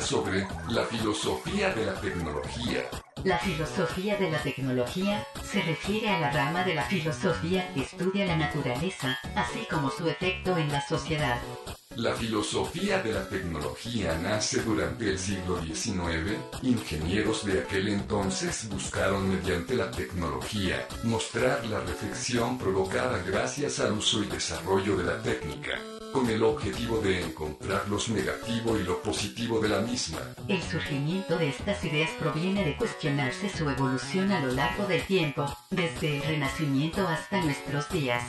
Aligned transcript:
Sobre 0.00 0.46
la 0.68 0.84
filosofía 0.84 1.74
de 1.74 1.86
la 1.86 2.00
tecnología. 2.00 2.88
La 3.24 3.38
filosofía 3.38 4.16
de 4.16 4.30
la 4.30 4.42
tecnología 4.42 5.26
se 5.44 5.62
refiere 5.62 6.08
a 6.08 6.18
la 6.18 6.30
rama 6.32 6.64
de 6.64 6.74
la 6.74 6.84
filosofía 6.84 7.72
que 7.74 7.82
estudia 7.82 8.26
la 8.26 8.36
naturaleza, 8.36 9.18
así 9.36 9.66
como 9.70 9.90
su 9.90 10.08
efecto 10.08 10.56
en 10.56 10.72
la 10.72 10.80
sociedad. 10.86 11.38
La 11.96 12.14
filosofía 12.14 13.02
de 13.02 13.12
la 13.12 13.28
tecnología 13.28 14.18
nace 14.18 14.62
durante 14.62 15.10
el 15.10 15.18
siglo 15.18 15.62
XIX. 15.62 16.38
Ingenieros 16.62 17.44
de 17.44 17.60
aquel 17.60 17.88
entonces 17.88 18.66
buscaron 18.70 19.28
mediante 19.28 19.74
la 19.74 19.90
tecnología 19.90 20.88
mostrar 21.04 21.66
la 21.66 21.80
reflexión 21.80 22.56
provocada 22.56 23.22
gracias 23.26 23.78
al 23.78 23.92
uso 23.92 24.22
y 24.22 24.26
desarrollo 24.26 24.96
de 24.96 25.04
la 25.04 25.20
técnica, 25.20 25.78
con 26.12 26.28
el 26.28 26.42
objetivo 26.42 26.98
de 26.98 27.22
encontrar 27.24 27.88
lo 27.88 27.98
negativo 28.14 28.78
y 28.78 28.82
lo 28.82 29.02
positivo 29.02 29.60
de 29.60 29.68
la 29.68 29.80
misma. 29.80 30.18
El 30.48 30.62
surgimiento 30.62 31.38
de 31.38 31.48
estas 31.48 31.84
ideas 31.84 32.10
proviene 32.18 32.64
de 32.64 32.76
cuestionarse 32.76 33.48
su 33.48 33.68
evolución 33.68 34.30
a 34.30 34.40
lo 34.40 34.52
largo 34.52 34.86
del 34.86 35.02
tiempo, 35.06 35.46
desde 35.70 36.16
el 36.16 36.22
Renacimiento 36.22 37.06
hasta 37.06 37.42
nuestros 37.42 37.88
días. 37.90 38.22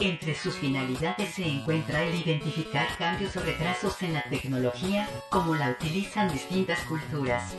Entre 0.00 0.34
sus 0.34 0.54
finalidades 0.54 1.34
se 1.34 1.46
encuentra 1.46 2.02
el 2.02 2.14
identificar 2.14 2.88
cambios 2.98 3.36
o 3.36 3.40
retrasos 3.40 4.02
en 4.02 4.14
la 4.14 4.24
tecnología, 4.24 5.08
como 5.30 5.54
la 5.54 5.70
utilizan 5.70 6.32
distintas 6.32 6.80
culturas, 6.80 7.54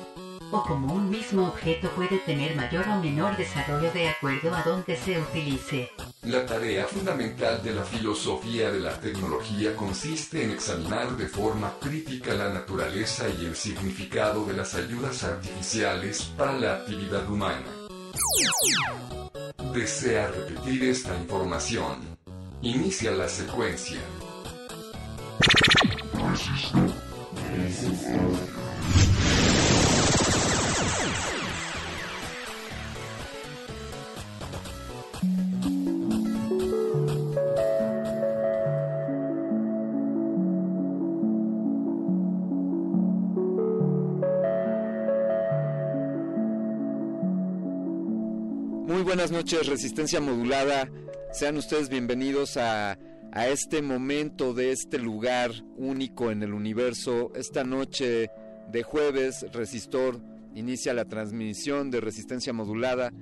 o 0.53 0.63
como 0.63 0.93
un 0.93 1.09
mismo 1.09 1.47
objeto 1.47 1.89
puede 1.95 2.19
tener 2.19 2.55
mayor 2.55 2.87
o 2.87 3.01
menor 3.01 3.35
desarrollo 3.35 3.91
de 3.91 4.09
acuerdo 4.09 4.53
a 4.53 4.61
donde 4.61 4.95
se 4.95 5.19
utilice. 5.19 5.89
La 6.21 6.45
tarea 6.45 6.85
fundamental 6.85 7.63
de 7.63 7.73
la 7.73 7.83
filosofía 7.83 8.71
de 8.71 8.79
la 8.79 8.99
tecnología 8.99 9.75
consiste 9.75 10.43
en 10.43 10.51
examinar 10.51 11.17
de 11.17 11.27
forma 11.27 11.73
crítica 11.81 12.35
la 12.35 12.49
naturaleza 12.49 13.25
y 13.29 13.45
el 13.45 13.55
significado 13.55 14.45
de 14.45 14.53
las 14.53 14.75
ayudas 14.75 15.23
artificiales 15.23 16.21
para 16.37 16.53
la 16.53 16.75
actividad 16.75 17.27
humana. 17.27 17.65
¿Desea 19.73 20.27
repetir 20.27 20.83
esta 20.83 21.17
información? 21.17 21.97
Inicia 22.61 23.11
la 23.11 23.27
secuencia. 23.27 23.99
Buenas 49.23 49.45
noches, 49.45 49.67
Resistencia 49.67 50.19
Modulada. 50.19 50.89
Sean 51.31 51.55
ustedes 51.55 51.87
bienvenidos 51.87 52.57
a, 52.57 52.99
a 53.31 53.47
este 53.47 53.81
momento 53.81 54.53
de 54.53 54.73
este 54.73 54.99
lugar 54.99 55.51
único 55.77 56.29
en 56.29 56.43
el 56.43 56.53
universo. 56.53 57.31
Esta 57.33 57.63
noche 57.63 58.29
de 58.69 58.83
jueves, 58.83 59.45
Resistor 59.53 60.19
inicia 60.55 60.93
la 60.93 61.05
transmisión 61.05 61.89
de 61.89 62.01
Resistencia 62.01 62.51
Modulada. 62.51 63.13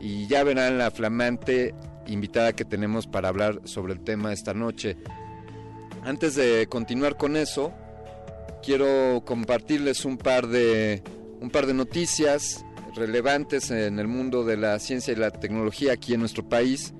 y 0.00 0.28
ya 0.28 0.44
verán 0.44 0.78
la 0.78 0.92
flamante 0.92 1.74
invitada 2.06 2.52
que 2.52 2.64
tenemos 2.64 3.08
para 3.08 3.28
hablar 3.28 3.62
sobre 3.64 3.92
el 3.92 4.04
tema 4.04 4.32
esta 4.32 4.54
noche. 4.54 4.96
Antes 6.04 6.36
de 6.36 6.68
continuar 6.68 7.16
con 7.16 7.36
eso, 7.36 7.72
quiero 8.62 9.24
compartirles 9.24 10.04
un 10.04 10.16
par 10.16 10.46
de 10.46 11.02
un 11.40 11.50
par 11.50 11.66
de 11.66 11.74
noticias 11.74 12.64
relevantes 12.96 13.70
en 13.70 13.98
el 13.98 14.08
mundo 14.08 14.44
de 14.44 14.56
la 14.56 14.78
ciencia 14.78 15.12
y 15.12 15.16
la 15.16 15.30
tecnología 15.30 15.92
aquí 15.92 16.14
en 16.14 16.20
nuestro 16.20 16.48
país. 16.48 16.94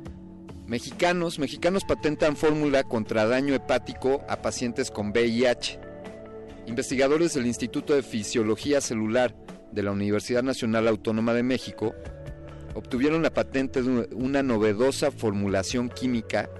Mexicanos, 0.67 1.39
mexicanos 1.39 1.85
patentan 1.85 2.37
fórmula 2.37 2.85
contra 2.85 3.27
daño 3.27 3.55
hepático 3.55 4.23
a 4.29 4.43
pacientes 4.43 4.91
con 4.91 5.11
VIH. 5.11 5.81
Investigadores 6.67 7.35
del 7.35 7.47
Instituto 7.47 7.95
de 7.95 8.03
Fisiología 8.03 8.81
Celular 8.81 9.35
de 9.73 9.83
la 9.83 9.93
Universidad 9.93 10.43
Nacional 10.43 10.89
Autónoma 10.89 11.33
de 11.35 11.43
México 11.43 11.95
obtuvieron 12.75 13.23
la 13.23 13.33
patente 13.33 13.83
de 13.83 14.09
una 14.15 14.43
novedosa 14.43 15.11
formulación 15.11 15.89
química 15.89 16.51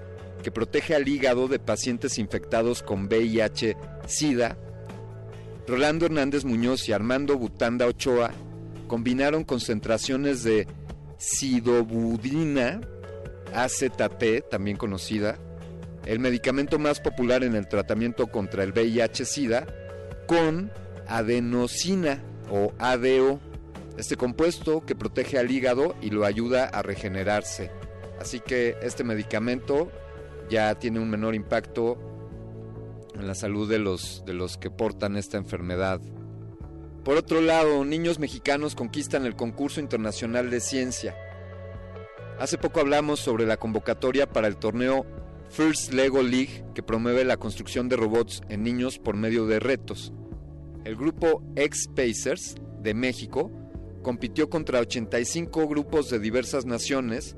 que 0.41 0.51
protege 0.51 0.95
al 0.95 1.07
hígado 1.07 1.47
de 1.47 1.59
pacientes 1.59 2.17
infectados 2.17 2.81
con 2.81 3.07
VIH-Sida. 3.07 4.57
Rolando 5.67 6.05
Hernández 6.05 6.45
Muñoz 6.45 6.87
y 6.87 6.93
Armando 6.93 7.37
Butanda 7.37 7.85
Ochoa 7.85 8.31
combinaron 8.87 9.43
concentraciones 9.43 10.43
de 10.43 10.67
sidobudina, 11.17 12.81
AZT, 13.53 14.49
también 14.49 14.77
conocida, 14.77 15.37
el 16.05 16.19
medicamento 16.19 16.79
más 16.79 16.99
popular 16.99 17.43
en 17.43 17.55
el 17.55 17.67
tratamiento 17.67 18.27
contra 18.27 18.63
el 18.63 18.71
VIH-Sida, 18.73 19.67
con 20.25 20.71
adenosina 21.07 22.23
o 22.49 22.71
ADO, 22.79 23.39
este 23.97 24.15
compuesto 24.15 24.85
que 24.85 24.95
protege 24.95 25.37
al 25.37 25.51
hígado 25.51 25.95
y 26.01 26.11
lo 26.11 26.25
ayuda 26.25 26.65
a 26.65 26.81
regenerarse. 26.81 27.71
Así 28.19 28.39
que 28.39 28.77
este 28.81 29.03
medicamento 29.03 29.91
ya 30.49 30.75
tiene 30.75 30.99
un 30.99 31.09
menor 31.09 31.35
impacto 31.35 31.97
en 33.15 33.27
la 33.27 33.35
salud 33.35 33.69
de 33.69 33.79
los, 33.79 34.23
de 34.25 34.33
los 34.33 34.57
que 34.57 34.69
portan 34.69 35.17
esta 35.17 35.37
enfermedad. 35.37 35.99
Por 37.07 37.15
otro 37.15 37.39
lado, 37.39 37.85
niños 37.85 38.19
mexicanos 38.19 38.75
conquistan 38.75 39.25
el 39.25 39.37
concurso 39.37 39.79
internacional 39.79 40.49
de 40.49 40.59
ciencia. 40.59 41.15
Hace 42.37 42.57
poco 42.57 42.81
hablamos 42.81 43.21
sobre 43.21 43.45
la 43.45 43.55
convocatoria 43.55 44.27
para 44.27 44.49
el 44.49 44.57
torneo 44.57 45.05
First 45.49 45.93
Lego 45.93 46.21
League 46.21 46.65
que 46.75 46.83
promueve 46.83 47.23
la 47.23 47.37
construcción 47.37 47.87
de 47.87 47.95
robots 47.95 48.41
en 48.49 48.61
niños 48.61 48.99
por 48.99 49.15
medio 49.15 49.47
de 49.47 49.61
retos. 49.61 50.11
El 50.83 50.97
grupo 50.97 51.41
X-Pacers 51.55 52.55
de 52.81 52.93
México 52.93 53.53
compitió 54.03 54.49
contra 54.49 54.81
85 54.81 55.65
grupos 55.65 56.09
de 56.09 56.19
diversas 56.19 56.65
naciones, 56.65 57.37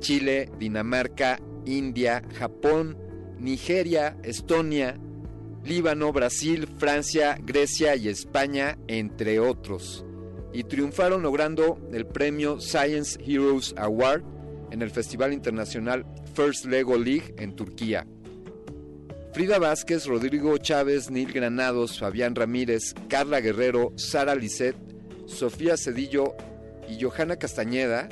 Chile, 0.00 0.50
Dinamarca, 0.58 1.38
India, 1.66 2.20
Japón, 2.34 2.98
Nigeria, 3.38 4.16
Estonia, 4.24 4.98
Líbano, 5.64 6.12
Brasil, 6.12 6.68
Francia, 6.78 7.38
Grecia 7.42 7.96
y 7.96 8.08
España, 8.08 8.78
entre 8.86 9.40
otros. 9.40 10.04
Y 10.52 10.64
triunfaron 10.64 11.22
logrando 11.22 11.78
el 11.92 12.06
premio 12.06 12.60
Science 12.60 13.18
Heroes 13.24 13.74
Award 13.76 14.22
en 14.70 14.82
el 14.82 14.90
Festival 14.90 15.32
Internacional 15.32 16.04
First 16.34 16.66
Lego 16.66 16.98
League 16.98 17.34
en 17.38 17.56
Turquía. 17.56 18.06
Frida 19.32 19.58
Vázquez, 19.58 20.06
Rodrigo 20.06 20.56
Chávez, 20.58 21.10
Neil 21.10 21.32
Granados, 21.32 21.98
Fabián 21.98 22.34
Ramírez, 22.34 22.94
Carla 23.08 23.40
Guerrero, 23.40 23.92
Sara 23.96 24.34
Lisset, 24.34 24.76
Sofía 25.26 25.76
Cedillo 25.76 26.34
y 26.88 27.02
Johanna 27.02 27.36
Castañeda 27.36 28.08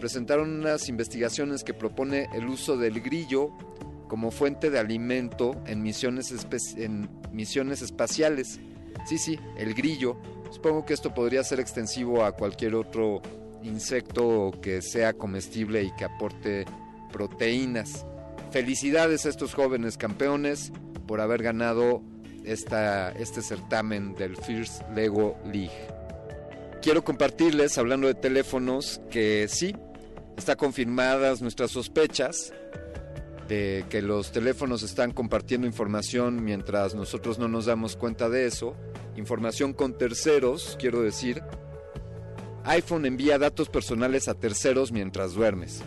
presentaron 0.00 0.50
unas 0.50 0.88
investigaciones 0.88 1.64
que 1.64 1.74
propone 1.74 2.28
el 2.34 2.46
uso 2.46 2.76
del 2.76 3.00
grillo 3.00 3.50
como 4.08 4.30
fuente 4.30 4.70
de 4.70 4.78
alimento 4.78 5.60
en 5.66 5.82
misiones, 5.82 6.32
espaciales. 7.82 8.60
Sí, 9.06 9.18
sí, 9.18 9.38
el 9.58 9.74
grillo. 9.74 10.16
Supongo 10.50 10.84
que 10.86 10.94
esto 10.94 11.12
podría 11.12 11.42
ser 11.44 11.60
extensivo 11.60 12.24
a 12.24 12.32
cualquier 12.32 12.74
otro 12.74 13.20
insecto 13.62 14.52
que 14.62 14.80
sea 14.82 15.12
comestible 15.12 15.82
y 15.82 15.90
que 15.96 16.04
aporte 16.04 16.64
proteínas. 17.12 18.06
Felicidades 18.50 19.26
a 19.26 19.28
estos 19.28 19.54
jóvenes 19.54 19.96
campeones 19.96 20.72
por 21.06 21.20
haber 21.20 21.42
ganado 21.42 22.02
esta, 22.44 23.10
este 23.12 23.42
certamen 23.42 24.14
del 24.14 24.36
First 24.36 24.82
Lego 24.94 25.36
League. 25.44 25.88
Quiero 26.80 27.02
compartirles, 27.02 27.78
hablando 27.78 28.06
de 28.06 28.14
teléfonos, 28.14 29.00
que 29.10 29.46
sí, 29.48 29.74
está 30.36 30.54
confirmadas 30.56 31.42
nuestras 31.42 31.72
sospechas 31.72 32.52
de 33.48 33.84
que 33.88 34.02
los 34.02 34.32
teléfonos 34.32 34.82
están 34.82 35.12
compartiendo 35.12 35.66
información 35.66 36.44
mientras 36.44 36.94
nosotros 36.94 37.38
no 37.38 37.48
nos 37.48 37.66
damos 37.66 37.96
cuenta 37.96 38.28
de 38.28 38.46
eso. 38.46 38.74
Información 39.16 39.72
con 39.72 39.96
terceros, 39.96 40.76
quiero 40.78 41.02
decir. 41.02 41.42
iPhone 42.64 43.06
envía 43.06 43.38
datos 43.38 43.68
personales 43.68 44.28
a 44.28 44.34
terceros 44.34 44.92
mientras 44.92 45.34
duermes. 45.34 45.82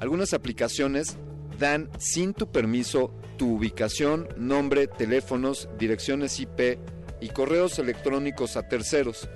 Algunas 0.00 0.32
aplicaciones 0.32 1.16
dan 1.58 1.90
sin 1.98 2.34
tu 2.34 2.50
permiso 2.50 3.14
tu 3.36 3.56
ubicación, 3.56 4.28
nombre, 4.36 4.86
teléfonos, 4.86 5.68
direcciones 5.78 6.38
IP 6.38 6.78
y 7.20 7.28
correos 7.28 7.78
electrónicos 7.78 8.56
a 8.56 8.68
terceros. 8.68 9.28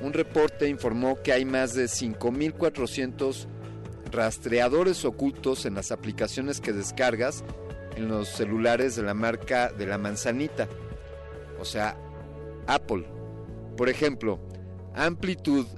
Un 0.00 0.12
reporte 0.12 0.68
informó 0.68 1.22
que 1.22 1.32
hay 1.32 1.44
más 1.44 1.74
de 1.74 1.84
5.400 1.84 3.46
rastreadores 4.14 5.04
ocultos 5.04 5.66
en 5.66 5.74
las 5.74 5.92
aplicaciones 5.92 6.60
que 6.60 6.72
descargas 6.72 7.44
en 7.96 8.08
los 8.08 8.28
celulares 8.28 8.96
de 8.96 9.02
la 9.02 9.14
marca 9.14 9.70
de 9.72 9.86
la 9.86 9.98
manzanita, 9.98 10.68
o 11.60 11.64
sea, 11.64 11.96
Apple. 12.66 13.06
Por 13.76 13.88
ejemplo, 13.88 14.40
Amplitude 14.94 15.68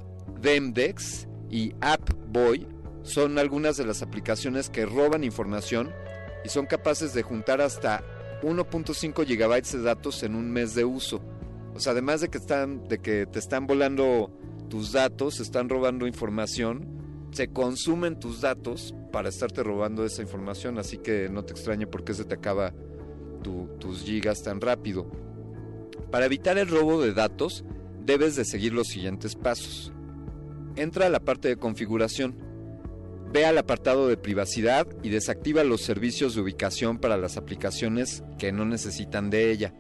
Demdex 0.41 1.27
y 1.51 1.75
AppBoy 1.81 2.67
son 3.03 3.39
algunas 3.39 3.77
de 3.77 3.87
las 3.87 4.03
aplicaciones 4.03 4.69
que 4.69 4.85
roban 4.85 5.25
información 5.25 5.93
y 6.45 6.49
son 6.49 6.67
capaces 6.67 7.15
de 7.15 7.23
juntar 7.23 7.61
hasta 7.61 8.03
1.5 8.43 9.25
gigabytes 9.25 9.73
de 9.73 9.83
datos 9.83 10.23
en 10.23 10.35
un 10.35 10.51
mes 10.51 10.75
de 10.75 10.85
uso. 10.85 11.23
O 11.75 11.81
sea, 11.81 11.93
además 11.93 12.21
de 12.21 12.29
que, 12.29 12.39
están, 12.39 12.89
de 12.89 12.99
que 12.99 13.27
te 13.27 13.39
están 13.39 13.67
volando 13.67 14.31
tus 14.69 14.93
datos, 14.93 15.41
están 15.41 15.69
robando 15.69 16.07
información, 16.07 17.06
se 17.37 17.49
consumen 17.49 18.19
tus 18.19 18.41
datos 18.41 18.95
para 19.13 19.29
estarte 19.29 19.63
robando 19.63 20.07
esa 20.07 20.23
información, 20.23 20.79
así 20.79 20.97
que 20.97 21.29
no 21.29 21.45
te 21.45 21.53
extrañe 21.53 21.87
por 21.87 22.03
qué 22.03 22.15
se 22.15 22.25
te 22.25 22.35
acaba 22.35 22.73
tus 23.79 24.03
gigas 24.03 24.43
tan 24.43 24.59
rápido. 24.59 25.07
Para 26.11 26.25
evitar 26.25 26.57
el 26.57 26.67
robo 26.67 27.03
de 27.03 27.13
datos, 27.13 27.63
debes 28.07 28.37
de 28.37 28.47
seguir 28.47 28.73
los 28.73 28.89
siguientes 28.89 29.35
pasos. 29.37 29.93
Entra 30.77 31.07
a 31.07 31.11
la 31.11 31.21
parte 31.21 31.49
de 31.49 31.59
configuración. 31.59 32.39
Ve 33.31 33.45
al 33.45 33.59
apartado 33.59 34.09
de 34.09 34.17
privacidad 34.17 34.89
y 35.03 35.11
desactiva 35.11 35.63
los 35.63 35.83
servicios 35.83 36.35
de 36.35 36.41
ubicación 36.41 36.97
para 36.97 37.19
las 37.19 37.37
aplicaciones 37.37 38.25
que 38.39 38.51
no 38.51 38.65
necesitan 38.65 39.29
de 39.29 39.51
ella. 39.51 39.75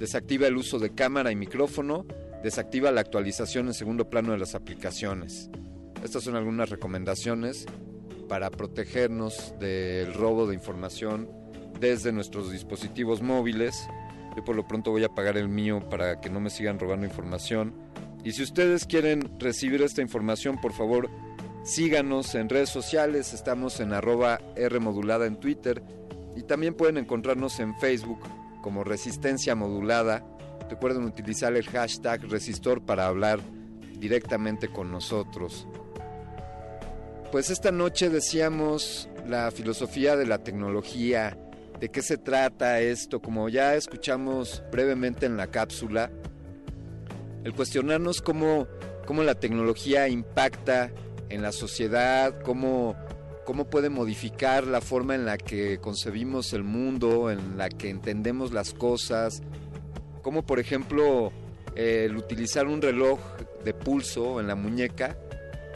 Desactiva 0.00 0.46
el 0.46 0.56
uso 0.56 0.78
de 0.78 0.94
cámara 0.94 1.30
y 1.30 1.36
micrófono. 1.36 2.06
Desactiva 2.42 2.90
la 2.92 3.02
actualización 3.02 3.66
en 3.66 3.74
segundo 3.74 4.08
plano 4.08 4.32
de 4.32 4.38
las 4.38 4.54
aplicaciones. 4.54 5.50
Estas 6.04 6.24
son 6.24 6.36
algunas 6.36 6.68
recomendaciones 6.68 7.64
para 8.28 8.50
protegernos 8.50 9.54
del 9.58 10.12
robo 10.12 10.46
de 10.46 10.54
información 10.54 11.30
desde 11.80 12.12
nuestros 12.12 12.52
dispositivos 12.52 13.22
móviles. 13.22 13.88
Yo 14.36 14.44
por 14.44 14.54
lo 14.54 14.68
pronto 14.68 14.90
voy 14.90 15.04
a 15.04 15.06
apagar 15.06 15.38
el 15.38 15.48
mío 15.48 15.80
para 15.88 16.20
que 16.20 16.28
no 16.28 16.40
me 16.40 16.50
sigan 16.50 16.78
robando 16.78 17.06
información. 17.06 17.72
Y 18.22 18.32
si 18.32 18.42
ustedes 18.42 18.84
quieren 18.84 19.38
recibir 19.38 19.80
esta 19.80 20.02
información, 20.02 20.60
por 20.60 20.74
favor, 20.74 21.08
síganos 21.62 22.34
en 22.34 22.50
redes 22.50 22.68
sociales. 22.68 23.32
Estamos 23.32 23.80
en 23.80 23.94
arroba 23.94 24.40
Rmodulada 24.56 25.24
en 25.24 25.40
Twitter. 25.40 25.82
Y 26.36 26.42
también 26.42 26.74
pueden 26.74 26.98
encontrarnos 26.98 27.60
en 27.60 27.74
Facebook 27.78 28.20
como 28.60 28.84
Resistencia 28.84 29.54
Modulada. 29.54 30.22
Recuerden 30.68 31.04
utilizar 31.04 31.56
el 31.56 31.64
hashtag 31.64 32.28
Resistor 32.28 32.82
para 32.82 33.06
hablar 33.06 33.40
directamente 33.98 34.68
con 34.68 34.92
nosotros 34.92 35.66
pues 37.34 37.50
esta 37.50 37.72
noche 37.72 38.10
decíamos 38.10 39.08
la 39.26 39.50
filosofía 39.50 40.14
de 40.14 40.24
la 40.24 40.38
tecnología, 40.38 41.36
de 41.80 41.88
qué 41.88 42.00
se 42.00 42.16
trata 42.16 42.80
esto, 42.80 43.20
como 43.20 43.48
ya 43.48 43.74
escuchamos 43.74 44.62
brevemente 44.70 45.26
en 45.26 45.36
la 45.36 45.48
cápsula, 45.48 46.12
el 47.42 47.52
cuestionarnos 47.52 48.22
cómo, 48.22 48.68
cómo 49.04 49.24
la 49.24 49.34
tecnología 49.34 50.06
impacta 50.06 50.92
en 51.28 51.42
la 51.42 51.50
sociedad, 51.50 52.40
cómo, 52.42 52.94
cómo 53.44 53.64
puede 53.64 53.88
modificar 53.88 54.68
la 54.68 54.80
forma 54.80 55.16
en 55.16 55.26
la 55.26 55.36
que 55.36 55.78
concebimos 55.78 56.52
el 56.52 56.62
mundo, 56.62 57.32
en 57.32 57.58
la 57.58 57.68
que 57.68 57.90
entendemos 57.90 58.52
las 58.52 58.72
cosas, 58.72 59.42
como 60.22 60.46
por 60.46 60.60
ejemplo 60.60 61.32
el 61.74 62.16
utilizar 62.16 62.68
un 62.68 62.80
reloj 62.80 63.18
de 63.64 63.74
pulso 63.74 64.38
en 64.38 64.46
la 64.46 64.54
muñeca 64.54 65.18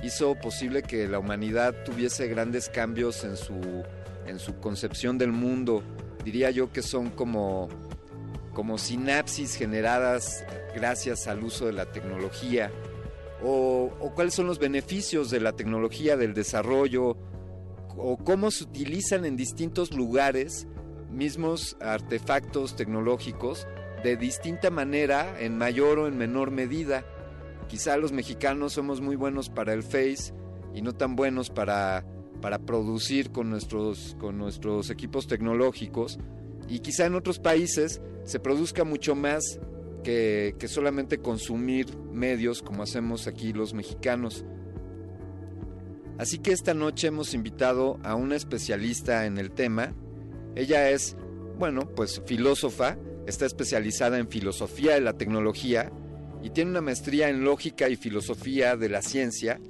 hizo 0.03 0.35
posible 0.37 0.83
que 0.83 1.09
la 1.09 1.19
humanidad 1.19 1.75
tuviese 1.85 2.29
grandes 2.29 2.69
cambios 2.69 3.25
en 3.25 3.37
su, 3.37 3.85
en 4.27 4.39
su 4.39 4.59
concepción 4.61 5.19
del 5.19 5.33
mundo. 5.33 5.83
Diría 6.25 6.51
yo 6.51 6.73
que 6.73 6.83
son 6.83 7.11
como, 7.11 7.69
como 8.53 8.79
sinapsis 8.79 9.55
generadas 9.55 10.45
gracias 10.75 11.27
al 11.27 11.43
uso 11.43 11.67
de 11.67 11.73
la 11.73 11.87
tecnología. 11.87 12.71
O, 13.43 13.93
o, 14.01 14.15
cuáles 14.15 14.35
son 14.35 14.47
los 14.47 14.59
beneficios 14.59 15.31
de 15.31 15.41
la 15.41 15.53
tecnología, 15.53 16.17
del 16.17 16.35
desarrollo, 16.35 17.17
o 17.97 18.17
cómo 18.17 18.51
se 18.51 18.65
utilizan 18.65 19.25
en 19.25 19.37
distintos 19.37 19.93
lugares 19.93 20.67
mismos 21.11 21.77
artefactos 21.81 22.77
tecnológicos 22.77 23.67
de 24.03 24.17
distinta 24.17 24.71
manera, 24.71 25.41
en 25.41 25.59
mayor 25.59 25.99
o 25.99 26.07
en 26.07 26.17
menor 26.17 26.51
medida. 26.51 27.05
Quizá 27.69 27.99
los 27.99 28.13
mexicanos 28.13 28.73
somos 28.73 29.01
muy 29.01 29.15
buenos 29.15 29.51
para 29.51 29.75
el 29.75 29.83
Face 29.83 30.33
y 30.75 30.81
no 30.81 30.95
tan 30.95 31.17
buenos 31.17 31.51
para, 31.51 32.05
para 32.41 32.59
producir 32.59 33.31
con 33.31 33.51
nuestros, 33.51 34.17
con 34.19 34.39
nuestros 34.39 34.91
equipos 34.91 35.27
tecnológicos. 35.27 36.19
Y 36.67 36.81
quizá 36.81 37.07
en 37.07 37.15
otros 37.15 37.39
países 37.39 38.01
se 38.25 38.41
produzca 38.41 38.85
mucho 38.85 39.15
más 39.15 39.61
que, 40.03 40.57
que 40.59 40.67
solamente 40.67 41.19
consumir 41.19 41.95
medios 42.13 42.63
como 42.63 42.83
hacemos 42.83 43.27
aquí 43.27 43.53
los 43.53 43.75
mexicanos. 43.75 44.47
Así 46.17 46.39
que 46.39 46.53
esta 46.53 46.73
noche 46.75 47.09
hemos 47.09 47.35
invitado 47.35 47.99
a 48.03 48.15
una 48.15 48.35
especialista 48.35 49.27
en 49.27 49.37
el 49.37 49.51
tema. 49.51 49.95
Ella 50.57 50.91
es, 50.91 51.17
bueno, 51.59 51.89
pues 51.95 52.23
filósofa, 52.25 52.97
está 53.27 53.45
especializada 53.45 54.19
en 54.19 54.29
filosofía 54.29 54.95
de 54.95 55.01
la 55.03 55.19
tecnología 55.19 55.93
y 56.43 56.51
tiene 56.51 56.71
una 56.71 56.81
maestría 56.81 57.29
en 57.29 57.45
lógica 57.45 57.89
y 57.89 57.97
filosofía 57.97 58.77
de 58.77 58.89
la 58.89 59.03
ciencia 59.03 59.61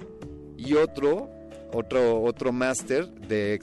y 0.57 0.73
otro, 0.73 1.29
otro, 1.73 2.21
otro 2.21 2.51
máster 2.51 3.09
de, 3.09 3.59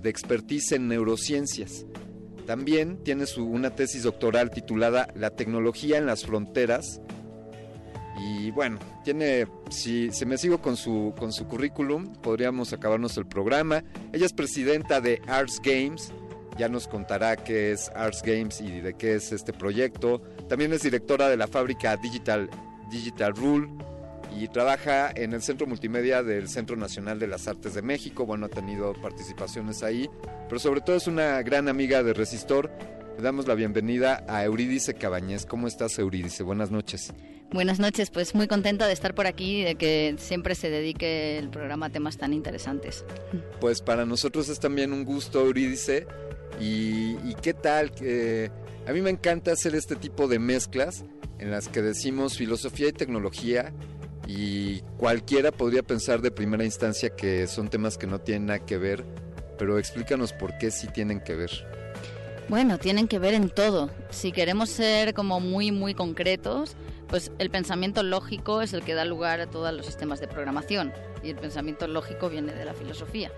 de 0.00 0.10
expertise 0.10 0.72
en 0.72 0.88
neurociencias. 0.88 1.86
También 2.46 2.98
tiene 3.04 3.26
su, 3.26 3.44
una 3.44 3.74
tesis 3.74 4.02
doctoral 4.02 4.50
titulada 4.50 5.08
La 5.14 5.30
tecnología 5.30 5.98
en 5.98 6.06
las 6.06 6.24
fronteras. 6.24 7.00
Y 8.18 8.50
bueno, 8.50 8.78
tiene, 9.04 9.46
si, 9.70 10.10
si 10.10 10.26
me 10.26 10.36
sigo 10.36 10.58
con 10.60 10.76
su, 10.76 11.14
con 11.18 11.32
su 11.32 11.46
currículum, 11.46 12.12
podríamos 12.14 12.72
acabarnos 12.72 13.16
el 13.16 13.26
programa. 13.26 13.84
Ella 14.12 14.26
es 14.26 14.32
presidenta 14.32 15.00
de 15.00 15.22
Arts 15.26 15.60
Games, 15.62 16.12
ya 16.58 16.68
nos 16.68 16.88
contará 16.88 17.36
qué 17.36 17.72
es 17.72 17.90
Arts 17.94 18.22
Games 18.22 18.60
y 18.60 18.80
de 18.80 18.94
qué 18.94 19.14
es 19.14 19.32
este 19.32 19.52
proyecto. 19.52 20.22
También 20.48 20.72
es 20.72 20.82
directora 20.82 21.28
de 21.28 21.36
la 21.36 21.46
fábrica 21.46 21.96
Digital, 21.96 22.50
Digital 22.90 23.34
Rule 23.34 23.68
y 24.38 24.48
trabaja 24.48 25.10
en 25.14 25.32
el 25.32 25.42
Centro 25.42 25.66
Multimedia 25.66 26.22
del 26.22 26.48
Centro 26.48 26.76
Nacional 26.76 27.18
de 27.18 27.26
las 27.26 27.48
Artes 27.48 27.74
de 27.74 27.82
México. 27.82 28.26
Bueno, 28.26 28.46
ha 28.46 28.48
tenido 28.48 28.92
participaciones 28.94 29.82
ahí, 29.82 30.08
pero 30.48 30.58
sobre 30.58 30.80
todo 30.80 30.96
es 30.96 31.06
una 31.06 31.42
gran 31.42 31.68
amiga 31.68 32.02
de 32.02 32.12
Resistor. 32.12 32.70
Le 33.16 33.22
damos 33.22 33.46
la 33.46 33.54
bienvenida 33.54 34.24
a 34.28 34.44
Eurídice 34.44 34.94
Cabañez. 34.94 35.44
¿Cómo 35.44 35.66
estás, 35.68 35.98
Eurídice? 35.98 36.42
Buenas 36.42 36.70
noches. 36.70 37.12
Buenas 37.52 37.78
noches, 37.78 38.08
pues 38.08 38.34
muy 38.34 38.48
contenta 38.48 38.86
de 38.86 38.94
estar 38.94 39.14
por 39.14 39.26
aquí 39.26 39.60
y 39.60 39.64
de 39.64 39.74
que 39.74 40.14
siempre 40.18 40.54
se 40.54 40.70
dedique 40.70 41.36
el 41.36 41.50
programa 41.50 41.86
a 41.86 41.90
temas 41.90 42.16
tan 42.16 42.32
interesantes. 42.32 43.04
Pues 43.60 43.82
para 43.82 44.06
nosotros 44.06 44.48
es 44.48 44.58
también 44.58 44.94
un 44.94 45.04
gusto, 45.04 45.40
Eurídice. 45.40 46.06
¿Y, 46.58 47.16
y 47.24 47.36
qué 47.42 47.52
tal? 47.52 47.90
A 48.86 48.92
mí 48.92 49.00
me 49.00 49.10
encanta 49.10 49.52
hacer 49.52 49.74
este 49.74 49.96
tipo 49.96 50.28
de 50.28 50.38
mezclas 50.38 51.04
en 51.38 51.50
las 51.50 51.68
que 51.68 51.82
decimos 51.82 52.36
filosofía 52.36 52.88
y 52.88 52.92
tecnología 52.92 53.72
y 54.26 54.80
cualquiera 54.96 55.52
podría 55.52 55.82
pensar 55.82 56.20
de 56.20 56.30
primera 56.30 56.64
instancia 56.64 57.10
que 57.10 57.46
son 57.46 57.68
temas 57.68 57.98
que 57.98 58.06
no 58.06 58.20
tienen 58.20 58.46
nada 58.46 58.64
que 58.64 58.78
ver, 58.78 59.04
pero 59.58 59.78
explícanos 59.78 60.32
por 60.32 60.56
qué 60.58 60.70
sí 60.70 60.88
tienen 60.88 61.20
que 61.20 61.34
ver. 61.34 61.50
Bueno, 62.48 62.78
tienen 62.78 63.08
que 63.08 63.18
ver 63.18 63.34
en 63.34 63.48
todo. 63.50 63.90
Si 64.10 64.32
queremos 64.32 64.68
ser 64.68 65.14
como 65.14 65.40
muy, 65.40 65.70
muy 65.70 65.94
concretos, 65.94 66.76
pues 67.08 67.30
el 67.38 67.50
pensamiento 67.50 68.02
lógico 68.02 68.62
es 68.62 68.72
el 68.72 68.82
que 68.82 68.94
da 68.94 69.04
lugar 69.04 69.40
a 69.40 69.46
todos 69.46 69.72
los 69.72 69.86
sistemas 69.86 70.20
de 70.20 70.28
programación 70.28 70.92
y 71.22 71.30
el 71.30 71.36
pensamiento 71.36 71.86
lógico 71.86 72.28
viene 72.28 72.52
de 72.52 72.64
la 72.64 72.74
filosofía. 72.74 73.30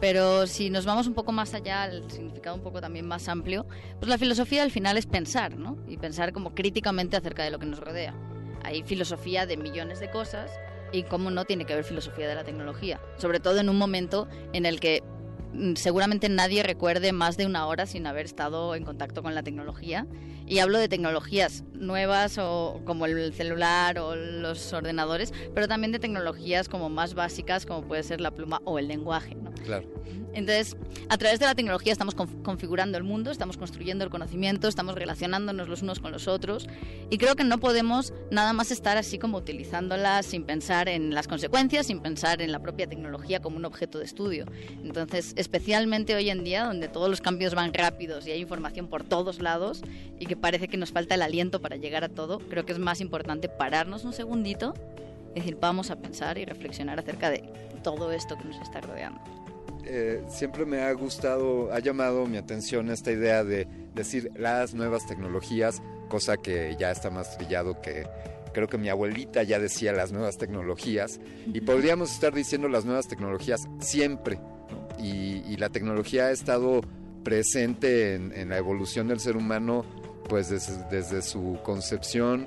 Pero 0.00 0.46
si 0.46 0.70
nos 0.70 0.84
vamos 0.84 1.06
un 1.06 1.14
poco 1.14 1.32
más 1.32 1.54
allá, 1.54 1.86
el 1.86 2.10
significado 2.10 2.56
un 2.56 2.62
poco 2.62 2.80
también 2.80 3.06
más 3.06 3.28
amplio, 3.28 3.66
pues 3.98 4.08
la 4.08 4.18
filosofía 4.18 4.62
al 4.62 4.70
final 4.70 4.96
es 4.96 5.06
pensar, 5.06 5.56
¿no? 5.56 5.78
Y 5.88 5.96
pensar 5.96 6.32
como 6.32 6.54
críticamente 6.54 7.16
acerca 7.16 7.44
de 7.44 7.50
lo 7.50 7.58
que 7.58 7.66
nos 7.66 7.78
rodea. 7.78 8.14
Hay 8.62 8.82
filosofía 8.82 9.46
de 9.46 9.56
millones 9.56 10.00
de 10.00 10.10
cosas 10.10 10.50
y 10.92 11.02
cómo 11.04 11.30
no 11.30 11.44
tiene 11.44 11.64
que 11.64 11.72
haber 11.72 11.84
filosofía 11.84 12.28
de 12.28 12.34
la 12.34 12.44
tecnología, 12.44 13.00
sobre 13.16 13.40
todo 13.40 13.58
en 13.58 13.68
un 13.68 13.76
momento 13.76 14.28
en 14.52 14.66
el 14.66 14.80
que 14.80 15.02
mm, 15.52 15.74
seguramente 15.74 16.28
nadie 16.28 16.62
recuerde 16.62 17.12
más 17.12 17.36
de 17.36 17.46
una 17.46 17.66
hora 17.66 17.86
sin 17.86 18.06
haber 18.06 18.26
estado 18.26 18.74
en 18.74 18.84
contacto 18.84 19.22
con 19.22 19.34
la 19.34 19.42
tecnología. 19.42 20.06
Y 20.46 20.58
hablo 20.58 20.78
de 20.78 20.88
tecnologías 20.88 21.64
nuevas 21.72 22.38
o 22.38 22.80
como 22.84 23.06
el 23.06 23.32
celular 23.34 23.98
o 23.98 24.14
los 24.14 24.72
ordenadores, 24.72 25.32
pero 25.54 25.68
también 25.68 25.92
de 25.92 25.98
tecnologías 25.98 26.68
como 26.68 26.88
más 26.88 27.14
básicas 27.14 27.66
como 27.66 27.82
puede 27.86 28.02
ser 28.02 28.20
la 28.20 28.30
pluma 28.30 28.60
o 28.64 28.78
el 28.78 28.88
lenguaje. 28.88 29.34
¿no? 29.34 29.50
Claro. 29.52 29.88
Entonces, 30.34 30.76
a 31.08 31.16
través 31.16 31.38
de 31.38 31.46
la 31.46 31.54
tecnología 31.54 31.92
estamos 31.92 32.16
conf- 32.16 32.42
configurando 32.42 32.98
el 32.98 33.04
mundo, 33.04 33.30
estamos 33.30 33.56
construyendo 33.56 34.02
el 34.02 34.10
conocimiento, 34.10 34.66
estamos 34.66 34.96
relacionándonos 34.96 35.68
los 35.68 35.82
unos 35.82 36.00
con 36.00 36.10
los 36.10 36.26
otros 36.26 36.66
y 37.08 37.18
creo 37.18 37.36
que 37.36 37.44
no 37.44 37.58
podemos 37.58 38.12
nada 38.32 38.52
más 38.52 38.72
estar 38.72 38.96
así 38.96 39.16
como 39.18 39.38
utilizándola 39.38 40.24
sin 40.24 40.42
pensar 40.42 40.88
en 40.88 41.14
las 41.14 41.28
consecuencias, 41.28 41.86
sin 41.86 42.00
pensar 42.00 42.42
en 42.42 42.50
la 42.50 42.58
propia 42.58 42.88
tecnología 42.88 43.40
como 43.40 43.58
un 43.58 43.64
objeto 43.64 44.00
de 44.00 44.06
estudio. 44.06 44.46
Entonces, 44.82 45.34
especialmente 45.36 46.16
hoy 46.16 46.28
en 46.30 46.42
día, 46.42 46.64
donde 46.64 46.88
todos 46.88 47.08
los 47.08 47.20
cambios 47.20 47.54
van 47.54 47.72
rápidos 47.72 48.26
y 48.26 48.32
hay 48.32 48.40
información 48.40 48.88
por 48.88 49.04
todos 49.04 49.40
lados 49.40 49.82
y 50.18 50.26
que 50.26 50.33
parece 50.36 50.68
que 50.68 50.76
nos 50.76 50.92
falta 50.92 51.14
el 51.14 51.22
aliento 51.22 51.60
para 51.60 51.76
llegar 51.76 52.04
a 52.04 52.08
todo, 52.08 52.38
creo 52.38 52.64
que 52.64 52.72
es 52.72 52.78
más 52.78 53.00
importante 53.00 53.48
pararnos 53.48 54.04
un 54.04 54.12
segundito 54.12 54.74
y 55.32 55.40
decir, 55.40 55.56
vamos 55.60 55.90
a 55.90 55.96
pensar 55.96 56.38
y 56.38 56.44
reflexionar 56.44 56.98
acerca 56.98 57.30
de 57.30 57.44
todo 57.82 58.12
esto 58.12 58.36
que 58.38 58.44
nos 58.44 58.60
está 58.60 58.80
rodeando. 58.80 59.20
Eh, 59.86 60.22
siempre 60.28 60.64
me 60.64 60.80
ha 60.80 60.92
gustado, 60.92 61.72
ha 61.72 61.78
llamado 61.78 62.26
mi 62.26 62.38
atención 62.38 62.90
esta 62.90 63.12
idea 63.12 63.44
de 63.44 63.68
decir 63.94 64.30
las 64.36 64.74
nuevas 64.74 65.06
tecnologías, 65.06 65.82
cosa 66.08 66.36
que 66.38 66.74
ya 66.78 66.90
está 66.90 67.10
más 67.10 67.36
trillado 67.36 67.80
que 67.80 68.06
creo 68.54 68.68
que 68.68 68.78
mi 68.78 68.88
abuelita 68.88 69.42
ya 69.42 69.58
decía 69.58 69.92
las 69.92 70.12
nuevas 70.12 70.38
tecnologías. 70.38 71.20
Y 71.52 71.60
podríamos 71.60 72.12
estar 72.12 72.32
diciendo 72.32 72.68
las 72.68 72.86
nuevas 72.86 73.08
tecnologías 73.08 73.68
siempre 73.80 74.38
y, 74.98 75.42
y 75.46 75.56
la 75.58 75.68
tecnología 75.68 76.26
ha 76.26 76.30
estado 76.30 76.80
presente 77.24 78.14
en, 78.14 78.32
en 78.32 78.48
la 78.50 78.56
evolución 78.56 79.08
del 79.08 79.20
ser 79.20 79.36
humano 79.36 79.84
pues 80.28 80.48
desde, 80.48 81.22
su 81.22 81.58
concepción 81.62 82.46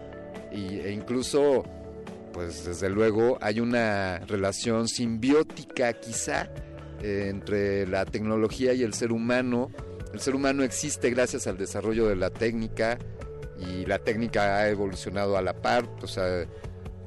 y, 0.52 0.80
e 0.80 0.92
incluso 0.92 1.64
pues 2.34 2.66
desde 2.66 2.90
luego 2.90 3.38
hay 3.42 3.60
una 3.60 4.20
relación 4.28 4.88
simbiótica 4.88 5.94
quizá 5.94 6.50
entre 7.02 7.88
la 7.88 8.06
tecnología 8.06 8.74
y 8.74 8.84
el 8.84 8.94
ser 8.94 9.12
humano. 9.12 9.72
El 10.14 10.20
ser 10.20 10.36
humano 10.36 10.64
existe 10.64 11.10
gracias 11.10 11.48
al 11.48 11.58
desarrollo 11.58 12.08
de 12.08 12.16
la 12.16 12.30
técnica 12.30 12.98
y 13.60 13.86
la 13.86 14.00
técnica 14.00 14.58
ha 14.58 14.70
evolucionado 14.70 15.38
a 15.38 15.42
la 15.42 15.54
par. 15.62 15.90
O 16.02 16.08
sea, 16.08 16.46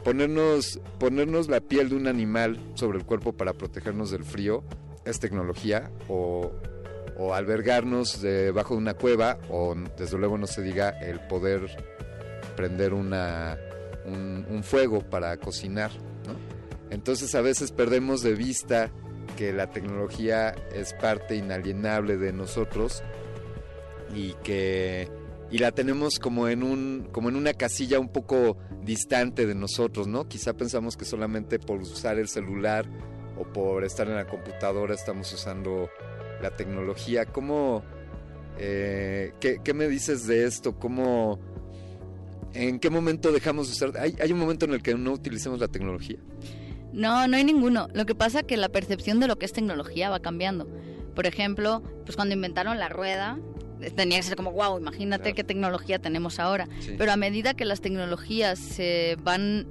ponernos, 0.05 0.81
ponernos 0.99 1.49
la 1.49 1.61
piel 1.61 1.89
de 1.91 1.97
un 1.97 2.07
animal 2.07 2.59
sobre 2.75 2.99
el 2.99 3.05
cuerpo 3.05 3.33
para 3.33 3.53
protegernos 3.53 4.11
del 4.11 4.25
frío 4.25 4.65
es 5.05 5.19
tecnología 5.19 5.91
o, 6.09 6.53
o 7.21 7.35
albergarnos 7.35 8.23
debajo 8.23 8.75
de 8.75 8.79
una 8.79 8.95
cueva 8.95 9.39
o 9.51 9.75
desde 9.99 10.17
luego 10.17 10.39
no 10.39 10.47
se 10.47 10.63
diga 10.63 10.89
el 10.89 11.21
poder 11.21 11.61
prender 12.57 12.95
una, 12.95 13.59
un, 14.07 14.47
un 14.49 14.65
fuego 14.65 15.01
para 15.03 15.37
cocinar. 15.37 15.91
Entonces 16.89 17.35
a 17.35 17.43
veces 17.43 17.73
perdemos 17.73 18.23
de 18.23 18.35
vista 18.35 18.91
que 19.37 19.53
la 19.53 19.71
tecnología 19.71 20.55
es 20.75 20.95
parte 20.95 21.37
inalienable 21.37 22.17
de 22.17 22.33
nosotros 22.33 23.03
y 24.15 24.33
que 24.43 25.09
y 25.51 25.59
la 25.59 25.73
tenemos 25.73 26.19
como 26.19 26.49
en 26.49 26.63
un 26.63 27.09
como 27.13 27.29
en 27.29 27.37
una 27.37 27.53
casilla 27.53 28.01
un 28.01 28.09
poco 28.09 28.57
distante 28.83 29.47
de 29.47 29.55
nosotros, 29.55 30.07
¿no? 30.07 30.27
Quizá 30.27 30.55
pensamos 30.55 30.97
que 30.97 31.05
solamente 31.05 31.59
por 31.59 31.81
usar 31.81 32.19
el 32.19 32.29
celular 32.29 32.87
o 33.39 33.45
por 33.45 33.85
estar 33.85 34.09
en 34.09 34.17
la 34.17 34.27
computadora 34.27 34.95
estamos 34.95 35.33
usando 35.33 35.91
la 36.43 36.51
tecnología. 36.51 37.27
¿Cómo 37.27 37.83
eh, 38.59 39.33
¿qué, 39.41 39.59
qué 39.65 39.75
me 39.75 39.89
dices 39.89 40.27
de 40.27 40.45
esto? 40.45 40.79
¿Cómo 40.79 41.39
en 42.53 42.79
qué 42.81 42.91
momento 42.91 43.33
dejamos 43.33 43.69
de 43.69 43.73
usar? 43.73 44.01
¿Hay, 44.01 44.15
hay 44.21 44.33
un 44.33 44.39
momento 44.39 44.67
en 44.67 44.75
el 44.75 44.83
que 44.83 44.95
no 44.95 45.13
utilicemos 45.13 45.59
la 45.61 45.69
tecnología? 45.69 46.19
No, 46.93 47.27
no 47.29 47.37
hay 47.37 47.45
ninguno. 47.45 47.89
Lo 47.95 48.05
que 48.05 48.15
pasa 48.15 48.41
es 48.41 48.47
que 48.47 48.57
la 48.57 48.69
percepción 48.69 49.21
de 49.21 49.29
lo 49.29 49.37
que 49.39 49.47
es 49.47 49.53
tecnología 49.53 50.11
va 50.11 50.21
cambiando. 50.21 50.69
Por 51.15 51.27
ejemplo, 51.27 51.83
pues 52.05 52.17
cuando 52.17 52.35
inventaron 52.35 52.79
la 52.79 52.89
rueda, 52.89 53.39
eh, 53.81 53.91
tenía 53.91 54.19
que 54.19 54.25
ser 54.25 54.37
como, 54.37 54.53
wow, 54.53 54.79
imagínate 54.79 55.23
Claro. 55.23 55.37
qué 55.37 55.45
tecnología 55.45 55.99
tenemos 56.01 56.41
ahora. 56.41 56.69
Sí. 56.81 56.95
Pero 56.99 57.13
a 57.13 57.17
medida 57.17 57.55
que 57.55 57.65
las 57.65 57.81
tecnologías 57.81 58.59
se 58.59 59.17
van 59.23 59.67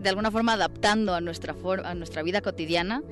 de 0.00 0.08
alguna 0.08 0.30
forma 0.30 0.54
adaptando 0.54 1.14
a 1.14 1.20
nuestra, 1.20 1.54
a 1.84 1.94
nuestra 1.94 2.22
vida 2.22 2.40
cotidiana, 2.40 3.02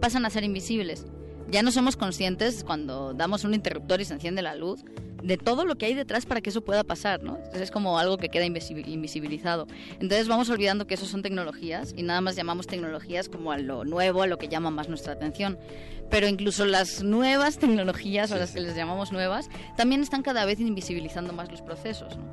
pasan 0.00 0.24
a 0.26 0.30
ser 0.30 0.44
invisibles. 0.44 1.06
Ya 1.50 1.62
no 1.62 1.70
somos 1.70 1.96
conscientes 1.96 2.64
cuando 2.64 3.14
damos 3.14 3.44
un 3.44 3.54
interruptor 3.54 4.00
y 4.00 4.04
se 4.04 4.14
enciende 4.14 4.42
la 4.42 4.54
luz 4.56 4.84
de 5.22 5.36
todo 5.36 5.64
lo 5.64 5.76
que 5.76 5.86
hay 5.86 5.94
detrás 5.94 6.26
para 6.26 6.40
que 6.40 6.50
eso 6.50 6.62
pueda 6.62 6.84
pasar, 6.84 7.22
¿no? 7.22 7.36
Entonces 7.36 7.62
es 7.62 7.70
como 7.70 7.98
algo 7.98 8.16
que 8.18 8.28
queda 8.28 8.44
invisi- 8.46 8.86
invisibilizado. 8.86 9.66
Entonces 9.94 10.28
vamos 10.28 10.50
olvidando 10.50 10.86
que 10.86 10.94
eso 10.94 11.06
son 11.06 11.22
tecnologías 11.22 11.94
y 11.96 12.02
nada 12.02 12.20
más 12.20 12.36
llamamos 12.36 12.66
tecnologías 12.66 13.28
como 13.28 13.50
a 13.52 13.58
lo 13.58 13.84
nuevo, 13.84 14.22
a 14.22 14.26
lo 14.26 14.38
que 14.38 14.48
llama 14.48 14.70
más 14.70 14.88
nuestra 14.88 15.14
atención. 15.14 15.58
Pero 16.10 16.28
incluso 16.28 16.64
las 16.64 17.02
nuevas 17.02 17.58
tecnologías, 17.58 18.30
o 18.30 18.36
las 18.36 18.52
que 18.52 18.60
les 18.60 18.76
llamamos 18.76 19.10
nuevas, 19.10 19.48
también 19.76 20.02
están 20.02 20.22
cada 20.22 20.44
vez 20.44 20.60
invisibilizando 20.60 21.32
más 21.32 21.50
los 21.50 21.62
procesos, 21.62 22.16
¿no? 22.16 22.24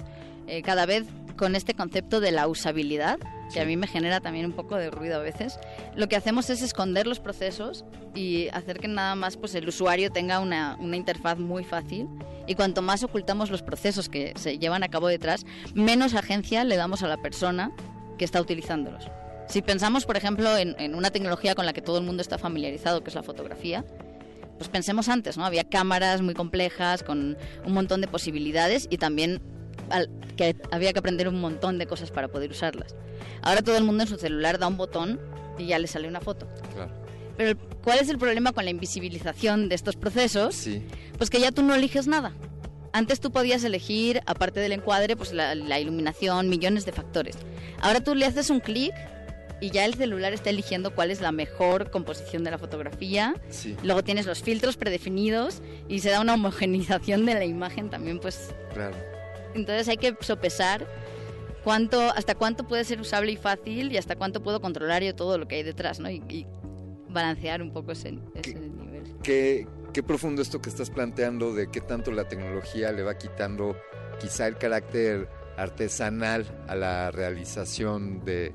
Eh, 0.47 0.61
cada 0.61 0.85
vez 0.85 1.05
con 1.37 1.55
este 1.55 1.73
concepto 1.73 2.19
de 2.19 2.31
la 2.31 2.47
usabilidad, 2.47 3.17
que 3.53 3.61
a 3.61 3.65
mí 3.65 3.77
me 3.77 3.87
genera 3.87 4.19
también 4.19 4.45
un 4.45 4.51
poco 4.51 4.75
de 4.75 4.89
ruido 4.89 5.17
a 5.17 5.19
veces, 5.19 5.59
lo 5.95 6.07
que 6.07 6.15
hacemos 6.15 6.49
es 6.49 6.61
esconder 6.61 7.07
los 7.07 7.19
procesos 7.19 7.85
y 8.15 8.49
hacer 8.49 8.79
que 8.79 8.87
nada 8.87 9.15
más 9.15 9.37
pues, 9.37 9.55
el 9.55 9.67
usuario 9.67 10.11
tenga 10.11 10.39
una, 10.39 10.75
una 10.79 10.97
interfaz 10.97 11.37
muy 11.37 11.63
fácil. 11.63 12.09
Y 12.45 12.55
cuanto 12.55 12.81
más 12.81 13.03
ocultamos 13.03 13.49
los 13.51 13.61
procesos 13.61 14.09
que 14.09 14.33
se 14.35 14.57
llevan 14.57 14.83
a 14.83 14.89
cabo 14.89 15.07
detrás, 15.07 15.45
menos 15.73 16.13
agencia 16.13 16.63
le 16.65 16.75
damos 16.75 17.03
a 17.03 17.07
la 17.07 17.17
persona 17.17 17.71
que 18.17 18.25
está 18.25 18.41
utilizándolos. 18.41 19.09
Si 19.47 19.61
pensamos, 19.61 20.05
por 20.05 20.17
ejemplo, 20.17 20.57
en, 20.57 20.75
en 20.79 20.95
una 20.95 21.11
tecnología 21.11 21.55
con 21.55 21.65
la 21.65 21.73
que 21.73 21.81
todo 21.81 21.99
el 21.99 22.03
mundo 22.03 22.21
está 22.21 22.37
familiarizado, 22.37 23.01
que 23.03 23.09
es 23.09 23.15
la 23.15 23.23
fotografía, 23.23 23.85
pues 24.57 24.69
pensemos 24.69 25.09
antes, 25.09 25.37
¿no? 25.37 25.45
Había 25.45 25.63
cámaras 25.63 26.21
muy 26.21 26.33
complejas 26.33 27.03
con 27.03 27.37
un 27.65 27.73
montón 27.73 28.01
de 28.01 28.07
posibilidades 28.07 28.87
y 28.89 28.97
también 28.97 29.41
al- 29.89 30.09
que 30.37 30.55
había 30.71 30.93
que 30.93 30.99
aprender 30.99 31.27
un 31.27 31.39
montón 31.39 31.77
de 31.77 31.85
cosas 31.87 32.11
para 32.11 32.27
poder 32.27 32.51
usarlas. 32.51 32.95
Ahora 33.41 33.61
todo 33.61 33.77
el 33.77 33.83
mundo 33.83 34.03
en 34.03 34.09
su 34.09 34.17
celular 34.17 34.57
da 34.59 34.67
un 34.67 34.77
botón 34.77 35.19
y 35.57 35.67
ya 35.67 35.79
le 35.79 35.87
sale 35.87 36.07
una 36.07 36.21
foto. 36.21 36.47
Claro. 36.73 36.91
Pero 37.37 37.57
¿cuál 37.83 37.99
es 37.99 38.09
el 38.09 38.17
problema 38.17 38.51
con 38.53 38.63
la 38.65 38.71
invisibilización 38.71 39.69
de 39.69 39.75
estos 39.75 39.95
procesos? 39.95 40.55
Sí. 40.55 40.83
Pues 41.17 41.29
que 41.29 41.39
ya 41.39 41.51
tú 41.51 41.63
no 41.63 41.73
eliges 41.75 42.07
nada. 42.07 42.33
Antes 42.91 43.19
tú 43.19 43.31
podías 43.31 43.63
elegir, 43.63 44.21
aparte 44.27 44.59
del 44.59 44.71
encuadre, 44.71 45.15
pues 45.15 45.33
la, 45.33 45.55
la 45.55 45.79
iluminación, 45.79 46.47
millones 46.49 46.85
de 46.85 46.91
factores. 46.91 47.35
Ahora 47.81 48.01
tú 48.03 48.13
le 48.13 48.25
haces 48.27 48.51
un 48.51 48.59
clic 48.59 48.93
y 49.61 49.71
ya 49.71 49.85
el 49.85 49.95
celular 49.95 50.31
está 50.33 50.51
eligiendo 50.51 50.93
cuál 50.93 51.09
es 51.09 51.19
la 51.21 51.31
mejor 51.31 51.89
composición 51.89 52.43
de 52.43 52.51
la 52.51 52.59
fotografía. 52.59 53.33
Sí, 53.49 53.75
Luego 53.81 54.03
tienes 54.03 54.27
los 54.27 54.43
filtros 54.43 54.77
predefinidos 54.77 55.61
y 55.89 55.99
se 55.99 56.09
da 56.11 56.21
una 56.21 56.35
homogenización 56.35 57.25
de 57.25 57.33
la 57.33 57.45
imagen 57.45 57.89
también, 57.89 58.19
pues 58.19 58.51
claro. 58.75 58.95
Entonces 59.53 59.87
hay 59.87 59.97
que 59.97 60.15
sopesar 60.21 60.87
cuánto, 61.63 61.99
hasta 62.11 62.35
cuánto 62.35 62.67
puede 62.67 62.83
ser 62.83 62.99
usable 62.99 63.31
y 63.31 63.37
fácil 63.37 63.91
y 63.91 63.97
hasta 63.97 64.15
cuánto 64.15 64.43
puedo 64.43 64.61
controlar 64.61 65.03
yo 65.03 65.15
todo 65.15 65.37
lo 65.37 65.47
que 65.47 65.55
hay 65.55 65.63
detrás, 65.63 65.99
¿no? 65.99 66.09
Y, 66.09 66.23
y 66.29 66.45
balancear 67.09 67.61
un 67.61 67.71
poco 67.71 67.91
ese, 67.91 68.19
ese 68.35 68.55
nivel. 68.55 69.03
Qué, 69.23 69.67
qué 69.93 70.03
profundo 70.03 70.41
esto 70.41 70.61
que 70.61 70.69
estás 70.69 70.89
planteando 70.89 71.53
de 71.53 71.69
qué 71.69 71.79
tanto 71.79 72.11
la 72.11 72.27
tecnología 72.27 72.91
le 72.91 73.03
va 73.03 73.17
quitando 73.17 73.75
quizá 74.19 74.47
el 74.47 74.57
carácter 74.57 75.29
artesanal 75.57 76.45
a 76.67 76.75
la 76.75 77.11
realización 77.11 78.25
de 78.25 78.53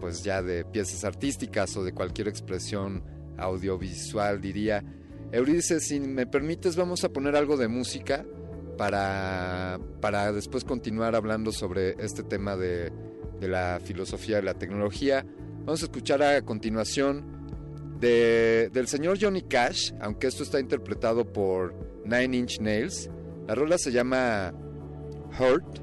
pues 0.00 0.24
ya 0.24 0.42
de 0.42 0.64
piezas 0.64 1.04
artísticas 1.04 1.76
o 1.76 1.84
de 1.84 1.92
cualquier 1.92 2.26
expresión 2.26 3.04
audiovisual 3.38 4.40
diría 4.40 4.82
Euridice 5.30 5.78
si 5.78 6.00
me 6.00 6.26
permites 6.26 6.74
vamos 6.74 7.04
a 7.04 7.10
poner 7.10 7.36
algo 7.36 7.56
de 7.56 7.68
música 7.68 8.26
para, 8.82 9.78
para 10.00 10.32
después 10.32 10.64
continuar 10.64 11.14
hablando 11.14 11.52
sobre 11.52 11.94
este 12.04 12.24
tema 12.24 12.56
de, 12.56 12.90
de 13.38 13.46
la 13.46 13.78
filosofía 13.80 14.38
de 14.38 14.42
la 14.42 14.54
tecnología. 14.54 15.24
Vamos 15.58 15.82
a 15.82 15.84
escuchar 15.84 16.20
a 16.20 16.42
continuación 16.42 17.24
de, 18.00 18.70
del 18.72 18.88
señor 18.88 19.18
Johnny 19.20 19.42
Cash, 19.42 19.92
aunque 20.00 20.26
esto 20.26 20.42
está 20.42 20.58
interpretado 20.58 21.32
por 21.32 21.76
Nine 22.04 22.36
Inch 22.38 22.58
Nails. 22.58 23.08
La 23.46 23.54
rola 23.54 23.78
se 23.78 23.92
llama 23.92 24.52
Hurt 25.38 25.78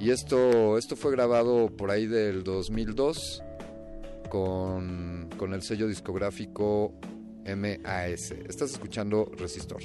y 0.00 0.08
esto, 0.08 0.78
esto 0.78 0.96
fue 0.96 1.12
grabado 1.12 1.68
por 1.76 1.90
ahí 1.90 2.06
del 2.06 2.44
2002 2.44 3.42
con, 4.30 5.28
con 5.36 5.52
el 5.52 5.60
sello 5.60 5.86
discográfico 5.86 6.94
MAS. 7.44 8.30
Estás 8.48 8.70
escuchando 8.70 9.30
Resistor. 9.36 9.82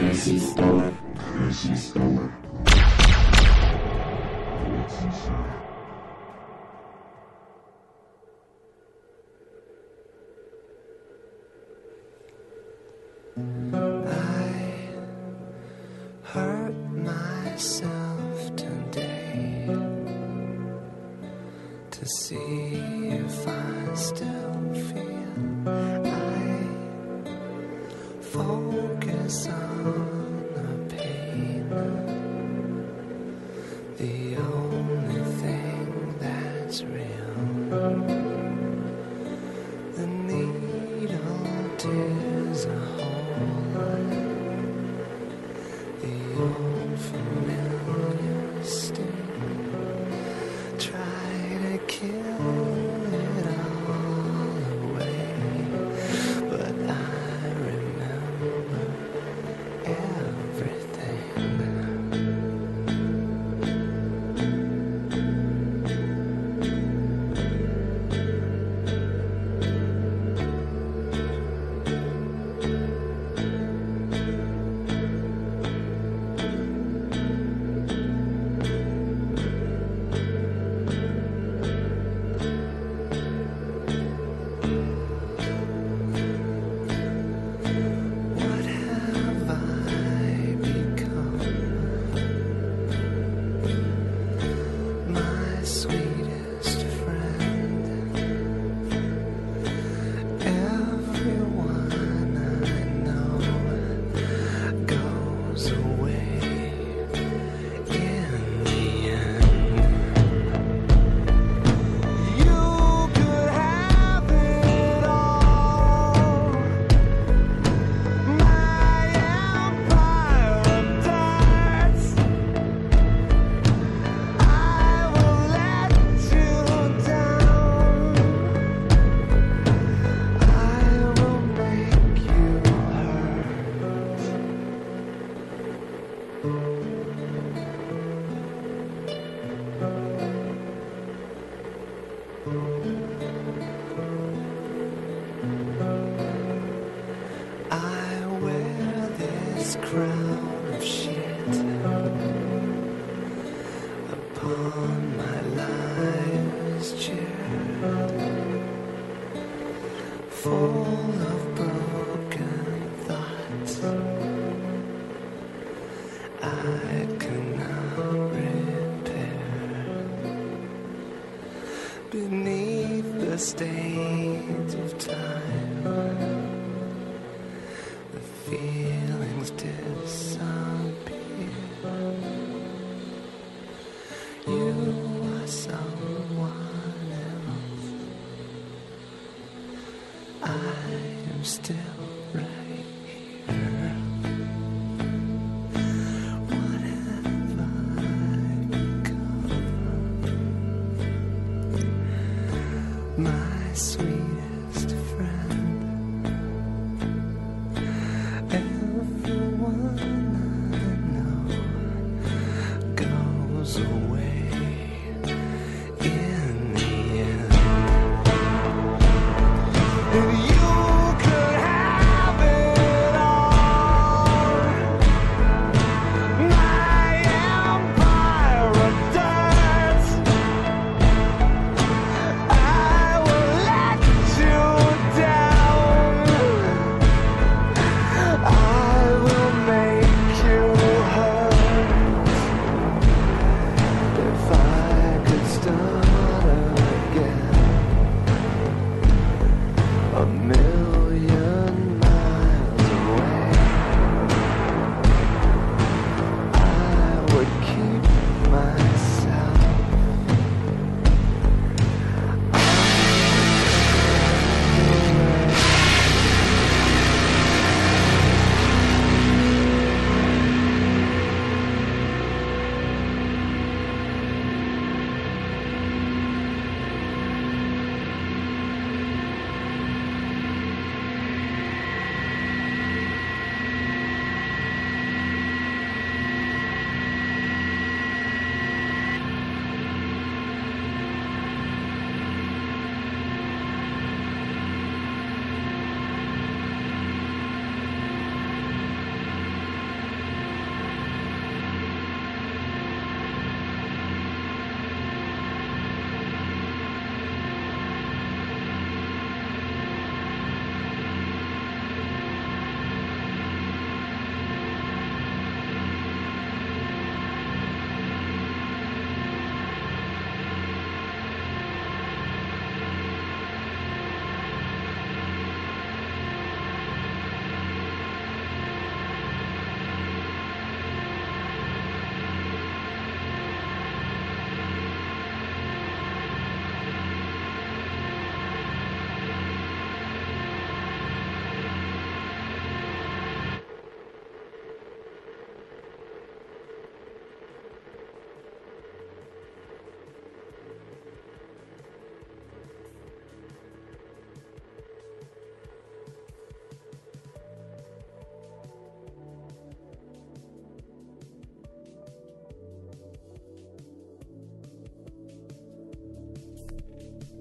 Nancy 0.00 0.38
stole 0.38 0.80
it. 0.80 0.94
Nancy 1.34 1.74
stole 1.74 2.20
it. 2.20 2.30
Still 23.98 24.74
feel 24.74 25.68
I 25.68 26.08
focus 28.22 29.48
on 29.48 29.67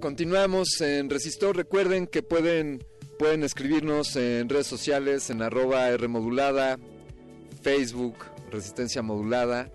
continuamos 0.08 0.80
en 0.80 1.10
Resistor. 1.10 1.58
Recuerden 1.58 2.08
que 2.08 2.24
pueden, 2.24 2.82
pueden 3.20 3.44
escribirnos 3.44 4.16
en 4.16 4.48
redes 4.48 4.66
sociales, 4.66 5.30
en 5.30 5.42
arroba 5.42 5.90
Rmodulada, 5.98 6.80
Facebook, 7.62 8.16
Resistencia 8.50 9.02
Modulada. 9.02 9.70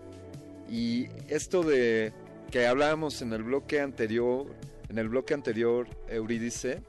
Y 0.71 1.09
esto 1.29 1.63
de 1.63 2.15
que 2.51 2.67
hablábamos 2.67 3.21
en 3.21 3.35
el 3.35 3.43
bloque 3.43 3.83
anterior, 3.83 4.47
en 4.89 4.97
el 4.97 5.11
bloque 5.11 5.35
anterior, 5.35 5.87
Eurídice, 6.09 6.81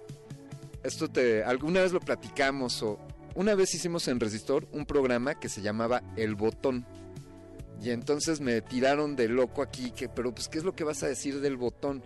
esto 0.82 1.10
te, 1.10 1.44
alguna 1.44 1.82
vez 1.82 1.92
lo 1.92 2.00
platicamos 2.00 2.82
o 2.82 2.98
una 3.36 3.56
vez 3.56 3.76
hicimos 3.76 4.08
en 4.08 4.22
Resistor 4.22 4.70
un 4.72 4.86
programa 4.86 5.38
que 5.38 5.50
se 5.50 5.62
llamaba 5.62 6.02
El 6.16 6.36
Botón. 6.36 6.86
Y 7.84 7.90
entonces 7.90 8.40
me 8.40 8.62
tiraron 8.62 9.18
de 9.18 9.28
loco 9.28 9.62
aquí, 9.62 9.92
que, 9.92 10.08
pero 10.08 10.34
pues, 10.34 10.48
¿qué 10.48 10.58
es 10.58 10.64
lo 10.64 10.74
que 10.74 10.86
vas 10.86 11.04
a 11.04 11.08
decir 11.08 11.42
del 11.42 11.58
botón? 11.58 12.02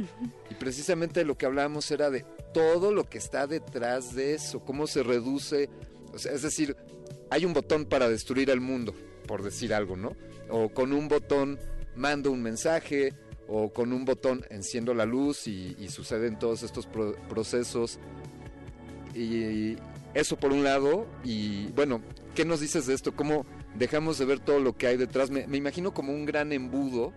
Y 0.50 0.56
precisamente 0.56 1.24
lo 1.24 1.38
que 1.38 1.46
hablábamos 1.46 1.92
era 1.92 2.10
de 2.10 2.26
todo 2.52 2.92
lo 2.92 3.08
que 3.08 3.20
está 3.20 3.46
detrás 3.46 4.16
de 4.16 4.34
eso, 4.34 4.62
cómo 4.62 4.88
se 4.88 5.04
reduce, 5.04 5.70
o 6.14 6.18
sea, 6.18 6.32
es 6.32 6.42
decir, 6.42 6.76
hay 7.30 7.46
un 7.46 7.54
botón 7.54 7.86
para 7.86 8.10
destruir 8.10 8.50
el 8.50 8.60
mundo, 8.60 8.96
por 9.28 9.44
decir 9.44 9.72
algo, 9.74 9.96
¿no? 9.96 10.16
O 10.50 10.70
con 10.70 10.94
un 10.94 11.08
botón 11.08 11.60
mando 11.96 12.32
un 12.32 12.42
mensaje, 12.42 13.14
o 13.48 13.72
con 13.72 13.94
un 13.94 14.04
botón 14.04 14.46
enciendo 14.50 14.94
la 14.94 15.06
luz 15.06 15.48
y, 15.48 15.76
y 15.80 15.90
suceden 15.90 16.40
todos 16.40 16.64
estos 16.64 16.86
pro- 16.88 17.16
procesos. 17.30 18.00
Y 19.14 19.78
eso 20.14 20.38
por 20.38 20.52
un 20.52 20.64
lado, 20.64 21.08
y 21.24 21.68
bueno, 21.68 22.02
¿qué 22.36 22.46
nos 22.46 22.60
dices 22.60 22.88
de 22.88 22.94
esto? 22.94 23.16
¿Cómo 23.16 23.46
dejamos 23.78 24.18
de 24.18 24.26
ver 24.26 24.40
todo 24.40 24.60
lo 24.60 24.76
que 24.76 24.88
hay 24.88 24.98
detrás? 24.98 25.30
Me, 25.30 25.46
imagino 25.58 25.94
como 25.94 26.14
un 26.14 26.26
gran 26.26 26.52
embudo, 26.52 27.14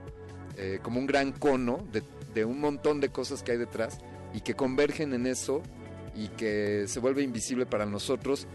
eh, 0.57 0.79
como 0.83 0.99
un 0.99 1.07
gran 1.07 1.33
cono 1.33 1.85
de, 1.93 2.03
de 2.35 2.45
un 2.45 2.61
montón 2.61 3.01
de 3.01 3.11
cosas 3.11 3.43
que 3.43 3.53
hay 3.53 3.59
detrás 3.59 3.99
y 4.35 4.41
que 4.41 4.55
convergen 4.55 5.13
en 5.13 5.27
eso 5.27 5.63
y 6.15 6.29
que 6.29 6.85
se 6.87 7.01
vuelve 7.01 7.23
invisible 7.23 7.67
para 7.67 7.87
nosotros. 7.87 8.47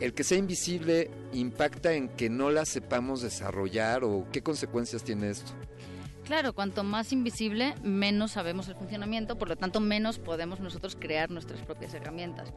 ¿El 0.00 0.14
que 0.14 0.22
sea 0.22 0.38
invisible 0.38 1.10
impacta 1.32 1.92
en 1.92 2.08
que 2.08 2.30
no 2.30 2.50
la 2.50 2.64
sepamos 2.64 3.20
desarrollar 3.20 4.04
o 4.04 4.26
qué 4.32 4.42
consecuencias 4.42 5.02
tiene 5.02 5.30
esto? 5.30 5.52
Claro, 6.24 6.52
cuanto 6.52 6.84
más 6.84 7.12
invisible, 7.12 7.74
menos 7.82 8.32
sabemos 8.32 8.68
el 8.68 8.76
funcionamiento, 8.76 9.38
por 9.38 9.48
lo 9.48 9.56
tanto 9.56 9.80
menos 9.80 10.18
podemos 10.18 10.60
nosotros 10.60 10.94
crear 10.94 11.30
nuestras 11.30 11.62
propias 11.62 11.94
herramientas. 11.94 12.52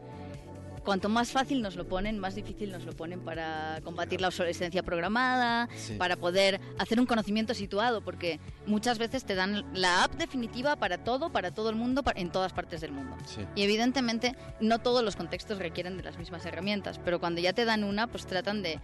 Cuanto 0.84 1.10
más 1.10 1.32
fácil 1.32 1.62
nos 1.62 1.76
lo 1.76 1.88
ponen, 1.88 2.18
más 2.18 2.34
difícil 2.34 2.72
nos 2.72 2.86
lo 2.86 2.94
ponen 2.94 3.20
para 3.22 3.80
combatir 3.84 4.20
la 4.20 4.30
obsolescencia 4.30 4.82
programada, 4.82 5.70
Sí. 5.76 5.94
para 5.94 6.16
poder 6.16 6.60
hacer 6.80 7.00
un 7.00 7.06
conocimiento 7.06 7.54
situado, 7.54 8.02
porque 8.02 8.40
muchas 8.66 8.98
veces 8.98 9.24
te 9.24 9.36
dan 9.36 9.64
la 9.74 10.04
app 10.04 10.16
definitiva 10.16 10.76
para 10.78 10.98
todo, 11.04 11.32
para 11.32 11.52
todo 11.52 11.70
el 11.70 11.76
mundo, 11.76 12.04
en 12.16 12.32
todas 12.32 12.52
partes 12.54 12.82
del 12.82 12.94
mundo. 12.94 13.16
Y 13.56 13.62
evidentemente 13.62 14.36
no 14.60 14.80
todos 14.80 15.04
los 15.04 15.16
contextos 15.16 15.60
requieren 15.60 15.98
de 15.98 16.04
las 16.04 16.18
mismas 16.18 16.46
herramientas, 16.48 17.00
pero 17.04 17.20
cuando 17.20 17.42
ya 17.42 17.54
te 17.54 17.64
dan 17.66 17.84
una, 17.84 18.08
pues 18.08 18.26
tratan 18.26 18.64
de 18.64 18.80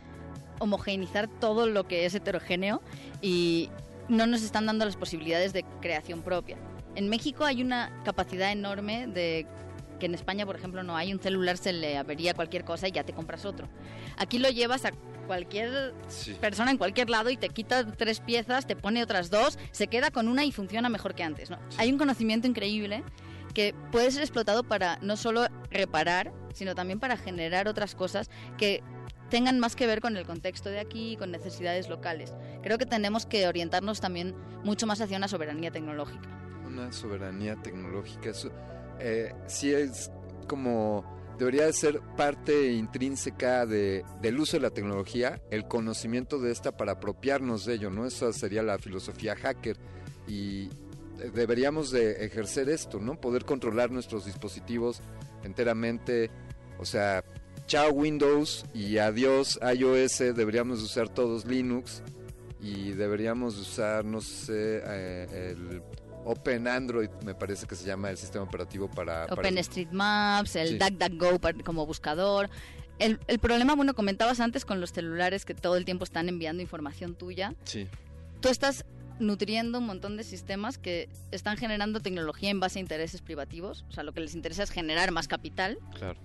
homogeneizar 0.59 1.27
todo 1.27 1.65
lo 1.67 1.87
que 1.87 2.05
es 2.05 2.13
heterogéneo 2.15 2.81
y 3.21 3.69
no 4.07 4.27
nos 4.27 4.43
están 4.43 4.65
dando 4.67 4.85
las 4.85 4.95
posibilidades 4.97 5.51
de 5.53 5.63
creación 5.81 6.21
propia. 6.21 6.57
En 6.95 7.09
México 7.09 7.43
hay 7.43 7.61
una 7.61 7.91
capacidad 8.03 8.51
enorme 8.51 9.07
de 9.07 9.45
que 9.97 10.05
en 10.05 10.15
España, 10.15 10.45
por 10.45 10.55
ejemplo, 10.55 10.83
no 10.83 10.95
hay 10.95 11.13
un 11.13 11.19
celular, 11.19 11.57
se 11.57 11.73
le 11.73 11.97
avería 11.97 12.33
cualquier 12.33 12.63
cosa 12.63 12.87
y 12.87 12.91
ya 12.91 13.03
te 13.03 13.13
compras 13.13 13.45
otro. 13.45 13.67
Aquí 14.17 14.39
lo 14.39 14.49
llevas 14.49 14.85
a 14.85 14.91
cualquier 15.27 15.93
persona 16.39 16.71
en 16.71 16.77
cualquier 16.77 17.09
lado 17.09 17.29
y 17.29 17.37
te 17.37 17.49
quita 17.49 17.85
tres 17.85 18.21
piezas, 18.21 18.65
te 18.65 18.75
pone 18.75 19.03
otras 19.03 19.29
dos, 19.29 19.59
se 19.71 19.87
queda 19.87 20.09
con 20.09 20.27
una 20.27 20.45
y 20.45 20.51
funciona 20.51 20.89
mejor 20.89 21.13
que 21.13 21.23
antes. 21.23 21.49
¿no? 21.49 21.59
Hay 21.77 21.91
un 21.91 21.97
conocimiento 21.97 22.47
increíble 22.47 23.03
que 23.53 23.75
puede 23.91 24.11
ser 24.11 24.21
explotado 24.21 24.63
para 24.63 24.97
no 25.01 25.17
solo 25.17 25.47
reparar, 25.69 26.31
sino 26.53 26.75
también 26.75 26.99
para 26.99 27.17
generar 27.17 27.67
otras 27.67 27.95
cosas 27.95 28.29
que 28.57 28.83
tengan 29.29 29.59
más 29.59 29.75
que 29.75 29.87
ver 29.87 29.99
con 29.99 30.15
el 30.15 30.25
contexto 30.25 30.69
de 30.69 30.79
aquí 30.79 31.13
y 31.13 31.17
con 31.17 31.31
necesidades 31.31 31.89
locales. 31.89 32.33
Creo 32.63 32.77
que 32.77 32.85
tenemos 32.85 33.25
que 33.25 33.47
orientarnos 33.47 33.99
también 33.99 34.35
mucho 34.63 34.87
más 34.87 35.01
hacia 35.01 35.17
una 35.17 35.27
soberanía 35.27 35.71
tecnológica. 35.71 36.29
Una 36.65 36.91
soberanía 36.91 37.55
tecnológica. 37.55 38.29
Eso 38.29 38.51
eh, 38.99 39.33
sí 39.47 39.73
es 39.73 40.11
como 40.47 41.17
debería 41.37 41.65
de 41.65 41.73
ser 41.73 42.01
parte 42.15 42.73
intrínseca 42.73 43.65
de, 43.65 44.03
del 44.21 44.39
uso 44.39 44.57
de 44.57 44.61
la 44.61 44.71
tecnología, 44.71 45.41
el 45.51 45.67
conocimiento 45.67 46.39
de 46.39 46.51
esta 46.51 46.75
para 46.75 46.93
apropiarnos 46.93 47.65
de 47.65 47.75
ello, 47.75 47.89
¿no? 47.89 48.05
Esa 48.05 48.33
sería 48.33 48.63
la 48.63 48.77
filosofía 48.79 49.35
hacker 49.35 49.77
y 50.27 50.69
deberíamos 51.33 51.91
de 51.91 52.25
ejercer 52.25 52.69
esto, 52.69 52.99
¿no? 52.99 53.19
Poder 53.19 53.45
controlar 53.45 53.91
nuestros 53.91 54.25
dispositivos 54.25 55.01
enteramente, 55.43 56.31
o 56.79 56.85
sea, 56.85 57.23
chao 57.67 57.91
Windows 57.91 58.65
y 58.73 58.97
adiós 58.97 59.59
iOS, 59.61 60.19
deberíamos 60.35 60.81
usar 60.81 61.09
todos 61.09 61.45
Linux 61.45 62.01
y 62.61 62.91
deberíamos 62.93 63.57
usar, 63.57 64.05
no 64.05 64.21
sé, 64.21 64.81
eh, 64.83 65.53
el 65.55 65.83
Open 66.27 66.67
Android, 66.67 67.09
me 67.25 67.33
parece 67.33 67.65
que 67.67 67.75
se 67.75 67.85
llama 67.85 68.09
el 68.11 68.17
sistema 68.17 68.43
operativo 68.43 68.89
para... 68.89 69.25
OpenStreetMaps, 69.25 70.55
el 70.57 70.67
Sí. 70.69 70.77
DuckDuckGo 70.77 71.63
como 71.63 71.85
buscador. 71.85 72.49
El, 72.99 73.19
el 73.27 73.39
problema, 73.39 73.75
bueno, 73.75 73.93
comentabas 73.93 74.39
antes 74.39 74.65
con 74.65 74.81
los 74.81 74.91
celulares 74.91 75.45
que 75.45 75.53
todo 75.53 75.77
el 75.77 75.85
tiempo 75.85 76.03
están 76.03 76.29
enviando 76.29 76.61
información 76.61 77.15
tuya. 77.15 77.53
Sí. 77.63 77.87
Tú 78.41 78.49
estás 78.49 78.85
nutriendo 79.19 79.79
un 79.79 79.85
montón 79.85 80.17
de 80.17 80.23
sistemas 80.23 80.77
que 80.77 81.09
están 81.31 81.57
generando 81.57 81.99
tecnología 82.01 82.49
en 82.49 82.59
base 82.59 82.79
a 82.79 82.81
intereses 82.81 83.21
privativos. 83.21 83.85
O 83.89 83.91
sea, 83.91 84.03
lo 84.03 84.13
que 84.13 84.19
les 84.19 84.35
interesa 84.35 84.63
es 84.63 84.69
generar 84.69 85.11
más 85.11 85.27
capital 85.27 85.77
Claro. 85.97 86.19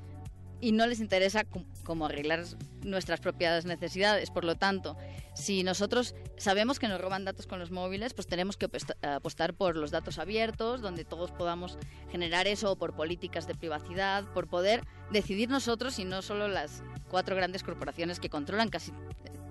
Y 0.63 0.71
no 0.73 0.87
les 0.87 1.01
interesa 1.01 1.45
como 1.85 2.07
arreglar 2.07 2.45
nuestras 2.85 3.21
propias 3.21 3.67
necesidades. 3.67 4.31
Por 4.31 4.45
lo 4.45 4.55
tanto, 4.55 4.97
si 5.35 5.65
nosotros 5.65 6.15
sabemos 6.37 6.79
que 6.79 6.87
nos 6.87 7.01
roban 7.01 7.25
datos 7.25 7.49
con 7.49 7.59
los 7.59 7.73
móviles, 7.73 8.15
pues 8.15 8.29
tenemos 8.29 8.57
que 8.57 8.67
aposta- 8.67 8.97
apostar 9.17 9.55
por 9.55 9.77
los 9.77 9.91
datos 9.91 10.19
abiertos, 10.21 10.81
donde 10.81 11.05
todos 11.05 11.33
podamos 11.33 11.79
generar 12.11 12.47
eso, 12.47 12.71
o 12.73 12.77
por 12.77 12.95
políticas 12.95 13.49
de 13.49 13.57
privacidad, 13.57 14.25
por 14.33 14.47
poder 14.47 14.85
decidir 15.11 15.51
nosotros 15.51 15.99
y 15.99 16.05
no 16.05 16.23
solo 16.23 16.47
las 16.47 16.85
cuatro 17.11 17.35
grandes 17.35 17.65
corporaciones 17.65 18.21
que 18.21 18.31
controlan 18.31 18.69
casi 18.71 18.93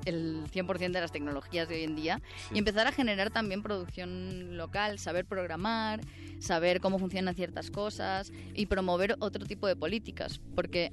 el 0.06 0.44
100% 0.52 0.92
de 0.92 1.02
las 1.02 1.12
tecnologías 1.12 1.68
de 1.70 1.76
hoy 1.76 1.84
en 1.84 1.96
día 1.96 2.22
Sí. 2.50 2.56
y 2.56 2.60
empezar 2.60 2.88
a 2.88 2.92
generar 2.92 3.30
también 3.32 3.62
producción 3.64 4.58
local, 4.58 5.00
saber 5.00 5.26
programar, 5.26 6.02
saber 6.40 6.82
cómo 6.82 7.00
funcionan 7.00 7.36
ciertas 7.36 7.72
cosas 7.72 8.32
y 8.54 8.66
promover 8.66 9.16
otro 9.20 9.46
tipo 9.46 9.68
de 9.68 9.76
políticas. 9.76 10.42
Porque 10.56 10.92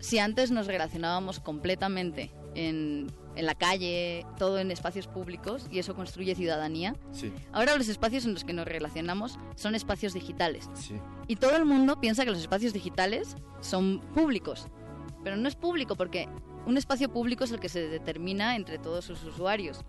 si 0.00 0.18
antes 0.18 0.50
nos 0.50 0.66
relacionábamos 0.66 1.40
completamente 1.40 2.32
en, 2.54 3.06
en 3.36 3.46
la 3.46 3.54
calle, 3.54 4.26
todo 4.38 4.58
en 4.58 4.70
espacios 4.72 5.06
públicos 5.06 5.66
y 5.70 5.78
eso 5.78 5.94
construye 5.94 6.34
ciudadanía, 6.34 6.96
Sí. 7.12 7.32
ahora 7.52 7.76
los 7.76 7.88
espacios 7.88 8.24
en 8.24 8.34
los 8.34 8.44
que 8.44 8.52
nos 8.52 8.66
relacionamos 8.66 9.38
son 9.54 9.74
espacios 9.76 10.12
digitales. 10.14 10.68
Sí. 10.74 10.94
Y 11.28 11.36
todo 11.36 11.56
el 11.56 11.64
mundo 11.64 12.00
piensa 12.00 12.24
que 12.24 12.30
los 12.30 12.40
espacios 12.40 12.72
digitales 12.72 13.36
son 13.60 14.00
públicos. 14.14 14.66
Pero 15.22 15.36
no 15.36 15.48
es 15.48 15.54
público 15.54 15.94
porque 15.96 16.28
un 16.66 16.76
espacio 16.76 17.10
público 17.10 17.44
es 17.44 17.52
el 17.52 17.60
que 17.60 17.68
se 17.68 17.88
determina 17.88 18.56
entre 18.56 18.78
todos 18.78 19.04
sus 19.04 19.22
usuarios. 19.24 19.84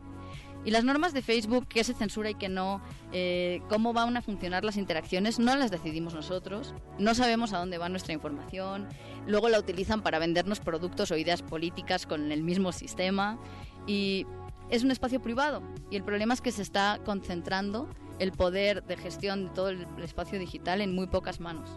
Y 0.64 0.70
las 0.70 0.84
normas 0.84 1.14
de 1.14 1.24
Facebook, 1.24 1.68
qué 1.68 1.84
se 1.84 1.96
censura 1.96 2.30
y 2.30 2.36
qué 2.36 2.48
no, 2.48 2.82
eh, 3.12 3.62
cómo 3.68 3.94
van 3.94 4.16
a 4.16 4.22
funcionar 4.22 4.64
las 4.64 4.78
interacciones, 4.78 5.40
no 5.40 5.56
las 5.56 5.72
decidimos 5.72 6.14
nosotros. 6.14 6.76
No 7.00 7.16
sabemos 7.16 7.52
a 7.54 7.58
dónde 7.58 7.80
va 7.80 7.90
nuestra 7.90 8.14
información. 8.14 8.88
Luego 9.26 9.50
la 9.50 9.58
utilizan 9.58 10.04
para 10.04 10.20
vendernos 10.20 10.60
productos 10.60 11.10
o 11.10 11.18
ideas 11.18 11.42
políticas 11.42 12.06
con 12.06 12.32
el 12.32 12.44
mismo 12.44 12.72
sistema. 12.72 13.40
Y 13.88 14.28
es 14.70 14.84
un 14.84 14.92
espacio 14.92 15.20
privado. 15.20 15.64
Y 15.90 15.96
el 15.96 16.04
problema 16.04 16.36
es 16.36 16.42
que 16.42 16.52
se 16.52 16.62
está 16.62 17.00
concentrando 17.04 17.90
el 18.20 18.32
poder 18.32 18.84
de 18.84 18.98
gestión 18.98 19.46
de 19.46 19.50
todo 19.50 19.70
el 19.70 19.88
espacio 20.04 20.38
digital 20.38 20.82
en 20.82 20.94
muy 20.94 21.08
pocas 21.08 21.40
manos. 21.40 21.72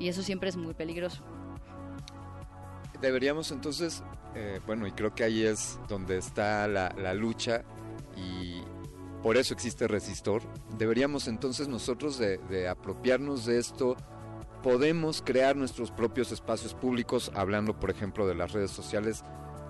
Y 0.00 0.08
eso 0.08 0.22
siempre 0.22 0.48
es 0.48 0.56
muy 0.56 0.74
peligroso. 0.74 1.22
Deberíamos 3.00 3.50
entonces, 3.52 4.02
eh, 4.34 4.60
bueno, 4.66 4.86
y 4.86 4.92
creo 4.92 5.14
que 5.14 5.24
ahí 5.24 5.44
es 5.44 5.78
donde 5.88 6.18
está 6.18 6.66
la, 6.68 6.94
la 6.96 7.14
lucha 7.14 7.62
y 8.16 8.62
por 9.26 9.36
eso 9.36 9.54
existe 9.54 9.88
Resistor. 9.88 10.42
Deberíamos 10.78 11.26
entonces 11.26 11.66
nosotros 11.66 12.16
de, 12.16 12.68
apropiarnos 12.68 13.44
de 13.44 13.58
esto. 13.58 13.96
Podemos 14.62 15.20
crear 15.20 15.56
nuestros 15.56 15.90
propios 15.90 16.30
espacios 16.30 16.74
públicos, 16.74 17.32
hablando 17.34 17.76
por 17.78 17.90
ejemplo 17.90 18.28
de 18.28 18.36
las 18.36 18.52
redes 18.52 18.70
sociales. 18.70 19.24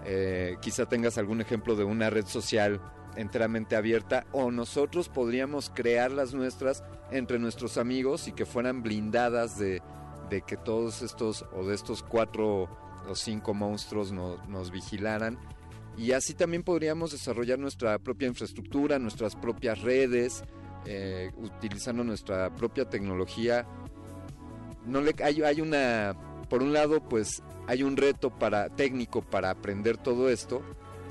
Eh, 0.05 0.57
quizá 0.61 0.85
tengas 0.85 1.17
algún 1.17 1.41
ejemplo 1.41 1.75
de 1.75 1.85
una 1.85 2.11
red 2.11 2.27
social 2.27 2.83
enteramente 3.17 3.77
abierta 3.77 4.27
o 4.31 4.51
nosotros 4.51 5.09
podríamos 5.09 5.73
crear 5.75 6.13
las 6.13 6.35
nuestras 6.35 6.85
entre 7.11 7.39
nuestros 7.39 7.79
amigos 7.79 8.29
y 8.29 8.33
que 8.33 8.45
fueran 8.45 8.83
blindadas 8.83 9.59
de, 9.59 9.81
de 10.29 10.43
que 10.43 10.59
todos 10.59 11.01
estos 11.01 11.47
o 11.57 11.65
de 11.65 11.75
estos 11.75 12.03
cuatro 12.03 12.69
o 13.09 13.15
cinco 13.15 13.55
monstruos 13.55 14.13
no- 14.13 14.37
nos 14.49 14.71
vigilaran. 14.71 15.39
Y 15.97 16.13
así 16.13 16.35
también 16.35 16.63
podríamos 16.63 17.13
desarrollar 17.13 17.59
nuestra 17.59 17.99
propia 17.99 18.29
infraestructura, 18.29 18.99
nuestras 18.99 19.35
propias 19.35 19.81
redes, 19.81 20.45
eh, 20.85 21.33
utilizando 21.39 22.05
nuestra 22.05 22.55
propia 22.55 22.85
tecnología. 22.89 23.67
No 24.85 25.01
hay, 25.25 25.61
una 25.61 26.15
por 26.49 26.63
un 26.63 26.73
lado 26.73 27.01
pues 27.09 27.43
hay 27.67 27.83
un 27.83 27.97
reto 27.97 28.31
para 28.31 28.69
técnico 28.69 29.21
para 29.23 29.51
aprender 29.51 29.97
todo 29.97 30.29
esto 30.29 30.63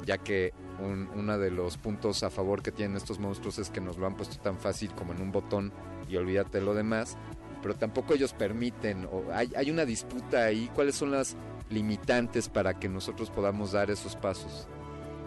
ya 0.05 0.17
que 0.17 0.53
un, 0.79 1.10
uno 1.13 1.38
de 1.38 1.51
los 1.51 1.77
puntos 1.77 2.23
a 2.23 2.29
favor 2.29 2.62
que 2.62 2.71
tienen 2.71 2.95
estos 2.95 3.19
monstruos 3.19 3.60
es 3.60 3.69
que 3.69 3.81
nos 3.81 3.97
lo 3.97 4.08
han 4.08 4.15
puesto 4.15 4.38
tan 4.41 4.58
fácil 4.58 4.93
como 4.93 5.12
en 5.12 5.21
un 5.21 5.34
botón 5.34 5.73
y 6.08 6.15
olvídate 6.15 6.62
lo 6.62 6.73
demás 6.73 7.17
pero 7.62 7.75
tampoco 7.75 8.13
ellos 8.13 8.31
permiten 8.31 9.10
hay, 9.34 9.51
hay 9.58 9.71
una 9.71 9.84
disputa 9.86 10.43
ahí. 10.45 10.69
Cuáles 10.75 10.95
son 10.95 11.12
las 11.12 11.36
limitantes 11.69 12.49
para 12.49 12.80
que 12.80 12.88
nosotros 12.89 13.30
podamos 13.30 13.71
dar 13.71 13.89
esos 13.89 14.15
pasos 14.15 14.67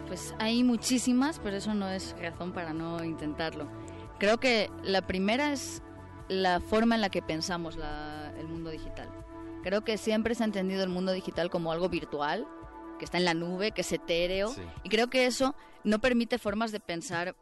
Pues 0.06 0.34
hay 0.38 0.62
muchísimas, 0.64 1.38
pero 1.38 1.56
eso 1.56 1.74
no 1.74 1.88
es 1.88 2.14
razón 2.20 2.52
para 2.52 2.72
no 2.72 3.04
intentarlo. 3.04 3.68
Creo 4.18 4.38
que 4.40 4.70
la 4.82 5.06
primera 5.06 5.52
es 5.52 5.82
la 6.28 6.60
forma 6.60 6.94
en 6.94 7.02
la 7.02 7.10
que 7.10 7.20
pensamos 7.20 7.76
la- 7.76 8.32
el 8.38 8.48
mundo 8.48 8.70
digital. 8.70 9.08
Creo 9.62 9.82
que 9.82 9.98
siempre 9.98 10.34
se 10.34 10.44
ha 10.44 10.46
entendido 10.46 10.82
el 10.82 10.88
mundo 10.88 11.12
digital 11.12 11.50
como 11.50 11.72
algo 11.72 11.88
virtual, 11.90 12.46
que 12.98 13.04
está 13.04 13.18
en 13.18 13.26
la 13.26 13.34
nube, 13.34 13.72
que 13.72 13.82
es 13.82 13.92
etéreo, 13.92 14.48
Sí. 14.48 14.62
y 14.82 14.88
creo 14.88 15.08
que 15.10 15.26
eso 15.26 15.54
no 15.84 15.98
permite 15.98 16.38
formas 16.38 16.72
de 16.72 16.80
pensar 16.80 17.36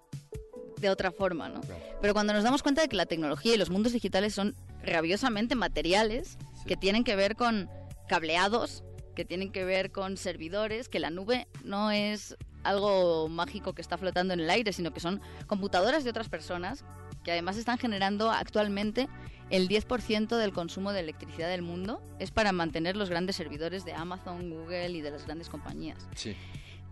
de 0.81 0.91
otra 0.91 1.11
forma, 1.13 1.49
¿no? 1.49 1.61
Pero 2.03 2.13
cuando 2.15 2.33
nos 2.33 2.43
damos 2.43 2.63
cuenta 2.65 2.83
de 2.83 2.89
que 2.89 2.97
la 2.97 3.07
tecnología 3.07 3.55
y 3.55 3.59
los 3.59 3.71
mundos 3.71 3.93
digitales 3.93 4.35
son 4.35 4.55
rabiosamente 4.83 5.55
materiales, 5.55 6.37
que 6.67 6.77
tienen 6.77 7.05
que 7.05 7.15
ver 7.17 7.37
con 7.37 7.71
cableados, 8.09 8.85
que 9.15 9.25
tienen 9.25 9.51
que 9.51 9.65
ver 9.65 9.93
con 9.93 10.17
servidores, 10.17 10.89
que 10.89 11.01
la 11.01 11.11
nube 11.11 11.49
no 11.65 11.91
es 11.91 12.37
algo 12.63 13.29
mágico 13.29 13.75
que 13.75 13.83
está 13.83 13.97
flotando 13.97 14.35
en 14.35 14.41
el 14.41 14.51
aire, 14.51 14.73
sino 14.73 14.93
que 14.93 15.01
son 15.01 15.21
computadoras 15.47 16.05
de 16.05 16.11
otras 16.11 16.29
personas 16.29 16.85
que 17.25 17.33
además 17.33 17.57
están 17.57 17.79
generando 17.79 18.31
actualmente 18.31 19.09
el 19.51 19.69
10% 19.69 20.37
del 20.37 20.53
consumo 20.53 20.93
de 20.93 21.01
electricidad 21.01 21.49
del 21.49 21.63
mundo 21.63 22.03
es 22.19 22.31
para 22.31 22.53
mantener 22.53 22.97
los 22.97 23.11
grandes 23.11 23.37
servidores 23.37 23.85
de 23.85 23.95
Amazon, 23.95 24.51
Google 24.51 24.91
y 24.91 25.01
de 25.01 25.11
las 25.11 25.25
grandes 25.25 25.49
compañías. 25.49 26.09
sí 26.15 26.37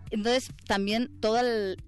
Entonces, 0.09 0.51
también 0.65 1.09
todos 1.19 1.43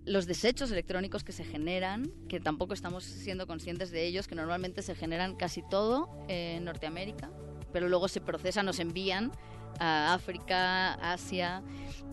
los 0.05 0.25
desechos 0.25 0.71
electrónicos 0.71 1.23
que 1.23 1.31
se 1.31 1.45
generan, 1.45 2.11
que 2.27 2.39
tampoco 2.39 2.73
estamos 2.73 3.05
siendo 3.05 3.47
conscientes 3.47 3.91
de 3.91 4.05
ellos, 4.05 4.27
que 4.27 4.35
normalmente 4.35 4.81
se 4.81 4.95
generan 4.95 5.35
casi 5.35 5.61
todo 5.69 6.09
en 6.27 6.65
Norteamérica, 6.65 7.31
pero 7.71 7.89
luego 7.89 8.07
se 8.07 8.21
procesan 8.21 8.71
se 8.73 8.81
envían 8.81 9.31
a 9.79 10.13
África, 10.13 10.93
Asia, 10.93 11.61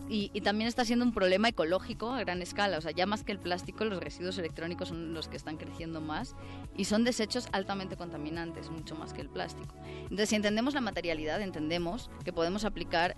y, 0.07 0.29
y 0.33 0.41
también 0.41 0.67
está 0.67 0.85
siendo 0.85 1.03
un 1.03 1.13
problema 1.13 1.49
ecológico 1.49 2.11
a 2.11 2.19
gran 2.19 2.41
escala. 2.41 2.77
O 2.77 2.81
sea, 2.81 2.91
ya 2.91 3.05
más 3.07 3.23
que 3.23 3.31
el 3.31 3.39
plástico, 3.39 3.85
los 3.85 3.99
residuos 3.99 4.37
electrónicos 4.37 4.89
son 4.89 5.13
los 5.13 5.27
que 5.27 5.37
están 5.37 5.57
creciendo 5.57 5.99
más 5.99 6.35
y 6.77 6.85
son 6.85 7.03
desechos 7.03 7.47
altamente 7.51 7.97
contaminantes, 7.97 8.69
mucho 8.69 8.95
más 8.95 9.13
que 9.13 9.21
el 9.21 9.29
plástico. 9.29 9.73
Entonces, 10.03 10.29
si 10.29 10.35
entendemos 10.35 10.75
la 10.75 10.81
materialidad, 10.81 11.41
entendemos 11.41 12.11
que 12.23 12.31
podemos 12.31 12.65
aplicar 12.65 13.15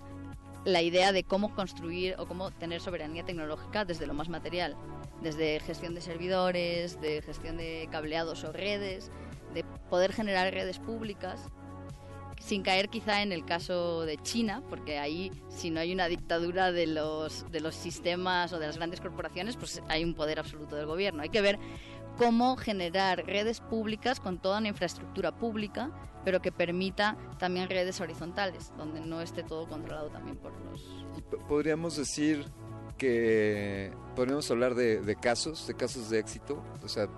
la 0.64 0.82
idea 0.82 1.12
de 1.12 1.24
cómo 1.24 1.54
construir 1.54 2.14
o 2.18 2.26
cómo 2.26 2.50
tener 2.50 2.80
soberanía 2.80 3.24
tecnológica 3.24 3.84
desde 3.84 4.06
lo 4.06 4.14
más 4.14 4.28
material, 4.28 4.76
desde 5.22 5.60
gestión 5.60 5.94
de 5.94 6.00
servidores, 6.00 7.00
de 7.00 7.22
gestión 7.22 7.56
de 7.56 7.88
cableados 7.90 8.44
o 8.44 8.52
redes, 8.52 9.10
de 9.54 9.64
poder 9.88 10.12
generar 10.12 10.52
redes 10.52 10.78
públicas, 10.78 11.48
sin 12.48 12.62
caer 12.62 12.88
quizá 12.88 13.20
en 13.20 13.30
el 13.30 13.44
caso 13.44 14.06
de 14.06 14.16
China, 14.16 14.62
porque 14.70 14.98
ahí 14.98 15.30
si 15.50 15.68
no 15.68 15.80
hay 15.80 15.92
una 15.92 16.08
dictadura 16.08 16.72
de 16.72 16.86
los, 16.86 17.44
de 17.52 17.60
los 17.60 17.74
sistemas 17.74 18.54
o 18.54 18.58
de 18.58 18.66
las 18.66 18.78
grandes 18.78 19.02
corporaciones, 19.02 19.56
pues 19.56 19.82
hay 19.88 20.02
un 20.02 20.14
poder 20.14 20.38
absoluto 20.38 20.74
del 20.74 20.86
gobierno. 20.86 21.22
Hay 21.22 21.28
que 21.28 21.42
ver 21.42 21.58
cómo 22.16 22.56
generar 22.56 23.26
redes 23.26 23.60
públicas 23.60 24.18
con 24.18 24.38
toda 24.38 24.58
una 24.58 24.68
infraestructura 24.68 25.36
pública, 25.36 25.90
pero 26.24 26.40
que 26.40 26.50
permita 26.50 27.18
también 27.38 27.68
redes 27.68 28.00
horizontales, 28.00 28.72
donde 28.78 29.02
no 29.02 29.20
esté 29.20 29.42
todo 29.42 29.68
controlado 29.68 30.08
también 30.08 30.38
por 30.38 30.52
los... 30.62 30.82
Podríamos 31.48 31.98
decir 31.98 32.46
que 32.96 33.92
podríamos 34.16 34.50
hablar 34.50 34.74
de, 34.74 35.02
de 35.02 35.16
casos, 35.16 35.66
de 35.66 35.74
casos 35.74 36.08
de 36.08 36.18
éxito. 36.18 36.64
O 36.82 36.88
sea, 36.88 37.08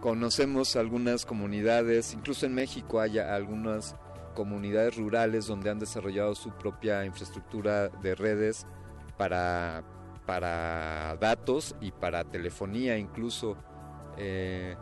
conocemos 0.00 0.74
algunas 0.74 1.24
comunidades, 1.24 2.12
incluso 2.12 2.44
en 2.44 2.54
México 2.54 3.00
hay 3.00 3.20
algunas 3.20 3.94
comunidades 4.34 4.96
rurales 4.96 5.46
donde 5.46 5.70
han 5.70 5.78
desarrollado 5.78 6.34
su 6.34 6.50
propia 6.50 7.04
infraestructura 7.04 7.88
de 7.88 8.14
redes 8.14 8.66
para, 9.16 9.82
para 10.26 11.16
datos 11.20 11.74
y 11.80 11.90
para 11.92 12.24
telefonía 12.24 12.98
incluso. 12.98 13.56
Eh, 14.16 14.76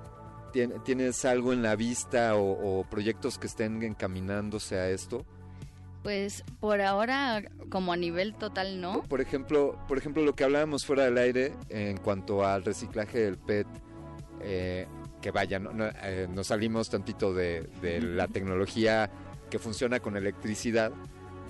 ¿tien- 0.53 0.82
¿Tienes 0.84 1.24
algo 1.24 1.53
en 1.53 1.62
la 1.62 1.76
vista 1.76 2.34
o, 2.34 2.80
o 2.80 2.84
proyectos 2.84 3.38
que 3.38 3.46
estén 3.46 3.82
encaminándose 3.82 4.78
a 4.78 4.88
esto? 4.88 5.24
Pues 6.03 6.42
por 6.59 6.80
ahora, 6.80 7.42
como 7.70 7.92
a 7.92 7.96
nivel 7.96 8.34
total, 8.34 8.80
no. 8.80 9.03
Por 9.05 9.20
ejemplo, 9.20 9.78
por 9.86 9.98
ejemplo, 9.98 10.24
lo 10.24 10.34
que 10.34 10.42
hablábamos 10.42 10.84
fuera 10.84 11.05
del 11.05 11.16
aire 11.16 11.53
en 11.68 11.96
cuanto 11.96 12.44
al 12.44 12.64
reciclaje 12.64 13.18
del 13.20 13.38
PET, 13.38 13.68
eh, 14.40 14.88
que 15.20 15.30
vaya, 15.30 15.61
no, 15.61 15.72
no, 15.72 15.84
eh, 16.03 16.26
nos 16.28 16.48
salimos 16.48 16.90
tantito 16.90 17.32
de, 17.32 17.62
de 17.80 18.00
la 18.03 18.26
tecnología 18.32 19.09
que 19.53 19.59
funciona 19.59 20.00
con 20.00 20.16
electricidad, 20.16 20.92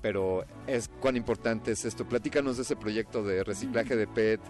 pero 0.03 0.45
es 0.67 0.89
cuán 1.01 1.17
importante 1.17 1.71
es 1.71 1.85
esto. 1.85 2.05
Platícanos 2.05 2.57
de 2.57 2.65
ese 2.65 2.75
proyecto 2.75 3.23
de 3.23 3.45
reciclaje 3.45 3.95
de 3.95 4.09
PET 4.09 4.41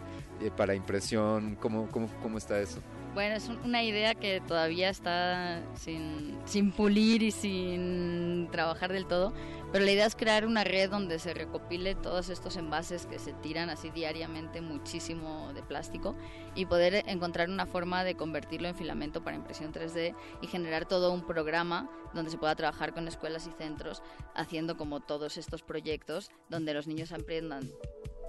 eh, 0.40 0.50
para 0.57 0.74
impresión, 0.74 1.57
¿cómo, 1.61 1.86
cómo, 1.90 2.09
cómo 2.22 2.38
está 2.38 2.59
eso? 2.59 2.80
Bueno, 3.12 3.34
es 3.36 3.46
un- 3.50 3.59
una 3.59 3.82
idea 3.82 4.14
que 4.14 4.40
todavía 4.40 4.88
está 4.88 5.61
sin, 5.74 6.34
sin 6.46 6.72
pulir 6.72 7.22
y 7.22 7.30
sin 7.30 8.48
trabajar 8.50 8.90
del 8.90 9.05
todo, 9.05 9.34
pero 9.73 9.87
la 9.87 9.91
idea 9.91 10.07
es 10.07 10.14
crear 10.14 10.47
una 10.47 10.64
red 10.64 10.91
donde 10.91 11.18
se 11.18 11.33
recopile 11.33 11.95
todos 11.95 12.29
estos 12.29 12.57
envases 12.57 13.07
que 13.07 13.18
se 13.18 13.33
tiran 13.33 13.70
así 13.70 13.91
diariamente 13.91 14.61
muchísimo 14.61 15.53
de 15.55 15.62
plástico 15.62 16.14
y 16.55 16.66
poder 16.66 17.03
encontrar 17.07 17.49
una 17.49 17.64
forma 17.64 18.05
de 18.05 18.14
convertirlo 18.14 18.68
en 18.68 18.75
filamento 18.75 19.25
para 19.25 19.37
impresión 19.37 19.73
3D 19.73 20.14
y 20.43 20.47
generar 20.47 20.87
todo 20.87 21.12
un 21.12 21.27
programa 21.27 21.91
donde 22.12 22.31
se 22.31 22.37
pueda 22.39 22.55
trabajar 22.55 22.93
con 22.93 23.09
escuelas 23.09 23.47
y 23.47 23.53
centros 23.53 24.03
haciendo 24.35 24.77
como 24.77 25.01
todos 25.01 25.39
estos 25.39 25.62
proyectos 25.62 26.31
donde 26.51 26.75
los 26.75 26.87
niños 26.87 27.11
aprendan 27.11 27.70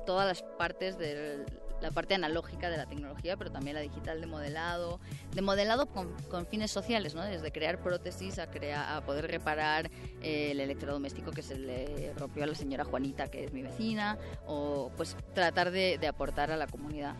todas 0.06 0.28
las 0.28 0.44
partes 0.58 0.98
de 0.98 1.46
la 1.82 1.92
parte 1.92 2.16
analógica 2.16 2.70
de 2.70 2.78
la 2.78 2.86
tecnología, 2.86 3.36
pero 3.36 3.52
también 3.52 3.76
la 3.76 3.82
digital 3.82 4.22
de 4.22 4.26
modelado, 4.28 5.02
de 5.34 5.42
modelado 5.42 5.88
con, 5.88 6.14
con 6.30 6.46
fines 6.48 6.72
sociales, 6.72 7.14
¿no? 7.14 7.24
Desde 7.24 7.52
crear 7.52 7.82
prótesis 7.84 8.40
a, 8.40 8.50
crear, 8.50 8.96
a 8.96 9.02
poder 9.06 9.28
reparar 9.30 9.92
eh, 10.22 10.52
el 10.52 10.62
electrodoméstico 10.62 11.32
que 11.32 11.42
se 11.42 11.58
le 11.60 12.14
rompió 12.18 12.46
a 12.46 12.48
la 12.48 12.56
señora 12.56 12.86
Juanita, 12.86 13.28
que 13.30 13.44
es 13.44 13.52
mi 13.52 13.64
vecina, 13.64 14.18
o 14.48 14.92
pues 14.96 15.18
tratar 15.34 15.72
de, 15.72 15.98
de 15.98 16.08
aportar 16.08 16.52
a 16.52 16.56
la 16.58 16.68
comunidad. 16.68 17.16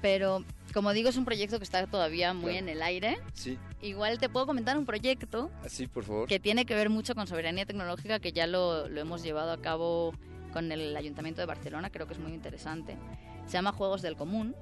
Pero, 0.00 0.42
como 0.74 0.92
digo, 0.92 1.10
es 1.10 1.16
un 1.16 1.24
proyecto 1.24 1.58
que 1.58 1.64
está 1.64 1.86
todavía 1.86 2.32
muy 2.34 2.52
Claro. 2.52 2.58
en 2.58 2.68
el 2.70 2.82
aire. 2.82 3.18
Sí, 3.34 3.58
Igual 3.82 4.18
te 4.18 4.28
puedo 4.28 4.46
comentar 4.46 4.76
un 4.78 4.86
proyecto 4.86 5.50
así 5.64 5.86
por 5.86 6.04
favor. 6.04 6.28
que 6.28 6.40
tiene 6.40 6.64
que 6.66 6.74
ver 6.74 6.88
mucho 6.88 7.14
con 7.14 7.26
soberanía 7.26 7.66
tecnológica, 7.66 8.20
que 8.20 8.32
ya 8.32 8.46
lo, 8.46 8.88
lo 8.88 9.00
hemos 9.00 9.22
llevado 9.22 9.52
a 9.52 9.60
cabo 9.60 10.12
con 10.52 10.70
el 10.70 10.96
Ayuntamiento 10.96 11.40
de 11.40 11.46
Barcelona, 11.46 11.90
creo 11.90 12.06
que 12.06 12.14
es 12.14 12.20
muy 12.20 12.32
interesante. 12.32 12.96
Se 13.46 13.52
llama 13.52 13.72
Juegos 13.72 14.02
del 14.02 14.16
Común 14.16 14.54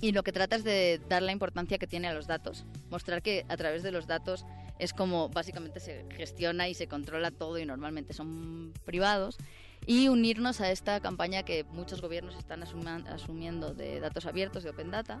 y 0.00 0.12
lo 0.12 0.22
que 0.22 0.32
trata 0.32 0.56
es 0.56 0.64
de 0.64 1.00
dar 1.08 1.22
la 1.22 1.32
importancia 1.32 1.78
que 1.78 1.86
tiene 1.86 2.08
a 2.08 2.14
los 2.14 2.26
datos, 2.26 2.64
mostrar 2.90 3.20
que 3.20 3.44
a 3.48 3.56
través 3.56 3.82
de 3.82 3.90
los 3.90 4.06
datos 4.06 4.46
es 4.78 4.92
como 4.92 5.28
básicamente 5.28 5.80
se 5.80 6.06
gestiona 6.16 6.68
y 6.68 6.74
se 6.74 6.86
controla 6.86 7.30
todo 7.30 7.58
y 7.58 7.66
normalmente 7.66 8.14
son 8.14 8.72
privados 8.84 9.38
y 9.86 10.08
unirnos 10.08 10.60
a 10.60 10.70
esta 10.70 11.00
campaña 11.00 11.42
que 11.42 11.64
muchos 11.64 12.00
gobiernos 12.00 12.36
están 12.36 12.62
asumiendo 12.62 13.74
de 13.74 14.00
datos 14.00 14.26
abiertos, 14.26 14.62
de 14.62 14.70
Open 14.70 14.90
Data. 14.90 15.20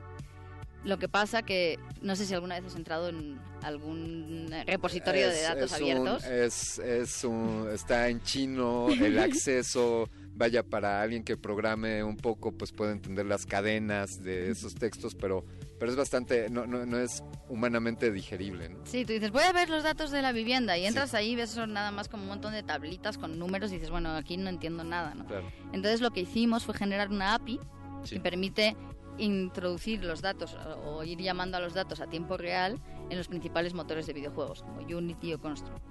Lo 0.88 0.98
que 0.98 1.06
pasa 1.08 1.42
que 1.42 1.78
no 2.00 2.16
sé 2.16 2.24
si 2.24 2.32
alguna 2.32 2.58
vez 2.58 2.72
has 2.72 2.76
entrado 2.76 3.10
en 3.10 3.38
algún 3.62 4.50
repositorio 4.66 5.28
de 5.28 5.34
Es- 5.40 5.42
datos 5.48 5.72
es 5.72 5.80
un- 5.80 5.90
abiertos. 5.90 6.24
es, 6.24 6.78
es 6.78 7.24
un- 7.24 7.68
está 7.72 8.08
en 8.08 8.22
chino, 8.22 8.88
el 8.88 9.18
acceso, 9.18 10.08
vaya, 10.32 10.62
para 10.62 11.02
alguien 11.02 11.24
que 11.24 11.36
programe 11.36 12.02
un 12.02 12.16
poco, 12.16 12.52
pues 12.52 12.72
puede 12.72 12.92
entender 12.92 13.26
las 13.26 13.44
cadenas 13.44 14.22
de 14.22 14.50
esos 14.50 14.74
textos, 14.76 15.14
pero, 15.14 15.44
pero 15.78 15.90
es 15.90 15.96
bastante, 15.98 16.48
no, 16.48 16.66
no, 16.66 16.86
no 16.86 16.98
es 16.98 17.22
humanamente 17.50 18.10
digerible, 18.10 18.70
¿no? 18.70 18.78
Sí, 18.86 19.04
tú 19.04 19.12
dices, 19.12 19.30
voy 19.30 19.42
a 19.42 19.52
ver 19.52 19.68
los 19.68 19.82
datos 19.82 20.10
de 20.10 20.22
la 20.22 20.32
vivienda 20.32 20.78
y 20.78 20.86
entras 20.86 21.12
ahí 21.12 21.32
y 21.32 21.36
ves 21.36 21.50
son 21.50 21.74
nada 21.74 21.90
más 21.90 22.08
como 22.08 22.22
un 22.22 22.28
montón 22.30 22.52
de 22.54 22.62
tablitas 22.62 23.18
con 23.18 23.38
números 23.38 23.70
y 23.72 23.74
dices, 23.74 23.90
bueno, 23.90 24.10
aquí 24.16 24.38
no 24.38 24.48
entiendo 24.48 24.84
nada, 24.84 25.14
¿no? 25.14 25.26
Claro. 25.26 25.50
Entonces 25.74 26.00
lo 26.00 26.12
que 26.12 26.20
hicimos 26.20 26.64
fue 26.64 26.74
generar 26.74 27.10
una 27.10 27.34
API 27.34 27.60
Sí. 28.04 28.14
que 28.14 28.20
permite 28.20 28.76
introducir 29.18 30.04
los 30.04 30.20
datos 30.22 30.54
o 30.54 30.98
o 30.98 31.04
ir 31.04 31.18
llamando 31.20 31.56
a 31.56 31.60
los 31.60 31.74
datos 31.74 32.00
a 32.00 32.06
tiempo 32.08 32.36
real 32.36 32.80
en 33.10 33.18
los 33.18 33.28
principales 33.28 33.74
motores 33.74 34.06
de 34.06 34.12
videojuegos, 34.14 34.62
como 34.62 34.80
Unity 34.80 35.34
o 35.34 35.40
Construct. 35.40 35.82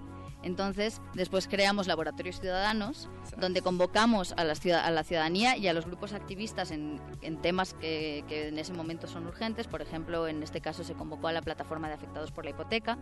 Entonces, 0.43 1.01
después 1.15 1.47
creamos 1.47 1.87
laboratorios 1.87 2.39
ciudadanos 2.39 3.09
donde 3.37 3.61
convocamos 3.61 4.33
a 4.37 4.43
la, 4.43 4.53
ciudad- 4.55 4.85
a 4.85 4.91
la 4.91 5.03
ciudadanía 5.03 5.57
y 5.57 5.67
a 5.67 5.73
los 5.73 5.85
grupos 5.85 6.13
activistas 6.13 6.71
en, 6.71 7.01
en 7.21 7.41
temas 7.41 7.73
que, 7.73 8.23
que 8.27 8.49
en 8.49 8.59
ese 8.59 8.73
momento 8.73 9.07
son 9.07 9.25
urgentes. 9.27 9.67
Por 9.67 9.81
ejemplo, 9.81 10.27
en 10.27 10.43
este 10.43 10.61
caso 10.61 10.83
se 10.83 10.93
convocó 10.93 11.27
a 11.27 11.33
la 11.33 11.41
plataforma 11.41 11.87
de 11.87 11.95
afectados 11.95 12.31
por 12.31 12.43
la 12.45 12.51
hipoteca, 12.51 12.97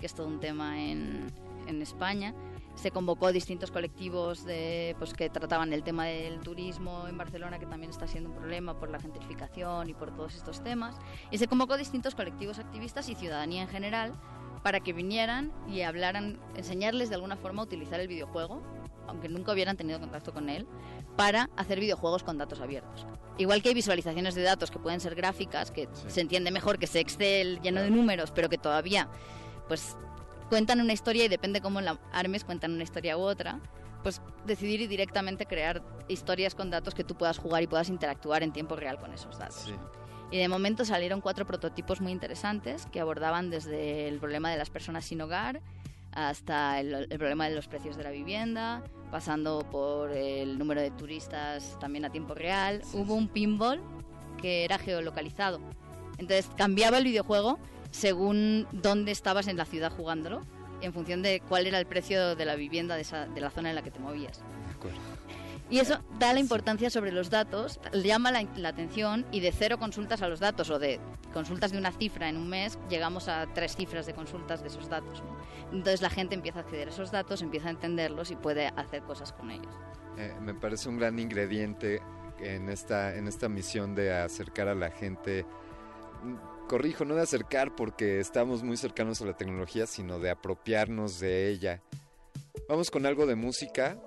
que 0.00 0.06
es 0.06 0.14
todo 0.14 0.26
un 0.26 0.40
tema 0.40 0.80
en, 0.80 1.30
en 1.66 1.82
España. 1.82 2.34
Se 2.74 2.90
convocó 2.90 3.26
a 3.26 3.32
distintos 3.32 3.70
colectivos 3.70 4.44
de, 4.44 4.94
pues, 4.98 5.12
que 5.12 5.28
trataban 5.28 5.72
el 5.72 5.82
tema 5.82 6.06
del 6.06 6.40
turismo 6.40 7.06
en 7.08 7.18
Barcelona, 7.18 7.58
que 7.58 7.66
también 7.66 7.90
está 7.90 8.06
siendo 8.06 8.30
un 8.30 8.36
problema 8.36 8.78
por 8.78 8.90
la 8.90 8.98
gentrificación 8.98 9.90
y 9.90 9.94
por 9.94 10.14
todos 10.14 10.34
estos 10.34 10.62
temas. 10.62 10.96
Y 11.30 11.38
se 11.38 11.46
convocó 11.46 11.74
a 11.74 11.76
distintos 11.76 12.14
colectivos 12.14 12.58
activistas 12.58 13.08
y 13.08 13.14
ciudadanía 13.14 13.62
en 13.62 13.68
general 13.68 14.12
para 14.62 14.80
que 14.80 14.92
vinieran 14.92 15.52
y 15.68 15.82
hablaran, 15.82 16.38
enseñarles 16.54 17.08
de 17.08 17.16
alguna 17.16 17.36
forma 17.36 17.62
a 17.62 17.64
utilizar 17.64 18.00
el 18.00 18.08
videojuego, 18.08 18.62
aunque 19.06 19.28
nunca 19.28 19.52
hubieran 19.52 19.76
tenido 19.76 19.98
contacto 20.00 20.32
con 20.32 20.48
él, 20.48 20.66
para 21.16 21.50
hacer 21.56 21.80
videojuegos 21.80 22.22
con 22.22 22.38
datos 22.38 22.60
abiertos. 22.60 23.06
Igual 23.38 23.62
que 23.62 23.70
hay 23.70 23.74
visualizaciones 23.74 24.34
de 24.34 24.42
datos 24.42 24.70
que 24.70 24.78
pueden 24.78 25.00
ser 25.00 25.14
gráficas, 25.14 25.70
que 25.70 25.88
se 25.92 26.20
entiende 26.20 26.50
mejor 26.50 26.78
que 26.78 26.84
ese 26.84 27.00
Excel 27.00 27.60
lleno 27.62 27.80
de 27.80 27.90
números, 27.90 28.30
pero 28.30 28.48
que 28.48 28.58
todavía 28.58 29.08
pues 29.66 29.96
cuentan 30.50 30.80
una 30.80 30.92
historia 30.92 31.24
y 31.24 31.28
depende 31.28 31.62
cómo 31.62 31.80
la 31.80 31.98
armes, 32.12 32.44
cuentan 32.44 32.72
una 32.72 32.82
historia 32.82 33.16
u 33.16 33.20
otra, 33.20 33.60
pues 34.02 34.20
decidir 34.44 34.80
y 34.82 34.86
directamente 34.88 35.46
crear 35.46 35.82
historias 36.08 36.54
con 36.54 36.70
datos 36.70 36.94
que 36.94 37.04
tú 37.04 37.14
puedas 37.14 37.38
jugar 37.38 37.62
y 37.62 37.66
puedas 37.66 37.88
interactuar 37.88 38.42
en 38.42 38.52
tiempo 38.52 38.76
real 38.76 38.98
con 38.98 39.14
esos 39.14 39.38
datos. 39.38 39.72
Y 40.32 40.38
de 40.38 40.48
momento 40.48 40.84
salieron 40.84 41.20
cuatro 41.20 41.46
prototipos 41.46 42.00
muy 42.00 42.12
interesantes 42.12 42.86
que 42.86 43.00
abordaban 43.00 43.48
desde 43.48 44.08
el 44.08 44.18
problema 44.18 44.50
de 44.50 44.58
las 44.58 44.70
personas 44.70 45.04
sin 45.04 45.20
hogar 45.20 45.60
hasta 46.12 46.80
el, 46.80 47.06
el 47.08 47.18
problema 47.18 47.48
de 47.48 47.54
los 47.54 47.68
precios 47.68 47.96
de 47.96 48.02
la 48.02 48.10
vivienda, 48.10 48.82
pasando 49.12 49.60
por 49.70 50.10
el 50.10 50.58
número 50.58 50.80
de 50.80 50.90
turistas 50.90 51.78
también 51.78 52.04
a 52.04 52.10
tiempo 52.10 52.34
real. 52.34 52.82
Hubo 52.92 53.14
un 53.14 53.28
pinball 53.28 53.80
que 54.42 54.64
era 54.64 54.78
geolocalizado. 54.78 55.60
Entonces 56.18 56.48
cambiaba 56.56 56.98
el 56.98 57.04
videojuego 57.04 57.58
según 57.90 58.66
dónde 58.72 59.12
estabas 59.12 59.46
en 59.48 59.56
la 59.56 59.64
ciudad 59.64 59.92
jugándolo, 59.92 60.42
en 60.80 60.92
función 60.92 61.22
de 61.22 61.40
cuál 61.48 61.66
era 61.66 61.78
el 61.78 61.86
precio 61.86 62.34
de 62.36 62.44
la 62.44 62.54
vivienda 62.54 62.94
de, 62.94 63.02
esa- 63.02 63.26
de 63.26 63.40
la 63.40 63.50
zona 63.50 63.68
en 63.70 63.74
la 63.76 63.82
que 63.82 63.90
te 63.90 63.98
movías. 63.98 64.40
Y 65.68 65.78
eso 65.78 66.00
da 66.18 66.32
la 66.32 66.40
importancia 66.40 66.90
sobre 66.90 67.12
los 67.12 67.30
datos, 67.30 67.78
llama 67.92 68.32
la, 68.32 68.42
la 68.56 68.70
atención 68.70 69.24
y 69.30 69.38
de 69.38 69.52
cero 69.52 69.78
consultas 69.78 70.20
a 70.20 70.26
los 70.28 70.40
datos 70.40 70.68
o 70.70 70.80
de 70.80 70.98
consultas 71.32 71.70
de 71.70 71.78
una 71.78 71.92
cifra 71.92 72.28
en 72.28 72.36
un 72.36 72.48
mes 72.48 72.76
llegamos 72.88 73.28
a 73.28 73.46
tres 73.54 73.76
cifras 73.76 74.04
de 74.06 74.12
consultas 74.14 74.62
de 74.62 74.66
esos 74.68 74.88
datos. 74.88 75.22
¿no? 75.22 75.36
Entonces 75.70 76.02
la 76.02 76.10
gente 76.10 76.34
empieza 76.34 76.58
a 76.58 76.62
acceder 76.62 76.88
a 76.88 76.90
esos 76.90 77.12
datos, 77.12 77.40
empieza 77.40 77.68
a 77.68 77.70
entenderlos 77.70 78.32
y 78.32 78.36
puede 78.36 78.66
hacer 78.68 79.02
cosas 79.02 79.32
con 79.32 79.52
ellos. 79.52 79.72
Eh, 80.18 80.34
me 80.40 80.54
parece 80.54 80.88
un 80.88 80.98
gran 80.98 81.16
ingrediente 81.20 82.02
en 82.40 82.68
esta, 82.68 83.14
en 83.14 83.28
esta 83.28 83.48
misión 83.48 83.94
de 83.94 84.12
acercar 84.12 84.66
a 84.66 84.74
la 84.74 84.90
gente. 84.90 85.46
Corrijo, 86.70 87.04
no 87.04 87.16
de 87.16 87.22
acercar 87.22 87.74
porque 87.74 88.20
estamos 88.20 88.62
muy 88.62 88.76
cercanos 88.76 89.20
a 89.20 89.24
la 89.24 89.36
tecnología, 89.36 89.88
sino 89.88 90.20
de 90.20 90.30
apropiarnos 90.30 91.18
de 91.18 91.48
ella. 91.48 91.82
Vamos 92.68 92.92
con 92.92 93.06
algo 93.06 93.26
de 93.26 93.34
música. 93.34 93.98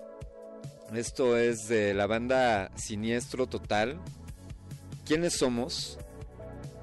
Esto 0.94 1.38
es 1.38 1.68
de 1.68 1.94
la 1.94 2.08
banda 2.08 2.72
Siniestro 2.78 3.48
Total. 3.48 4.00
¿Quiénes 5.06 5.34
somos? 5.34 6.00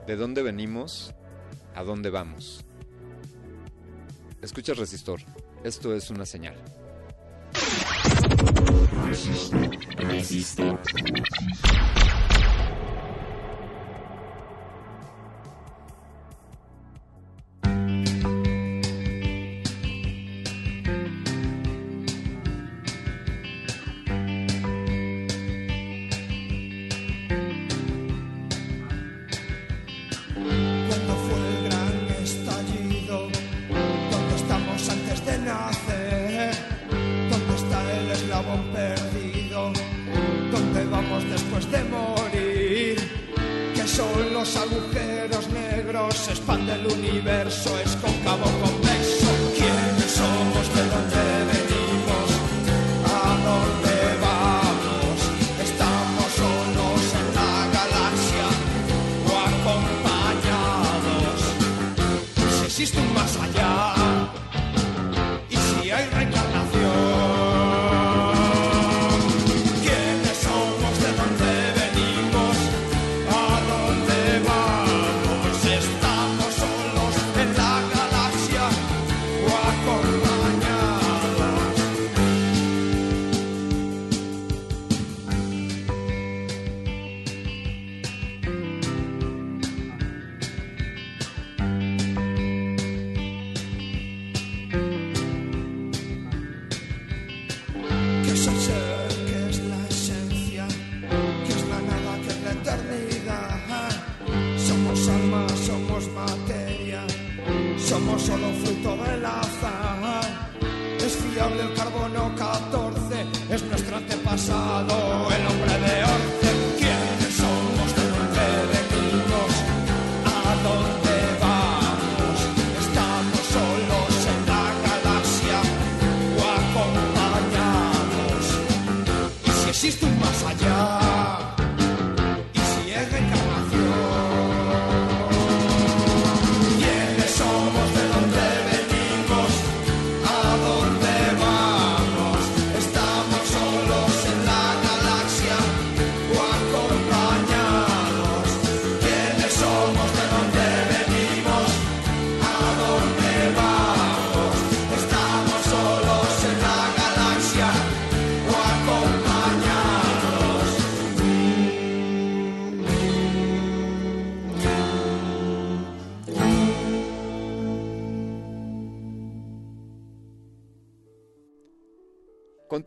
¿De 0.06 0.16
dónde 0.16 0.42
venimos? 0.42 1.14
¿A 1.74 1.82
dónde 1.82 2.10
vamos? 2.10 2.62
Escucha 4.42 4.74
Resistor. 4.74 5.22
Esto 5.64 5.94
es 5.94 6.10
una 6.10 6.26
señal. 6.26 6.62
Cuando 10.04 10.30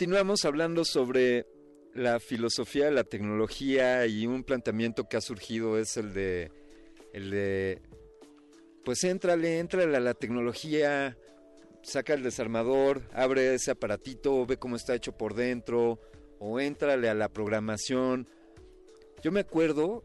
Continuamos 0.04 0.44
hablando 0.44 0.84
sobre 0.84 1.48
la 1.94 2.20
filosofía 2.20 2.88
de 2.88 2.92
la 2.92 3.06
tecnología 3.06 4.06
y 4.06 4.28
un 4.28 4.44
planteamiento 4.44 5.08
que 5.08 5.16
ha 5.16 5.22
surgido 5.22 5.78
es 5.78 5.96
el 5.96 6.14
de 6.14 6.52
el 7.14 7.32
de 7.32 7.82
pues 8.84 9.06
éntrale, 9.06 9.60
éntrale 9.60 9.96
a 9.96 10.02
la 10.02 10.14
tecnología, 10.14 11.18
saca 11.84 12.16
el 12.16 12.22
desarmador, 12.22 13.04
abre 13.14 13.54
ese 13.54 13.72
aparatito, 13.72 14.46
ve 14.46 14.58
cómo 14.58 14.76
está 14.76 14.94
hecho 14.94 15.14
por 15.14 15.36
dentro 15.36 16.02
o 16.38 16.60
éntrale 16.60 17.08
a 17.08 17.14
la 17.14 17.30
programación. 17.30 18.28
Yo 19.22 19.32
me 19.32 19.40
acuerdo 19.40 20.04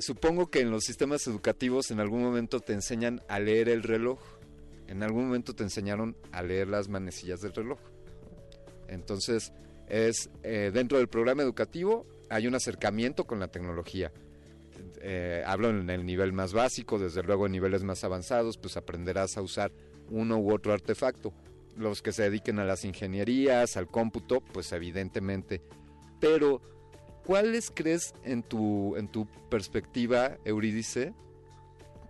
supongo 0.00 0.50
que 0.50 0.62
en 0.62 0.72
los 0.72 0.82
sistemas 0.82 1.24
educativos 1.28 1.92
en 1.92 2.00
algún 2.00 2.24
momento 2.24 2.58
te 2.58 2.72
enseñan 2.72 3.22
a 3.28 3.38
leer 3.38 3.68
el 3.68 3.84
reloj. 3.84 4.18
en 4.88 5.04
algún 5.04 5.26
momento 5.26 5.54
te 5.54 5.62
enseñaron 5.62 6.16
a 6.32 6.42
leer 6.42 6.66
las 6.66 6.88
manecillas 6.88 7.40
del 7.40 7.52
reloj. 7.52 7.78
Entonces, 8.88 9.52
es 9.88 10.30
eh, 10.42 10.70
dentro 10.72 10.98
del 10.98 11.08
programa 11.08 11.42
educativo 11.42 12.06
hay 12.30 12.46
un 12.46 12.54
acercamiento 12.54 13.26
con 13.26 13.40
la 13.40 13.48
tecnología. 13.48 14.12
Eh, 15.00 15.42
hablo 15.46 15.70
en 15.70 15.88
el 15.90 16.04
nivel 16.04 16.32
más 16.32 16.52
básico, 16.52 16.98
desde 16.98 17.22
luego 17.22 17.46
en 17.46 17.52
niveles 17.52 17.84
más 17.84 18.04
avanzados, 18.04 18.58
pues 18.58 18.76
aprenderás 18.76 19.36
a 19.36 19.42
usar 19.42 19.72
uno 20.10 20.38
u 20.38 20.52
otro 20.52 20.72
artefacto. 20.72 21.32
Los 21.76 22.02
que 22.02 22.12
se 22.12 22.24
dediquen 22.24 22.58
a 22.58 22.64
las 22.64 22.84
ingenierías, 22.84 23.76
al 23.76 23.88
cómputo, 23.88 24.40
pues 24.40 24.72
evidentemente. 24.72 25.62
Pero, 26.20 26.60
¿cuáles 27.24 27.70
crees 27.72 28.14
en 28.24 28.42
tu, 28.42 28.96
en 28.96 29.08
tu 29.08 29.26
perspectiva, 29.48 30.36
Eurídice, 30.44 31.14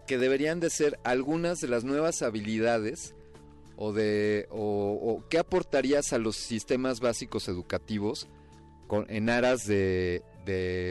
que 0.07 0.19
deberían 0.19 0.59
de 0.59 0.71
ser 0.71 0.99
algunas 1.05 1.61
de 1.61 1.69
las 1.69 1.85
nuevas 1.85 2.23
habilidades 2.23 3.15
o 3.81 3.93
de 3.93 4.49
o, 4.51 5.23
qué 5.31 5.39
aportarías 5.39 6.13
a 6.13 6.19
los 6.19 6.37
sistemas 6.37 6.99
básicos 6.99 7.49
educativos 7.49 8.29
con, 8.89 9.07
en 9.09 9.31
aras 9.31 9.67
de, 9.67 10.23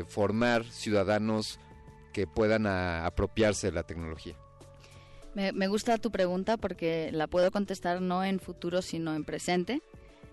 formar 0.07 0.63
ciudadanos 0.65 1.59
que 2.13 2.27
puedan 2.27 2.65
apropiarse 2.67 3.67
de 3.67 3.73
la 3.73 3.83
tecnología? 3.83 4.35
Me, 5.33 5.67
gusta 5.67 5.97
tu 5.97 6.11
pregunta 6.11 6.57
porque 6.57 7.11
la 7.11 7.27
puedo 7.27 7.51
contestar 7.51 8.01
no 8.01 8.23
en 8.23 8.39
futuro, 8.39 8.81
sino 8.81 9.15
en 9.15 9.23
presente. 9.23 9.81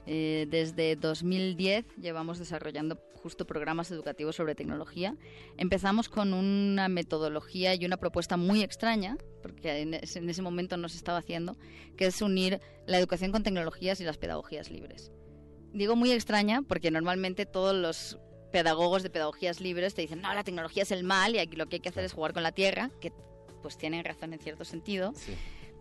Eh, 0.06 0.46
desde 0.50 0.96
2010 0.96 1.86
llevamos 1.96 2.38
desarrollando 2.38 2.98
justo 3.22 3.46
programas 3.46 3.90
educativos 3.90 4.36
sobre 4.36 4.54
tecnología. 4.54 5.16
Empezamos 5.56 6.10
con 6.10 6.34
una 6.34 6.88
metodología 6.88 7.74
y 7.74 7.86
una 7.86 7.96
propuesta 7.96 8.36
muy 8.36 8.62
extraña, 8.62 9.16
porque 9.42 9.80
en 9.80 9.94
ese, 9.94 10.18
en 10.18 10.28
ese 10.28 10.42
momento 10.42 10.76
no 10.76 10.90
se 10.90 10.98
estaba 10.98 11.18
haciendo, 11.18 11.56
que 11.96 12.06
es 12.06 12.20
unir 12.20 12.60
la 12.86 12.98
educación 12.98 13.32
con 13.32 13.42
tecnologías 13.42 14.00
y 14.00 14.04
las 14.04 14.18
pedagogías 14.18 14.70
libres. 14.70 15.10
Digo 15.72 15.96
muy 15.96 16.12
extraña 16.12 16.62
porque 16.62 16.90
normalmente 16.90 17.46
todos 17.46 17.74
los 17.74 18.18
pedagogos 18.52 19.02
de 19.02 19.10
pedagogías 19.10 19.60
libres 19.60 19.94
te 19.94 20.02
dicen, 20.02 20.20
no, 20.20 20.32
la 20.32 20.44
tecnología 20.44 20.84
es 20.84 20.92
el 20.92 21.02
mal 21.02 21.34
y 21.34 21.38
aquí 21.38 21.56
lo 21.56 21.66
que 21.66 21.76
hay 21.76 21.80
que 21.80 21.88
hacer 21.88 22.04
es 22.04 22.12
jugar 22.12 22.34
con 22.34 22.42
la 22.42 22.52
tierra, 22.52 22.90
que 23.00 23.10
pues 23.62 23.78
tienen 23.78 24.04
razón 24.04 24.34
en 24.34 24.38
cierto 24.38 24.64
sentido, 24.64 25.14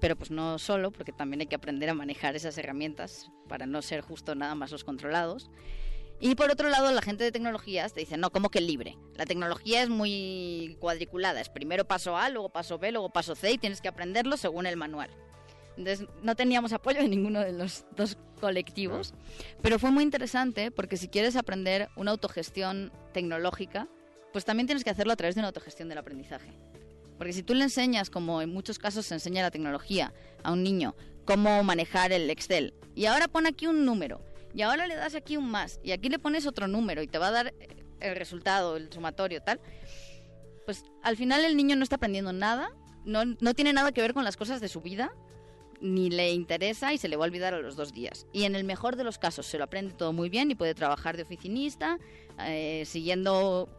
pero 0.04 0.18
pues 0.18 0.32
no 0.32 0.60
solo, 0.60 0.92
porque 0.92 1.14
también 1.14 1.40
hay 1.40 1.48
que 1.48 1.56
aprender 1.56 1.90
a 1.90 1.94
manejar 1.94 2.36
esas 2.36 2.58
herramientas 2.58 3.32
para 3.48 3.66
no 3.66 3.82
ser 3.82 4.02
justo 4.02 4.36
nada 4.36 4.54
más 4.54 4.70
los 4.70 4.84
controlados. 4.84 5.50
Y 6.20 6.36
por 6.36 6.52
otro 6.52 6.68
lado, 6.68 6.92
la 6.92 7.02
gente 7.02 7.24
de 7.24 7.32
tecnologías 7.32 7.94
te 7.94 8.02
dice, 8.02 8.18
no, 8.18 8.30
como 8.30 8.50
que 8.50 8.60
libre. 8.60 8.98
La 9.16 9.26
tecnología 9.26 9.82
es 9.82 9.88
muy 9.88 10.76
cuadriculada, 10.82 11.40
es 11.40 11.48
primero 11.48 11.86
paso 11.88 12.18
A, 12.18 12.28
luego 12.28 12.50
paso 12.50 12.78
B, 12.78 12.92
luego 12.92 13.14
paso 13.14 13.34
C 13.34 13.54
y 13.54 13.58
tienes 13.58 13.80
que 13.80 13.88
aprenderlo 13.88 14.36
según 14.36 14.66
el 14.66 14.76
manual. 14.76 15.10
Entonces 15.78 16.06
no 16.22 16.36
teníamos 16.36 16.74
apoyo 16.74 17.02
de 17.02 17.08
ninguno 17.08 17.40
de 17.40 17.54
los 17.54 17.86
dos 17.96 18.18
colectivos, 18.42 19.14
pero 19.62 19.80
fue 19.80 19.90
muy 19.90 20.04
interesante 20.04 20.70
porque 20.70 20.98
si 20.98 21.08
quieres 21.08 21.38
aprender 21.38 21.88
una 21.96 22.12
autogestión 22.12 22.92
tecnológica, 23.14 23.88
pues 24.34 24.44
también 24.44 24.68
tienes 24.68 24.84
que 24.84 24.90
hacerlo 24.90 25.14
a 25.14 25.16
través 25.16 25.36
de 25.36 25.40
una 25.40 25.48
autogestión 25.48 25.88
del 25.88 26.00
aprendizaje. 26.00 26.52
Porque 27.24 27.32
si 27.32 27.44
tú 27.44 27.54
le 27.54 27.64
enseñas, 27.64 28.10
como 28.10 28.42
en 28.42 28.50
muchos 28.50 28.78
casos 28.78 29.06
se 29.06 29.14
enseña 29.14 29.44
la 29.44 29.50
tecnología 29.50 30.12
a 30.44 30.52
un 30.52 30.62
niño, 30.62 30.94
cómo 31.24 31.64
manejar 31.64 32.12
el 32.12 32.30
Excel, 32.30 32.74
y 32.96 33.06
ahora 33.06 33.30
pon 33.30 33.48
aquí 33.48 33.66
un 33.66 33.86
número, 33.86 34.20
y 34.54 34.62
ahora 34.62 34.88
le 34.88 34.96
das 34.96 35.16
aquí 35.16 35.38
un 35.38 35.50
más, 35.50 35.80
y 35.86 35.94
aquí 35.94 36.10
le 36.10 36.20
pones 36.20 36.46
otro 36.46 36.68
número, 36.68 37.02
y 37.02 37.08
te 37.08 37.20
va 37.20 37.28
a 37.28 37.32
dar 37.32 37.54
el 38.02 38.16
resultado, 38.18 38.76
el 38.76 38.92
sumatorio, 38.92 39.42
tal, 39.42 39.62
pues 40.66 40.84
al 41.02 41.16
final 41.16 41.46
el 41.46 41.56
niño 41.56 41.78
no 41.78 41.84
está 41.84 41.96
aprendiendo 41.96 42.34
nada, 42.34 42.74
no, 43.06 43.24
no 43.24 43.54
tiene 43.54 43.72
nada 43.72 43.94
que 43.94 44.02
ver 44.02 44.14
con 44.14 44.26
las 44.26 44.36
cosas 44.36 44.60
de 44.60 44.68
su 44.68 44.82
vida, 44.82 45.14
ni 45.80 46.10
le 46.10 46.34
interesa 46.34 46.92
y 46.92 46.98
se 46.98 47.08
le 47.08 47.16
va 47.16 47.24
a 47.24 47.28
olvidar 47.28 47.54
a 47.54 47.60
los 47.60 47.78
dos 47.78 47.94
días. 47.94 48.28
Y 48.34 48.44
en 48.44 48.54
el 48.54 48.66
mejor 48.66 48.98
de 48.98 49.06
los 49.06 49.18
casos 49.18 49.46
se 49.46 49.58
lo 49.58 49.64
aprende 49.64 49.94
todo 49.94 50.12
muy 50.12 50.28
bien 50.28 50.52
y 50.52 50.56
puede 50.56 50.76
trabajar 50.76 51.16
de 51.16 51.24
oficinista, 51.24 52.00
eh, 52.40 52.84
siguiendo 52.86 53.70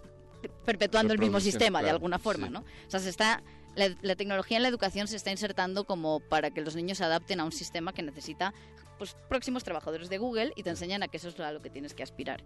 perpetuando 0.64 1.12
el 1.12 1.18
mismo 1.18 1.40
sistema 1.40 1.82
de 1.82 1.90
alguna 1.90 2.18
forma, 2.18 2.48
¿no? 2.48 2.60
O 2.60 2.90
sea, 2.90 3.00
se 3.00 3.10
está 3.10 3.42
la, 3.76 4.16
tecnología 4.16 4.56
en 4.56 4.62
la 4.62 4.68
educación 4.68 5.08
se 5.08 5.16
está 5.16 5.30
insertando 5.30 5.84
como 5.84 6.20
para 6.20 6.50
que 6.50 6.60
los 6.60 6.76
niños 6.76 6.98
se 6.98 7.04
adapten 7.04 7.40
a 7.40 7.44
un 7.44 7.52
sistema 7.52 7.92
que 7.92 8.02
necesita 8.02 8.54
pues 8.98 9.16
próximos 9.28 9.64
trabajadores 9.64 10.08
de 10.08 10.18
Google 10.18 10.52
y 10.54 10.62
te 10.62 10.70
enseñan 10.70 11.02
a 11.02 11.08
que 11.08 11.16
eso 11.16 11.28
es 11.28 11.40
a 11.40 11.50
lo 11.50 11.60
que 11.60 11.70
tienes 11.70 11.94
que 11.94 12.04
aspirar. 12.04 12.44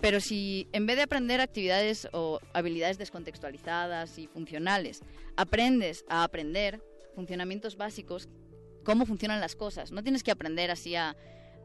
Pero 0.00 0.20
si 0.20 0.68
en 0.72 0.86
vez 0.86 0.96
de 0.96 1.02
aprender 1.02 1.40
actividades 1.40 2.08
o 2.12 2.38
habilidades 2.52 2.98
descontextualizadas 2.98 4.16
y 4.18 4.28
funcionales, 4.28 5.00
aprendes 5.36 6.04
a 6.08 6.22
aprender 6.22 6.80
funcionamientos 7.16 7.76
básicos, 7.76 8.28
cómo 8.84 9.06
funcionan 9.06 9.40
las 9.40 9.56
cosas, 9.56 9.90
no 9.90 10.04
tienes 10.04 10.22
que 10.22 10.30
aprender 10.30 10.70
así 10.70 10.94
a 10.94 11.16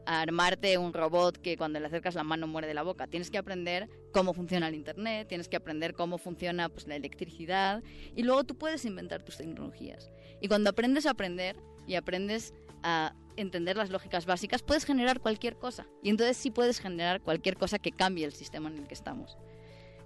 armarte 0.08 0.78
un 0.78 0.94
robot 0.94 1.36
que 1.36 1.58
cuando 1.58 1.78
le 1.78 1.86
acercas 1.86 2.14
la 2.14 2.24
mano 2.24 2.46
muere 2.46 2.66
de 2.66 2.72
la 2.72 2.82
boca. 2.82 3.06
Tienes 3.06 3.30
que 3.30 3.36
aprender 3.36 3.90
cómo 4.10 4.32
funciona 4.32 4.68
el 4.68 4.74
Internet, 4.74 5.28
tienes 5.28 5.48
que 5.48 5.56
aprender 5.56 5.94
cómo 5.94 6.16
funciona 6.16 6.70
pues, 6.70 6.88
la 6.88 6.96
electricidad 6.96 7.82
y 8.16 8.22
luego 8.22 8.44
tú 8.44 8.56
puedes 8.56 8.86
inventar 8.86 9.22
tus 9.22 9.36
tecnologías. 9.36 10.10
Y 10.40 10.48
cuando 10.48 10.70
aprendes 10.70 11.04
a 11.04 11.10
aprender 11.10 11.56
y 11.86 11.96
aprendes 11.96 12.54
a 12.82 13.14
entender 13.36 13.76
las 13.76 13.90
lógicas 13.90 14.24
básicas, 14.24 14.62
puedes 14.62 14.86
generar 14.86 15.20
cualquier 15.20 15.56
cosa. 15.56 15.86
Y 16.02 16.08
entonces 16.08 16.38
sí 16.38 16.50
puedes 16.50 16.80
generar 16.80 17.20
cualquier 17.20 17.58
cosa 17.58 17.78
que 17.78 17.92
cambie 17.92 18.24
el 18.24 18.32
sistema 18.32 18.70
en 18.70 18.78
el 18.78 18.88
que 18.88 18.94
estamos. 18.94 19.36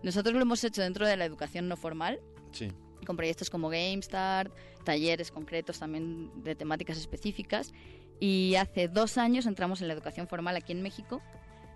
Nosotros 0.03 0.35
lo 0.35 0.43
hemos 0.43 0.65
hecho 0.65 0.83
dentro 0.83 1.07
de 1.07 1.17
la 1.17 1.25
educación 1.25 1.69
no 1.69 1.77
formal. 1.77 2.21
Sí 2.51 2.73
con 3.05 3.17
proyectos 3.17 3.51
como 3.51 3.69
GameStart, 3.69 4.53
talleres 4.85 5.31
concretos 5.31 5.79
también 5.79 6.31
de 6.43 6.55
temáticas 6.55 6.99
específicas 6.99 7.73
y 8.21 8.55
hace 8.57 8.89
dos 8.89 9.19
años 9.19 9.47
entramos 9.47 9.81
en 9.81 9.89
la 9.89 9.95
educación 9.95 10.29
formal 10.29 10.57
aquí 10.57 10.73
en 10.73 10.83
México 10.83 11.21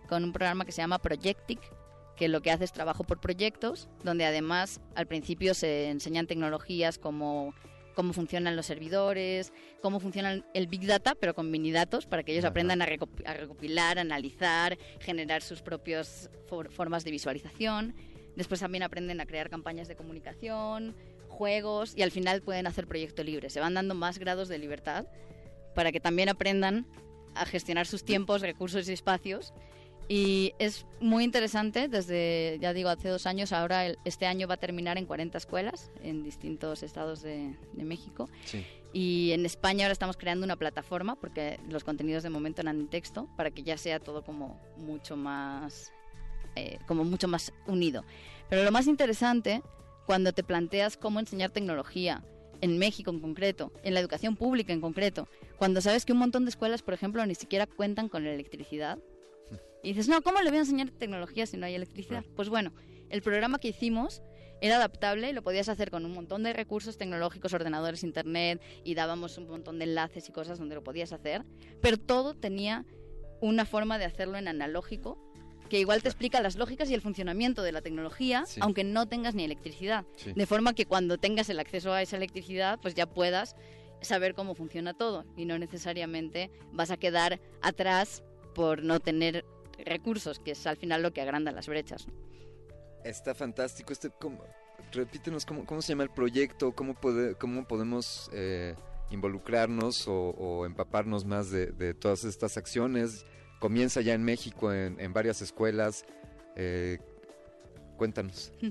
con 0.08 0.24
un 0.24 0.32
programa 0.32 0.64
que 0.64 0.72
se 0.72 0.82
llama 0.82 0.98
Projectic, 0.98 1.60
que 2.16 2.28
lo 2.28 2.40
que 2.40 2.50
hace 2.50 2.64
es 2.64 2.72
trabajo 2.72 3.04
por 3.04 3.20
proyectos, 3.20 3.88
donde 4.02 4.24
además 4.24 4.80
al 4.94 5.06
principio 5.06 5.54
se 5.54 5.90
enseñan 5.90 6.26
tecnologías 6.26 6.98
como 6.98 7.54
cómo 7.96 8.12
funcionan 8.12 8.56
los 8.56 8.66
servidores, 8.66 9.52
cómo 9.80 10.00
funciona 10.00 10.44
el 10.52 10.66
Big 10.66 10.86
Data, 10.86 11.14
pero 11.18 11.34
con 11.34 11.50
mini 11.50 11.72
datos, 11.72 12.06
para 12.06 12.22
que 12.22 12.32
ellos 12.32 12.44
aprendan 12.44 12.82
a, 12.82 12.86
recopilar, 12.86 13.98
analizar, 13.98 14.76
generar 15.00 15.42
sus 15.42 15.62
propias 15.62 16.30
formas 16.70 17.04
de 17.04 17.10
visualización. 17.10 17.94
Después 18.36 18.60
también 18.60 18.82
aprenden 18.82 19.18
a 19.22 19.26
crear 19.26 19.48
campañas 19.48 19.88
de 19.88 19.96
comunicación, 19.96 20.94
juegos 21.28 21.94
y 21.96 22.02
al 22.02 22.10
final 22.10 22.42
pueden 22.42 22.66
hacer 22.66 22.86
proyecto 22.86 23.24
libre. 23.24 23.48
Se 23.48 23.60
van 23.60 23.72
dando 23.72 23.94
más 23.94 24.18
grados 24.18 24.48
de 24.48 24.58
libertad 24.58 25.06
para 25.76 25.92
que 25.92 26.00
también 26.00 26.30
aprendan 26.30 26.86
a 27.34 27.44
gestionar 27.44 27.86
sus 27.86 28.02
tiempos, 28.02 28.40
recursos 28.40 28.88
y 28.88 28.92
espacios. 28.92 29.52
Y 30.08 30.54
es 30.58 30.86
muy 31.00 31.22
interesante, 31.22 31.88
desde, 31.88 32.58
ya 32.60 32.72
digo, 32.72 32.88
hace 32.88 33.08
dos 33.08 33.26
años, 33.26 33.52
ahora 33.52 33.86
este 34.04 34.26
año 34.26 34.48
va 34.48 34.54
a 34.54 34.56
terminar 34.56 34.96
en 34.98 35.04
40 35.04 35.36
escuelas 35.36 35.90
en 36.02 36.22
distintos 36.22 36.82
estados 36.82 37.22
de, 37.22 37.54
México. 37.74 38.30
Y 38.92 39.32
en 39.32 39.44
España 39.44 39.84
ahora 39.84 39.92
estamos 39.92 40.16
creando 40.16 40.46
una 40.46 40.56
plataforma, 40.56 41.16
porque 41.16 41.60
los 41.68 41.84
contenidos 41.84 42.22
de 42.22 42.30
momento 42.30 42.62
eran 42.62 42.80
en 42.80 42.88
texto, 42.88 43.28
para 43.36 43.50
que 43.50 43.62
ya 43.62 43.76
sea 43.76 44.00
todo 44.00 44.22
como 44.22 44.58
mucho 44.78 45.16
más, 45.16 45.92
eh, 46.54 46.78
como 46.86 47.04
mucho 47.04 47.28
más 47.28 47.52
unido. 47.66 48.02
Pero 48.48 48.64
lo 48.64 48.72
más 48.72 48.86
interesante, 48.86 49.60
cuando 50.06 50.32
te 50.32 50.42
planteas 50.42 50.96
cómo 50.96 51.20
enseñar 51.20 51.50
tecnología, 51.50 52.22
en 52.60 52.78
México 52.78 53.10
en 53.10 53.20
concreto, 53.20 53.72
en 53.82 53.94
la 53.94 54.00
educación 54.00 54.36
pública 54.36 54.72
en 54.72 54.80
concreto, 54.80 55.28
cuando 55.58 55.80
sabes 55.80 56.04
que 56.04 56.12
un 56.12 56.18
montón 56.18 56.44
de 56.44 56.50
escuelas, 56.50 56.82
por 56.82 56.94
ejemplo, 56.94 57.24
ni 57.26 57.34
siquiera 57.34 57.66
cuentan 57.66 58.08
con 58.08 58.24
la 58.24 58.32
electricidad. 58.32 58.98
Y 59.82 59.90
dices, 59.90 60.08
no, 60.08 60.20
¿cómo 60.22 60.40
le 60.40 60.50
voy 60.50 60.58
a 60.58 60.62
enseñar 60.62 60.90
tecnología 60.90 61.46
si 61.46 61.56
no 61.56 61.66
hay 61.66 61.74
electricidad? 61.74 62.24
Pues 62.34 62.48
bueno, 62.48 62.72
el 63.08 63.22
programa 63.22 63.60
que 63.60 63.68
hicimos 63.68 64.20
era 64.60 64.76
adaptable, 64.76 65.32
lo 65.32 65.42
podías 65.42 65.68
hacer 65.68 65.90
con 65.90 66.04
un 66.04 66.12
montón 66.12 66.42
de 66.42 66.52
recursos 66.52 66.96
tecnológicos, 66.96 67.52
ordenadores, 67.52 68.02
internet, 68.02 68.60
y 68.84 68.94
dábamos 68.94 69.38
un 69.38 69.46
montón 69.46 69.78
de 69.78 69.84
enlaces 69.84 70.28
y 70.28 70.32
cosas 70.32 70.58
donde 70.58 70.74
lo 70.74 70.82
podías 70.82 71.12
hacer, 71.12 71.44
pero 71.80 71.98
todo 71.98 72.34
tenía 72.34 72.84
una 73.40 73.66
forma 73.66 73.98
de 73.98 74.06
hacerlo 74.06 74.38
en 74.38 74.48
analógico 74.48 75.25
que 75.68 75.78
igual 75.78 76.02
te 76.02 76.08
explica 76.08 76.40
las 76.40 76.56
lógicas 76.56 76.90
y 76.90 76.94
el 76.94 77.00
funcionamiento 77.00 77.62
de 77.62 77.72
la 77.72 77.82
tecnología, 77.82 78.44
aunque 78.60 78.84
no 78.84 79.06
tengas 79.06 79.34
ni 79.34 79.44
electricidad. 79.44 80.04
De 80.34 80.46
forma 80.46 80.74
que 80.74 80.86
cuando 80.86 81.18
tengas 81.18 81.48
el 81.48 81.60
acceso 81.60 81.92
a 81.92 82.02
esa 82.02 82.16
electricidad, 82.16 82.78
pues 82.80 82.94
ya 82.94 83.06
puedas 83.06 83.56
saber 84.00 84.34
cómo 84.34 84.54
funciona 84.54 84.94
todo 84.94 85.24
y 85.36 85.46
no 85.46 85.58
necesariamente 85.58 86.50
vas 86.72 86.90
a 86.90 86.96
quedar 86.96 87.40
atrás 87.62 88.22
por 88.54 88.82
no 88.82 89.00
tener 89.00 89.44
recursos, 89.84 90.38
que 90.38 90.52
es 90.52 90.66
al 90.66 90.76
final 90.76 91.02
lo 91.02 91.12
que 91.12 91.20
agranda 91.20 91.52
las 91.52 91.66
brechas. 91.66 92.06
Está 93.04 93.34
fantástico. 93.34 93.92
Este, 93.92 94.10
repítenos 94.92 95.44
cómo, 95.44 95.82
se 95.82 95.88
llama 95.88 96.04
el 96.04 96.10
proyecto, 96.10 96.72
cómo, 96.72 96.96
cómo 97.38 97.66
podemos 97.66 98.30
eh, 98.32 98.74
involucrarnos 99.10 100.06
o, 100.08 100.64
empaparnos 100.66 101.24
más 101.24 101.50
de 101.50 101.94
todas 101.94 102.24
estas 102.24 102.56
acciones 102.56 103.24
comienza 103.58 104.00
ya 104.00 104.14
en 104.14 104.22
México 104.22 104.72
en, 104.72 105.12
varias 105.12 105.42
escuelas. 105.42 106.04
Eh, 106.56 106.98
Cuéntanos. 107.96 108.52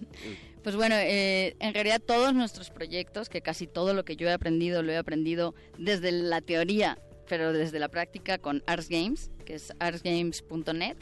Pues 0.64 0.76
bueno, 0.76 0.96
eh, 0.96 1.56
en 1.60 1.76
realidad 1.76 2.02
todos 2.02 2.34
nuestros 2.34 2.72
proyectos, 2.72 3.30
que 3.30 3.42
casi 3.42 3.68
todo 3.68 3.94
lo 3.94 4.04
que 4.04 4.16
yo 4.16 4.28
he 4.28 4.34
aprendido 4.34 4.82
lo 4.82 4.92
he 4.92 4.98
aprendido 4.98 5.54
desde 5.78 6.12
la 6.12 6.42
teoría, 6.42 6.98
pero 7.30 7.54
desde 7.54 7.78
la 7.78 7.88
práctica 7.88 8.40
con 8.40 8.64
Ars 8.66 8.90
Games, 8.90 9.30
que 9.46 9.54
es 9.54 9.72
arsgames.net. 9.78 10.98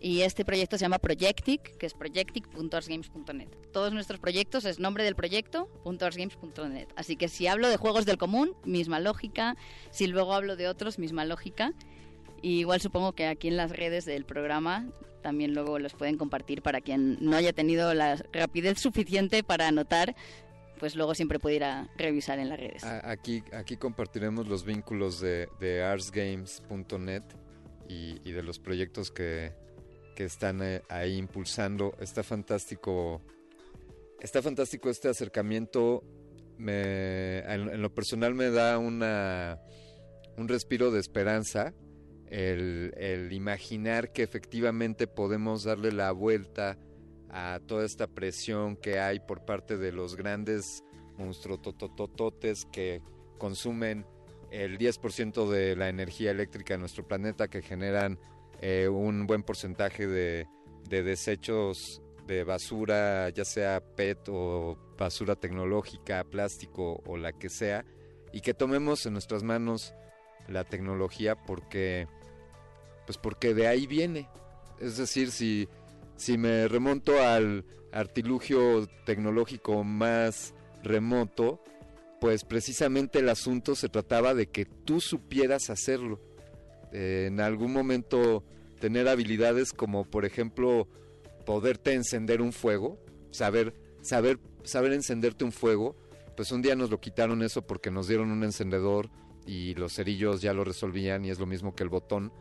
Y 0.00 0.20
este 0.20 0.44
proyecto 0.44 0.78
se 0.78 0.82
llama 0.82 1.00
Projectic, 1.00 1.76
que 1.76 1.86
es 1.86 1.94
projectic.arsgames.net. 1.94 3.48
Todos 3.72 3.92
nuestros 3.92 4.20
proyectos 4.20 4.64
es 4.64 4.78
nombre 4.78 5.02
del 5.02 5.16
proyecto, 5.16 5.68
.arsgames.net. 5.84 6.86
Así 6.94 7.16
que 7.16 7.26
si 7.26 7.48
hablo 7.48 7.68
de 7.68 7.76
juegos 7.76 8.06
del 8.06 8.16
común, 8.16 8.54
misma 8.64 9.00
lógica. 9.00 9.56
Si 9.90 10.06
luego 10.06 10.34
hablo 10.34 10.54
de 10.54 10.68
otros, 10.68 11.00
misma 11.00 11.24
lógica. 11.24 11.72
Y 12.44 12.60
igual 12.60 12.78
supongo 12.78 13.14
que 13.14 13.26
aquí 13.26 13.48
en 13.48 13.56
las 13.56 13.70
redes 13.70 14.04
del 14.04 14.26
programa 14.26 14.86
también 15.22 15.54
luego 15.54 15.78
los 15.78 15.94
pueden 15.94 16.18
compartir 16.18 16.60
para 16.60 16.82
quien 16.82 17.16
no 17.22 17.34
haya 17.36 17.54
tenido 17.54 17.94
la 17.94 18.22
rapidez 18.34 18.78
suficiente 18.78 19.42
para 19.42 19.68
anotar, 19.68 20.14
pues 20.78 20.94
luego 20.94 21.14
siempre 21.14 21.38
puede 21.38 21.56
ir 21.56 21.64
a 21.64 21.88
revisar 21.96 22.38
en 22.38 22.50
las 22.50 22.60
redes. 22.60 22.84
Aquí, 22.84 23.42
aquí 23.54 23.78
compartiremos 23.78 24.46
los 24.46 24.62
vínculos 24.66 25.20
de, 25.20 25.48
de 25.58 25.84
arsgames.net 25.84 27.22
y, 27.88 28.20
y, 28.28 28.32
de 28.32 28.42
los 28.42 28.58
proyectos 28.58 29.10
que, 29.10 29.54
que 30.14 30.24
están 30.24 30.62
eh, 30.62 30.82
ahí 30.90 31.16
impulsando. 31.16 31.96
Está 31.98 32.22
fantástico. 32.22 33.22
Está 34.20 34.42
fantástico 34.42 34.90
este 34.90 35.08
acercamiento. 35.08 36.04
Me, 36.58 37.38
en, 37.38 37.70
en 37.70 37.80
lo 37.80 37.94
personal 37.94 38.34
me 38.34 38.50
da 38.50 38.76
una, 38.76 39.58
un 40.36 40.46
respiro 40.46 40.90
de 40.90 41.00
esperanza 41.00 41.72
el, 42.30 43.28
imaginar 43.32 44.12
que 44.12 44.22
efectivamente 44.22 45.06
podemos 45.06 45.64
darle 45.64 45.92
la 45.92 46.12
vuelta 46.12 46.78
a 47.30 47.60
toda 47.66 47.84
esta 47.84 48.06
presión 48.06 48.76
que 48.76 48.98
hay 49.00 49.20
por 49.20 49.44
parte 49.44 49.76
de 49.76 49.92
los 49.92 50.16
grandes 50.16 50.84
monstruototototes 51.18 52.64
que 52.66 53.02
consumen 53.38 54.06
el 54.50 54.78
10% 54.78 55.48
de 55.48 55.74
la 55.74 55.88
energía 55.88 56.30
eléctrica 56.30 56.74
de 56.74 56.78
nuestro 56.78 57.06
planeta, 57.06 57.48
que 57.48 57.60
generan 57.60 58.18
eh, 58.60 58.88
un 58.88 59.26
buen 59.26 59.42
porcentaje 59.42 60.06
de 60.06 60.46
desechos 60.88 62.00
de 62.26 62.44
basura, 62.44 63.28
ya 63.30 63.44
sea 63.44 63.80
PET 63.80 64.28
o 64.28 64.78
basura 64.96 65.36
tecnológica, 65.36 66.24
plástico 66.24 67.02
o 67.06 67.16
la 67.16 67.32
que 67.32 67.48
sea, 67.48 67.84
y 68.32 68.40
que 68.40 68.54
tomemos 68.54 69.04
en 69.06 69.12
nuestras 69.12 69.42
manos 69.42 69.94
la 70.48 70.64
tecnología 70.64 71.34
porque 71.36 72.06
pues 73.06 73.18
porque 73.18 73.54
de 73.54 73.66
ahí 73.66 73.86
viene. 73.86 74.28
Es 74.80 74.96
decir, 74.96 75.30
si, 75.30 75.68
si 76.16 76.38
me 76.38 76.68
remonto 76.68 77.22
al 77.22 77.64
artilugio 77.92 78.88
tecnológico 79.04 79.84
más 79.84 80.54
remoto, 80.82 81.62
pues 82.20 82.44
precisamente 82.44 83.20
el 83.20 83.28
asunto 83.28 83.74
se 83.74 83.88
trataba 83.88 84.34
de 84.34 84.46
que 84.46 84.64
tú 84.64 85.00
supieras 85.00 85.70
hacerlo. 85.70 86.20
en 86.92 87.40
algún 87.40 87.72
momento 87.72 88.44
tener 88.80 89.08
habilidades 89.08 89.72
como 89.72 90.04
por 90.04 90.24
ejemplo 90.24 90.88
poderte 91.44 91.92
encender 91.92 92.40
un 92.40 92.52
fuego, 92.52 92.98
saber, 93.30 93.74
saber, 94.00 94.38
saber 94.62 94.92
encenderte 94.92 95.44
un 95.44 95.52
fuego, 95.52 95.96
pues 96.36 96.52
un 96.52 96.62
día 96.62 96.74
nos 96.74 96.90
lo 96.90 97.00
quitaron 97.00 97.42
eso 97.42 97.66
porque 97.66 97.90
nos 97.90 98.08
dieron 98.08 98.30
un 98.30 98.44
encendedor 98.44 99.10
y 99.46 99.74
los 99.74 99.94
cerillos 99.94 100.40
ya 100.40 100.52
lo 100.52 100.64
resolvían 100.64 101.24
y 101.24 101.30
es 101.30 101.38
lo 101.38 101.46
mismo 101.46 101.74
que 101.74 101.82
el 101.82 101.88
botón, 101.88 102.32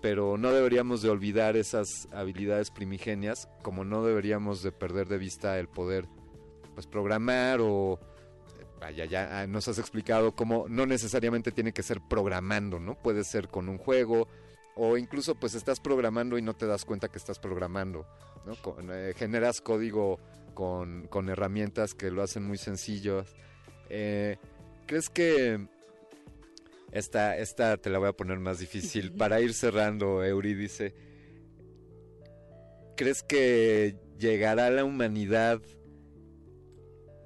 pero 0.00 0.36
no 0.36 0.52
deberíamos 0.52 1.02
de 1.02 1.10
olvidar 1.10 1.56
esas 1.56 2.08
habilidades 2.12 2.70
primigenias, 2.70 3.48
como 3.62 3.84
no 3.84 4.04
deberíamos 4.04 4.62
de 4.62 4.72
perder 4.72 5.08
de 5.08 5.18
vista 5.18 5.58
el 5.58 5.68
poder 5.68 6.06
pues 6.74 6.86
programar 6.86 7.60
o 7.60 7.98
vaya 8.80 9.04
ya 9.04 9.46
nos 9.48 9.66
has 9.66 9.78
explicado 9.78 10.36
cómo 10.36 10.66
no 10.68 10.86
necesariamente 10.86 11.50
tiene 11.50 11.72
que 11.72 11.82
ser 11.82 12.00
programando, 12.08 12.78
¿no? 12.78 12.94
Puede 12.94 13.24
ser 13.24 13.48
con 13.48 13.68
un 13.68 13.78
juego 13.78 14.28
o 14.76 14.96
incluso 14.96 15.34
pues 15.34 15.54
estás 15.54 15.80
programando 15.80 16.38
y 16.38 16.42
no 16.42 16.54
te 16.54 16.66
das 16.66 16.84
cuenta 16.84 17.08
que 17.08 17.18
estás 17.18 17.40
programando, 17.40 18.06
¿no? 18.46 18.54
Eh, 18.92 19.14
generas 19.16 19.60
código 19.60 20.20
con, 20.54 21.08
con, 21.08 21.28
herramientas 21.28 21.94
que 21.94 22.12
lo 22.12 22.22
hacen 22.22 22.44
muy 22.44 22.58
sencillo. 22.58 23.24
Eh, 23.88 24.36
¿Crees 24.86 25.10
que 25.10 25.66
esta, 26.92 27.36
esta 27.36 27.76
te 27.76 27.90
la 27.90 27.98
voy 27.98 28.08
a 28.08 28.12
poner 28.12 28.38
más 28.38 28.58
difícil. 28.58 29.12
Para 29.16 29.40
ir 29.40 29.54
cerrando, 29.54 30.24
Eurídice, 30.24 30.94
¿crees 32.96 33.22
que 33.22 33.96
llegará 34.18 34.70
la 34.70 34.84
humanidad? 34.84 35.60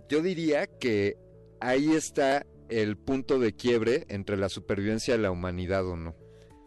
Yo 0.08 0.22
diría 0.22 0.66
que 0.66 1.16
ahí 1.60 1.92
está 1.92 2.46
el 2.68 2.96
punto 2.96 3.38
de 3.38 3.54
quiebre 3.54 4.04
entre 4.08 4.36
la 4.36 4.48
supervivencia 4.48 5.14
de 5.14 5.22
la 5.22 5.30
humanidad 5.30 5.86
o 5.86 5.96
no. 5.96 6.16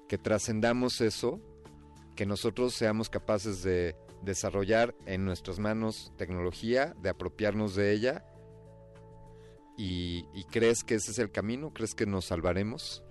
Que 0.07 0.17
trascendamos 0.17 1.01
eso, 1.01 1.41
que 2.15 2.25
nosotros 2.25 2.73
seamos 2.73 3.09
capaces 3.09 3.63
de 3.63 3.95
desarrollar 4.23 4.95
en 5.05 5.25
nuestras 5.25 5.59
manos 5.59 6.11
tecnología, 6.17 6.95
de 7.01 7.09
apropiarnos 7.09 7.75
de 7.75 7.91
ella 7.91 8.25
¿Y, 9.78 10.23
crees 10.51 10.84
que 10.84 10.95
ese 10.95 11.11
es 11.11 11.19
el 11.19 11.32
camino? 11.32 11.73
¿Crees 11.73 11.95
que 11.95 12.05
nos 12.05 12.26
salvaremos? 12.26 13.03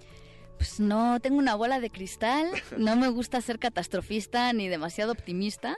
Pues 0.57 0.81
no 0.81 1.21
tengo 1.21 1.39
una 1.39 1.55
bola 1.55 1.81
de 1.81 1.91
cristal, 1.91 2.47
no 2.79 2.97
me 2.97 3.09
gusta 3.09 3.41
ser 3.41 3.59
catastrofista 3.59 4.53
ni 4.53 4.69
demasiado 4.69 5.13
optimista, 5.13 5.77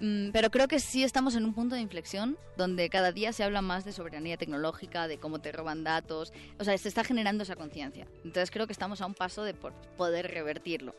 mm, 0.00 0.30
pero 0.32 0.50
creo 0.50 0.68
que 0.68 0.80
sí 0.80 1.04
estamos 1.04 1.36
en 1.36 1.44
un 1.44 1.54
punto 1.54 1.74
de 1.74 1.82
inflexión 1.82 2.38
donde 2.56 2.88
cada 2.88 3.12
día 3.12 3.32
se 3.32 3.44
habla 3.44 3.62
más 3.62 3.84
de 3.84 3.92
soberanía 3.92 4.36
tecnológica, 4.36 5.06
de 5.06 5.18
cómo 5.18 5.40
te 5.40 5.52
roban 5.52 5.84
datos, 5.84 6.32
o 6.58 6.64
sea, 6.64 6.76
se 6.76 6.88
está 6.88 7.04
generando 7.04 7.42
esa 7.42 7.56
conciencia. 7.56 8.08
Entonces 8.24 8.50
creo 8.50 8.66
que 8.66 8.72
estamos 8.72 9.00
a 9.00 9.06
un 9.06 9.14
paso 9.14 9.44
de 9.44 9.54
poder 9.54 10.30
revertirlo. 10.30 10.96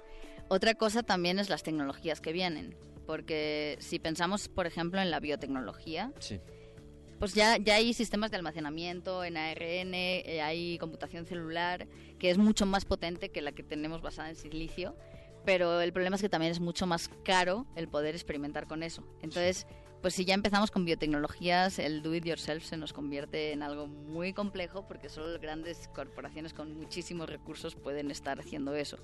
Otra 0.48 0.76
cosa 0.76 1.04
también 1.04 1.40
es 1.40 1.50
las 1.50 1.64
tecnologías 1.64 2.22
que 2.22 2.34
vienen, 2.34 2.76
porque 3.08 3.78
si 3.80 4.00
pensamos, 4.00 4.48
por 4.48 4.68
ejemplo, 4.68 5.02
en 5.02 5.10
la 5.10 5.20
biotecnología, 5.20 6.14
sí 6.20 6.40
pues 7.22 7.36
ya, 7.36 7.58
ya 7.58 7.76
hay 7.76 7.94
sistemas 7.94 8.32
de 8.32 8.38
almacenamiento 8.38 9.24
en 9.24 9.38
ARN, 9.38 9.94
eh, 9.94 10.42
hay 10.42 10.80
computación 10.80 11.28
celular, 11.28 11.88
que 12.18 12.32
es 12.32 12.40
mucho 12.40 12.66
más 12.66 12.84
potente 12.84 13.30
que 13.30 13.44
la 13.44 13.52
que 13.52 13.62
tenemos 13.62 14.02
basada 14.02 14.30
en 14.30 14.36
silicio, 14.36 14.96
pero 15.46 15.82
el 15.82 15.94
problema 15.94 16.16
es 16.16 16.24
que 16.24 16.30
también 16.30 16.52
es 16.52 16.60
mucho 16.60 16.88
más 16.88 17.12
caro 17.24 17.68
el 17.76 17.88
poder 17.88 18.16
experimentar 18.16 18.66
con 18.66 18.82
eso. 18.82 19.04
Entonces, 19.22 19.68
pues 20.02 20.16
si 20.16 20.26
ya 20.26 20.34
empezamos 20.34 20.72
con 20.72 20.86
biotecnologías, 20.86 21.80
el 21.80 22.02
do 22.02 22.14
it 22.16 22.26
yourself 22.26 22.64
se 22.64 22.78
nos 22.78 22.94
convierte 22.94 23.52
en 23.52 23.64
algo 23.64 23.88
muy 23.88 24.34
complejo 24.34 24.88
porque 24.88 25.10
solo 25.10 25.40
grandes 25.40 25.88
corporaciones 25.90 26.54
con 26.54 26.76
muchísimos 26.78 27.30
recursos 27.30 27.76
pueden 27.76 28.12
estar 28.12 28.40
haciendo 28.40 28.76
eso. 28.76 28.98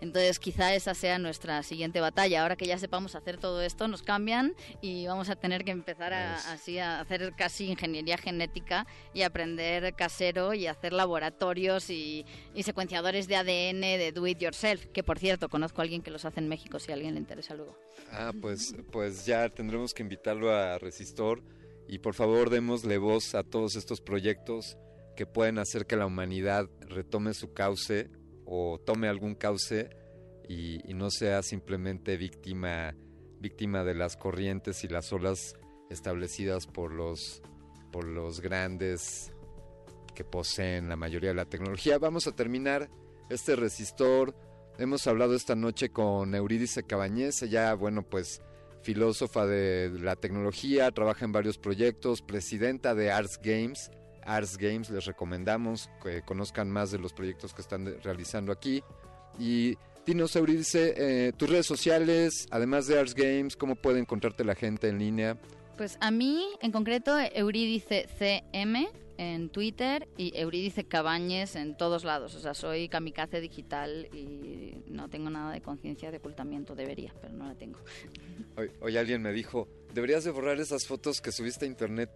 Entonces, 0.00 0.38
quizá 0.38 0.74
esa 0.74 0.94
sea 0.94 1.18
nuestra 1.18 1.62
siguiente 1.62 2.00
batalla. 2.00 2.42
Ahora 2.42 2.56
que 2.56 2.66
ya 2.66 2.78
sepamos 2.78 3.14
hacer 3.14 3.38
todo 3.38 3.62
esto, 3.62 3.88
nos 3.88 4.02
cambian 4.02 4.54
y 4.80 5.06
vamos 5.06 5.30
a 5.30 5.36
tener 5.36 5.64
que 5.64 5.70
empezar 5.70 6.12
a, 6.12 6.36
así 6.52 6.78
a 6.78 7.00
hacer 7.00 7.34
casi 7.36 7.70
ingeniería 7.70 8.18
genética 8.18 8.86
y 9.12 9.22
aprender 9.22 9.94
casero 9.94 10.54
y 10.54 10.66
hacer 10.66 10.92
laboratorios 10.92 11.90
y, 11.90 12.26
y 12.54 12.62
secuenciadores 12.62 13.28
de 13.28 13.36
ADN 13.36 13.80
de 13.80 14.12
do 14.12 14.26
it 14.26 14.38
yourself, 14.38 14.86
que 14.86 15.02
por 15.02 15.18
cierto, 15.18 15.48
conozco 15.48 15.80
a 15.80 15.84
alguien 15.84 16.02
que 16.02 16.10
los 16.10 16.24
hace 16.24 16.40
en 16.40 16.48
México 16.48 16.78
si 16.78 16.90
a 16.90 16.94
alguien 16.94 17.14
le 17.14 17.20
interesa 17.20 17.54
luego. 17.54 17.76
Ah, 18.10 18.32
pues, 18.40 18.74
pues 18.90 19.24
ya 19.26 19.48
tendremos 19.48 19.94
que 19.94 20.02
invitar 20.02 20.33
a 20.42 20.78
Resistor 20.78 21.42
y 21.88 21.98
por 21.98 22.14
favor 22.14 22.50
démosle 22.50 22.98
voz 22.98 23.34
a 23.34 23.42
todos 23.42 23.76
estos 23.76 24.00
proyectos 24.00 24.76
que 25.16 25.26
pueden 25.26 25.58
hacer 25.58 25.86
que 25.86 25.96
la 25.96 26.06
humanidad 26.06 26.68
retome 26.80 27.34
su 27.34 27.52
cauce 27.52 28.10
o 28.44 28.80
tome 28.84 29.08
algún 29.08 29.34
cauce 29.34 29.90
y, 30.48 30.78
no 30.94 31.10
sea 31.10 31.42
simplemente 31.42 32.16
víctima, 32.16 32.94
víctima 33.40 33.84
de 33.84 33.94
las 33.94 34.16
corrientes 34.16 34.84
y 34.84 34.88
las 34.88 35.12
olas 35.12 35.54
establecidas 35.90 36.66
por 36.66 36.92
los, 36.92 37.42
por 37.92 38.04
los 38.04 38.40
grandes 38.40 39.32
que 40.14 40.24
poseen 40.24 40.88
la 40.88 40.96
mayoría 40.96 41.30
de 41.30 41.36
la 41.36 41.46
tecnología. 41.46 41.98
Vamos 41.98 42.26
a 42.26 42.32
terminar 42.32 42.90
este 43.30 43.56
resistor. 43.56 44.34
Hemos 44.78 45.06
hablado 45.06 45.34
esta 45.34 45.54
noche 45.54 45.90
con 45.90 46.34
Eurídice 46.34 46.82
Cabañez, 46.84 47.40
ya 47.48 47.74
bueno, 47.74 48.02
pues 48.02 48.42
filósofa 48.84 49.46
de 49.46 49.90
la 49.98 50.14
tecnología, 50.14 50.90
trabaja 50.92 51.24
en 51.24 51.32
varios 51.32 51.58
proyectos, 51.58 52.22
presidenta 52.22 52.94
de 52.94 53.10
Arts 53.10 53.40
Games. 53.42 53.90
Arts 54.24 54.56
Games, 54.56 54.90
les 54.90 55.06
recomendamos 55.06 55.90
que 56.02 56.22
conozcan 56.22 56.70
más 56.70 56.90
de 56.90 56.98
los 56.98 57.12
proyectos 57.12 57.52
que 57.52 57.62
están 57.62 58.00
realizando 58.02 58.52
aquí. 58.52 58.82
Y 59.38 59.76
dinos, 60.06 60.36
Euridice, 60.36 60.94
eh, 60.96 61.32
tus 61.32 61.50
redes 61.50 61.66
sociales, 61.66 62.46
además 62.50 62.86
de 62.86 62.98
Arts 62.98 63.14
Games, 63.14 63.56
¿cómo 63.56 63.74
puede 63.74 63.98
encontrarte 63.98 64.44
la 64.44 64.54
gente 64.54 64.88
en 64.88 64.98
línea? 64.98 65.38
Pues 65.76 65.98
a 66.00 66.10
mí, 66.10 66.46
en 66.60 66.70
concreto, 66.70 67.18
Euridice 67.18 68.06
CM 68.18 68.88
en 69.16 69.48
Twitter 69.48 70.08
y 70.16 70.36
Euridice 70.36 70.84
Cabañes 70.84 71.56
en 71.56 71.76
todos 71.76 72.04
lados. 72.04 72.34
O 72.34 72.40
sea, 72.40 72.54
soy 72.54 72.88
kamikaze 72.88 73.40
digital 73.40 74.08
y 74.12 74.82
no 74.86 75.08
tengo 75.08 75.30
nada 75.30 75.52
de 75.52 75.60
conciencia 75.60 76.10
de 76.10 76.18
ocultamiento. 76.18 76.74
Debería, 76.74 77.14
pero 77.20 77.32
no 77.32 77.46
la 77.46 77.54
tengo. 77.54 77.78
Hoy, 78.56 78.70
hoy 78.80 78.96
alguien 78.96 79.22
me 79.22 79.32
dijo, 79.32 79.68
deberías 79.92 80.24
de 80.24 80.30
borrar 80.30 80.58
esas 80.60 80.86
fotos 80.86 81.20
que 81.20 81.32
subiste 81.32 81.64
a 81.64 81.68
internet. 81.68 82.10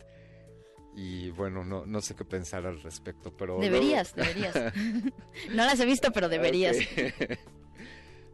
Y 0.97 1.31
bueno, 1.31 1.65
no, 1.65 1.87
no 1.87 2.01
sé 2.01 2.17
qué 2.17 2.25
pensar 2.25 2.67
al 2.67 2.83
respecto, 2.83 3.37
pero... 3.37 3.59
Deberías, 3.61 4.15
deberías. 4.17 4.55
no 5.51 5.65
las 5.65 5.79
he 5.79 5.87
visto, 5.87 6.11
pero 6.13 6.29
deberías. 6.29 6.77
Ok. 6.77 7.39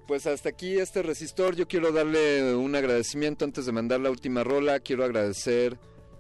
Pues 0.07 0.27
hasta 0.27 0.51
aquí 0.51 0.77
este 0.79 1.03
resistor. 1.03 1.57
Yo 1.57 1.67
quiero 1.67 1.91
darle 1.91 2.55
un 2.55 2.75
agradecimiento 2.77 3.47
antes 3.47 3.65
de 3.65 3.73
mandar 3.73 4.01
la 4.01 4.11
última 4.11 4.45
rola. 4.45 4.81
Quiero 4.81 5.03
agradecer, 5.03 5.79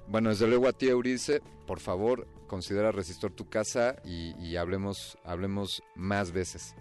bueno, 0.08 0.30
desde 0.30 0.46
luego 0.46 0.68
a 0.68 0.72
ti, 0.72 0.88
Euridice. 0.88 1.42
Por 1.66 1.80
favor, 1.80 2.26
considera 2.46 2.92
resistor 2.92 3.32
tu 3.32 3.48
casa 3.48 3.96
y, 4.04 4.34
y 4.38 4.56
hablemos, 4.56 5.16
hablemos 5.24 5.82
más 5.94 6.32
veces. 6.32 6.74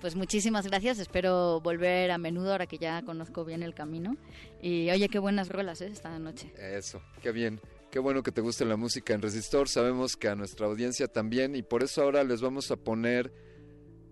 Pues 0.00 0.14
muchísimas 0.14 0.64
gracias, 0.68 1.00
espero 1.00 1.60
volver 1.60 2.12
a 2.12 2.18
menudo 2.18 2.52
ahora 2.52 2.68
que 2.68 2.78
ya 2.78 3.02
conozco 3.02 3.44
bien 3.44 3.64
el 3.64 3.74
camino. 3.74 4.16
Y 4.62 4.88
oye, 4.90 5.08
qué 5.08 5.18
buenas 5.18 5.48
rolas 5.48 5.80
¿eh? 5.80 5.88
esta 5.92 6.16
noche. 6.20 6.52
Eso, 6.56 7.02
qué 7.20 7.32
bien. 7.32 7.60
Qué 7.90 7.98
bueno 7.98 8.22
que 8.22 8.30
te 8.30 8.40
guste 8.40 8.64
la 8.64 8.76
música 8.76 9.14
en 9.14 9.22
Resistor. 9.22 9.68
Sabemos 9.68 10.16
que 10.16 10.28
a 10.28 10.36
nuestra 10.36 10.66
audiencia 10.66 11.08
también 11.08 11.56
y 11.56 11.62
por 11.62 11.82
eso 11.82 12.02
ahora 12.02 12.22
les 12.22 12.40
vamos 12.40 12.70
a 12.70 12.76
poner... 12.76 13.32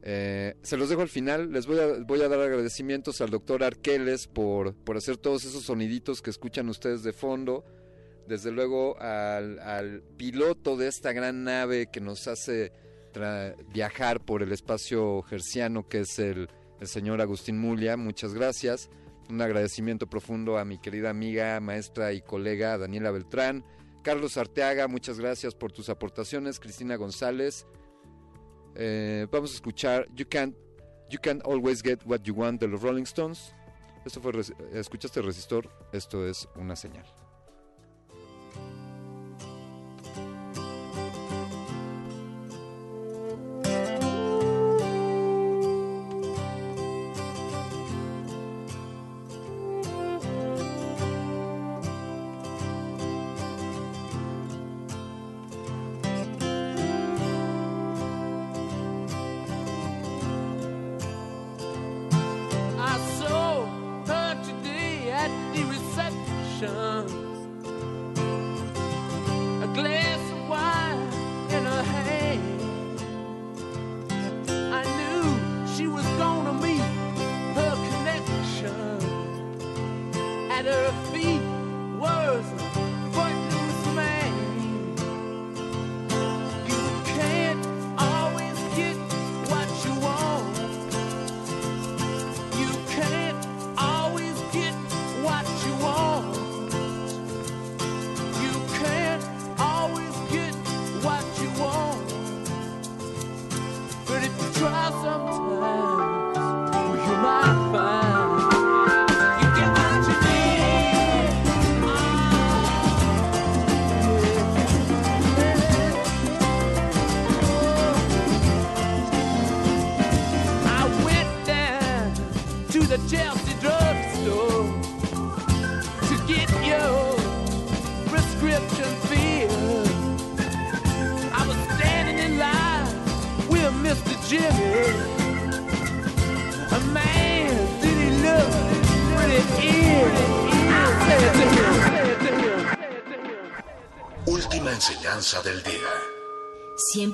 eh, 0.03 0.57
se 0.63 0.77
los 0.77 0.89
dejo 0.89 1.03
al 1.03 1.09
final. 1.09 1.53
Les 1.53 1.67
voy 1.67 1.79
a, 1.79 2.03
voy 2.05 2.21
a 2.23 2.29
dar 2.29 2.41
agradecimientos 2.41 3.21
al 3.21 3.31
doctor 3.31 3.63
Arqueles 3.63 4.27
por, 4.27 4.75
por 4.75 4.97
hacer 4.97 5.19
todos 5.19 5.45
esos 5.45 5.63
soniditos 5.63 6.21
que 6.21 6.31
escuchan 6.31 6.69
ustedes 6.69 7.05
de 7.05 7.13
fondo. 7.13 7.65
Desde 8.29 8.51
luego 8.51 8.99
al, 9.01 10.03
piloto 10.17 10.77
de 10.77 10.89
esta 10.89 11.13
gran 11.13 11.45
nave 11.45 11.87
que 11.87 12.01
nos 12.01 12.27
hace 12.29 12.73
viajar 13.73 14.21
por 14.21 14.43
el 14.43 14.53
espacio 14.53 15.23
gerciano, 15.23 15.89
que 15.89 16.01
es 16.01 16.19
el, 16.19 16.49
el 16.81 16.87
señor 16.87 17.21
Agustín 17.21 17.59
Mulia. 17.59 17.97
Muchas 17.97 18.35
gracias. 18.35 18.91
Un 19.31 19.41
agradecimiento 19.41 20.07
profundo 20.07 20.59
a 20.59 20.65
mi 20.65 20.79
querida 20.79 21.11
amiga, 21.11 21.59
maestra 21.61 22.13
y 22.13 22.21
colega 22.21 22.79
Daniela 22.79 23.11
Beltrán. 23.11 23.65
Carlos 24.03 24.37
Arteaga, 24.37 24.87
muchas 24.87 25.19
gracias 25.19 25.55
por 25.55 25.73
tus 25.73 25.89
aportaciones. 25.89 26.61
Cristina 26.61 26.97
González. 26.97 27.67
Eh, 28.77 29.27
vamos 29.31 29.53
a 29.53 29.55
escuchar 29.55 30.07
You 30.15 30.27
Can't, 30.29 30.55
you 31.11 31.19
Can't 31.21 31.45
Always 31.45 31.83
Get 31.83 32.01
What 32.05 32.21
You 32.23 32.35
Want 32.35 32.61
de 32.61 32.69
los 32.69 32.83
Rolling 32.83 33.05
Stones. 33.05 33.53
Esto 34.05 34.21
fue, 34.21 34.33
escuchaste 34.73 35.21
Resistor, 35.21 35.69
esto 35.93 36.25
es 36.25 36.49
una 36.55 36.77
señal. 36.77 37.07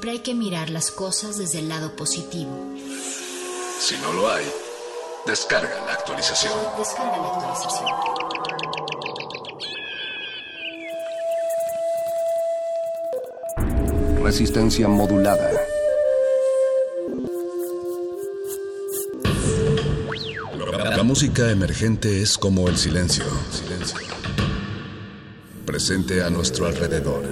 Siempre 0.03 0.19
hay 0.19 0.25
que 0.25 0.35
mirar 0.35 0.69
las 0.69 0.91
cosas 0.91 1.39
desde 1.39 1.61
el 1.61 1.69
lado 1.69 1.95
positivo. 1.95 2.51
Si 3.79 3.97
no 3.99 4.13
lo 4.15 4.29
hay, 4.29 4.45
descarga 5.25 5.71
la 5.87 5.93
actualización. 5.93 6.53
Descarga 6.77 7.19
la 7.19 7.29
actualización. 7.29 7.89
Resistencia 14.25 14.89
modulada. 14.89 15.53
La 20.97 21.05
música 21.05 21.49
emergente 21.49 22.23
es 22.23 22.37
como 22.37 22.69
el 22.69 22.77
silencio. 22.77 23.27
Silencio. 23.53 24.01
Presente 25.65 26.25
a 26.25 26.31
nuestro 26.31 26.67
alrededor. 26.67 27.32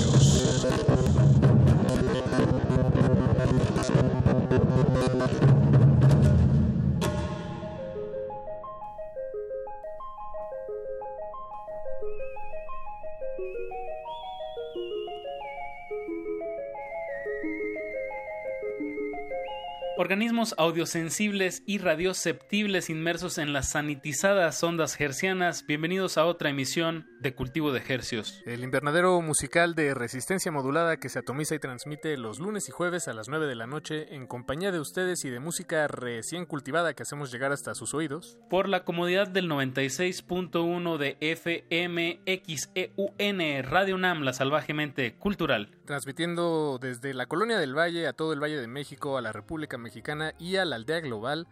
Organismos 20.41 20.55
audiosensibles 20.57 21.61
y 21.67 21.77
radioceptibles 21.77 22.89
inmersos 22.89 23.37
en 23.37 23.53
las 23.53 23.69
sanitizadas 23.69 24.63
ondas 24.63 24.99
hercianas, 24.99 25.67
bienvenidos 25.67 26.17
a 26.17 26.25
otra 26.25 26.49
emisión 26.49 27.07
de 27.19 27.35
Cultivo 27.35 27.71
de 27.71 27.83
Hercios. 27.87 28.41
El 28.47 28.63
invernadero 28.63 29.21
musical 29.21 29.75
de 29.75 29.93
resistencia 29.93 30.51
modulada 30.51 30.97
que 30.97 31.09
se 31.09 31.19
atomiza 31.19 31.53
y 31.53 31.59
transmite 31.59 32.17
los 32.17 32.39
lunes 32.39 32.67
y 32.69 32.71
jueves 32.71 33.07
a 33.07 33.13
las 33.13 33.29
9 33.29 33.45
de 33.45 33.53
la 33.53 33.67
noche 33.67 34.15
en 34.15 34.25
compañía 34.25 34.71
de 34.71 34.79
ustedes 34.79 35.23
y 35.25 35.29
de 35.29 35.39
música 35.39 35.87
recién 35.87 36.47
cultivada 36.47 36.95
que 36.95 37.03
hacemos 37.03 37.31
llegar 37.31 37.51
hasta 37.51 37.75
sus 37.75 37.93
oídos. 37.93 38.39
Por 38.49 38.67
la 38.67 38.83
comodidad 38.83 39.27
del 39.27 39.47
96.1 39.47 40.97
de 40.97 41.17
FM 41.19 42.21
XEUN 42.25 43.63
Radio 43.63 43.93
UNAM, 43.93 44.23
la 44.23 44.33
salvajemente 44.33 45.13
cultural. 45.17 45.69
Transmitiendo 45.85 46.79
desde 46.81 47.13
la 47.13 47.27
colonia 47.27 47.59
del 47.59 47.77
Valle 47.77 48.07
a 48.07 48.13
todo 48.13 48.33
el 48.33 48.41
Valle 48.41 48.59
de 48.59 48.67
México, 48.67 49.17
a 49.17 49.21
la 49.21 49.33
República 49.33 49.77
Mexicana 49.77 50.30
y 50.39 50.57
a 50.57 50.65
la 50.65 50.75
aldea 50.75 50.99
global 50.99 51.47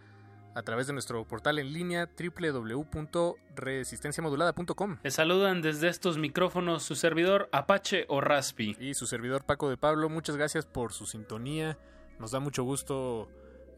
a 0.56 0.64
través 0.64 0.88
de 0.88 0.94
nuestro 0.94 1.24
portal 1.26 1.60
en 1.60 1.72
línea 1.74 2.10
www.resistenciamodulada.com. 2.18 4.98
Les 5.04 5.14
saludan 5.14 5.62
desde 5.62 5.88
estos 5.88 6.18
micrófonos 6.18 6.82
su 6.84 6.96
servidor 6.96 7.48
Apache 7.52 8.06
o 8.10 8.20
Raspi. 8.22 8.76
Y 8.80 8.96
su 8.96 9.06
servidor 9.08 9.46
Paco 9.46 9.70
de 9.70 9.78
Pablo, 9.78 10.10
muchas 10.10 10.36
gracias 10.36 10.66
por 10.66 10.92
su 10.92 11.06
sintonía. 11.06 11.78
Nos 12.20 12.32
da 12.32 12.40
mucho 12.40 12.64
gusto 12.64 13.30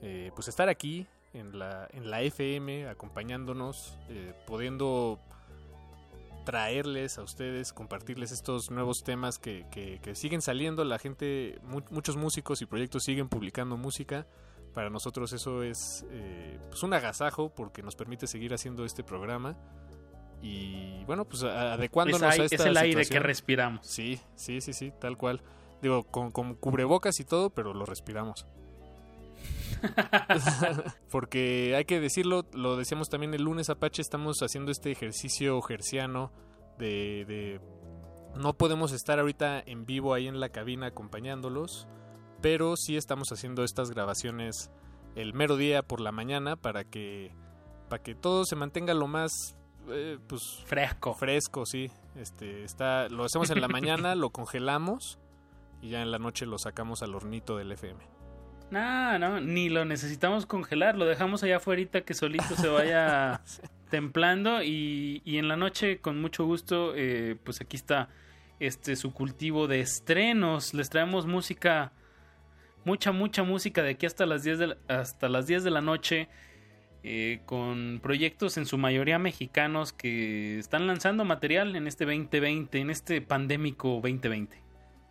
eh, 0.01 0.31
pues 0.33 0.47
estar 0.47 0.69
aquí 0.69 1.07
en 1.33 1.59
la, 1.59 1.89
en 1.91 2.09
la 2.09 2.21
FM 2.21 2.87
acompañándonos, 2.87 3.99
eh, 4.09 4.33
pudiendo 4.47 5.19
traerles 6.45 7.17
a 7.19 7.23
ustedes, 7.23 7.71
compartirles 7.71 8.31
estos 8.31 8.71
nuevos 8.71 9.03
temas 9.03 9.37
que, 9.37 9.67
que, 9.71 9.99
que 10.01 10.15
siguen 10.15 10.41
saliendo. 10.41 10.83
La 10.83 10.97
gente, 10.97 11.59
mu 11.61 11.81
muchos 11.91 12.17
músicos 12.17 12.63
y 12.63 12.65
proyectos 12.65 13.03
siguen 13.03 13.29
publicando 13.29 13.77
música. 13.77 14.25
Para 14.73 14.89
nosotros 14.89 15.33
eso 15.33 15.63
es 15.63 16.05
eh, 16.11 16.59
pues 16.69 16.81
un 16.83 16.93
agasajo 16.93 17.53
porque 17.53 17.81
nos 17.83 17.95
permite 17.95 18.25
seguir 18.27 18.53
haciendo 18.53 18.85
este 18.85 19.03
programa 19.03 19.57
y 20.41 21.03
bueno, 21.05 21.25
pues 21.25 21.43
adecuándonos 21.43 22.23
a 22.23 22.35
esta 22.35 22.55
Es 22.55 22.65
el 22.65 22.77
aire 22.77 23.03
situación. 23.03 23.21
que 23.21 23.27
respiramos. 23.27 23.85
Sí, 23.85 24.19
sí, 24.35 24.61
sí, 24.61 24.73
sí, 24.73 24.91
tal 24.99 25.17
cual. 25.17 25.41
Digo, 25.81 26.03
con, 26.03 26.31
con 26.31 26.55
cubrebocas 26.55 27.19
y 27.19 27.25
todo, 27.25 27.49
pero 27.49 27.73
lo 27.73 27.85
respiramos. 27.85 28.45
Porque 31.09 31.75
hay 31.75 31.85
que 31.85 31.99
decirlo, 31.99 32.45
lo 32.53 32.77
decíamos 32.77 33.09
también 33.09 33.33
el 33.33 33.43
lunes 33.43 33.69
Apache, 33.69 34.01
estamos 34.01 34.41
haciendo 34.41 34.71
este 34.71 34.91
ejercicio 34.91 35.61
gerciano 35.61 36.31
de, 36.77 37.25
de, 37.27 37.61
no 38.35 38.53
podemos 38.53 38.91
estar 38.91 39.19
ahorita 39.19 39.61
en 39.65 39.85
vivo 39.85 40.13
ahí 40.13 40.27
en 40.27 40.39
la 40.39 40.49
cabina 40.49 40.87
acompañándolos, 40.87 41.87
pero 42.41 42.75
sí 42.75 42.97
estamos 42.97 43.31
haciendo 43.31 43.63
estas 43.63 43.91
grabaciones 43.91 44.71
el 45.15 45.33
mero 45.33 45.57
día 45.57 45.83
por 45.83 46.01
la 46.01 46.11
mañana 46.11 46.55
para 46.55 46.83
que 46.83 47.31
para 47.89 48.01
que 48.01 48.15
todo 48.15 48.45
se 48.45 48.55
mantenga 48.55 48.93
lo 48.93 49.07
más 49.07 49.57
eh, 49.89 50.17
pues 50.27 50.63
fresco. 50.65 51.13
Fresco, 51.13 51.65
sí. 51.65 51.91
Este 52.15 52.63
está 52.63 53.09
lo 53.09 53.25
hacemos 53.25 53.49
en 53.49 53.61
la 53.61 53.67
mañana, 53.67 54.15
lo 54.15 54.29
congelamos 54.29 55.19
y 55.81 55.89
ya 55.89 56.01
en 56.01 56.11
la 56.11 56.19
noche 56.19 56.45
lo 56.45 56.57
sacamos 56.57 57.01
al 57.03 57.15
hornito 57.15 57.57
del 57.57 57.71
FM. 57.71 57.99
No, 58.69 59.19
no, 59.19 59.41
ni 59.41 59.67
lo 59.67 59.83
necesitamos 59.83 60.45
congelar, 60.45 60.95
lo 60.95 61.03
dejamos 61.05 61.43
allá 61.43 61.57
afuera 61.57 61.83
que 62.05 62.13
solito 62.13 62.55
se 62.55 62.69
vaya 62.69 63.41
templando 63.89 64.63
y, 64.63 65.21
y, 65.25 65.39
en 65.39 65.49
la 65.49 65.57
noche 65.57 65.99
con 65.99 66.21
mucho 66.21 66.45
gusto, 66.45 66.93
eh, 66.95 67.35
pues 67.43 67.59
aquí 67.59 67.75
está 67.75 68.07
este 68.61 68.95
su 68.95 69.13
cultivo 69.13 69.67
de 69.67 69.81
estrenos, 69.81 70.73
les 70.73 70.89
traemos 70.89 71.25
música, 71.25 71.91
mucha, 72.85 73.11
mucha 73.11 73.43
música 73.43 73.83
de 73.83 73.91
aquí 73.91 74.05
hasta 74.05 74.25
las 74.25 74.43
10 74.43 74.59
de 74.59 74.67
la, 74.67 74.77
hasta 74.87 75.29
las 75.29 75.47
10 75.47 75.63
de 75.63 75.71
la 75.71 75.81
noche. 75.81 76.29
Eh, 77.03 77.41
con 77.47 77.99
proyectos 78.03 78.57
en 78.57 78.67
su 78.67 78.77
mayoría 78.77 79.17
mexicanos 79.17 79.91
que 79.91 80.59
están 80.59 80.85
lanzando 80.85 81.25
material 81.25 81.75
en 81.75 81.87
este 81.87 82.05
2020, 82.05 82.77
en 82.77 82.89
este 82.91 83.21
pandémico 83.21 83.89
2020. 84.03 84.55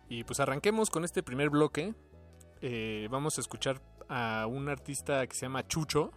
Y 0.07 0.23
pues 0.23 0.39
arranquemos 0.39 0.89
con 0.89 1.03
este 1.03 1.21
primer 1.21 1.49
bloque 1.49 1.93
eh, 2.61 3.07
vamos 3.09 3.37
a 3.37 3.41
escuchar 3.41 3.81
a 4.07 4.45
un 4.47 4.69
artista 4.69 5.25
que 5.25 5.35
se 5.35 5.45
llama 5.45 5.67
Chucho. 5.67 6.11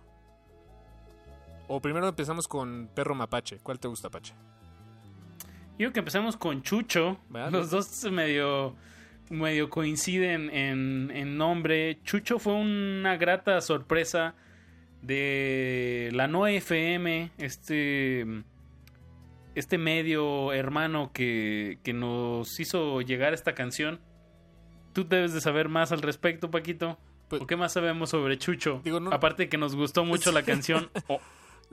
O 1.66 1.80
primero 1.80 2.06
empezamos 2.06 2.46
con 2.46 2.90
Perro 2.94 3.14
Mapache. 3.14 3.58
¿Cuál 3.62 3.80
te 3.80 3.88
gusta, 3.88 4.08
Apache? 4.08 4.34
Yo 5.78 5.92
que 5.92 6.00
empezamos 6.00 6.36
con 6.36 6.62
Chucho. 6.62 7.18
Vale. 7.30 7.50
Los 7.50 7.70
dos 7.70 8.04
medio, 8.12 8.76
medio 9.30 9.70
coinciden 9.70 10.50
en, 10.50 11.10
en, 11.14 11.36
nombre. 11.36 11.98
Chucho 12.04 12.38
fue 12.38 12.54
una 12.54 13.16
grata 13.16 13.60
sorpresa 13.60 14.34
de 15.02 16.10
la 16.12 16.28
No 16.28 16.46
FM, 16.46 17.30
este, 17.38 18.26
este 19.54 19.78
medio 19.78 20.52
hermano 20.52 21.10
que, 21.12 21.78
que 21.82 21.92
nos 21.92 22.58
hizo 22.60 23.00
llegar 23.00 23.34
esta 23.34 23.54
canción 23.54 24.00
tú 24.94 25.06
debes 25.06 25.34
de 25.34 25.42
saber 25.42 25.68
más 25.68 25.92
al 25.92 26.00
respecto, 26.00 26.50
Paquito. 26.50 26.96
Pues, 27.28 27.42
¿O 27.42 27.46
qué 27.46 27.56
más 27.56 27.72
sabemos 27.72 28.10
sobre 28.10 28.38
Chucho? 28.38 28.80
Digo, 28.84 29.00
no, 29.00 29.12
Aparte 29.12 29.44
de 29.44 29.48
que 29.50 29.58
nos 29.58 29.76
gustó 29.76 30.06
mucho 30.06 30.32
la 30.32 30.42
canción. 30.42 30.88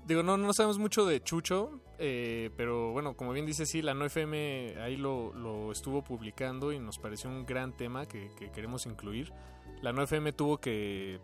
Digo, 0.05 0.23
no, 0.23 0.37
no 0.37 0.53
sabemos 0.53 0.79
mucho 0.79 1.05
de 1.05 1.21
Chucho, 1.21 1.79
eh, 1.99 2.49
pero 2.57 2.91
bueno, 2.91 3.15
como 3.15 3.33
bien 3.33 3.45
dice, 3.45 3.65
sí, 3.65 3.81
la 3.81 3.93
No 3.93 4.05
FM 4.05 4.77
ahí 4.81 4.97
lo, 4.97 5.33
lo 5.33 5.71
estuvo 5.71 6.03
publicando 6.03 6.71
y 6.71 6.79
nos 6.79 6.97
pareció 6.97 7.29
un 7.29 7.45
gran 7.45 7.77
tema 7.77 8.07
que, 8.07 8.31
que, 8.37 8.51
queremos 8.51 8.85
incluir. 8.87 9.31
La 9.81 9.93
No 9.93 10.01
FM 10.01 10.33
tuvo 10.33 10.57
que 10.57 11.19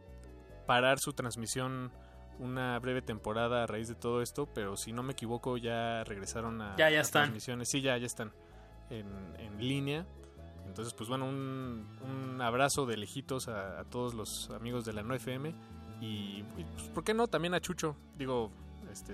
parar 0.67 0.99
su 0.99 1.13
transmisión 1.13 1.91
una 2.39 2.78
breve 2.78 3.01
temporada 3.01 3.63
a 3.63 3.67
raíz 3.67 3.88
de 3.88 3.95
todo 3.95 4.21
esto, 4.21 4.47
pero 4.53 4.78
si 4.78 4.93
no 4.93 5.01
me 5.01 5.13
equivoco 5.13 5.57
ya 5.57 6.03
regresaron 6.03 6.61
a, 6.61 6.75
ya, 6.78 6.91
ya 6.91 7.01
están. 7.01 7.23
transmisiones. 7.23 7.69
Sí, 7.69 7.82
ya, 7.82 7.97
ya 7.97 8.05
están 8.05 8.32
en, 8.91 9.07
en 9.39 9.57
línea. 9.57 10.05
Entonces, 10.67 10.93
pues 10.93 11.09
bueno, 11.09 11.28
un, 11.28 11.88
un 12.01 12.41
abrazo 12.41 12.86
de 12.86 12.97
lejitos 12.97 13.47
a, 13.47 13.80
a, 13.80 13.86
todos 13.86 14.13
los 14.13 14.51
amigos 14.51 14.86
de 14.86 14.93
la 14.93 15.01
No 15.01 15.15
FM 15.15 15.55
y, 16.01 16.43
y 16.57 16.65
pues, 16.73 16.89
¿por 16.89 17.03
qué 17.03 17.15
no? 17.15 17.28
También 17.28 17.55
a 17.55 17.61
Chucho. 17.61 17.95
Digo, 18.15 18.51
este 18.91 19.13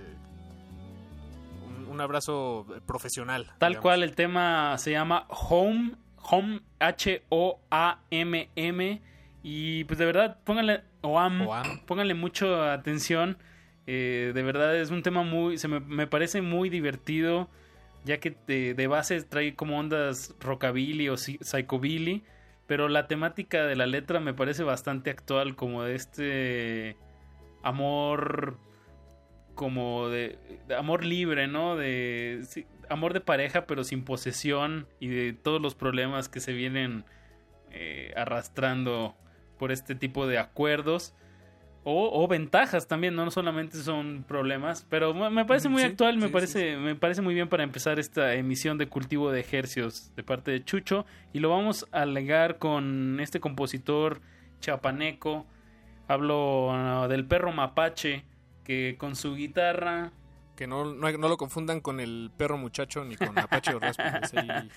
un, 1.66 1.88
un 1.88 2.02
abrazo 2.02 2.66
profesional. 2.86 3.52
Tal 3.58 3.74
digamos. 3.74 3.82
cual, 3.82 4.04
el 4.04 4.16
tema 4.16 4.78
se 4.78 4.92
llama 4.92 5.26
Home, 5.30 5.94
Home, 6.18 6.62
H-O-A-M-M. 6.80 8.50
-M, 8.56 9.02
y 9.44 9.84
pues 9.84 10.00
de 10.00 10.06
verdad, 10.06 10.40
pónganle, 10.44 10.84
OAM, 11.02 11.48
OAM. 11.48 11.80
pónganle 11.86 12.14
mucho 12.14 12.64
atención. 12.64 13.38
Eh, 13.86 14.32
de 14.34 14.44
verdad 14.44 14.76
es 14.78 14.92
un 14.92 15.04
tema 15.04 15.24
muy, 15.24 15.58
se 15.58 15.68
me, 15.68 15.82
me 15.82 16.08
parece 16.08 16.42
muy 16.42 16.70
divertido 16.70 17.50
ya 18.06 18.20
que 18.20 18.36
de, 18.48 18.74
de, 18.74 18.88
base 18.88 19.22
trae 19.24 19.56
como 19.56 19.80
ondas 19.80 20.36
rockabilly 20.40 21.10
o 21.10 21.18
psychobilly, 21.18 22.24
pero 22.68 22.90
la 22.90 23.08
temática 23.08 23.66
de 23.66 23.76
la 23.76 23.86
letra 23.86 24.20
me 24.20 24.34
parece 24.34 24.64
bastante 24.64 25.10
actual, 25.10 25.56
como 25.56 25.84
de 25.84 25.96
este 25.96 26.98
amor, 27.62 28.58
como 29.56 30.10
de, 30.10 30.38
de 30.68 30.76
amor 30.76 31.06
libre, 31.06 31.48
¿no? 31.48 31.76
De 31.76 32.42
sí, 32.48 32.66
amor 32.90 33.14
de 33.14 33.22
pareja, 33.22 33.66
pero 33.66 33.84
sin 33.84 34.04
posesión 34.04 34.88
y 35.00 35.08
de 35.08 35.34
todos 35.34 35.62
los 35.62 35.76
problemas 35.76 36.30
que 36.30 36.40
se 36.40 36.54
vienen 36.54 37.06
eh, 37.72 38.14
arrastrando 38.16 39.16
por 39.58 39.72
este 39.72 39.96
tipo 39.96 40.28
de 40.28 40.38
acuerdos. 40.38 41.16
O, 41.86 42.24
o, 42.24 42.30
ventajas 42.30 42.88
también, 42.88 43.14
no 43.14 43.30
solamente 43.30 43.76
son 43.76 44.24
problemas, 44.26 44.88
pero 44.90 45.14
me 45.14 45.44
parece 45.44 45.68
muy 45.68 45.82
sí, 45.82 45.90
actual, 45.90 46.16
me 46.16 46.28
sí, 46.28 46.32
parece, 46.32 46.78
me 46.78 46.96
parece 46.96 47.22
muy 47.22 47.34
bien 47.34 47.50
para 47.50 47.64
empezar 47.64 48.00
esta 48.00 48.36
emisión 48.36 48.78
de 48.78 48.88
cultivo 48.88 49.34
de 49.34 49.42
ejercios 49.42 50.16
de 50.16 50.24
parte 50.24 50.52
de 50.52 50.64
Chucho. 50.64 51.06
Y 51.34 51.40
lo 51.40 51.50
vamos 51.50 51.86
a 51.92 52.04
alegar 52.04 52.58
con 52.58 53.20
este 53.20 53.42
compositor 53.42 54.22
chapaneco, 54.62 55.46
hablo 56.08 56.68
uh, 56.70 57.08
del 57.10 57.26
perro 57.26 57.52
mapache 57.52 58.24
que 58.64 58.96
con 58.98 59.16
su 59.16 59.36
guitarra 59.36 60.12
que 60.56 60.68
no, 60.68 60.86
no, 60.86 61.12
no, 61.12 61.30
lo 61.30 61.38
confundan 61.38 61.82
con 61.82 62.00
el 62.00 62.30
perro 62.38 62.58
muchacho 62.58 63.04
ni 63.04 63.16
con 63.16 63.38
Apache 63.38 63.74
o 63.76 63.80
es 63.82 63.98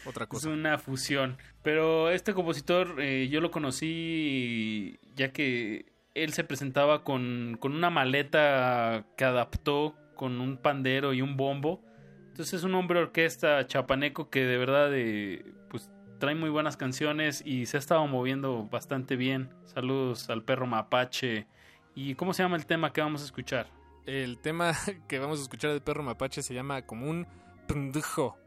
otra 0.06 0.26
cosa. 0.26 0.48
Es 0.48 0.54
una 0.54 0.78
fusión. 0.78 1.36
Pero 1.62 2.10
este 2.10 2.32
compositor 2.32 2.96
eh, 2.98 3.28
yo 3.28 3.40
lo 3.40 3.50
conocí 3.50 4.98
ya 5.14 5.32
que 5.32 5.92
él 6.14 6.32
se 6.32 6.44
presentaba 6.44 7.04
con, 7.04 7.58
con, 7.60 7.74
una 7.74 7.90
maleta 7.90 9.04
que 9.16 9.24
adaptó 9.24 9.94
con 10.14 10.40
un 10.40 10.56
pandero 10.56 11.12
y 11.12 11.20
un 11.20 11.36
bombo. 11.36 11.82
Entonces 12.28 12.54
es 12.54 12.64
un 12.64 12.74
hombre 12.74 12.98
orquesta 12.98 13.66
chapaneco 13.66 14.30
que 14.30 14.44
de 14.44 14.56
verdad 14.56 14.90
eh, 14.94 15.44
pues 15.68 15.90
trae 16.18 16.34
muy 16.34 16.48
buenas 16.48 16.78
canciones 16.78 17.42
y 17.44 17.66
se 17.66 17.76
ha 17.76 17.80
estado 17.80 18.06
moviendo 18.06 18.66
bastante 18.70 19.16
bien. 19.16 19.50
Saludos 19.64 20.30
al 20.30 20.42
perro 20.42 20.66
mapache. 20.66 21.46
¿Y 21.94 22.14
cómo 22.14 22.32
se 22.32 22.42
llama 22.42 22.56
el 22.56 22.64
tema 22.64 22.92
que 22.94 23.02
vamos 23.02 23.20
a 23.20 23.24
escuchar? 23.26 23.75
El 24.06 24.38
tema 24.38 24.72
que 25.08 25.18
vamos 25.18 25.40
a 25.40 25.42
escuchar 25.42 25.72
del 25.72 25.82
perro 25.82 26.02
mapache 26.02 26.42
se 26.42 26.54
llama 26.54 26.82
como 26.82 27.10
un 27.10 27.26
pendejo. 27.66 28.38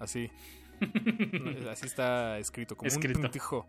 Así. 0.00 0.30
Así 1.70 1.86
está 1.86 2.38
escrito, 2.38 2.76
como 2.76 2.88
escrito. 2.88 3.20
un 3.20 3.22
pendejo. 3.22 3.66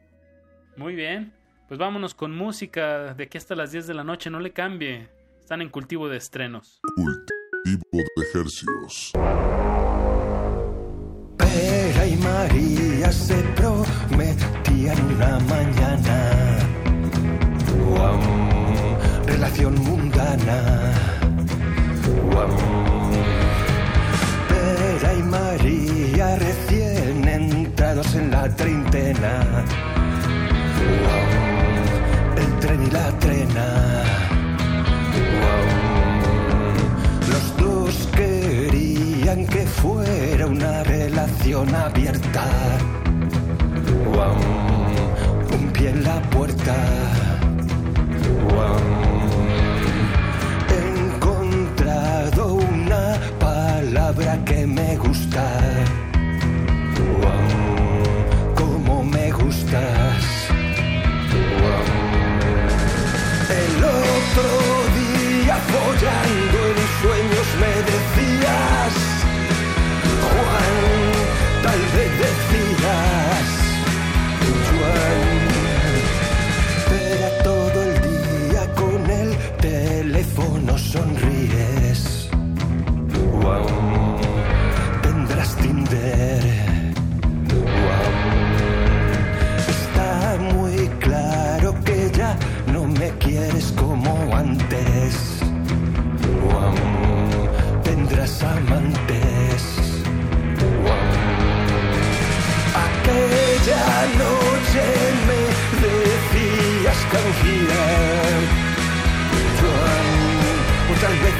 Muy 0.75 0.95
bien. 0.95 1.33
Pues 1.67 1.79
vámonos 1.79 2.13
con 2.13 2.35
música 2.35 3.13
de 3.13 3.23
aquí 3.23 3.37
hasta 3.37 3.55
las 3.55 3.71
10 3.71 3.87
de 3.87 3.93
la 3.93 4.03
noche, 4.03 4.29
no 4.29 4.39
le 4.39 4.51
cambie. 4.51 5.09
Están 5.39 5.61
en 5.61 5.69
cultivo 5.69 6.09
de 6.09 6.17
estrenos. 6.17 6.79
Cultivo 6.95 7.83
de 7.93 8.23
ejercicios. 8.23 9.11
Pera 11.37 12.07
y 12.07 12.17
María 12.17 13.11
se 13.11 13.41
prometían 13.55 15.13
una 15.13 15.39
mañana. 15.39 16.57
Wow, 17.89 19.25
relación 19.25 19.75
mundana. 19.83 21.04
Vera 24.49 25.13
y 25.13 25.23
María 25.23 26.35
recién 26.35 27.27
entrados 27.27 28.13
en 28.15 28.31
la 28.31 28.47
treintena. 28.55 29.63
El 32.37 32.59
tren 32.59 32.83
y 32.85 32.91
la 32.91 33.19
trena. 33.19 34.03
Los 37.31 37.57
dos 37.57 38.09
querían 38.15 39.47
que 39.47 39.65
fuera 39.65 40.45
una 40.45 40.83
relación 40.83 41.73
abierta. 41.73 42.45
Un 45.59 45.71
pie 45.71 45.89
en 45.89 46.03
la 46.03 46.21
puerta. 46.29 46.75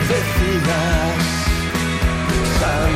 decidas. 0.08 1.18
San, 2.60 2.94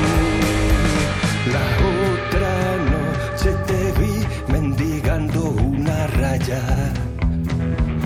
la 1.53 1.65
otra 1.93 2.53
noche 2.93 3.49
te 3.67 3.81
vi 3.99 4.15
mendigando 4.51 5.41
una 5.49 6.07
raya. 6.07 6.61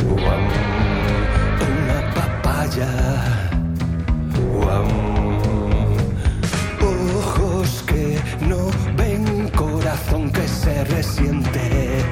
Juan, 0.10 0.44
una 1.70 2.00
papaya. 2.18 2.92
Juan, 4.36 4.88
ojos 6.82 7.84
que 7.88 8.20
no 8.48 8.62
ven, 8.98 9.50
corazón 9.50 10.32
que 10.32 10.48
se 10.48 10.84
resiente. 10.86 12.04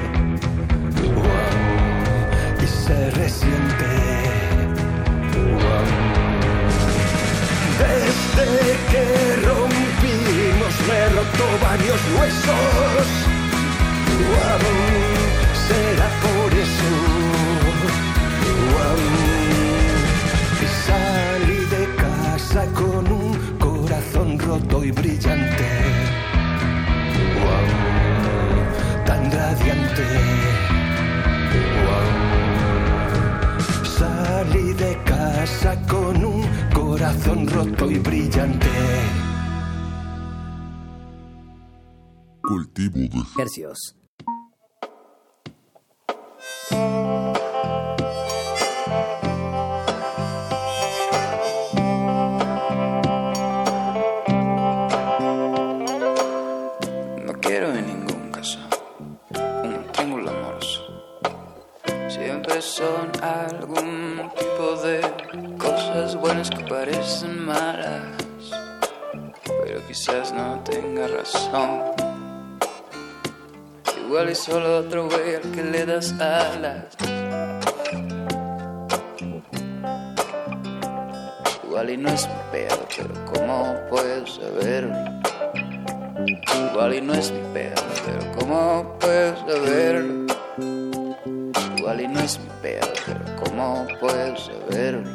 Juan, 1.14 2.62
y 2.62 2.66
se 2.66 3.10
resiente. 3.10 4.31
Desde 7.82 8.76
que 8.90 9.04
rompimos 9.46 10.74
me 10.88 10.94
he 10.94 11.08
roto 11.10 11.46
varios 11.62 12.00
huesos. 12.16 13.06
precios. 43.52 43.94
saberlo? 84.32 84.96
Igual 86.70 86.94
y 86.94 87.00
no 87.00 87.14
es 87.14 87.30
mi 87.30 87.40
pedo, 87.52 87.82
pero 88.06 88.32
¿cómo 88.38 88.96
puedo 88.98 89.36
saberlo? 89.36 90.26
Igual 91.76 92.00
y 92.00 92.08
no 92.08 92.20
es 92.20 92.38
mi 92.38 92.48
pedo, 92.62 92.88
pero 93.06 93.20
¿cómo 93.44 93.86
puedo 94.00 94.36
saberlo? 94.36 95.10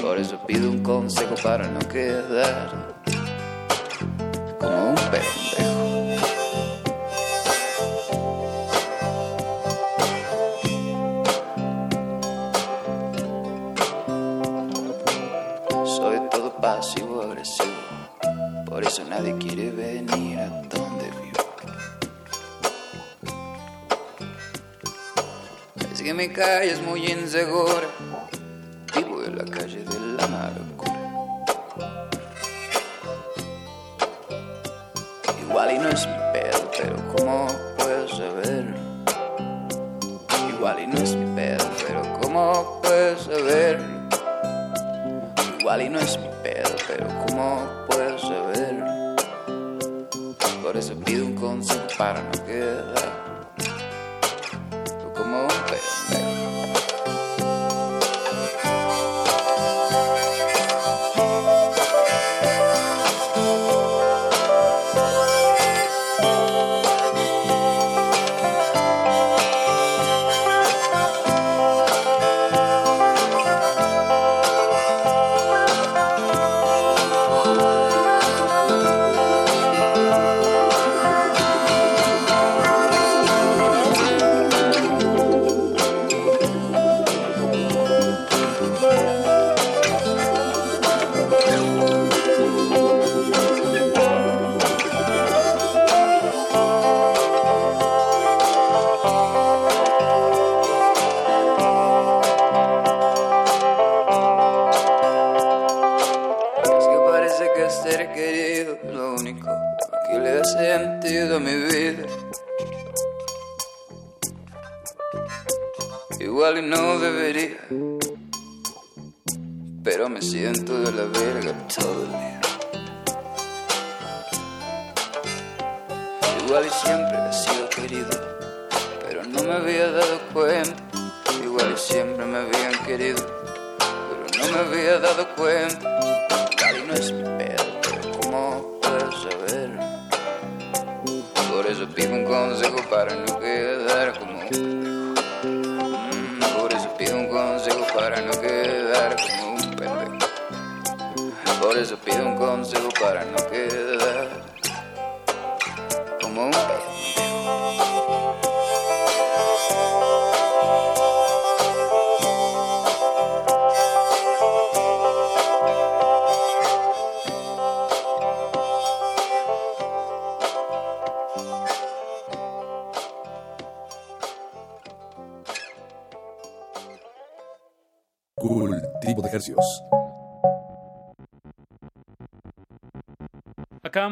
Por 0.00 0.18
eso 0.18 0.38
pido 0.46 0.70
un 0.70 0.82
consejo 0.82 1.34
para 1.42 1.68
no 1.68 1.78
quedar 1.80 2.92
segundos. 27.32 27.81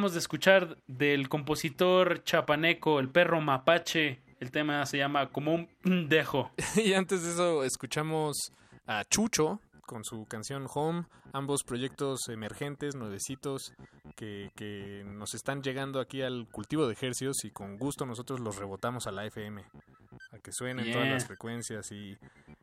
Acabamos 0.01 0.15
de 0.15 0.21
escuchar 0.21 0.79
del 0.87 1.29
compositor 1.29 2.25
chapaneco, 2.25 3.01
el 3.01 3.11
perro 3.11 3.43
mapache. 3.43 4.23
El 4.41 4.51
tema 4.51 4.87
se 4.87 4.97
llama 4.97 5.29
Como 5.29 5.53
un 5.53 5.67
pendejo. 5.83 6.51
y 6.83 6.95
antes 6.95 7.23
de 7.23 7.33
eso 7.33 7.65
escuchamos 7.65 8.51
a 8.87 9.05
Chucho 9.05 9.61
con 9.85 10.03
su 10.03 10.25
canción 10.25 10.67
Home, 10.73 11.05
ambos 11.35 11.65
proyectos 11.65 12.21
emergentes, 12.31 12.97
nuevecitos, 12.97 13.75
que, 14.17 14.51
que 14.57 15.03
nos 15.05 15.35
están 15.35 15.61
llegando 15.63 16.01
aquí 16.01 16.23
al 16.23 16.49
cultivo 16.51 16.87
de 16.87 16.95
ejercios 16.95 17.45
y 17.45 17.51
con 17.51 17.77
gusto 17.77 18.07
nosotros 18.07 18.41
los 18.41 18.57
rebotamos 18.57 19.07
a 19.07 19.11
la 19.11 19.27
FM, 19.27 19.63
a 20.33 20.39
que 20.39 20.53
suenen 20.53 20.91
todas 20.93 21.09
las 21.09 21.27
frecuencias 21.27 21.93
y, 21.93 22.17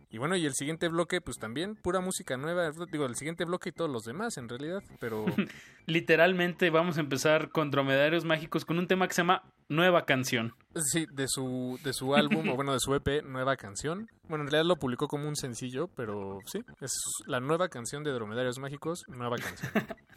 y 0.09 0.17
bueno, 0.17 0.35
y 0.35 0.45
el 0.45 0.53
siguiente 0.55 0.87
bloque 0.87 1.21
pues 1.21 1.37
también 1.37 1.75
pura 1.75 1.99
música 1.99 2.37
nueva, 2.37 2.71
digo, 2.91 3.05
el 3.05 3.15
siguiente 3.15 3.45
bloque 3.45 3.69
y 3.69 3.73
todos 3.73 3.91
los 3.91 4.03
demás 4.03 4.37
en 4.37 4.49
realidad, 4.49 4.81
pero 4.99 5.25
Literalmente 5.87 6.69
vamos 6.69 6.97
a 6.97 6.99
empezar 6.99 7.49
con 7.49 7.71
Dromedarios 7.71 8.25
Mágicos 8.25 8.65
con 8.65 8.77
un 8.77 8.87
tema 8.87 9.07
que 9.07 9.13
se 9.13 9.21
llama 9.21 9.43
Nueva 9.69 10.05
Canción. 10.05 10.53
Sí, 10.75 11.05
de 11.13 11.29
su, 11.29 11.79
de 11.81 11.93
su 11.93 12.13
álbum, 12.15 12.49
o 12.49 12.55
bueno, 12.57 12.73
de 12.73 12.81
su 12.81 12.93
EP, 12.93 13.23
Nueva 13.23 13.55
Canción. 13.55 14.09
Bueno, 14.27 14.43
en 14.43 14.51
realidad 14.51 14.67
lo 14.67 14.75
publicó 14.75 15.07
como 15.07 15.29
un 15.29 15.37
sencillo, 15.37 15.87
pero 15.95 16.39
sí, 16.45 16.59
es 16.81 16.91
la 17.25 17.39
nueva 17.39 17.69
canción 17.69 18.03
de 18.03 18.11
Dromedarios 18.11 18.59
Mágicos, 18.59 19.05
Nueva 19.07 19.37
Canción. 19.37 19.71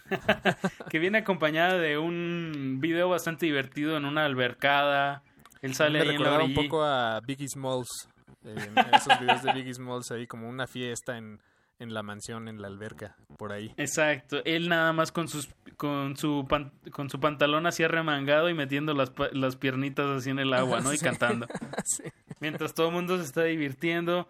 que 0.90 0.98
viene 0.98 1.18
acompañada 1.18 1.78
de 1.78 1.98
un 1.98 2.78
video 2.80 3.08
bastante 3.08 3.46
divertido 3.46 3.96
en 3.96 4.06
una 4.06 4.24
albercada. 4.24 5.22
Él 5.62 5.74
sale 5.76 6.00
Me 6.00 6.10
ahí 6.10 6.16
en 6.16 6.22
la 6.24 6.42
un 6.42 6.54
poco 6.54 6.82
a 6.82 7.20
Biggie 7.20 7.48
Smalls, 7.48 8.08
eh, 8.42 8.56
en 8.56 8.94
esos 8.94 9.20
videos 9.20 9.44
de 9.44 9.52
Biggie 9.52 9.74
Smalls 9.74 10.10
ahí 10.10 10.26
como 10.26 10.48
una 10.48 10.66
fiesta 10.66 11.16
en, 11.16 11.40
en 11.80 11.92
la 11.92 12.02
mansión, 12.04 12.46
en 12.46 12.62
la 12.62 12.68
alberca, 12.68 13.16
por 13.36 13.52
ahí. 13.52 13.72
Exacto, 13.76 14.40
él 14.44 14.68
nada 14.68 14.92
más 14.92 15.10
con 15.10 15.26
sus 15.28 15.48
con 15.76 16.16
su 16.16 16.46
pan- 16.48 16.72
con 16.92 17.08
su 17.10 17.18
pantalón 17.18 17.66
así 17.66 17.82
arremangado 17.82 18.48
y 18.50 18.54
metiendo 18.54 18.92
las, 18.94 19.12
las 19.32 19.56
piernitas 19.56 20.06
así 20.06 20.30
en 20.30 20.38
el 20.38 20.52
agua, 20.52 20.80
¿no? 20.80 20.92
Y 20.94 20.98
cantando. 21.00 21.46
Sí. 21.84 22.04
Mientras 22.38 22.74
todo 22.74 22.88
el 22.88 22.94
mundo 22.94 23.16
se 23.18 23.24
está 23.24 23.42
divirtiendo. 23.44 24.28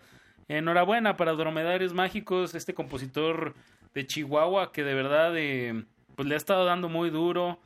Enhorabuena 0.48 1.16
para 1.16 1.32
Dromedarios 1.32 1.92
Mágicos, 1.94 2.54
este 2.54 2.74
compositor 2.74 3.54
de 3.94 4.06
Chihuahua 4.06 4.72
que 4.72 4.82
de 4.84 4.94
verdad 4.94 5.32
eh, 5.36 5.84
pues 6.16 6.26
le 6.28 6.34
ha 6.34 6.38
estado 6.38 6.64
dando 6.64 6.88
muy 6.88 7.10
duro. 7.10 7.60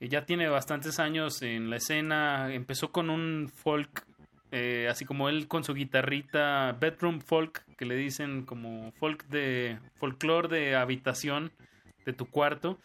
Eh, 0.00 0.08
ya 0.08 0.24
tiene 0.26 0.48
bastantes 0.48 0.98
años 0.98 1.40
en 1.42 1.70
la 1.70 1.76
escena. 1.76 2.52
Empezó 2.52 2.90
con 2.92 3.10
un 3.10 3.48
folk, 3.54 4.04
eh, 4.52 4.86
así 4.90 5.04
como 5.04 5.28
él 5.28 5.48
con 5.48 5.64
su 5.64 5.74
guitarrita, 5.74 6.76
bedroom 6.80 7.20
folk, 7.20 7.64
que 7.76 7.84
le 7.84 7.96
dicen 7.96 8.44
como 8.44 8.92
folk 8.92 9.26
de 9.28 9.78
folclore 9.96 10.48
de 10.48 10.76
habitación 10.76 11.52
de 12.04 12.12
tu 12.12 12.26
cuarto. 12.26 12.78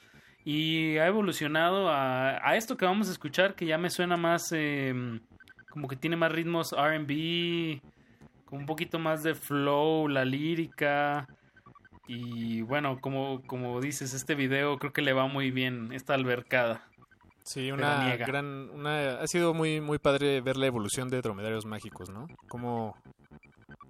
Y 0.44 0.98
ha 0.98 1.06
evolucionado 1.06 1.90
a, 1.90 2.48
a 2.48 2.56
esto 2.56 2.76
que 2.76 2.86
vamos 2.86 3.10
a 3.10 3.12
escuchar, 3.12 3.54
que 3.54 3.68
ya 3.68 3.78
me 3.78 3.92
suena 3.92 4.18
más, 4.18 4.52
eh, 4.52 4.94
como 5.70 5.88
que 5.88 5.96
tiene 5.96 6.16
más 6.16 6.32
ritmos 6.32 6.74
RB, 6.74 7.80
con 8.46 8.60
un 8.60 8.66
poquito 8.66 8.98
más 8.98 9.22
de 9.22 9.36
flow, 9.36 10.08
la 10.08 10.26
lírica. 10.26 11.28
Y 12.08 12.64
bueno, 12.64 13.00
como, 13.00 13.42
como 13.46 13.80
dices, 13.80 14.14
este 14.14 14.34
video 14.36 14.78
creo 14.80 14.92
que 14.92 15.04
le 15.04 15.14
va 15.14 15.28
muy 15.28 15.52
bien, 15.52 15.94
esta 15.94 16.16
albercada. 16.16 16.91
Sí, 17.44 17.72
una 17.72 18.16
gran, 18.18 18.70
una, 18.70 19.20
ha 19.20 19.28
sido 19.28 19.54
muy, 19.54 19.82
muy 19.82 19.98
padre 19.98 20.42
ver 20.42 20.58
la 20.58 20.68
evolución 20.68 21.10
de 21.10 21.22
Dromedarios 21.22 21.66
Mágicos, 21.66 22.10
¿no? 22.10 22.28
Cómo, 22.48 22.96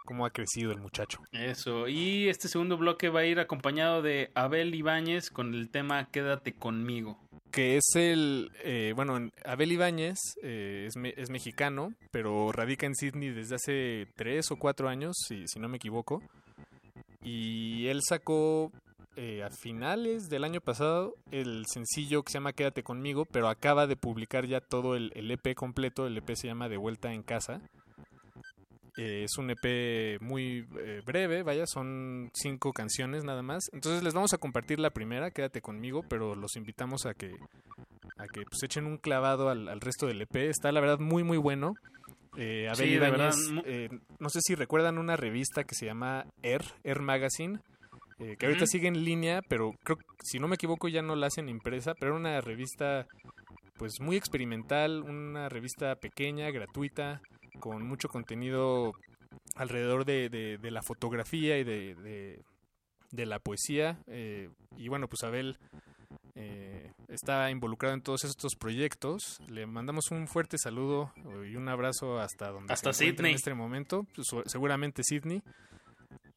cómo 0.06 0.26
ha 0.26 0.30
crecido 0.32 0.72
el 0.72 0.80
muchacho. 0.80 1.20
Eso, 1.32 1.88
y 1.88 2.30
este 2.30 2.48
segundo 2.48 2.78
bloque 2.78 3.10
va 3.10 3.22
a 3.22 3.26
ir 3.26 3.40
acompañado 3.40 4.02
de 4.02 4.32
Abel 4.36 4.74
Ibáñez 4.74 5.30
con 5.30 5.54
el 5.54 5.70
tema 5.70 6.06
Quédate 6.12 6.54
conmigo. 6.54 7.18
que 7.52 7.76
es 7.76 7.84
el, 7.96 8.50
eh, 8.64 8.94
bueno, 8.96 9.18
en- 9.18 9.34
Abel 9.44 9.74
Ibáñez 9.74 10.18
eh, 10.42 10.86
es, 10.88 10.96
me- 10.96 11.14
es 11.18 11.30
mexicano, 11.30 11.94
pero 12.12 12.52
radica 12.54 12.86
en 12.86 12.96
Sydney 12.96 13.30
desde 13.32 13.56
hace 13.56 14.08
tres 14.16 14.50
o 14.52 14.56
cuatro 14.56 14.88
años, 14.88 15.14
si, 15.28 15.44
si 15.48 15.60
no 15.60 15.68
me 15.68 15.76
equivoco. 15.76 16.22
Y 17.24 17.88
él 17.88 18.00
sacó 18.08 18.72
eh, 19.16 19.44
a 19.44 19.50
finales 19.50 20.30
del 20.30 20.44
año 20.44 20.62
pasado 20.62 21.16
el 21.32 21.66
sencillo 21.68 22.24
que 22.24 22.32
se 22.32 22.38
llama 22.38 22.54
Quédate 22.54 22.84
conmigo, 22.84 23.26
pero 23.26 23.50
acaba 23.50 23.88
de 23.88 23.96
publicar 23.96 24.46
ya 24.46 24.62
todo 24.62 24.96
el, 24.96 25.12
el 25.16 25.30
EP 25.32 25.56
completo, 25.56 26.08
el 26.08 26.18
EP 26.18 26.36
se 26.36 26.48
llama 26.48 26.70
De 26.70 26.78
vuelta 26.78 27.14
en 27.14 27.24
casa. 27.24 27.62
Eh, 28.98 29.24
es 29.24 29.38
un 29.38 29.50
EP 29.50 30.22
muy 30.22 30.68
eh, 30.80 31.02
breve, 31.06 31.44
vaya, 31.44 31.66
son 31.66 32.30
cinco 32.34 32.74
canciones 32.74 33.24
nada 33.24 33.42
más. 33.42 33.70
Entonces 33.74 34.04
les 34.04 34.14
vamos 34.14 34.34
a 34.34 34.38
compartir 34.38 34.80
la 34.80 34.90
primera, 34.90 35.32
quédate 35.32 35.62
conmigo, 35.62 36.04
pero 36.08 36.36
los 36.36 36.56
invitamos 36.56 37.06
a 37.06 37.14
que 37.14 37.32
a 38.18 38.28
que 38.28 38.44
pues 38.44 38.62
echen 38.64 38.86
un 38.86 38.98
clavado 38.98 39.50
al, 39.50 39.68
al 39.68 39.82
resto 39.82 40.08
del 40.08 40.22
EP. 40.22 40.36
Está 40.36 40.72
la 40.72 40.82
verdad 40.82 41.00
muy 41.00 41.24
muy 41.24 41.38
bueno. 41.38 41.74
Eh, 42.38 42.70
Abel 42.70 43.34
Sí, 43.34 43.62
eh, 43.66 43.90
no 44.20 44.30
sé 44.30 44.40
si 44.42 44.56
recuerdan 44.56 44.98
una 44.98 45.18
revista 45.18 45.64
que 45.64 45.76
se 45.76 45.86
llama 45.86 46.26
Air, 46.44 46.64
Air 46.84 47.02
Magazine, 47.02 47.60
eh, 48.22 48.36
que 48.38 48.46
ahorita 48.46 48.66
sigue 48.68 48.88
en 48.88 49.04
línea, 49.04 49.42
pero 49.48 49.72
creo 49.84 49.98
que, 49.98 50.06
si 50.24 50.40
no 50.40 50.48
me 50.48 50.56
equivoco 50.56 50.88
ya 50.88 51.02
no 51.02 51.16
la 51.16 51.28
hacen 51.28 51.50
impresa, 51.50 51.94
pero 51.96 52.12
era 52.14 52.20
una 52.20 52.42
revista 52.42 53.06
pues 53.78 54.00
muy 54.00 54.16
experimental, 54.16 55.02
una 55.02 55.50
revista 55.50 55.96
pequeña, 55.96 56.50
gratuita, 56.52 57.20
con 57.60 57.84
mucho 57.86 58.08
contenido 58.10 58.94
alrededor 59.56 60.06
de, 60.06 60.30
de- 60.30 60.58
de 60.58 60.72
la 60.72 60.82
fotografía 60.84 61.58
y 61.58 61.64
de, 61.64 62.44
la 63.12 63.40
poesía. 63.40 63.98
eh, 64.08 64.50
y 64.78 64.88
bueno, 64.88 65.08
pues 65.08 65.24
Abel 65.24 65.58
eh, 66.36 66.92
está 67.10 67.50
involucrado 67.52 67.94
en 67.96 68.02
todos 68.02 68.24
estos 68.24 68.56
proyectos. 68.56 69.40
Le 69.50 69.66
mandamos 69.66 70.12
un 70.12 70.28
fuerte 70.28 70.58
saludo 70.58 71.12
y 71.50 71.56
un 71.56 71.68
abrazo 71.68 72.20
hasta 72.20 72.50
donde 72.52 72.74
Hasta 72.74 72.94
se 72.94 73.06
Sydney. 73.12 73.32
en 73.32 73.36
este 73.36 73.54
momento, 73.54 74.06
pues, 74.16 74.28
seguramente 74.46 75.02
Sydney. 75.04 75.42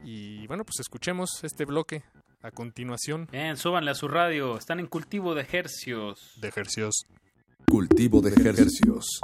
Y 0.04 0.46
bueno, 0.46 0.64
pues 0.64 0.80
escuchemos 0.80 1.42
este 1.42 1.64
bloque 1.64 2.02
a 2.42 2.50
continuación. 2.50 3.26
Bien, 3.32 3.56
súbanle 3.56 3.90
a 3.90 3.94
su 3.94 4.06
radio, 4.06 4.58
están 4.58 4.78
en 4.78 4.86
cultivo 4.86 5.34
de 5.34 5.42
ejercios. 5.42 6.34
De 6.40 6.48
ejercios. 6.48 7.06
Cultivo 7.66 8.20
de 8.20 8.30
ejercicios. 8.30 9.20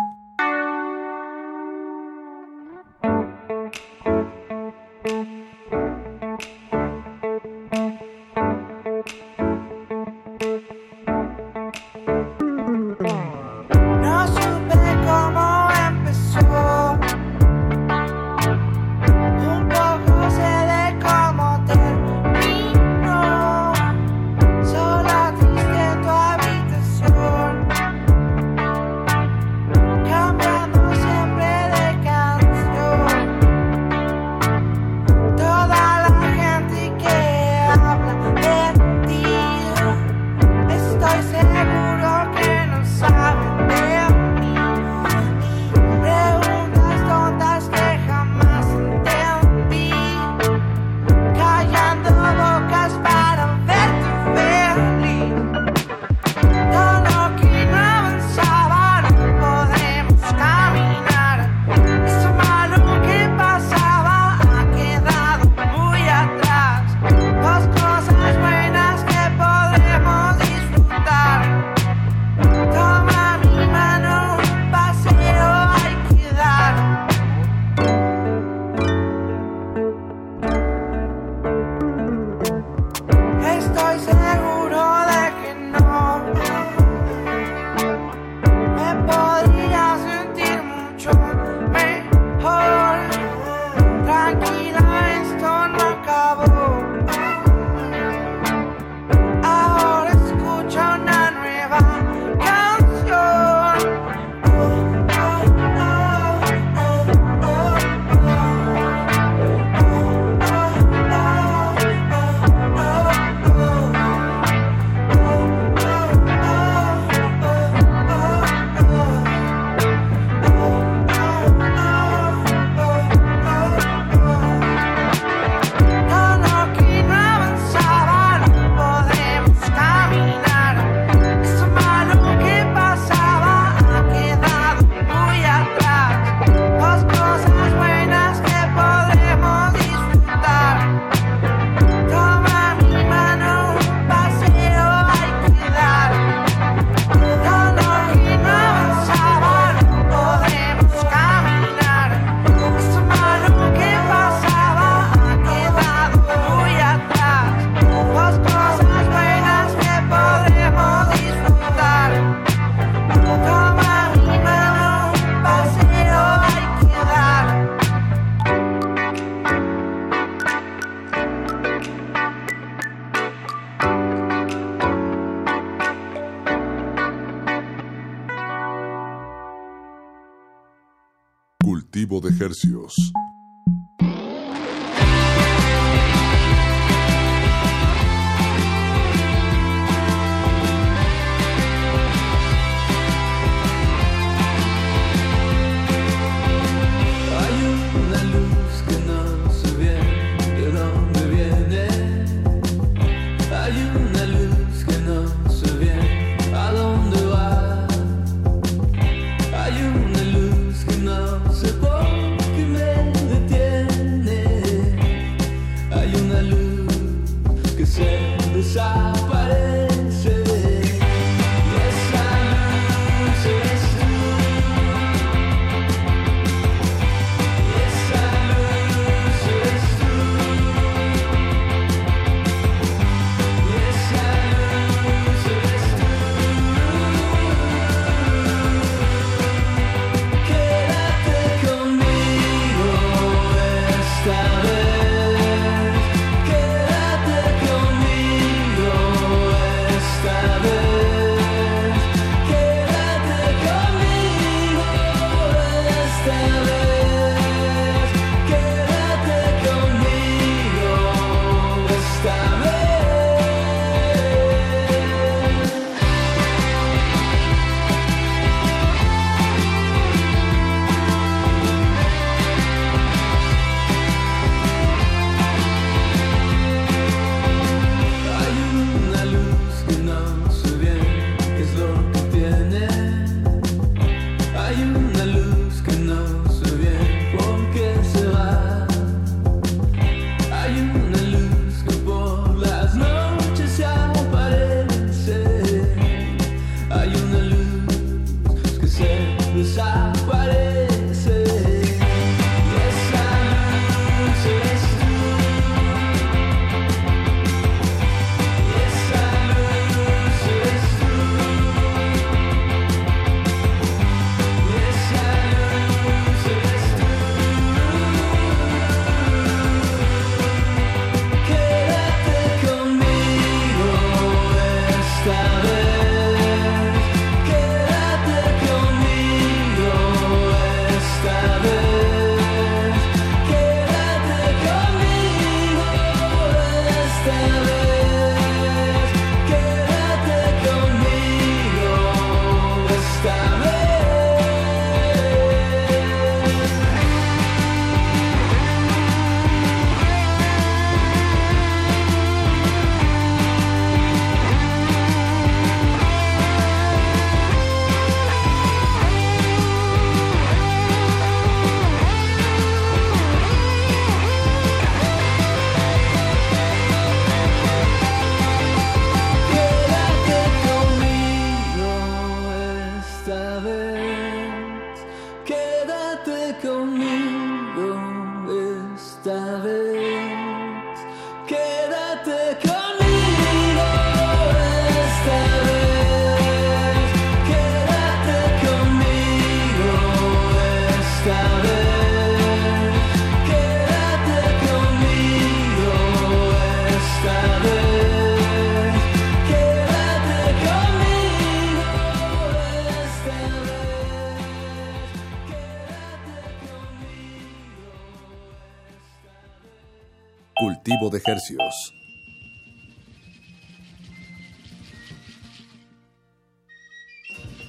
De 411.24 411.32
hercios. 411.32 411.94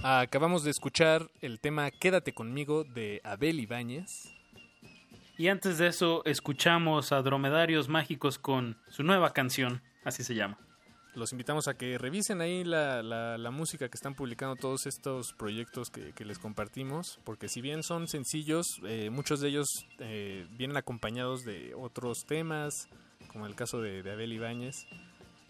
Acabamos 0.04 0.64
de 0.64 0.72
escuchar 0.72 1.30
el 1.42 1.60
tema 1.60 1.92
Quédate 1.92 2.34
conmigo 2.34 2.84
de 2.84 3.22
Abel 3.24 3.60
Ibáñez. 3.60 4.34
Y 5.38 5.48
antes 5.48 5.78
de 5.78 5.88
eso, 5.88 6.24
escuchamos 6.26 7.12
a 7.12 7.22
Dromedarios 7.22 7.88
Mágicos 7.88 8.38
con 8.38 8.78
su 8.90 9.04
nueva 9.04 9.34
canción, 9.34 9.82
así 10.04 10.24
se 10.24 10.36
llama. 10.36 10.58
Los 11.14 11.34
invitamos 11.34 11.68
a 11.68 11.74
que 11.76 11.98
revisen 11.98 12.42
ahí 12.42 12.64
la, 12.64 13.04
la- 13.04 13.38
la 13.38 13.52
música 13.52 13.90
que 13.90 13.98
están 13.98 14.16
publicando 14.16 14.56
todos 14.56 14.86
estos 14.86 15.34
proyectos 15.34 15.90
que, 15.90 16.14
que 16.14 16.24
les 16.26 16.40
compartimos, 16.40 17.20
porque 17.26 17.50
si 17.50 17.60
bien 17.60 17.84
son 17.84 18.08
sencillos, 18.08 18.80
eh, 18.86 19.10
muchos 19.10 19.42
de 19.42 19.50
ellos 19.50 19.68
eh, 20.00 20.48
vienen 20.52 20.78
acompañados 20.78 21.44
de 21.44 21.74
otros 21.76 22.26
temas, 22.26 22.88
como 23.32 23.46
el 23.46 23.56
caso 23.56 23.82
de, 23.82 24.04
de 24.04 24.12
Abel 24.12 24.34
Ibáñez. 24.34 24.86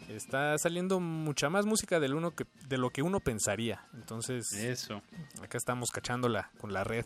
Está 0.09 0.57
saliendo 0.57 0.99
mucha 0.99 1.49
más 1.49 1.65
música 1.65 1.99
del 1.99 2.15
uno 2.15 2.31
que, 2.31 2.45
de 2.67 2.77
lo 2.77 2.89
que 2.89 3.01
uno 3.03 3.19
pensaría. 3.19 3.85
Entonces, 3.93 4.51
Eso. 4.53 5.01
acá 5.43 5.57
estamos 5.57 5.89
cachándola 5.91 6.49
con 6.59 6.73
la 6.73 6.83
red. 6.83 7.05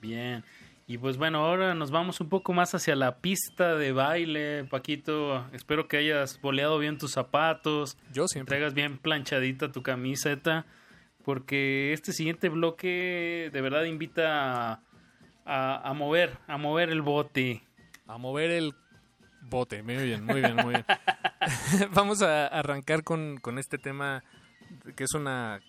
Bien. 0.00 0.42
Y 0.86 0.96
pues 0.96 1.18
bueno, 1.18 1.44
ahora 1.44 1.74
nos 1.74 1.90
vamos 1.90 2.18
un 2.20 2.30
poco 2.30 2.54
más 2.54 2.74
hacia 2.74 2.96
la 2.96 3.18
pista 3.18 3.74
de 3.76 3.92
baile, 3.92 4.64
Paquito. 4.64 5.46
Espero 5.52 5.86
que 5.86 5.98
hayas 5.98 6.40
boleado 6.40 6.78
bien 6.78 6.96
tus 6.96 7.12
zapatos. 7.12 7.98
Yo 8.10 8.26
siempre. 8.26 8.52
Traigas 8.56 8.72
bien 8.72 8.96
planchadita 8.96 9.70
tu 9.70 9.82
camiseta. 9.82 10.64
Porque 11.26 11.92
este 11.92 12.12
siguiente 12.14 12.48
bloque 12.48 13.50
de 13.52 13.60
verdad 13.60 13.84
invita 13.84 14.72
a, 14.72 14.80
a- 15.44 15.90
a 15.90 15.92
mover, 15.92 16.38
a 16.46 16.56
mover 16.56 16.88
el 16.88 17.02
bote. 17.02 17.62
A 18.06 18.16
mover 18.16 18.50
el 18.50 18.72
bote. 19.48 19.82
Muy 19.82 19.96
bien, 19.96 20.24
muy 20.24 20.40
bien, 20.40 20.56
muy 20.56 20.74
bien. 20.74 20.84
Vamos 21.92 22.22
a 22.22 22.46
arrancar 22.46 23.04
con, 23.04 23.38
con 23.38 23.58
este 23.58 23.78
tema 23.78 24.22
que 24.96 25.04
es 25.04 25.14
una 25.14 25.60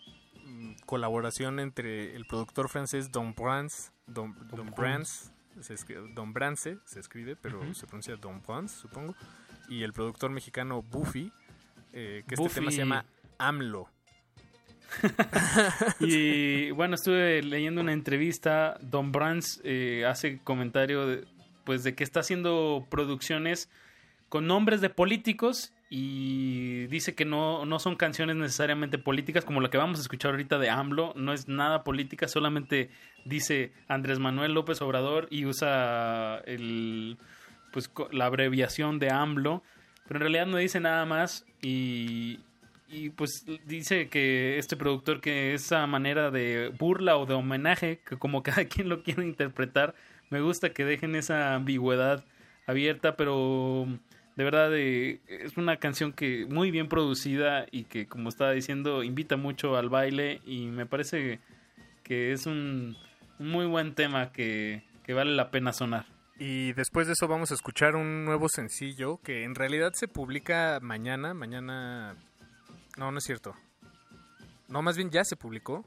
mm, 0.45 0.73
colaboración 0.85 1.59
entre 1.59 2.15
el 2.15 2.25
productor 2.25 2.69
francés 2.69 3.11
Don 3.11 3.33
Brans, 3.33 3.91
Don, 4.07 4.35
Don 4.49 4.71
Brans, 4.71 5.31
se 5.61 5.73
escribe, 5.73 6.11
Don 6.13 6.33
Brance 6.33 6.77
se 6.85 6.99
escribe, 6.99 7.35
pero 7.35 7.73
se 7.73 7.85
pronuncia 7.87 8.15
Don 8.15 8.41
Brans, 8.41 8.71
supongo, 8.71 9.15
y 9.67 9.83
el 9.83 9.93
productor 9.93 10.31
mexicano 10.31 10.81
Buffy, 10.81 11.31
eh, 11.93 12.23
que 12.27 12.35
este 12.35 12.49
tema 12.49 12.71
se 12.71 12.77
llama 12.77 13.05
AMLO. 13.37 13.89
Y 15.99 16.71
bueno, 16.71 16.95
estuve 16.95 17.41
leyendo 17.43 17.81
una 17.81 17.93
entrevista. 17.93 18.77
Don 18.81 19.11
Brands 19.11 19.61
eh, 19.63 20.03
hace 20.07 20.39
comentario 20.39 21.05
de, 21.07 21.27
pues 21.69 21.83
de 21.83 21.93
que 21.93 22.03
está 22.03 22.21
haciendo 22.21 22.87
producciones 22.89 23.69
con 24.27 24.47
nombres 24.47 24.81
de 24.81 24.89
políticos 24.89 25.71
y 25.87 26.87
dice 26.87 27.13
que 27.13 27.25
no, 27.25 27.63
no 27.63 27.77
son 27.77 27.95
canciones 27.95 28.37
necesariamente 28.37 28.97
políticas 28.97 29.45
como 29.45 29.61
la 29.61 29.69
que 29.69 29.77
vamos 29.77 29.99
a 29.99 30.01
escuchar 30.01 30.31
ahorita 30.31 30.57
de 30.57 30.71
AMLO. 30.71 31.13
No 31.15 31.31
es 31.31 31.47
nada 31.47 31.83
política, 31.83 32.27
solamente 32.27 32.89
dice 33.23 33.71
Andrés 33.87 34.17
Manuel 34.17 34.55
López 34.55 34.81
Obrador 34.81 35.27
y 35.29 35.45
usa 35.45 36.39
el, 36.47 37.19
pues, 37.71 37.91
la 38.13 38.25
abreviación 38.25 38.97
de 38.97 39.11
AMLO. 39.11 39.61
Pero 40.07 40.17
en 40.17 40.21
realidad 40.21 40.47
no 40.47 40.57
dice 40.57 40.79
nada 40.79 41.05
más 41.05 41.45
y, 41.61 42.39
y 42.87 43.11
pues 43.11 43.45
dice 43.67 44.09
que 44.09 44.57
este 44.57 44.75
productor 44.75 45.21
que 45.21 45.53
esa 45.53 45.85
manera 45.85 46.31
de 46.31 46.69
burla 46.69 47.15
o 47.17 47.27
de 47.27 47.35
homenaje, 47.35 48.01
que 48.09 48.17
como 48.17 48.41
cada 48.43 48.65
quien 48.65 48.89
lo 48.89 49.03
quiere 49.03 49.23
interpretar, 49.23 49.93
me 50.29 50.41
gusta 50.41 50.71
que 50.71 50.85
dejen 50.85 51.15
esa 51.15 51.55
ambigüedad 51.55 52.23
abierta, 52.67 53.15
pero 53.15 53.87
de 54.35 54.43
verdad 54.43 54.75
eh, 54.75 55.19
es 55.27 55.57
una 55.57 55.77
canción 55.77 56.13
que 56.13 56.45
muy 56.47 56.71
bien 56.71 56.87
producida 56.87 57.65
y 57.71 57.83
que 57.85 58.07
como 58.07 58.29
estaba 58.29 58.51
diciendo 58.51 59.03
invita 59.03 59.37
mucho 59.37 59.75
al 59.75 59.89
baile 59.89 60.41
y 60.45 60.67
me 60.67 60.85
parece 60.85 61.39
que 62.03 62.31
es 62.31 62.45
un, 62.45 62.95
un 63.39 63.49
muy 63.49 63.65
buen 63.65 63.95
tema 63.95 64.31
que, 64.31 64.83
que 65.03 65.13
vale 65.13 65.35
la 65.35 65.51
pena 65.51 65.73
sonar. 65.73 66.05
Y 66.39 66.71
después 66.71 67.07
de 67.07 67.13
eso 67.13 67.27
vamos 67.27 67.51
a 67.51 67.55
escuchar 67.55 67.95
un 67.95 68.23
nuevo 68.23 68.47
sencillo 68.47 69.19
que 69.23 69.43
en 69.43 69.55
realidad 69.55 69.91
se 69.93 70.07
publica 70.07 70.79
mañana, 70.81 71.33
mañana... 71.33 72.15
No, 72.97 73.11
no 73.11 73.17
es 73.17 73.25
cierto. 73.25 73.53
No, 74.69 74.81
más 74.81 74.95
bien 74.95 75.09
ya 75.09 75.25
se 75.25 75.35
publicó. 75.35 75.85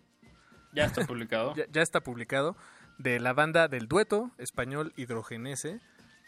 Ya 0.75 0.85
está 0.85 1.07
publicado. 1.07 1.55
ya, 1.57 1.65
ya 1.71 1.81
está 1.81 2.01
publicado. 2.03 2.55
De 2.99 3.19
la 3.21 3.33
banda 3.33 3.69
del 3.69 3.89
dueto 3.89 4.31
español 4.39 4.93
Hidrogenese, 4.97 5.81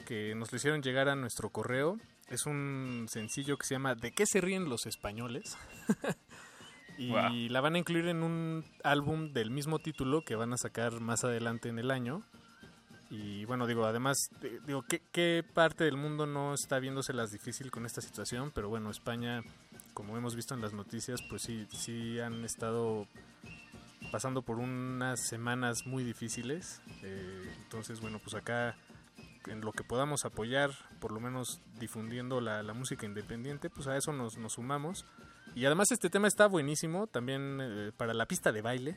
que 0.06 0.34
nos 0.34 0.50
lo 0.52 0.56
hicieron 0.56 0.82
llegar 0.82 1.08
a 1.08 1.14
nuestro 1.14 1.50
correo. 1.50 1.98
Es 2.28 2.46
un 2.46 3.06
sencillo 3.08 3.56
que 3.58 3.66
se 3.66 3.74
llama 3.74 3.94
¿De 3.94 4.12
qué 4.12 4.26
se 4.26 4.40
ríen 4.40 4.68
los 4.68 4.86
españoles? 4.86 5.56
y 6.98 7.10
Wow. 7.10 7.32
la 7.50 7.60
van 7.60 7.74
a 7.74 7.78
incluir 7.78 8.06
en 8.08 8.22
un 8.22 8.64
álbum 8.82 9.32
del 9.32 9.50
mismo 9.50 9.78
título 9.78 10.24
que 10.24 10.36
van 10.36 10.52
a 10.52 10.56
sacar 10.58 11.00
más 11.00 11.24
adelante 11.24 11.68
en 11.68 11.78
el 11.78 11.90
año. 11.90 12.22
Y 13.10 13.44
bueno, 13.44 13.66
digo, 13.66 13.84
además, 13.84 14.30
de- 14.40 14.58
digo, 14.66 14.82
¿qué, 14.82 15.00
qué 15.12 15.44
parte 15.54 15.84
del 15.84 15.96
mundo 15.96 16.26
no 16.26 16.54
está 16.54 16.78
viéndoselas 16.80 17.30
difícil 17.30 17.70
con 17.70 17.84
esta 17.86 18.00
situación? 18.00 18.50
Pero 18.52 18.68
bueno, 18.68 18.90
España, 18.90 19.42
como 19.92 20.16
hemos 20.16 20.34
visto 20.34 20.54
en 20.54 20.60
las 20.62 20.72
noticias, 20.72 21.20
pues 21.28 21.42
sí, 21.42 21.66
sí 21.70 22.18
han 22.20 22.44
estado 22.44 23.06
pasando 24.14 24.42
por 24.42 24.60
unas 24.60 25.18
semanas 25.18 25.88
muy 25.88 26.04
difíciles. 26.04 26.80
Eh, 27.02 27.52
entonces, 27.64 28.00
bueno, 28.00 28.20
pues 28.20 28.36
acá 28.36 28.76
en 29.48 29.60
lo 29.60 29.72
que 29.72 29.82
podamos 29.82 30.24
apoyar, 30.24 30.70
por 31.00 31.10
lo 31.10 31.18
menos 31.18 31.60
difundiendo 31.80 32.40
la, 32.40 32.62
la 32.62 32.74
música 32.74 33.06
independiente, 33.06 33.70
pues 33.70 33.88
a 33.88 33.96
eso 33.96 34.12
nos, 34.12 34.38
nos 34.38 34.52
sumamos. 34.52 35.04
Y 35.56 35.64
además 35.64 35.90
este 35.90 36.10
tema 36.10 36.28
está 36.28 36.46
buenísimo 36.46 37.08
también 37.08 37.58
eh, 37.60 37.90
para 37.96 38.14
la 38.14 38.26
pista 38.26 38.52
de 38.52 38.62
baile. 38.62 38.96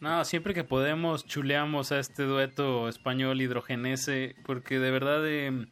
No, 0.00 0.24
siempre 0.24 0.54
que 0.54 0.64
podemos 0.64 1.26
chuleamos 1.26 1.92
a 1.92 1.98
este 1.98 2.22
dueto 2.22 2.88
español 2.88 3.42
hidrogenese 3.42 4.34
porque 4.46 4.78
de 4.78 4.90
verdad 4.90 5.28
eh, 5.28 5.66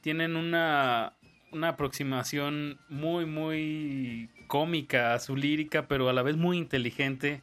tienen 0.00 0.36
una, 0.36 1.12
una 1.52 1.68
aproximación 1.68 2.80
muy, 2.88 3.26
muy 3.26 4.30
cómica 4.46 5.12
a 5.12 5.18
su 5.18 5.36
lírica, 5.36 5.88
pero 5.88 6.08
a 6.08 6.14
la 6.14 6.22
vez 6.22 6.38
muy 6.38 6.56
inteligente. 6.56 7.42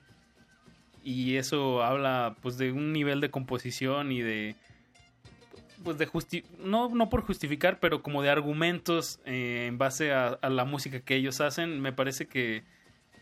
Y 1.04 1.38
eso 1.38 1.82
habla 1.84 2.36
pues 2.42 2.58
de 2.58 2.72
un 2.72 2.92
nivel 2.94 3.22
de 3.22 3.30
composición 3.32 4.12
y 4.12 4.22
de 4.22 4.56
pues 5.84 5.98
de 5.98 6.06
justi 6.06 6.44
no, 6.60 6.90
no 6.90 7.10
por 7.10 7.22
justificar, 7.22 7.80
pero 7.80 8.02
como 8.04 8.22
de 8.22 8.30
argumentos 8.30 9.20
eh, 9.26 9.66
en 9.68 9.78
base 9.78 10.12
a, 10.12 10.28
a 10.28 10.50
la 10.50 10.66
música 10.66 11.00
que 11.00 11.16
ellos 11.16 11.40
hacen, 11.40 11.80
me 11.80 11.94
parece 11.94 12.28
que, 12.28 12.64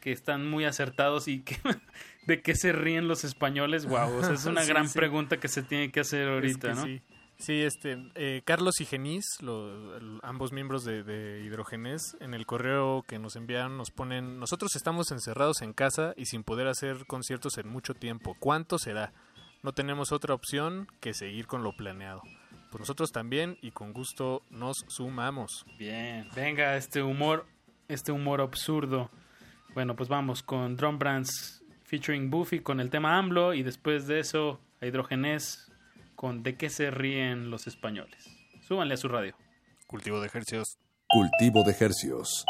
que 0.02 0.12
están 0.12 0.50
muy 0.50 0.66
acertados 0.66 1.28
y 1.28 1.42
que 1.42 1.58
de 2.26 2.42
qué 2.42 2.56
se 2.56 2.72
ríen 2.72 3.08
los 3.08 3.24
españoles, 3.24 3.86
wow, 3.86 4.12
o 4.18 4.24
sea, 4.24 4.34
es 4.34 4.46
una 4.48 4.64
Sí, 4.64 4.70
gran 4.70 4.90
sí. 4.90 4.98
pregunta 4.98 5.38
que 5.38 5.48
se 5.48 5.62
tiene 5.62 5.92
que 5.92 6.00
hacer 6.00 6.28
ahorita, 6.28 6.72
Es 6.72 6.80
que 6.80 6.82
¿no? 6.82 6.86
Sí, 6.88 7.02
Sí, 7.40 7.62
este, 7.62 7.98
eh, 8.16 8.42
Carlos 8.46 8.82
y 8.82 8.86
Genís, 8.86 9.26
lo- 9.42 10.20
ambos 10.24 10.52
miembros 10.52 10.84
de, 10.84 11.04
de 11.04 11.44
Hidrogenés, 11.46 12.18
en 12.20 12.34
el 12.34 12.48
correo 12.48 13.04
que 13.08 13.20
nos 13.20 13.36
enviaron 13.36 13.78
nos 13.78 13.92
ponen, 13.92 14.40
nosotros 14.40 14.76
estamos 14.76 15.12
encerrados 15.12 15.62
en 15.62 15.74
casa 15.74 16.14
y 16.18 16.26
sin 16.26 16.44
poder 16.44 16.68
hacer 16.68 17.06
conciertos 17.06 17.58
en 17.60 17.68
mucho 17.68 17.94
tiempo. 17.94 18.36
¿Cuánto 18.40 18.80
será? 18.80 19.14
No 19.62 19.72
tenemos 19.72 20.12
otra 20.12 20.34
opción 20.34 20.88
que 21.00 21.14
seguir 21.14 21.46
con 21.46 21.62
lo 21.64 21.74
planeado. 21.74 22.22
Pues 22.72 22.80
nosotros 22.82 23.12
también 23.12 23.58
y 23.62 23.70
con 23.72 23.94
gusto 23.94 24.42
nos 24.50 24.78
sumamos. 24.88 25.64
Bien, 25.78 26.28
venga, 26.36 26.76
este 26.76 27.04
humor, 27.04 27.46
este 27.88 28.12
humor 28.12 28.42
absurdo. 28.42 29.12
Bueno, 29.76 29.96
pues 29.96 30.10
vamos 30.10 30.42
con 30.42 30.76
Drum 30.76 30.98
Brands 30.98 31.64
featuring 31.84 32.30
Buffy 32.32 32.62
con 32.62 32.80
el 32.80 32.90
tema 32.90 33.18
AMLO 33.18 33.54
y 33.54 33.62
después 33.64 34.08
de 34.08 34.20
eso 34.20 34.60
Hidrogenés 34.82 35.67
con 36.18 36.42
De 36.42 36.58
qué 36.58 36.70
se 36.70 36.90
ríen 36.92 37.52
los 37.52 37.68
españoles. 37.68 38.28
Súbanle 38.68 38.96
a 38.96 38.98
su 38.98 39.08
radio. 39.08 39.36
Cultivo 39.86 40.20
de 40.20 40.28
ejercicios. 40.28 40.80
Cultivo 41.08 41.64
de 41.64 41.76
hercios. 41.80 42.44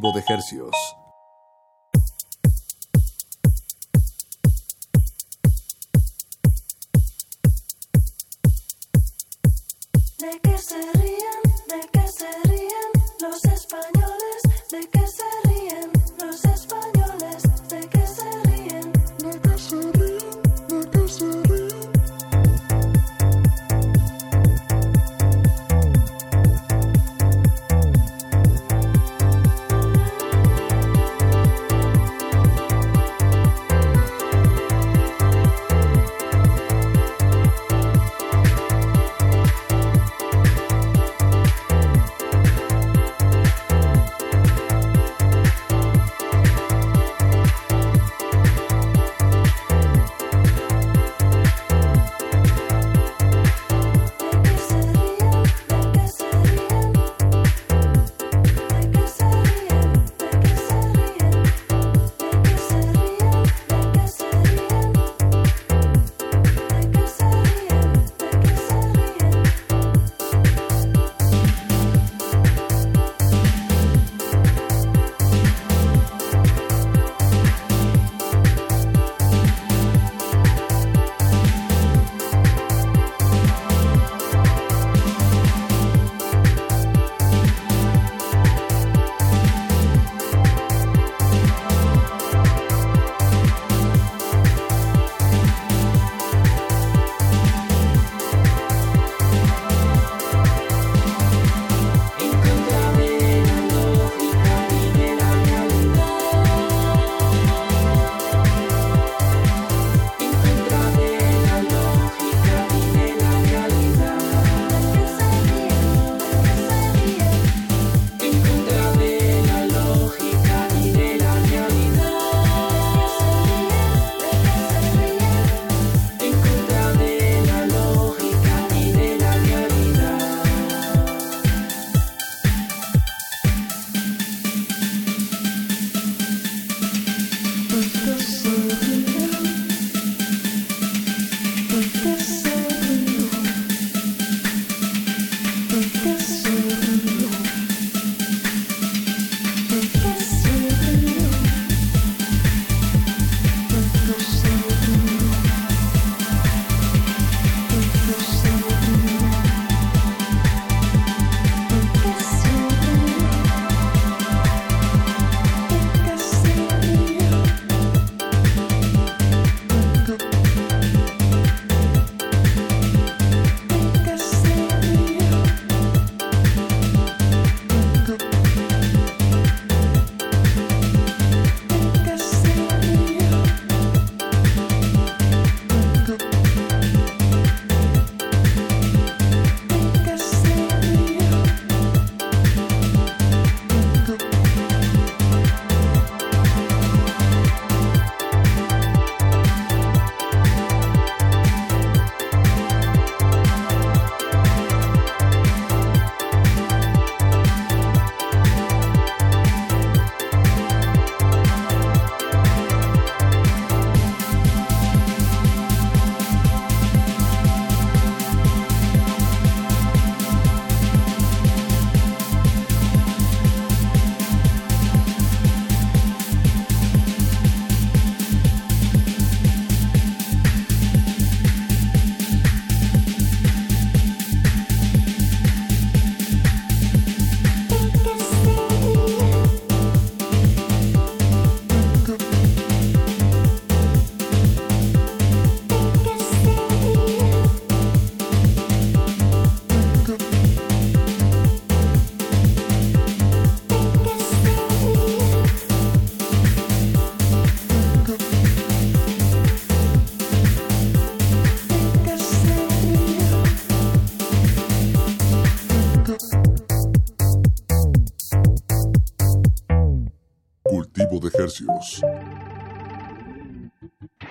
De 0.00 0.22
Hercios. 0.28 0.74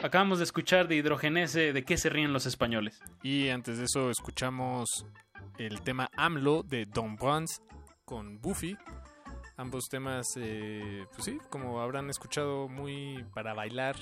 Acabamos 0.04 0.38
de 0.40 0.44
escuchar 0.44 0.88
de 0.88 0.96
Hidrogenese 0.96 1.74
de 1.74 1.84
qué 1.84 1.98
se 1.98 2.10
ríen 2.10 2.34
los 2.34 2.46
españoles. 2.46 3.02
Y 3.24 3.50
antes 3.50 3.78
de 3.78 3.86
eso 3.86 4.10
escuchamos 4.10 5.06
el 5.58 5.82
tema 5.82 6.10
AMLO 6.16 6.64
de 6.64 6.86
Don 6.86 7.16
Bronze 7.16 7.62
con 8.06 8.40
Buffy. 8.40 8.78
Ambos 9.56 9.90
temas, 9.90 10.28
eh, 10.38 11.06
pues 11.12 11.26
sí, 11.26 11.40
como 11.50 11.82
habrán 11.82 12.10
escuchado, 12.10 12.68
muy 12.68 13.26
para 13.34 13.54
bailar 13.54 13.96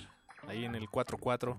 ahí 0.47 0.65
en 0.65 0.75
el 0.75 0.87
4-4. 0.89 1.57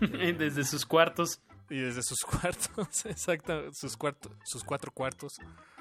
Desde 0.38 0.64
sus 0.64 0.84
cuartos. 0.84 1.40
Y 1.70 1.78
desde 1.78 2.02
sus 2.02 2.20
cuartos, 2.24 3.06
exacto, 3.06 3.72
sus, 3.72 3.96
cuarto, 3.96 4.36
sus 4.44 4.62
cuatro 4.62 4.92
cuartos. 4.92 5.32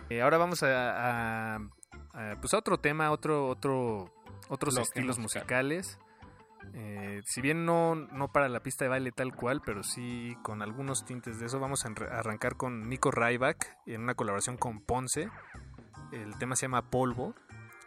Eh, 0.10 0.22
ahora 0.22 0.38
vamos 0.38 0.64
a, 0.64 1.56
a 1.56 1.60
pues 2.40 2.54
a 2.54 2.58
otro 2.60 2.80
tema, 2.80 3.12
otro, 3.12 3.48
otro, 3.48 4.14
otros 4.54 4.78
estilos 4.78 5.20
musical. 5.20 5.66
musicales. 5.66 6.00
Eh, 6.74 7.22
si 7.26 7.42
bien 7.42 7.66
no, 7.66 7.96
no 7.96 8.32
para 8.32 8.48
la 8.48 8.62
pista 8.62 8.86
de 8.86 8.90
baile 8.90 9.12
tal 9.12 9.36
cual, 9.36 9.62
pero 9.66 9.84
sí 9.84 10.36
con 10.44 10.62
algunos 10.62 11.04
tintes 11.06 11.40
de 11.40 11.48
eso, 11.48 11.60
vamos 11.60 11.86
a 11.86 11.90
arrancar 12.12 12.56
con 12.56 12.88
Nico 12.88 13.12
Ryback 13.12 13.78
en 13.86 14.02
una 14.02 14.16
colaboración 14.16 14.58
con 14.58 14.80
Ponce. 14.82 15.30
El 16.12 16.38
tema 16.38 16.56
se 16.56 16.64
llama 16.68 16.90
Polvo. 16.90 17.36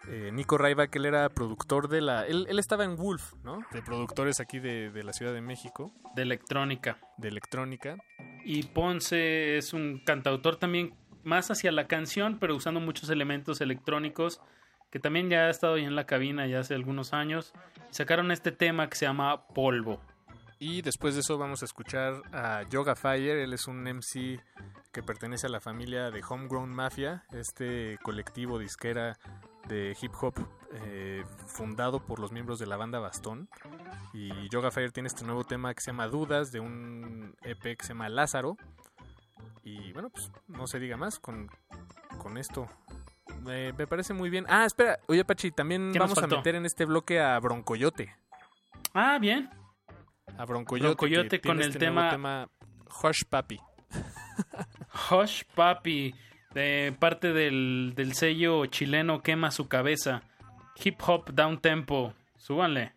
Eh, 0.09 0.30
Nico 0.32 0.56
Ryback, 0.56 0.94
él 0.97 1.06
era 1.06 1.28
productor 1.30 1.88
de 1.88 2.01
la... 2.01 2.26
Él, 2.26 2.47
él 2.48 2.59
estaba 2.60 2.84
en 2.84 2.94
Wolf, 2.97 3.32
¿no? 3.43 3.59
De 3.72 3.82
productores 3.82 4.38
aquí 4.38 4.60
de, 4.60 4.90
de 4.90 5.02
la 5.02 5.12
Ciudad 5.12 5.32
de 5.32 5.40
México, 5.40 5.90
De 6.14 6.22
electrónica. 6.22 6.98
de 7.16 7.28
electrónica. 7.28 7.97
Y 8.44 8.62
Ponce 8.64 9.56
es 9.59 9.72
un 9.72 10.01
cantautor 10.05 10.56
también 10.56 10.94
más 11.24 11.51
hacia 11.51 11.72
la 11.72 11.88
canción, 11.88 12.38
pero 12.38 12.55
usando 12.55 12.78
muchos 12.78 13.10
elementos 13.10 13.60
electrónicos, 13.60 14.40
que 14.90 14.98
también 14.98 15.28
ya 15.28 15.46
ha 15.46 15.50
estado 15.50 15.74
ahí 15.74 15.84
en 15.84 15.96
la 15.96 16.06
cabina 16.06 16.46
ya 16.46 16.60
hace 16.60 16.74
algunos 16.74 17.12
años. 17.12 17.52
Sacaron 17.90 18.30
este 18.30 18.52
tema 18.52 18.88
que 18.88 18.96
se 18.96 19.06
llama 19.06 19.46
Polvo. 19.48 20.00
Y 20.58 20.80
después 20.82 21.14
de 21.14 21.20
eso 21.20 21.36
vamos 21.36 21.62
a 21.62 21.66
escuchar 21.66 22.22
a 22.32 22.62
Yoga 22.70 22.96
Fire. 22.96 23.36
Él 23.36 23.52
es 23.52 23.66
un 23.66 23.82
MC 23.82 24.40
que 24.92 25.02
pertenece 25.02 25.46
a 25.46 25.50
la 25.50 25.60
familia 25.60 26.10
de 26.10 26.22
Homegrown 26.26 26.70
Mafia, 26.70 27.24
este 27.32 27.98
colectivo 28.02 28.58
disquera 28.58 29.18
de 29.68 29.94
hip 30.00 30.12
hop 30.18 30.34
eh, 30.72 31.22
fundado 31.46 32.00
por 32.00 32.18
los 32.18 32.32
miembros 32.32 32.58
de 32.58 32.66
la 32.66 32.78
banda 32.78 32.98
Bastón. 32.98 33.50
Y 34.14 34.48
Yoga 34.48 34.70
Fire 34.70 34.92
tiene 34.92 35.08
este 35.08 35.24
nuevo 35.24 35.44
tema 35.44 35.74
que 35.74 35.82
se 35.82 35.90
llama 35.90 36.08
Dudas, 36.08 36.50
de 36.50 36.60
un 36.60 37.36
EP 37.42 37.76
que 37.76 37.84
se 37.84 37.88
llama 37.88 38.08
Lázaro. 38.08 38.56
Y 39.62 39.92
bueno, 39.92 40.08
pues 40.08 40.30
no 40.48 40.66
se 40.66 40.78
diga 40.78 40.96
más 40.96 41.18
con, 41.18 41.50
con 42.18 42.38
esto. 42.38 42.66
Me, 43.42 43.72
me 43.72 43.86
parece 43.86 44.12
muy 44.12 44.28
bien. 44.30 44.44
Ah, 44.48 44.64
espera, 44.64 44.98
oye 45.06 45.24
Pachi, 45.24 45.50
también 45.52 45.92
¿Qué 45.92 45.98
nos 45.98 46.10
vamos 46.14 46.22
a 46.32 46.36
meter 46.36 46.54
en 46.56 46.66
este 46.66 46.84
bloque 46.84 47.20
a 47.20 47.38
Broncoyote. 47.38 48.14
Ah, 48.94 49.18
bien. 49.20 49.48
A 50.38 50.44
Broncoyote, 50.44 50.86
Broncoyote 50.86 51.40
con 51.40 51.60
el 51.62 51.70
este 51.70 51.90
nuevo 51.90 52.10
tema- 52.10 52.48
Hush 53.02 53.22
Papi. 53.28 53.60
Hush 55.10 55.42
Papi, 55.54 56.14
de 56.54 56.94
parte 56.98 57.32
del, 57.32 57.92
del 57.94 58.14
sello 58.14 58.66
chileno 58.66 59.22
Quema 59.22 59.50
su 59.50 59.68
cabeza. 59.68 60.22
Hip 60.82 61.00
hop 61.06 61.30
down 61.32 61.60
tempo. 61.60 62.12
Súbanle. 62.36 62.92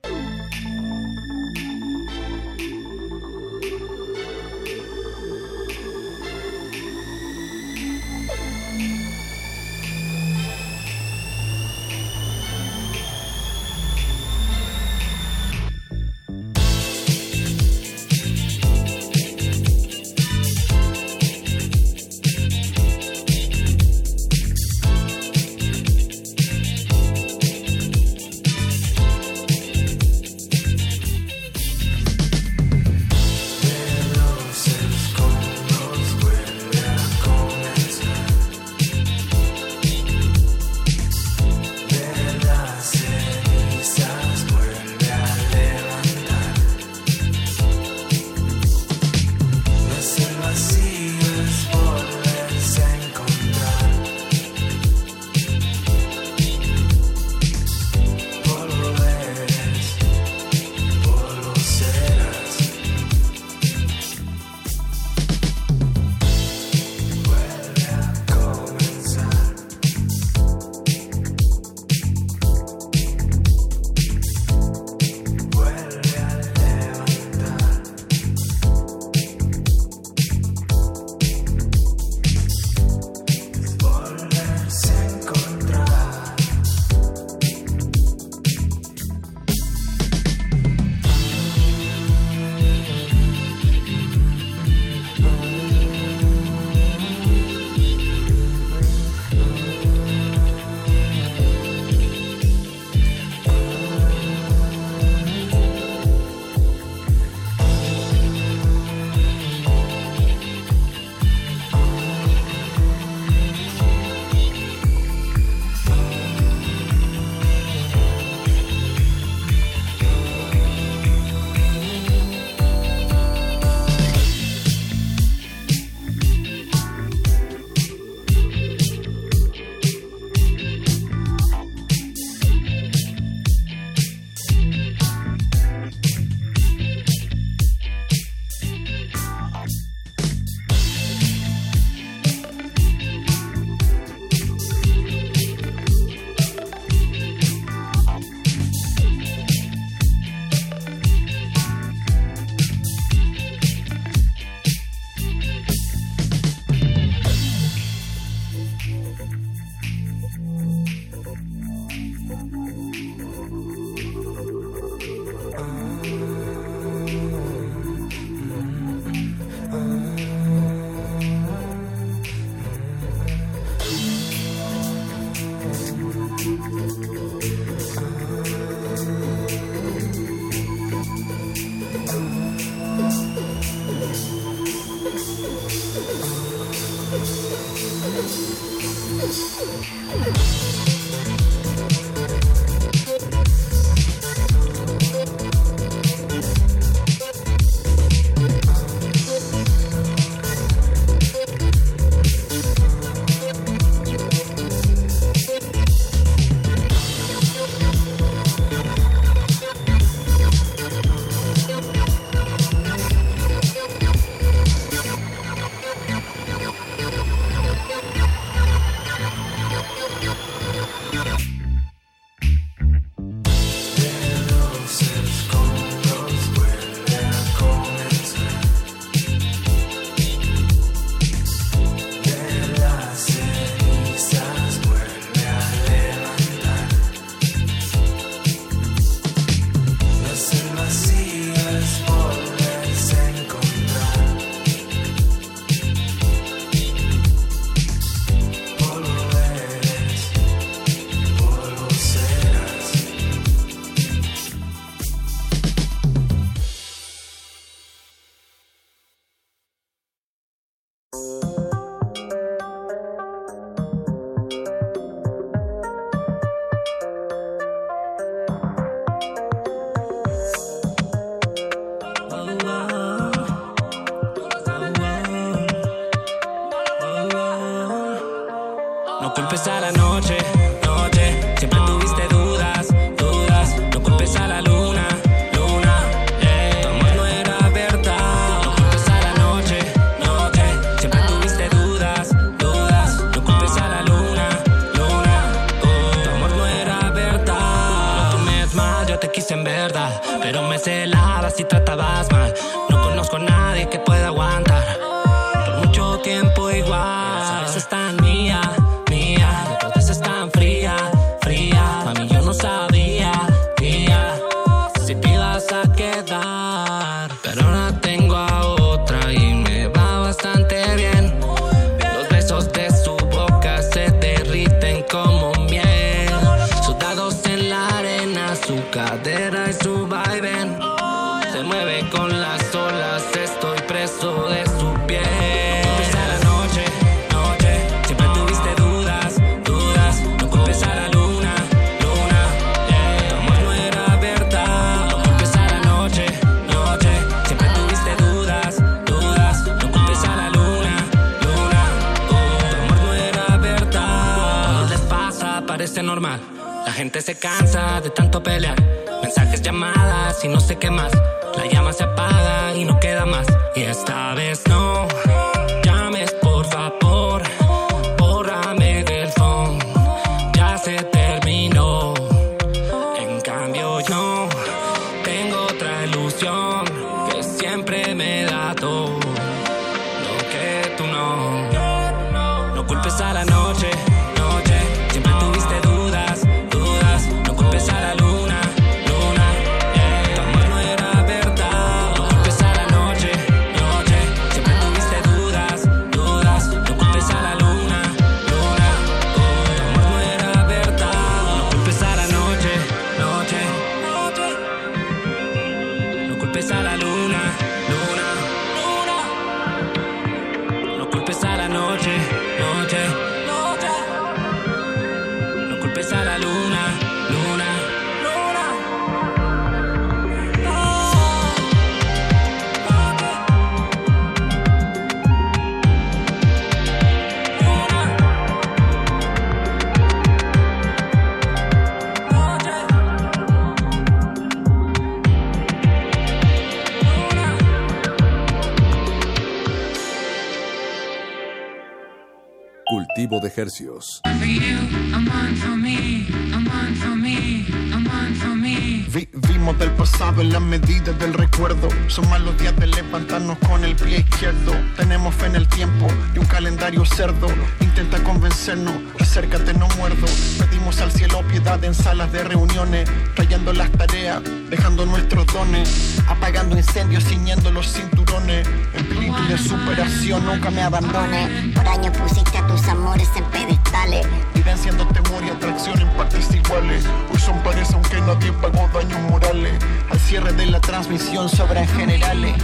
Vimos 449.48 449.78
del 449.78 449.92
pasado 449.92 450.42
en 450.42 450.54
la 450.54 450.60
medida 450.60 451.12
del 451.14 451.34
recuerdo. 451.34 451.90
Son 452.08 452.30
malos 452.30 452.58
días 452.58 452.76
de 452.78 452.88
levantarnos 452.88 453.58
con 453.60 453.84
el 453.84 453.96
pie 453.96 454.20
izquierdo. 454.20 454.72
Tenemos 454.96 455.36
fe 455.36 455.48
en 455.48 455.56
el 455.58 455.68
tiempo 455.68 456.08
y 456.34 456.40
un 456.40 456.46
calendario 456.46 457.04
cerdo. 457.06 457.48
Intenta 457.82 458.24
convencernos, 458.24 458.96
acércate, 459.20 459.74
no 459.74 459.88
muerdo. 459.98 460.26
Pedimos 460.60 461.02
al 461.02 461.12
cielo 461.12 461.42
piedad 461.50 461.84
en 461.84 461.94
salas 461.94 462.32
de 462.32 462.44
reuniones, 462.44 463.10
trayendo 463.36 463.74
las 463.74 463.92
tareas, 463.92 464.42
dejando 464.70 465.06
nuestros 465.06 465.46
dones, 465.48 466.22
apagando 466.28 466.78
incendios, 466.78 467.26
ciñendo 467.26 467.72
los 467.72 467.92
cinturones. 467.92 468.68
Espíritu 468.96 469.44
de 469.50 469.58
superación, 469.58 470.46
nunca 470.46 470.72
me 470.72 470.82
abandone. 470.82 471.74
Por 471.76 471.88
años 471.88 472.16
pusiste 472.18 472.49
a 472.49 472.49
tus 472.80 472.88
amores 472.90 473.30
en 473.36 473.44
pedestales. 473.46 474.26
Vivenciando 474.54 475.06
temor 475.08 475.44
y 475.44 475.50
atracción 475.50 476.00
en 476.00 476.08
partes 476.10 476.50
iguales. 476.54 477.04
Hoy 477.32 477.40
son 477.40 477.62
pares 477.64 477.92
aunque 477.94 478.22
nadie 478.22 478.52
pagó 478.54 478.90
daños 478.94 479.20
morales. 479.30 479.74
Al 480.10 480.20
cierre 480.20 480.54
de 480.54 480.66
la 480.68 480.80
transmisión 480.80 481.50
sobran 481.50 481.88
generales. 481.88 482.56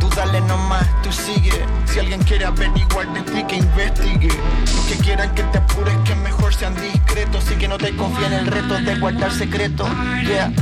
Tú 0.00 0.08
dale 0.10 0.40
nomás, 0.42 0.86
tú 1.02 1.12
sigue. 1.12 1.64
Si 1.86 1.98
alguien 1.98 2.22
quiere 2.22 2.46
averiguar 2.46 3.12
de 3.12 3.22
ti, 3.22 3.44
que 3.44 3.56
investigue. 3.56 4.30
Los 4.74 4.84
que 4.86 4.94
quieran 4.96 5.34
que 5.34 5.42
te 5.42 5.58
apures, 5.58 5.96
que 6.04 6.14
mejor 6.14 6.54
sean 6.54 6.74
discretos. 6.74 7.50
Y 7.50 7.56
que 7.56 7.68
no 7.68 7.76
te 7.76 7.94
confíe 7.96 8.26
en 8.26 8.32
el 8.32 8.46
reto 8.46 8.74
de 8.80 8.98
guardar 8.98 9.32
secreto. 9.32 9.86
Yeah. 10.22 10.52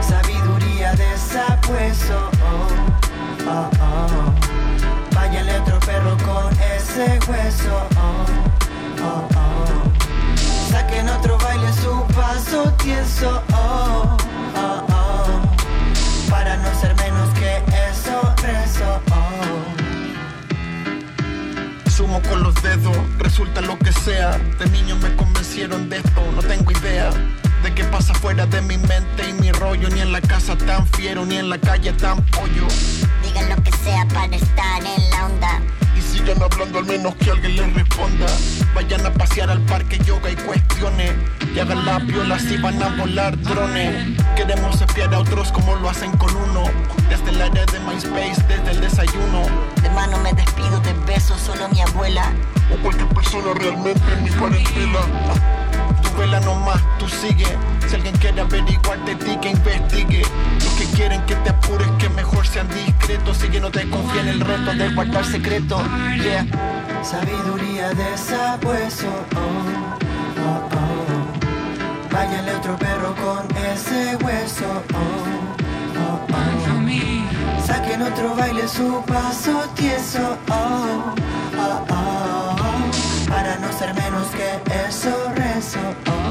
Sabiduría 0.00 0.92
de. 0.92 1.04
Oh, 2.12 2.68
oh, 3.48 3.70
oh. 3.80 4.34
Váyale 5.14 5.58
otro 5.58 5.80
perro 5.80 6.16
con 6.24 6.52
ese 6.76 7.18
hueso. 7.28 7.93
Oh, 9.04 9.28
oh. 9.36 10.70
Saquen 10.70 11.08
otro 11.08 11.38
baile 11.38 11.72
su 11.72 12.06
paso 12.14 12.72
tieso. 12.82 13.42
Oh, 13.52 14.16
oh, 14.56 14.86
oh. 14.90 16.30
Para 16.30 16.56
no 16.56 16.74
ser 16.80 16.94
menos 16.96 17.28
que 17.38 17.56
eso, 17.90 18.34
rezo. 18.42 19.00
Oh. 19.10 19.64
Sumo 21.90 22.20
con 22.22 22.42
los 22.42 22.54
dedos, 22.62 22.96
resulta 23.18 23.60
lo 23.60 23.78
que 23.78 23.92
sea. 23.92 24.38
De 24.58 24.66
niño 24.70 24.96
me 24.96 25.14
convencieron 25.16 25.88
de 25.88 25.98
esto, 25.98 26.22
no 26.34 26.42
tengo 26.42 26.70
idea. 26.72 27.10
De 27.62 27.74
qué 27.74 27.84
pasa 27.84 28.12
fuera 28.14 28.46
de 28.46 28.60
mi 28.60 28.76
mente 28.76 29.28
y 29.28 29.32
mi 29.34 29.52
rollo. 29.52 29.88
Ni 29.90 30.00
en 30.00 30.12
la 30.12 30.20
casa 30.20 30.56
tan 30.56 30.86
fiero, 30.88 31.24
ni 31.24 31.36
en 31.36 31.48
la 31.48 31.58
calle 31.58 31.92
tan 31.92 32.22
pollo. 32.26 32.66
Digan 33.22 33.48
lo 33.48 33.62
que 33.62 33.72
sea 33.72 34.06
para 34.12 34.34
estar 34.36 34.84
en 34.84 35.10
la 35.10 35.26
onda. 35.26 35.60
Y 35.96 36.02
sigan 36.02 36.42
hablando 36.42 36.78
al 36.80 36.84
menos 36.84 37.14
que 37.16 37.30
alguien 37.30 37.56
les 37.56 37.74
responda. 37.74 38.26
Vayan 38.74 39.06
a 39.06 39.12
pasear 39.12 39.50
al 39.50 39.60
parque 39.60 39.98
yoga 39.98 40.30
y 40.30 40.36
cuestiones. 40.36 41.12
Y 41.54 41.60
hagan 41.60 41.84
la 41.84 41.98
viola 42.00 42.38
si 42.38 42.56
van 42.56 42.82
a 42.82 42.88
volar 42.96 43.40
drones. 43.40 44.18
Queremos 44.34 44.80
espiar 44.80 45.14
a 45.14 45.20
otros 45.20 45.52
como 45.52 45.76
lo 45.76 45.88
hacen 45.88 46.10
con 46.16 46.34
uno. 46.34 46.64
Desde 47.08 47.30
el 47.30 47.40
área 47.40 47.64
de 47.66 47.78
MySpace, 47.80 48.42
desde 48.48 48.72
el 48.72 48.80
desayuno. 48.80 49.42
Hermano, 49.84 50.18
me 50.18 50.32
despido 50.32 50.80
de 50.80 50.92
besos, 51.06 51.40
solo 51.40 51.68
mi 51.68 51.80
abuela. 51.82 52.32
O 52.72 52.76
cualquier 52.82 53.08
persona 53.10 53.54
realmente 53.54 54.02
en 54.12 54.24
mi 54.24 54.30
parentela. 54.30 55.00
Vela 56.18 56.40
nomás, 56.40 56.80
tú 56.98 57.08
sigue. 57.08 57.46
Si 57.88 57.96
alguien 57.96 58.16
quiere 58.18 58.40
averiguar 58.40 59.04
de 59.04 59.14
ti, 59.16 59.36
que 59.40 59.50
investigue. 59.50 60.22
Los 60.62 60.72
que 60.74 60.84
quieren 60.96 61.20
que 61.26 61.34
te 61.36 61.50
apures, 61.50 61.88
que 61.98 62.08
mejor 62.08 62.46
sean 62.46 62.68
discretos. 62.68 63.42
Y 63.44 63.48
que 63.48 63.60
no 63.60 63.70
te 63.70 63.88
confíe 63.88 64.20
en 64.20 64.28
el 64.28 64.40
reto 64.40 64.74
de 64.74 64.94
guardar 64.94 65.24
secreto. 65.24 65.80
Yeah. 66.16 66.73
Sabiduría 67.04 67.90
de 67.90 68.16
sabueso. 68.16 69.08
Oh, 69.36 69.40
oh, 70.40 70.68
oh. 70.72 72.10
Váyale 72.10 72.54
otro 72.56 72.76
perro 72.78 73.14
con 73.14 73.44
ese 73.72 74.16
hueso. 74.24 74.64
Oh, 74.94 75.26
oh, 76.00 76.26
oh. 76.32 77.66
Saquen 77.66 78.02
otro 78.02 78.34
baile 78.34 78.66
su 78.66 79.02
paso 79.06 79.64
tieso. 79.74 80.38
Oh, 80.50 81.14
oh, 81.58 81.84
oh. 81.90 82.56
Para 83.28 83.44
para 83.44 83.58
no 83.58 83.72
ser 83.78 83.94
menos 83.94 84.28
que 84.28 84.48
eso 84.88 85.32
rezo. 85.34 85.80
oh. 86.08 86.24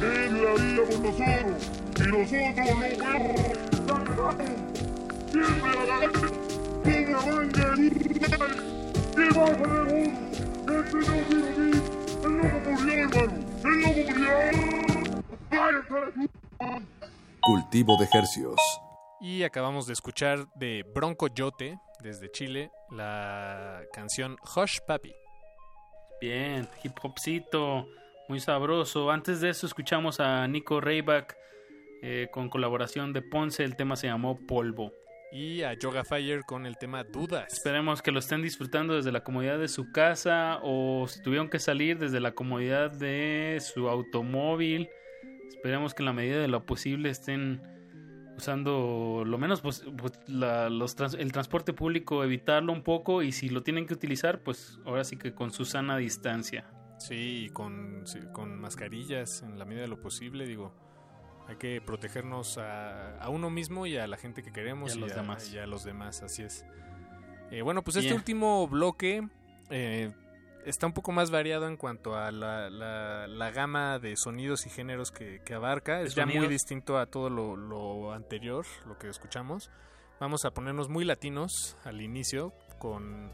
Él 0.00 0.44
la 0.44 0.54
vida 0.54 0.82
por 0.88 1.00
nosotros 1.00 1.62
y 1.96 2.02
nosotros 2.02 2.08
no 2.08 2.26
Siempre 2.26 3.77
a 3.90 3.98
la 3.98 4.04
con 6.14 7.12
la 7.12 7.20
manga 7.20 7.74
en 7.74 7.90
¿Qué 9.14 9.28
va 9.36 9.42
a 9.42 9.50
hacer 9.50 10.18
Este 10.68 10.98
no 10.98 11.24
quiero 11.28 11.50
mí. 11.56 11.70
El 12.24 12.36
loco 12.36 12.70
murió, 12.70 12.92
hermano. 13.04 13.36
El 13.64 13.72
loco 13.82 14.00
murió. 14.10 14.32
Váyanse 15.50 15.94
a 15.94 16.00
la 16.00 16.08
chupa. 16.12 16.80
Cultivo 17.40 17.96
de 17.96 18.08
Hercios. 18.12 18.60
Y 19.20 19.42
acabamos 19.42 19.86
de 19.86 19.94
escuchar 19.94 20.46
de 20.54 20.84
Bronco 20.94 21.26
Yote, 21.28 21.78
desde 22.02 22.30
Chile, 22.30 22.70
la 22.90 23.80
canción 23.92 24.36
Hush 24.54 24.78
Papi. 24.86 25.12
Bien, 26.20 26.68
hip 26.84 26.92
hopcito, 27.02 27.88
muy 28.28 28.38
sabroso. 28.40 29.10
Antes 29.10 29.40
de 29.40 29.50
eso 29.50 29.66
escuchamos 29.66 30.20
a 30.20 30.46
Nico 30.46 30.80
Rayback 30.80 31.36
eh, 32.02 32.28
con 32.32 32.48
colaboración 32.48 33.12
de 33.12 33.22
Ponce. 33.22 33.64
El 33.64 33.76
tema 33.76 33.96
se 33.96 34.06
llamó 34.06 34.38
Polvo. 34.46 34.92
Y 35.30 35.60
a 35.62 35.74
Yoga 35.74 36.04
Fire 36.04 36.42
con 36.46 36.64
el 36.64 36.78
tema 36.78 37.04
Dudas. 37.04 37.52
Esperemos 37.52 38.00
que 38.00 38.12
lo 38.12 38.18
estén 38.18 38.40
disfrutando 38.40 38.94
desde 38.96 39.12
la 39.12 39.22
comodidad 39.24 39.58
de 39.58 39.68
su 39.68 39.92
casa 39.92 40.58
o 40.62 41.06
si 41.06 41.20
tuvieron 41.22 41.50
que 41.50 41.58
salir 41.58 41.98
desde 41.98 42.18
la 42.18 42.32
comodidad 42.32 42.90
de 42.90 43.58
su 43.60 43.90
automóvil. 43.90 44.88
Esperemos 45.50 45.92
que 45.92 46.02
en 46.02 46.06
la 46.06 46.12
medida 46.14 46.38
de 46.40 46.48
lo 46.48 46.64
posible 46.64 47.10
estén 47.10 47.60
usando 48.38 49.24
lo 49.26 49.36
menos 49.36 49.60
pues, 49.60 49.84
la- 50.28 50.70
los 50.70 50.94
trans- 50.94 51.14
el 51.18 51.32
transporte 51.32 51.72
público, 51.72 52.22
evitarlo 52.24 52.72
un 52.72 52.82
poco 52.82 53.22
y 53.22 53.32
si 53.32 53.48
lo 53.48 53.62
tienen 53.62 53.86
que 53.86 53.94
utilizar, 53.94 54.42
pues 54.42 54.78
ahora 54.86 55.04
sí 55.04 55.16
que 55.16 55.34
con 55.34 55.50
su 55.50 55.64
sana 55.64 55.96
distancia. 55.98 56.70
Sí, 56.98 57.46
y 57.46 57.48
con, 57.50 58.02
sí, 58.06 58.20
con 58.32 58.58
mascarillas 58.60 59.42
en 59.42 59.58
la 59.58 59.64
medida 59.64 59.82
de 59.82 59.88
lo 59.88 60.00
posible, 60.00 60.46
digo. 60.46 60.74
Hay 61.48 61.56
que 61.56 61.80
protegernos 61.80 62.58
a, 62.58 63.16
a 63.18 63.28
uno 63.30 63.48
mismo 63.50 63.86
y 63.86 63.96
a 63.96 64.06
la 64.06 64.16
gente 64.18 64.42
que 64.42 64.52
queremos 64.52 64.94
Y 64.94 64.98
a 64.98 65.00
los 65.00 65.14
demás. 65.14 65.52
y 65.52 65.58
a 65.58 65.66
los 65.66 65.82
demás, 65.82 66.22
así 66.22 66.42
es. 66.42 66.64
Eh, 67.50 67.62
bueno, 67.62 67.82
pues 67.82 67.96
este 67.96 68.08
Bien. 68.08 68.16
último 68.16 68.68
bloque 68.68 69.26
eh, 69.70 70.12
está 70.66 70.86
un 70.86 70.92
poco 70.92 71.10
más 71.12 71.30
variado 71.30 71.66
en 71.66 71.78
cuanto 71.78 72.14
a 72.16 72.30
la, 72.30 72.68
la- 72.68 73.26
la 73.26 73.50
gama 73.50 73.98
de 73.98 74.14
sonidos 74.18 74.66
y 74.66 74.70
géneros 74.70 75.10
que, 75.10 75.40
que 75.44 75.54
abarca. 75.54 75.98
¿De 76.00 76.04
Es 76.08 76.14
ya 76.14 76.26
muy 76.26 76.46
distinto 76.48 76.98
a 76.98 77.06
todo 77.06 77.30
lo, 77.30 77.56
lo 77.56 78.12
anterior, 78.12 78.66
lo 78.86 78.98
que 78.98 79.08
escuchamos. 79.08 79.70
Vamos 80.20 80.44
a 80.44 80.50
ponernos 80.50 80.90
muy 80.90 81.06
latinos 81.06 81.78
al 81.84 82.02
inicio 82.02 82.52
con, 82.78 83.32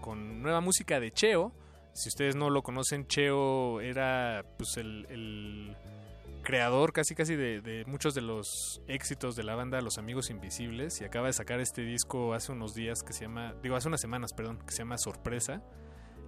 con 0.00 0.42
nueva 0.42 0.60
música 0.60 0.98
de 0.98 1.12
Cheo. 1.12 1.52
Si 1.92 2.08
ustedes 2.08 2.34
no 2.34 2.50
lo 2.50 2.62
conocen, 2.62 3.06
Cheo 3.06 3.80
era 3.80 4.44
pues 4.58 4.76
el, 4.78 5.06
el 5.10 5.76
creador 6.46 6.92
casi 6.92 7.16
casi 7.16 7.34
de, 7.34 7.60
de 7.60 7.84
muchos 7.86 8.14
de 8.14 8.20
los 8.20 8.80
éxitos 8.86 9.34
de 9.34 9.42
la 9.42 9.56
banda 9.56 9.80
Los 9.80 9.98
Amigos 9.98 10.30
Invisibles 10.30 11.00
y 11.00 11.04
acaba 11.04 11.26
de 11.26 11.32
sacar 11.32 11.58
este 11.58 11.82
disco 11.82 12.34
hace 12.34 12.52
unos 12.52 12.72
días 12.72 13.02
que 13.02 13.12
se 13.12 13.22
llama, 13.24 13.54
digo 13.64 13.74
hace 13.74 13.88
unas 13.88 14.00
semanas, 14.00 14.32
perdón, 14.32 14.60
que 14.64 14.70
se 14.70 14.78
llama 14.78 14.96
Sorpresa 14.96 15.60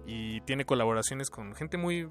y 0.05 0.41
tiene 0.41 0.65
colaboraciones 0.65 1.29
con 1.29 1.55
gente 1.55 1.77
muy 1.77 2.09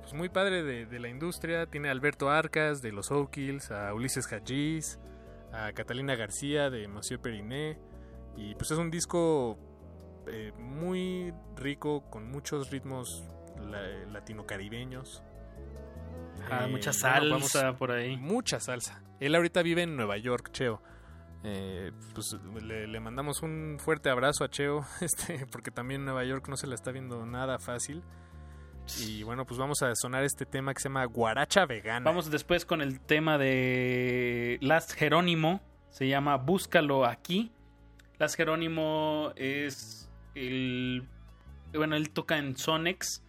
pues, 0.00 0.14
muy 0.14 0.28
padre 0.30 0.64
de, 0.64 0.86
de 0.86 0.98
la 0.98 1.08
industria, 1.08 1.66
tiene 1.66 1.88
a 1.88 1.92
Alberto 1.92 2.28
Arcas 2.28 2.82
de 2.82 2.90
Los 2.90 3.12
O'Kills, 3.12 3.70
a 3.70 3.94
Ulises 3.94 4.26
Hajiz, 4.32 4.98
a 5.52 5.72
Catalina 5.74 6.16
García 6.16 6.70
de 6.70 6.88
Monsieur 6.88 7.20
Periné 7.20 7.78
y 8.36 8.56
pues 8.56 8.72
es 8.72 8.78
un 8.78 8.90
disco 8.90 9.56
eh, 10.26 10.50
muy 10.58 11.32
rico 11.54 12.02
con 12.10 12.28
muchos 12.32 12.70
ritmos 12.72 13.22
la- 13.70 14.10
latino-caribeños. 14.12 15.22
Ah, 16.50 16.64
Eh, 16.66 16.68
mucha 16.70 16.92
salsa 16.92 17.74
por 17.76 17.90
ahí. 17.92 18.16
Mucha 18.16 18.60
salsa. 18.60 19.02
Él 19.20 19.34
ahorita 19.34 19.62
vive 19.62 19.82
en 19.82 19.96
Nueva 19.96 20.16
York, 20.18 20.50
Cheo. 20.52 20.82
Eh, 21.42 21.92
pues 22.14 22.36
le, 22.62 22.86
le 22.86 23.00
mandamos 23.00 23.42
un 23.42 23.76
fuerte 23.78 24.08
abrazo 24.08 24.44
a 24.44 24.48
Cheo, 24.50 24.84
este, 25.00 25.46
porque 25.46 25.70
también 25.70 26.04
Nueva 26.04 26.24
York 26.24 26.48
no 26.48 26.56
se 26.56 26.66
la 26.66 26.74
está 26.74 26.90
viendo 26.90 27.24
nada 27.26 27.58
fácil. 27.58 28.02
Y 29.00 29.22
bueno, 29.22 29.46
pues 29.46 29.58
vamos 29.58 29.82
a 29.82 29.94
sonar 29.94 30.24
este 30.24 30.44
tema 30.44 30.74
que 30.74 30.80
se 30.80 30.88
llama 30.88 31.04
Guaracha 31.06 31.64
Vegana. 31.64 32.04
Vamos 32.04 32.30
después 32.30 32.66
con 32.66 32.82
el 32.82 33.00
tema 33.00 33.38
de 33.38 34.58
Last 34.60 34.92
Jerónimo. 34.92 35.60
Se 35.90 36.06
llama 36.06 36.36
Búscalo 36.36 37.06
aquí. 37.06 37.50
Last 38.18 38.36
Jerónimo 38.36 39.32
es 39.36 40.10
el. 40.34 41.08
Bueno, 41.72 41.96
él 41.96 42.10
toca 42.10 42.36
en 42.36 42.56
Sonex, 42.56 43.22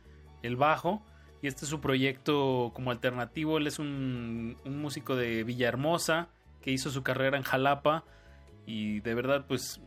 el 0.43 0.55
bajo. 0.57 1.05
Y 1.45 1.47
este 1.47 1.65
es 1.65 1.69
su 1.69 1.80
proyecto 1.80 2.72
como 2.73 2.89
alternativo. 2.89 3.59
Él 3.59 3.67
es 3.67 3.77
un, 3.77 4.57
un 4.65 4.81
músico 4.81 5.15
de 5.15 5.43
Villahermosa 5.43 6.30
que 6.59 6.72
hizo 6.72 6.89
su 6.89 7.03
carrera 7.03 7.38
en 7.38 7.43
Jalapa. 7.43 8.03
Y 8.65 9.01
de 9.01 9.13
verdad, 9.13 9.45
pues 9.47 9.80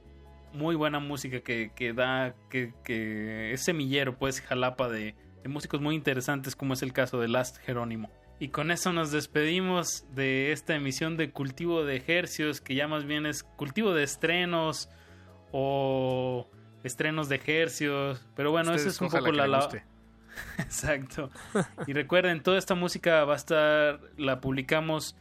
muy 0.53 0.77
buena 0.77 1.01
música 1.01 1.41
que, 1.41 1.73
que 1.75 1.93
da, 1.93 2.37
que, 2.49 2.75
que 2.85 3.53
es 3.53 3.65
semillero, 3.65 4.17
pues, 4.17 4.41
Jalapa 4.41 4.89
de, 4.89 5.17
de 5.43 5.49
músicos 5.49 5.81
muy 5.81 5.97
interesantes, 5.97 6.55
como 6.55 6.75
es 6.75 6.83
el 6.83 6.93
caso 6.93 7.19
de 7.19 7.27
Last 7.27 7.59
Jerónimo. 7.59 8.09
Y 8.39 8.51
con 8.51 8.71
eso 8.71 8.93
nos 8.93 9.11
despedimos 9.11 10.07
de 10.15 10.53
esta 10.53 10.77
emisión 10.77 11.17
de 11.17 11.33
Cultivo 11.33 11.85
de 11.85 11.97
Ejercios, 11.97 12.61
que 12.61 12.77
ya 12.77 12.87
más 12.87 13.05
bien 13.05 13.27
es 13.27 13.43
cultivo 13.43 13.95
de 13.95 14.05
estrenos 14.05 14.89
o 15.51 16.49
estrenos 16.85 17.29
de 17.29 17.35
ejercios. 17.35 18.25
Pero 18.37 18.53
bueno, 18.53 18.75
eso 18.75 18.91
es 18.91 19.01
un 19.01 19.09
poco 19.09 19.33
la... 19.33 19.49
la-. 19.49 19.69
Exacto. 20.59 21.31
Y 21.87 21.93
recuerden, 21.93 22.43
toda 22.43 22.59
esta 22.59 22.75
música 22.75 23.25
va 23.25 23.35
a 23.35 23.37
estar, 23.37 24.01
la 24.17 24.41
publicamos 24.41 25.17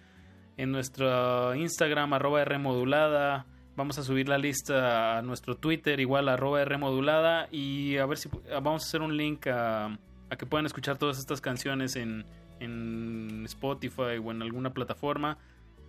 en 0.58 0.72
nuestro 0.72 1.56
Instagram, 1.56 2.14
arroba 2.14 2.44
Rmodulada. 2.46 3.46
Vamos 3.76 4.00
a 4.00 4.04
subir 4.04 4.28
la 4.28 4.38
lista 4.38 5.18
a 5.18 5.22
nuestro 5.22 5.56
Twitter, 5.56 6.00
igual 6.00 6.30
arroba 6.30 6.64
Rmodulada. 6.66 7.48
Y 7.52 7.98
a 7.98 8.06
ver 8.06 8.18
si 8.18 8.30
vamos 8.62 8.84
a 8.84 8.88
hacer 8.88 9.02
un 9.02 9.16
link 9.16 9.48
a, 9.48 9.98
a 10.30 10.36
que 10.36 10.46
puedan 10.46 10.66
escuchar 10.66 10.98
todas 10.98 11.20
estas 11.20 11.42
canciones 11.42 11.96
en, 11.96 12.26
en 12.60 13.44
Spotify 13.46 14.18
o 14.24 14.32
en 14.32 14.42
alguna 14.42 14.74
plataforma. 14.74 15.38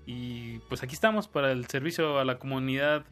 Y 0.06 0.58
pues 0.68 0.82
aquí 0.82 0.94
estamos 0.94 1.28
para 1.28 1.52
el 1.52 1.66
servicio 1.66 2.18
a 2.18 2.24
la 2.24 2.38
comunidad 2.38 3.04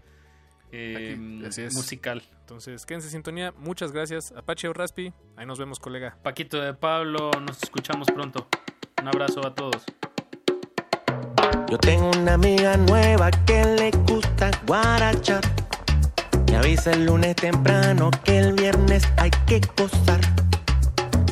eh, 0.76 1.16
Aquí, 1.16 1.46
así 1.46 1.62
es. 1.62 1.74
musical. 1.74 2.22
Entonces, 2.40 2.84
quédense 2.86 3.08
en 3.08 3.12
sintonía. 3.12 3.52
Muchas 3.56 3.92
gracias. 3.92 4.32
Apache 4.32 4.68
o 4.68 4.72
Raspi. 4.72 5.12
Ahí 5.36 5.46
nos 5.46 5.58
vemos, 5.58 5.78
colega. 5.80 6.16
Paquito 6.22 6.60
de 6.60 6.74
Pablo, 6.74 7.30
nos 7.40 7.62
escuchamos 7.62 8.08
pronto. 8.08 8.46
Un 9.00 9.08
abrazo 9.08 9.46
a 9.46 9.54
todos. 9.54 9.84
Yo 11.68 11.78
tengo 11.78 12.10
una 12.10 12.34
amiga 12.34 12.76
nueva 12.76 13.30
que 13.30 13.64
le 13.64 13.90
gusta 14.08 14.50
guarachar. 14.66 15.40
Me 16.50 16.56
avisa 16.56 16.92
el 16.92 17.06
lunes 17.06 17.34
temprano 17.36 18.10
que 18.24 18.38
el 18.38 18.52
viernes 18.52 19.02
hay 19.16 19.30
que 19.46 19.60
gozar. 19.76 20.20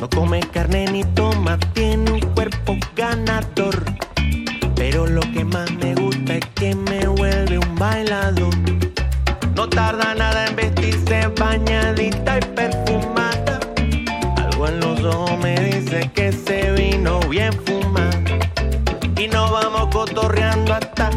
No 0.01 0.09
come 0.09 0.41
carne 0.51 0.85
ni 0.91 1.03
toma, 1.13 1.57
tiene 1.73 2.11
un 2.11 2.19
cuerpo 2.33 2.75
ganador. 2.95 3.83
Pero 4.75 5.07
lo 5.07 5.21
que 5.21 5.45
más 5.45 5.71
me 5.71 5.95
gusta 5.95 6.35
es 6.35 6.45
que 6.55 6.75
me 6.75 7.07
vuelve 7.07 7.57
un 7.57 7.75
bailador. 7.75 8.53
No 9.55 9.69
tarda 9.69 10.13
nada 10.13 10.47
en 10.47 10.55
vestirse 10.55 11.27
bañadita 11.39 12.37
y 12.37 12.41
perfumada. 12.55 13.59
Algo 14.37 14.67
en 14.67 14.79
los 14.81 15.03
ojos 15.03 15.37
me 15.39 15.55
dice 15.59 16.11
que 16.13 16.31
se 16.31 16.71
vino 16.71 17.19
bien 17.21 17.53
fumada 17.65 18.21
y 19.17 19.27
nos 19.27 19.49
vamos 19.51 19.87
cotorreando 19.93 20.73
hasta 20.73 21.09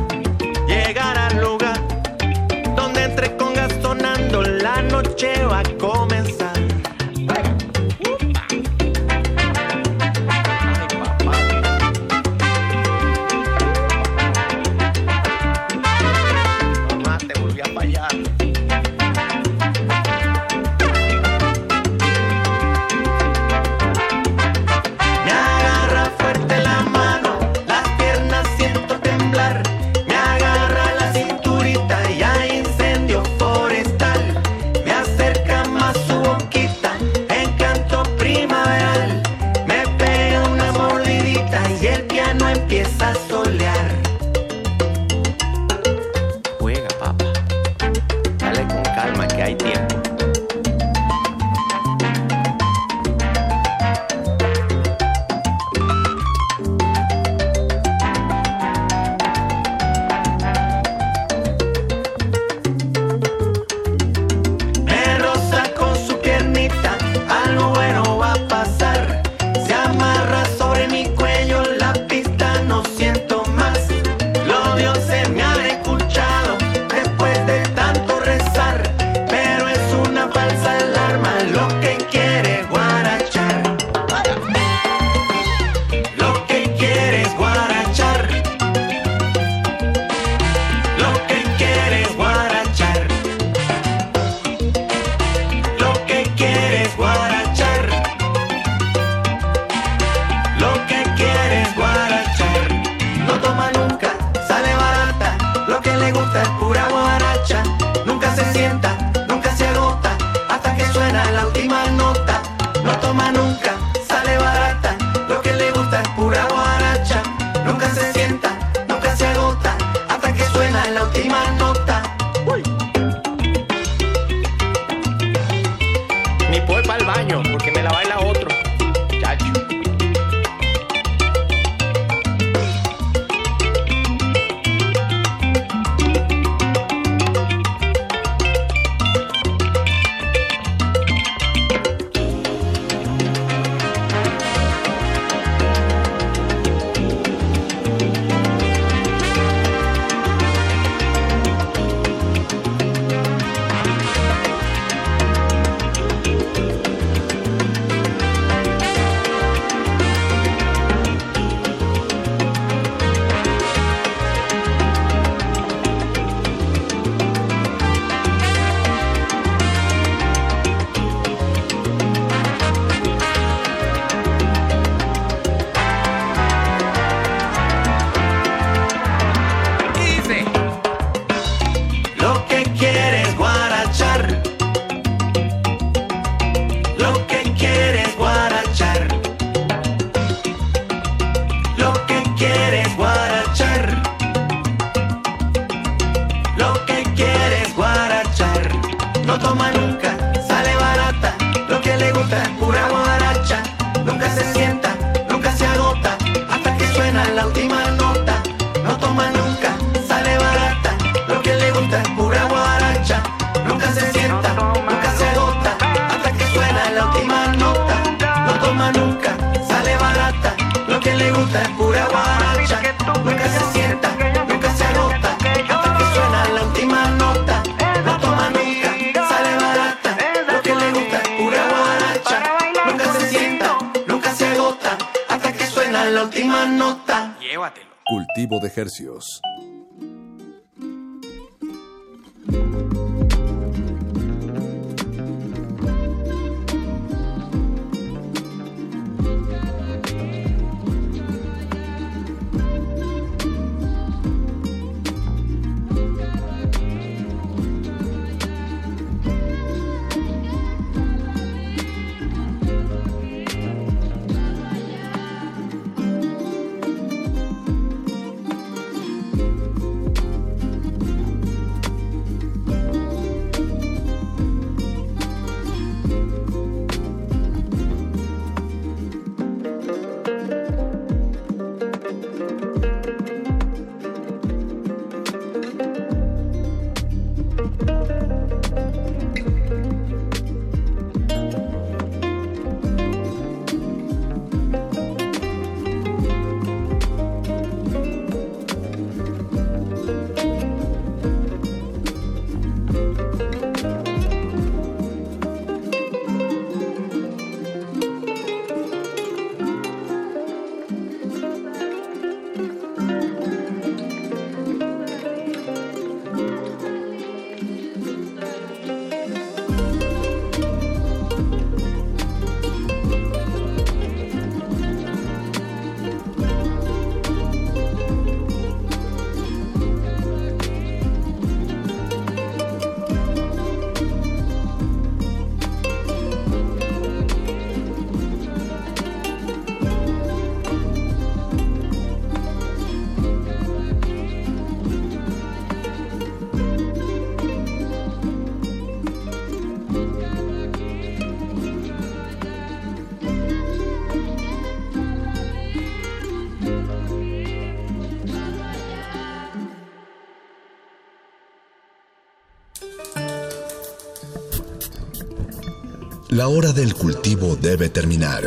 La 366.48 366.54
hora 366.54 366.72
del 366.72 366.94
cultivo 366.94 367.56
debe 367.56 367.90
terminar. 367.90 368.42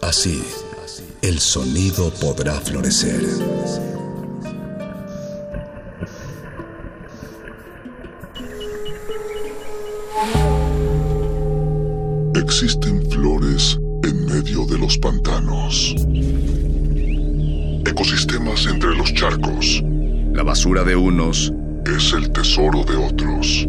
Así, 0.00 0.42
el 1.22 1.38
sonido 1.38 2.10
podrá 2.10 2.54
florecer. 2.60 3.22
Existen 12.34 13.08
flores 13.08 13.78
en 14.02 14.26
medio 14.26 14.66
de 14.66 14.76
los 14.76 14.98
pantanos. 14.98 15.94
Ecosistemas 17.86 18.66
entre 18.66 18.96
los 18.96 19.14
charcos. 19.14 19.80
La 20.32 20.42
basura 20.42 20.82
de 20.82 20.96
unos 20.96 21.52
es 21.86 22.12
el 22.14 22.32
tesoro 22.32 22.82
de 22.82 22.96
otros 22.96 23.68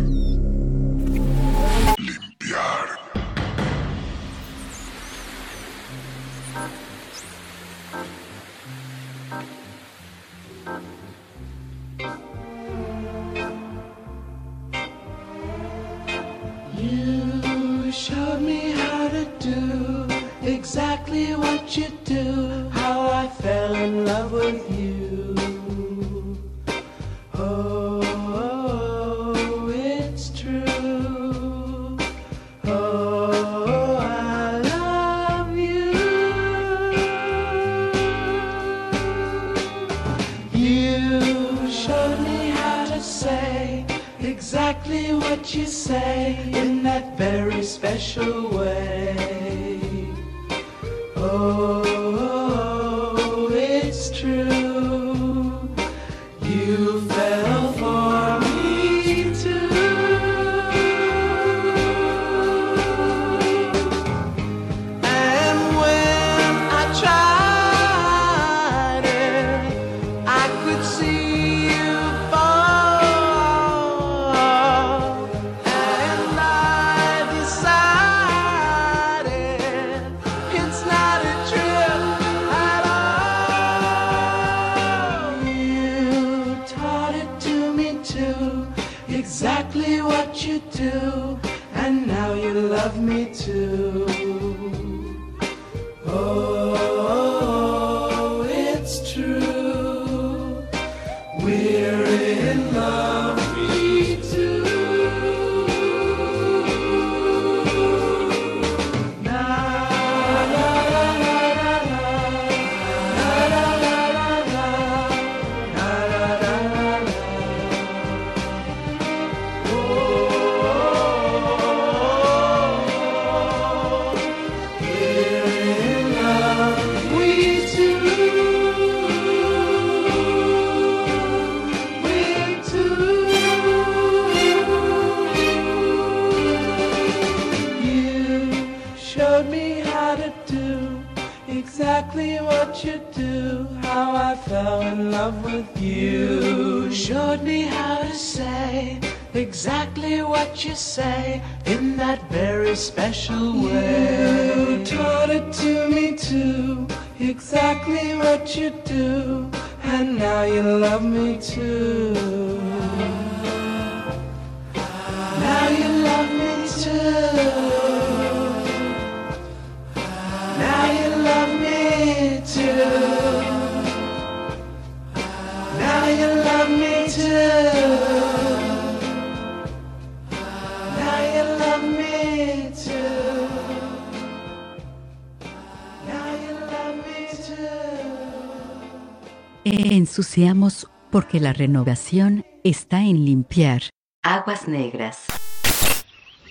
Renovación 191.61 192.43
está 192.63 193.01
en 193.01 193.23
limpiar. 193.23 193.83
Aguas 194.23 194.67
negras. 194.67 195.25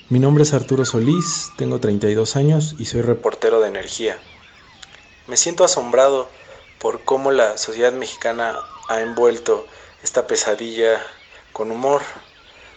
Mi 0.08 0.20
nombre 0.20 0.44
es 0.44 0.54
Arturo 0.54 0.84
Solís, 0.84 1.50
tengo 1.56 1.80
32 1.80 2.36
años 2.36 2.76
y 2.78 2.84
soy 2.84 3.02
reportero 3.02 3.60
de 3.60 3.66
energía. 3.66 4.18
Me 5.26 5.36
siento 5.36 5.64
asombrado 5.64 6.28
por 6.78 7.02
cómo 7.02 7.32
la 7.32 7.58
sociedad 7.58 7.92
mexicana 7.92 8.54
ha 8.88 9.00
envuelto 9.00 9.66
esta 10.04 10.28
pesadilla 10.28 11.02
con 11.52 11.72
humor, 11.72 12.02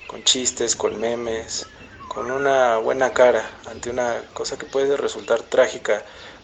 con 0.08 0.24
chistes, 0.24 0.76
con 0.76 1.00
memes, 1.00 1.68
con 2.08 2.32
una 2.32 2.78
buena 2.78 3.14
cara 3.14 3.48
ante 3.70 3.92
una 3.92 4.24
cosa 4.34 4.58
que 4.58 4.66
puede 4.66 4.98
resultar 4.98 5.44
trágica 5.44 6.04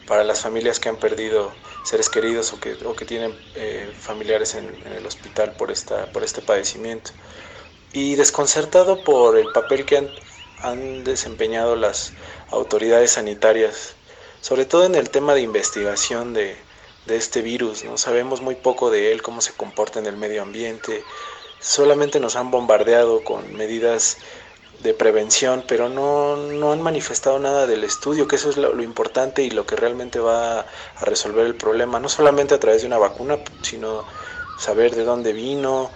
para 0.09 0.25
las 0.25 0.41
familias 0.41 0.81
que 0.81 0.89
han 0.89 0.97
perdido 0.97 1.53
seres 1.85 2.09
queridos 2.09 2.51
o 2.51 2.59
que, 2.59 2.73
o 2.83 2.93
que 2.93 3.05
tienen 3.05 3.33
eh, 3.55 3.89
familiares 3.97 4.55
en, 4.55 4.65
en 4.85 4.91
el 4.91 5.05
hospital 5.05 5.53
por, 5.53 5.71
esta, 5.71 6.11
por 6.11 6.25
este 6.25 6.41
padecimiento. 6.41 7.11
Y 7.93 8.15
desconcertado 8.15 9.01
por 9.05 9.37
el 9.37 9.47
papel 9.53 9.85
que 9.85 9.97
han 9.97 10.09
han 10.61 11.03
desempeñado 11.03 11.75
las 11.75 12.13
autoridades 12.51 13.11
sanitarias, 13.11 13.95
sobre 14.41 14.65
todo 14.65 14.85
en 14.85 14.95
el 14.95 15.09
tema 15.09 15.33
de 15.33 15.41
investigación 15.41 16.33
de, 16.33 16.55
de 17.05 17.15
este 17.15 17.41
virus. 17.41 17.83
¿no? 17.83 17.97
Sabemos 17.97 18.41
muy 18.41 18.55
poco 18.55 18.89
de 18.89 19.11
él, 19.11 19.21
cómo 19.21 19.41
se 19.41 19.53
comporta 19.53 19.99
en 19.99 20.05
el 20.05 20.17
medio 20.17 20.41
ambiente. 20.41 21.03
Solamente 21.59 22.19
nos 22.19 22.35
han 22.35 22.51
bombardeado 22.51 23.23
con 23.23 23.53
medidas 23.55 24.17
de 24.79 24.93
prevención, 24.93 25.63
pero 25.67 25.89
no, 25.89 26.37
no 26.37 26.71
han 26.71 26.81
manifestado 26.81 27.37
nada 27.39 27.67
del 27.67 27.83
estudio, 27.83 28.27
que 28.27 28.37
eso 28.37 28.49
es 28.49 28.57
lo, 28.57 28.81
importante 28.81 29.43
y 29.43 29.51
lo 29.51 29.65
que 29.65 29.75
realmente 29.75 30.19
va 30.19 30.61
a 30.61 31.05
resolver 31.05 31.45
el 31.45 31.55
problema, 31.55 31.99
no 31.99 32.09
solamente 32.09 32.55
a 32.55 32.59
través 32.59 32.81
de 32.81 32.87
una 32.87 32.97
vacuna, 32.97 33.39
sino 33.61 34.05
saber 34.55 34.95
de 34.95 35.03
dónde 35.03 35.33
vino, 35.33 35.91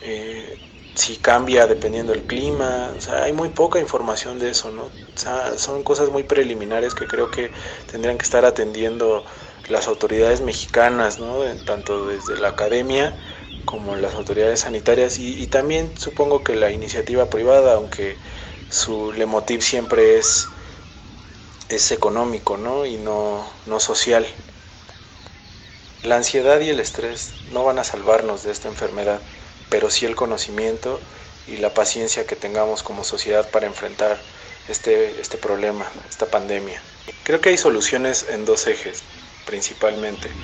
eh, 0.00 0.58
si 0.94 1.16
cambia 1.18 1.66
dependiendo 1.66 2.12
del 2.12 2.24
clima, 2.24 2.92
o 2.96 3.00
sea, 3.00 3.24
hay 3.24 3.32
muy 3.32 3.48
poca 3.50 3.80
información 3.80 4.38
de 4.38 4.50
eso, 4.50 4.70
¿no? 4.70 4.84
O 4.84 5.18
sea, 5.18 5.58
son 5.58 5.82
cosas 5.82 6.10
muy 6.10 6.22
preliminares 6.22 6.94
que 6.94 7.06
creo 7.06 7.30
que 7.30 7.52
tendrían 7.86 8.18
que 8.18 8.24
estar 8.24 8.44
atendiendo 8.44 9.24
las 9.68 9.88
autoridades 9.88 10.40
mexicanas, 10.40 11.18
¿no? 11.18 11.42
Tanto 11.64 12.06
desde 12.06 12.36
la 12.36 12.48
academia 12.48 13.16
como 13.64 13.96
las 13.96 14.14
autoridades 14.14 14.60
sanitarias 14.60 15.18
y, 15.18 15.42
y 15.42 15.46
también 15.48 15.96
supongo 15.98 16.44
que 16.44 16.56
la 16.56 16.70
iniciativa 16.70 17.30
privada, 17.30 17.74
aunque 17.74 18.18
su 18.68 19.12
lemotiv 19.12 19.62
siempre 19.62 20.18
es, 20.18 20.48
es 21.68 21.90
económico, 21.90 22.56
¿no? 22.56 22.86
Y 22.86 22.96
no, 22.98 23.50
no 23.66 23.80
social. 23.80 24.26
La 26.02 26.16
ansiedad 26.16 26.60
y 26.60 26.68
el 26.68 26.80
estrés 26.80 27.36
no 27.46 27.64
van 27.64 27.78
a 27.78 27.84
salvarnos 27.84 28.42
de 28.42 28.52
esta 28.52 28.68
enfermedad 28.68 29.22
pero 29.70 29.88
sí 29.88 30.04
el 30.04 30.14
conocimiento 30.16 31.02
y 31.46 31.56
la 31.56 31.72
paciencia 31.72 32.26
que 32.26 32.36
tengamos 32.36 32.82
como 32.82 33.04
sociedad 33.04 33.50
para 33.50 33.66
enfrentar 33.66 34.22
este, 34.68 35.18
este 35.20 35.38
problema, 35.38 35.90
esta 36.10 36.30
pandemia. 36.30 36.82
Creo 37.22 37.40
que 37.40 37.48
hay 37.48 37.56
soluciones 37.58 38.26
en 38.28 38.44
dos 38.44 38.66
ejes, 38.66 39.04
principalmente, 39.46 40.36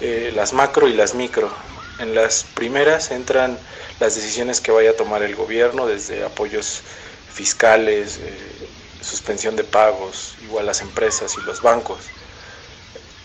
eh, 0.00 0.32
las 0.34 0.52
macro 0.52 0.88
y 0.88 0.94
las 0.94 1.14
micro. 1.14 1.52
En 1.98 2.14
las 2.14 2.44
primeras 2.44 3.10
entran 3.10 3.58
las 4.00 4.14
decisiones 4.14 4.60
que 4.60 4.70
vaya 4.70 4.90
a 4.90 4.96
tomar 4.96 5.22
el 5.22 5.34
gobierno, 5.34 5.86
desde 5.86 6.24
apoyos 6.24 6.82
fiscales, 7.26 8.18
eh, 8.18 8.68
suspensión 9.00 9.56
de 9.56 9.64
pagos, 9.64 10.36
igual 10.42 10.66
las 10.66 10.82
empresas 10.82 11.38
y 11.38 11.42
los 11.42 11.62
bancos, 11.62 12.12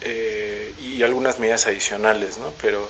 eh, 0.02 0.74
y 0.78 1.04
algunas 1.04 1.40
medidas 1.40 1.68
adicionales, 1.68 2.38
¿no? 2.38 2.54
Pero 2.62 2.90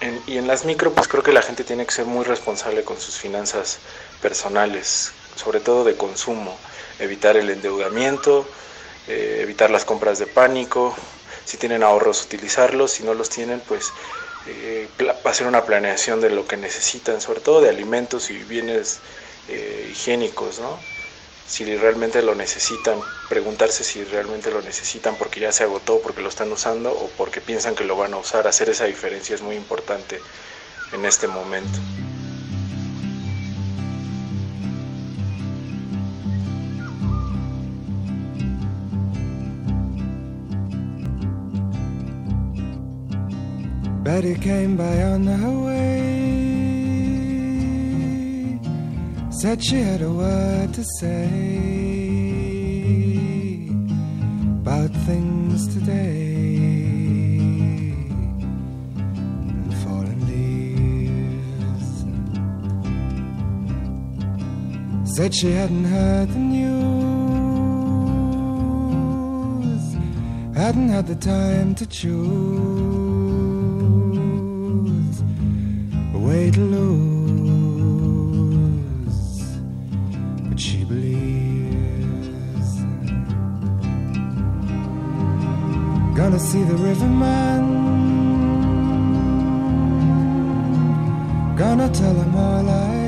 en, 0.00 0.22
y 0.26 0.38
en 0.38 0.46
las 0.46 0.64
micro, 0.64 0.94
pues 0.94 1.08
creo 1.08 1.22
que 1.22 1.32
la 1.32 1.42
gente 1.42 1.64
tiene 1.64 1.84
que 1.86 1.92
ser 1.92 2.06
muy 2.06 2.24
responsable 2.24 2.84
con 2.84 2.98
sus 3.00 3.18
finanzas 3.18 3.80
personales, 4.20 5.12
sobre 5.34 5.60
todo 5.60 5.84
de 5.84 5.96
consumo, 5.96 6.56
evitar 6.98 7.36
el 7.36 7.50
endeudamiento, 7.50 8.50
eh, 9.06 9.40
evitar 9.42 9.70
las 9.70 9.84
compras 9.84 10.18
de 10.18 10.26
pánico, 10.26 10.96
si 11.44 11.56
tienen 11.56 11.82
ahorros 11.82 12.24
utilizarlos, 12.24 12.92
si 12.92 13.04
no 13.04 13.14
los 13.14 13.30
tienen, 13.30 13.60
pues 13.60 13.92
eh, 14.48 14.88
hacer 15.24 15.46
una 15.46 15.64
planeación 15.64 16.20
de 16.20 16.30
lo 16.30 16.46
que 16.46 16.56
necesitan, 16.56 17.20
sobre 17.20 17.40
todo 17.40 17.60
de 17.60 17.68
alimentos 17.68 18.30
y 18.30 18.38
bienes 18.38 19.00
eh, 19.48 19.88
higiénicos, 19.92 20.58
¿no? 20.58 20.78
si 21.48 21.64
realmente 21.76 22.20
lo 22.22 22.34
necesitan, 22.34 23.00
preguntarse 23.28 23.82
si 23.82 24.04
realmente 24.04 24.50
lo 24.50 24.60
necesitan 24.60 25.16
porque 25.16 25.40
ya 25.40 25.50
se 25.50 25.64
agotó, 25.64 26.00
porque 26.02 26.20
lo 26.20 26.28
están 26.28 26.52
usando 26.52 26.92
o 26.92 27.08
porque 27.16 27.40
piensan 27.40 27.74
que 27.74 27.84
lo 27.84 27.96
van 27.96 28.12
a 28.12 28.18
usar. 28.18 28.46
Hacer 28.46 28.68
esa 28.68 28.84
diferencia 28.84 29.34
es 29.34 29.40
muy 29.40 29.56
importante 29.56 30.20
en 30.92 31.06
este 31.06 31.26
momento. 31.26 31.78
Betty 44.08 44.36
came 44.36 44.72
by 44.74 45.02
on 45.02 45.26
her 45.26 45.56
way. 45.66 46.08
Said 49.30 49.62
she 49.62 49.82
had 49.82 50.00
a 50.00 50.10
word 50.10 50.72
to 50.72 50.82
say 50.98 51.26
about 54.62 54.90
things 55.08 55.68
today 55.74 56.24
and 59.44 60.22
leaves. 60.30 61.88
Said 65.16 65.34
she 65.34 65.50
hadn't 65.50 65.84
heard 65.84 66.30
the 66.30 66.38
news, 66.38 66.78
hadn't 70.56 70.88
had 70.88 71.06
the 71.06 71.16
time 71.16 71.74
to 71.74 71.84
choose 71.84 73.07
way 76.28 76.50
to 76.50 76.60
lose. 76.60 78.18
But 80.48 80.60
she 80.60 80.84
believes. 80.84 82.70
Gonna 86.18 86.38
see 86.38 86.62
the 86.64 86.78
riverman. 86.88 87.62
Gonna 91.56 91.88
tell 92.00 92.14
him 92.14 92.36
all 92.36 92.68
I 92.68 93.07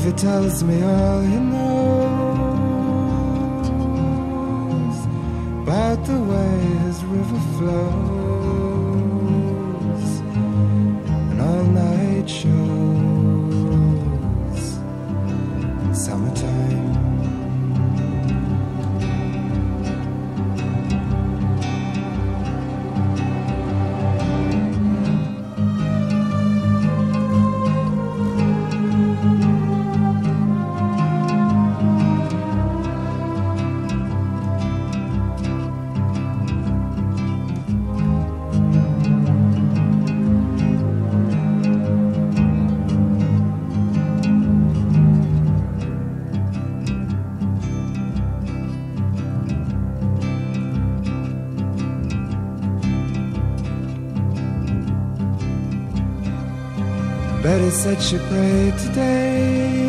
If 0.00 0.06
he 0.06 0.12
tells 0.12 0.64
me 0.64 0.82
all 0.82 1.20
he 1.20 1.36
knows 1.36 1.68
about 5.62 6.02
the 6.06 6.18
way 6.18 6.58
his 6.86 7.04
river 7.04 7.40
flows 7.58 8.09
Said 57.82 58.02
she 58.02 58.18
prayed 58.18 58.76
today 58.76 59.80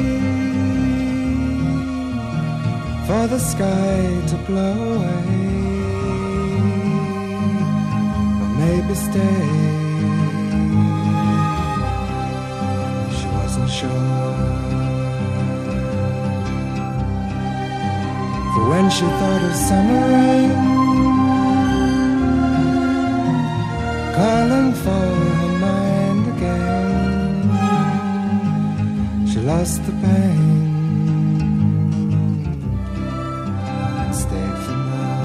for 3.06 3.28
the 3.28 3.38
sky 3.38 4.00
to 4.30 4.38
blow 4.48 4.78
away, 4.96 5.26
or 8.42 8.50
maybe 8.62 8.96
stay. 8.96 9.48
She 13.18 13.28
wasn't 13.36 13.70
sure. 13.70 14.40
For 18.54 18.64
when 18.70 18.90
she 18.90 19.06
thought 19.20 19.44
of 19.50 19.56
summer 19.68 20.02
rain 20.14 20.81
lost 29.62 29.86
the 29.86 29.92
pain. 29.92 30.50
stayed 34.22 34.58
for 34.66 34.78
now. 34.90 35.22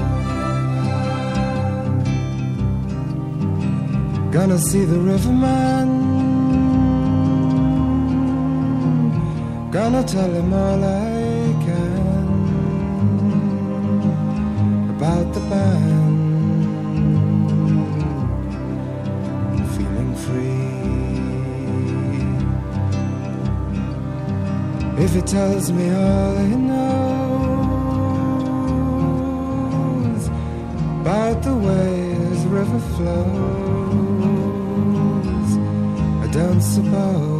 Gonna 4.31 4.59
see 4.69 4.85
the 4.93 4.99
riverman. 5.11 5.87
Gonna 9.71 10.03
tell 10.03 10.31
him 10.39 10.53
all 10.53 10.83
I 10.83 11.16
tells 25.27 25.71
me 25.73 25.89
all 25.89 26.37
he 26.37 26.55
knows 26.55 26.77
about 31.01 31.43
the 31.43 31.53
way 31.53 32.13
his 32.13 32.45
river 32.45 32.79
flows, 32.79 33.17
I 36.23 36.27
don't 36.31 36.61
suppose 36.61 37.36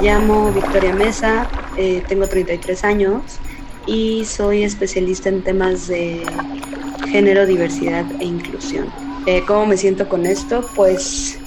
llamo 0.00 0.50
Victoria 0.52 0.94
Mesa, 0.94 1.48
eh, 1.76 2.02
tengo 2.08 2.26
33 2.26 2.84
años 2.84 3.22
y 3.86 4.24
soy 4.24 4.62
especialista 4.62 5.28
en 5.28 5.42
temas 5.42 5.88
de 5.88 6.22
género, 7.10 7.46
diversidad 7.46 8.06
e 8.18 8.24
inclusión. 8.24 8.90
Eh, 9.26 9.42
¿Cómo 9.46 9.66
me 9.66 9.76
siento 9.76 10.08
con 10.08 10.24
esto? 10.24 10.68
Pues 10.74 11.38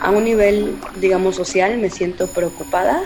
a 0.00 0.10
un 0.10 0.24
nivel, 0.24 0.76
digamos, 1.00 1.36
social 1.36 1.78
me 1.78 1.88
siento 1.88 2.26
preocupada, 2.26 3.02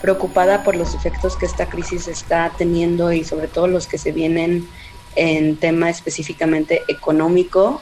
preocupada 0.00 0.62
por 0.62 0.76
los 0.76 0.94
efectos 0.94 1.36
que 1.36 1.46
esta 1.46 1.66
crisis 1.66 2.06
está 2.06 2.52
teniendo 2.56 3.12
y 3.12 3.24
sobre 3.24 3.48
todo 3.48 3.66
los 3.66 3.88
que 3.88 3.98
se 3.98 4.12
vienen 4.12 4.68
en 5.16 5.56
tema 5.56 5.90
específicamente 5.90 6.82
económico. 6.88 7.80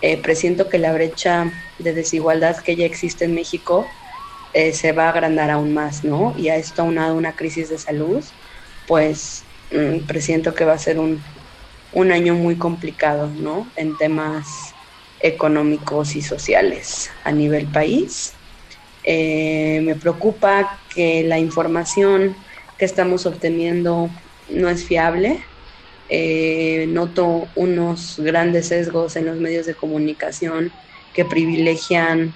Eh, 0.00 0.16
presiento 0.16 0.68
que 0.68 0.78
la 0.78 0.92
brecha 0.92 1.52
de 1.78 1.92
desigualdad 1.92 2.56
que 2.56 2.76
ya 2.76 2.86
existe 2.86 3.26
en 3.26 3.34
México 3.34 3.86
eh, 4.54 4.72
se 4.72 4.92
va 4.92 5.06
a 5.06 5.10
agrandar 5.10 5.50
aún 5.50 5.72
más, 5.72 6.04
¿no? 6.04 6.34
Y 6.36 6.48
a 6.48 6.56
esto 6.56 6.82
aunado 6.82 7.16
una 7.16 7.32
crisis 7.32 7.70
de 7.70 7.78
salud, 7.78 8.22
pues 8.86 9.44
mm, 9.72 10.06
presiento 10.06 10.54
que 10.54 10.64
va 10.64 10.74
a 10.74 10.78
ser 10.78 10.98
un, 10.98 11.22
un 11.92 12.12
año 12.12 12.34
muy 12.34 12.56
complicado, 12.56 13.28
¿no? 13.28 13.66
En 13.76 13.96
temas 13.96 14.74
económicos 15.20 16.16
y 16.16 16.22
sociales 16.22 17.10
a 17.24 17.32
nivel 17.32 17.66
país. 17.66 18.34
Eh, 19.04 19.80
me 19.84 19.94
preocupa 19.94 20.78
que 20.94 21.24
la 21.24 21.38
información 21.38 22.36
que 22.78 22.84
estamos 22.84 23.26
obteniendo 23.26 24.10
no 24.48 24.68
es 24.68 24.84
fiable. 24.84 25.40
Eh, 26.08 26.86
noto 26.88 27.48
unos 27.54 28.18
grandes 28.18 28.68
sesgos 28.68 29.16
en 29.16 29.26
los 29.26 29.38
medios 29.38 29.64
de 29.64 29.74
comunicación 29.74 30.70
que 31.14 31.24
privilegian 31.24 32.34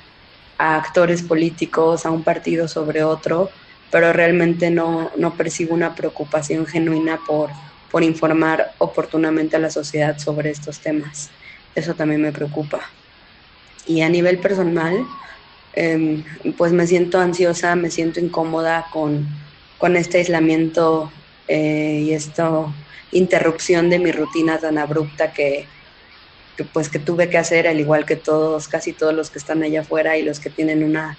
a 0.59 0.77
actores 0.77 1.23
políticos, 1.23 2.07
a 2.07 2.11
un 2.11 2.23
partido 2.23 2.69
sobre 2.69 3.05
otro, 3.05 3.51
pero 3.91 4.13
realmente 4.13 4.71
no, 4.71 5.11
no 5.17 5.35
percibo 5.35 5.75
una 5.75 5.95
preocupación 5.95 6.67
genuina 6.67 7.21
por, 7.27 7.51
por 7.91 8.03
informar 8.03 8.73
oportunamente 8.79 9.57
a 9.57 9.61
la 9.61 9.71
sociedad 9.71 10.19
sobre 10.19 10.51
estos 10.51 10.81
temas. 10.81 11.31
Eso 11.75 11.95
también 11.95 12.23
me 12.23 12.33
preocupa. 12.33 12.81
Y 13.87 14.01
a 14.01 14.09
nivel 14.09 14.39
personal, 14.39 15.07
eh, 15.75 16.25
pues 16.57 16.73
me 16.73 16.87
siento 16.87 17.21
ansiosa, 17.21 17.77
me 17.77 17.91
siento 17.91 18.19
incómoda 18.19 18.87
con, 18.93 19.29
con 19.79 19.97
este 19.97 20.19
aislamiento 20.19 21.13
eh, 21.49 22.03
y 22.05 22.13
esta 22.13 22.51
interrupción 23.13 23.89
de 23.91 23.99
mi 23.99 24.11
rutina 24.11 24.59
tan 24.59 24.79
abrupta 24.79 25.33
que, 25.33 25.67
que, 26.57 26.65
pues 26.65 26.89
que 26.89 26.99
tuve 26.99 27.29
que 27.29 27.39
hacer 27.39 27.69
al 27.69 27.81
igual 27.81 28.05
que 28.05 28.17
todos, 28.17 28.69
casi 28.69 28.93
todos 28.93 29.15
los 29.15 29.31
que 29.31 29.39
están 29.39 29.63
allá 29.63 29.81
afuera 29.83 30.17
y 30.17 30.23
los 30.23 30.41
que 30.41 30.51
tienen 30.51 30.83
una, 30.83 31.17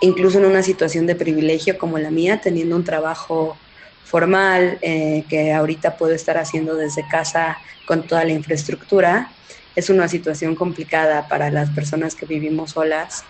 incluso 0.00 0.38
en 0.38 0.46
una 0.46 0.62
situación 0.62 1.06
de 1.06 1.14
privilegio 1.14 1.78
como 1.78 1.98
la 1.98 2.10
mía, 2.10 2.40
teniendo 2.40 2.76
un 2.76 2.84
trabajo 2.84 3.56
formal 4.04 4.78
eh, 4.80 5.24
que 5.28 5.52
ahorita 5.52 5.96
puedo 5.96 6.14
estar 6.14 6.38
haciendo 6.38 6.76
desde 6.76 7.06
casa 7.08 7.58
con 7.86 8.06
toda 8.06 8.24
la 8.24 8.32
infraestructura, 8.32 9.30
es 9.76 9.90
una 9.90 10.08
situación 10.08 10.54
complicada 10.54 11.28
para 11.28 11.50
las 11.50 11.70
personas 11.70 12.14
que 12.14 12.26
vivimos 12.26 12.72
solas 12.72 13.24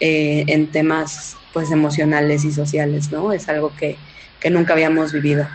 eh, 0.00 0.44
en 0.48 0.70
temas 0.70 1.36
pues 1.52 1.70
emocionales 1.70 2.44
y 2.44 2.52
sociales, 2.52 3.12
¿no? 3.12 3.32
Es 3.32 3.48
algo 3.48 3.72
que, 3.76 3.96
que 4.40 4.50
nunca 4.50 4.72
habíamos 4.72 5.12
vivido. 5.12 5.46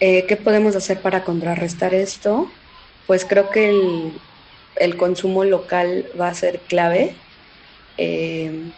Eh, 0.00 0.26
¿Qué 0.26 0.36
podemos 0.36 0.76
hacer 0.76 1.00
para 1.00 1.24
contrarrestar 1.24 1.94
esto? 1.94 2.50
Pues 3.06 3.24
creo 3.24 3.48
que 3.48 3.70
el, 3.70 4.12
el 4.76 4.96
consumo 4.96 5.44
local 5.44 6.06
va 6.18 6.28
a 6.28 6.34
ser 6.34 6.60
clave. 6.60 7.14
Eh, 7.98 8.70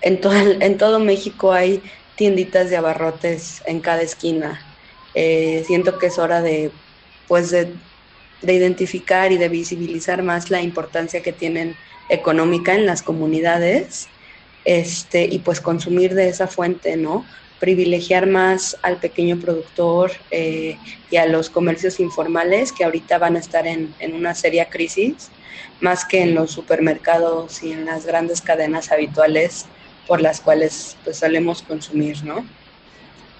en, 0.00 0.20
todo, 0.20 0.34
en 0.60 0.78
todo 0.78 1.00
México 1.00 1.52
hay 1.52 1.82
tienditas 2.16 2.70
de 2.70 2.76
abarrotes 2.76 3.62
en 3.66 3.80
cada 3.80 4.02
esquina. 4.02 4.60
Eh, 5.14 5.64
siento 5.66 5.98
que 5.98 6.06
es 6.06 6.18
hora 6.18 6.42
de, 6.42 6.70
pues 7.26 7.50
de, 7.50 7.72
de, 8.42 8.52
identificar 8.52 9.32
y 9.32 9.38
de 9.38 9.48
visibilizar 9.48 10.22
más 10.22 10.50
la 10.50 10.60
importancia 10.60 11.22
que 11.22 11.32
tienen 11.32 11.76
económica 12.08 12.74
en 12.74 12.86
las 12.86 13.02
comunidades 13.02 14.08
este, 14.64 15.24
y 15.24 15.38
pues 15.38 15.60
consumir 15.60 16.14
de 16.14 16.28
esa 16.28 16.46
fuente, 16.46 16.96
¿no? 16.96 17.24
Privilegiar 17.60 18.26
más 18.26 18.76
al 18.82 18.98
pequeño 18.98 19.38
productor 19.38 20.12
eh, 20.30 20.76
y 21.10 21.16
a 21.16 21.26
los 21.26 21.50
comercios 21.50 22.00
informales 22.00 22.72
que 22.72 22.84
ahorita 22.84 23.18
van 23.18 23.36
a 23.36 23.40
estar 23.40 23.66
en, 23.66 23.94
en, 23.98 24.14
una 24.14 24.34
seria 24.34 24.68
crisis, 24.68 25.30
más 25.80 26.04
que 26.04 26.22
en 26.22 26.34
los 26.34 26.52
supermercados 26.52 27.62
y 27.62 27.72
en 27.72 27.84
las 27.84 28.06
grandes 28.06 28.40
cadenas 28.40 28.92
habituales 28.92 29.66
por 30.06 30.20
las 30.20 30.40
cuales 30.40 30.96
pues 31.04 31.18
solemos 31.18 31.62
consumir, 31.62 32.24
¿no? 32.24 32.44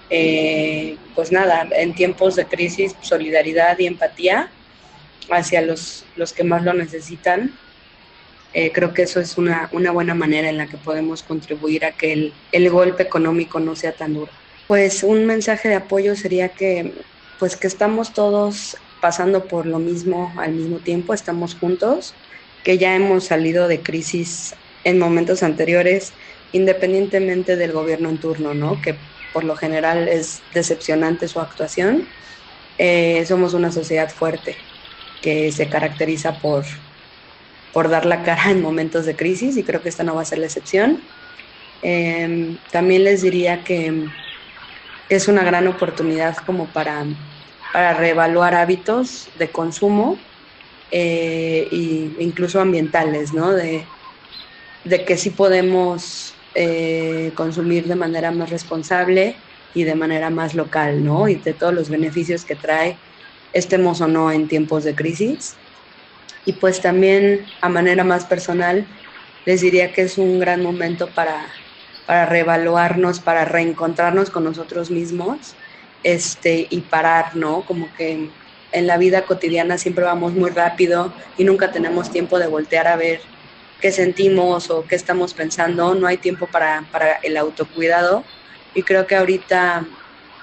Eh, 0.09 0.97
pues 1.15 1.31
nada, 1.31 1.67
en 1.71 1.93
tiempos 1.93 2.35
de 2.35 2.45
crisis, 2.45 2.95
solidaridad 3.01 3.77
y 3.79 3.87
empatía 3.87 4.49
hacia 5.29 5.61
los, 5.61 6.05
los 6.15 6.33
que 6.33 6.43
más 6.43 6.63
lo 6.63 6.73
necesitan. 6.73 7.53
Eh, 8.53 8.71
creo 8.71 8.93
que 8.93 9.03
eso 9.03 9.19
es 9.19 9.37
una, 9.37 9.69
una, 9.71 9.91
buena 9.91 10.15
manera 10.15 10.49
en 10.49 10.57
la 10.57 10.67
que 10.67 10.77
podemos 10.77 11.21
contribuir 11.21 11.85
a 11.85 11.91
que 11.91 12.13
el, 12.13 12.33
el 12.51 12.69
golpe 12.69 13.03
económico 13.03 13.59
no 13.59 13.75
sea 13.75 13.91
tan 13.91 14.15
duro. 14.15 14.31
Pues 14.67 15.03
un 15.03 15.25
mensaje 15.25 15.69
de 15.69 15.75
apoyo 15.75 16.15
sería 16.15 16.49
que 16.49 16.93
pues 17.39 17.55
que 17.55 17.67
estamos 17.67 18.13
todos 18.13 18.77
pasando 19.01 19.45
por 19.45 19.65
lo 19.65 19.79
mismo 19.79 20.33
al 20.37 20.51
mismo 20.51 20.77
tiempo, 20.77 21.13
estamos 21.13 21.55
juntos, 21.55 22.13
que 22.63 22.77
ya 22.77 22.95
hemos 22.95 23.25
salido 23.25 23.67
de 23.67 23.81
crisis 23.81 24.53
en 24.83 24.99
momentos 24.99 25.43
anteriores, 25.43 26.13
independientemente 26.51 27.55
del 27.55 27.71
gobierno 27.71 28.09
en 28.09 28.17
turno, 28.17 28.53
¿no? 28.53 28.81
Que 28.81 28.95
por 29.33 29.43
lo 29.43 29.55
general 29.55 30.07
es 30.07 30.41
decepcionante 30.53 31.27
su 31.27 31.39
actuación. 31.39 32.07
Eh, 32.77 33.23
somos 33.25 33.53
una 33.53 33.71
sociedad 33.71 34.09
fuerte 34.09 34.55
que 35.21 35.51
se 35.51 35.69
caracteriza 35.69 36.39
por, 36.39 36.65
por 37.71 37.89
dar 37.89 38.05
la 38.05 38.23
cara 38.23 38.51
en 38.51 38.61
momentos 38.61 39.05
de 39.05 39.15
crisis 39.15 39.57
y 39.57 39.63
creo 39.65 39.81
que 39.81 39.89
esta 39.89 40.03
no 40.03 40.15
va 40.15 40.21
a 40.23 40.25
ser 40.25 40.39
la 40.39 40.47
excepción. 40.47 41.09
Eh, 41.81 42.59
también 42.71 43.03
les 43.05 43.21
diría 43.21 43.63
que 43.63 44.11
es 45.09 45.27
una 45.27 45.43
gran 45.43 45.67
oportunidad 45.67 46.37
como 46.37 46.71
para, 46.71 47.07
para 47.71 47.93
reevaluar 47.95 48.55
hábitos 48.55 49.31
de 49.35 49.51
consumo 49.51 50.27
eh, 50.91 51.67
e 51.71 51.77
incluso 52.23 52.61
ambientales, 52.61 53.33
¿no? 53.33 53.53
De, 53.53 53.93
de 54.83 55.05
que 55.05 55.17
sí 55.17 55.31
podemos 55.31 56.43
eh, 56.53 57.33
consumir 57.35 57.87
de 57.87 57.95
manera 57.95 58.31
más 58.31 58.49
responsable 58.49 59.45
y 59.73 59.83
de 59.83 59.95
manera 59.95 60.29
más 60.29 60.55
local, 60.55 61.03
¿no? 61.03 61.27
Y 61.29 61.41
de 61.41 61.53
todos 61.53 61.73
los 61.73 61.89
beneficios 61.89 62.45
que 62.45 62.55
trae, 62.55 63.01
estemos 63.51 64.01
o 64.01 64.07
no 64.07 64.31
en 64.31 64.47
tiempos 64.47 64.83
de 64.83 64.95
crisis. 64.95 65.58
Y 66.49 66.53
pues 66.53 66.81
también 66.81 67.45
a 67.61 67.69
manera 67.69 68.03
más 68.03 68.25
personal, 68.25 68.87
les 69.45 69.61
diría 69.61 69.93
que 69.93 70.01
es 70.01 70.17
un 70.17 70.39
gran 70.39 70.63
momento 70.63 71.07
para, 71.07 71.45
para 72.07 72.25
reevaluarnos, 72.25 73.19
para 73.19 73.45
reencontrarnos 73.45 74.31
con 74.31 74.45
nosotros 74.45 74.89
mismos 74.89 75.53
este, 76.01 76.65
y 76.67 76.79
parar, 76.79 77.35
¿no? 77.35 77.61
Como 77.67 77.93
que 77.93 78.31
en 78.71 78.87
la 78.87 78.97
vida 78.97 79.27
cotidiana 79.27 79.77
siempre 79.77 80.03
vamos 80.03 80.33
muy 80.33 80.49
rápido 80.49 81.13
y 81.37 81.43
nunca 81.43 81.69
tenemos 81.69 82.09
tiempo 82.09 82.39
de 82.39 82.47
voltear 82.47 82.87
a 82.87 82.95
ver 82.95 83.21
qué 83.79 83.91
sentimos 83.91 84.71
o 84.71 84.85
qué 84.87 84.95
estamos 84.95 85.35
pensando, 85.35 85.93
no 85.93 86.07
hay 86.07 86.17
tiempo 86.17 86.47
para, 86.47 86.83
para 86.91 87.19
el 87.21 87.37
autocuidado 87.37 88.23
y 88.73 88.81
creo 88.81 89.05
que 89.05 89.15
ahorita 89.15 89.85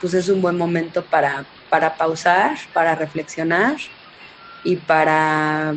pues 0.01 0.15
es 0.15 0.29
un 0.29 0.41
buen 0.41 0.57
momento 0.57 1.05
para, 1.05 1.45
para 1.69 1.97
pausar, 1.97 2.57
para 2.73 2.95
reflexionar 2.95 3.75
y 4.63 4.77
para 4.77 5.75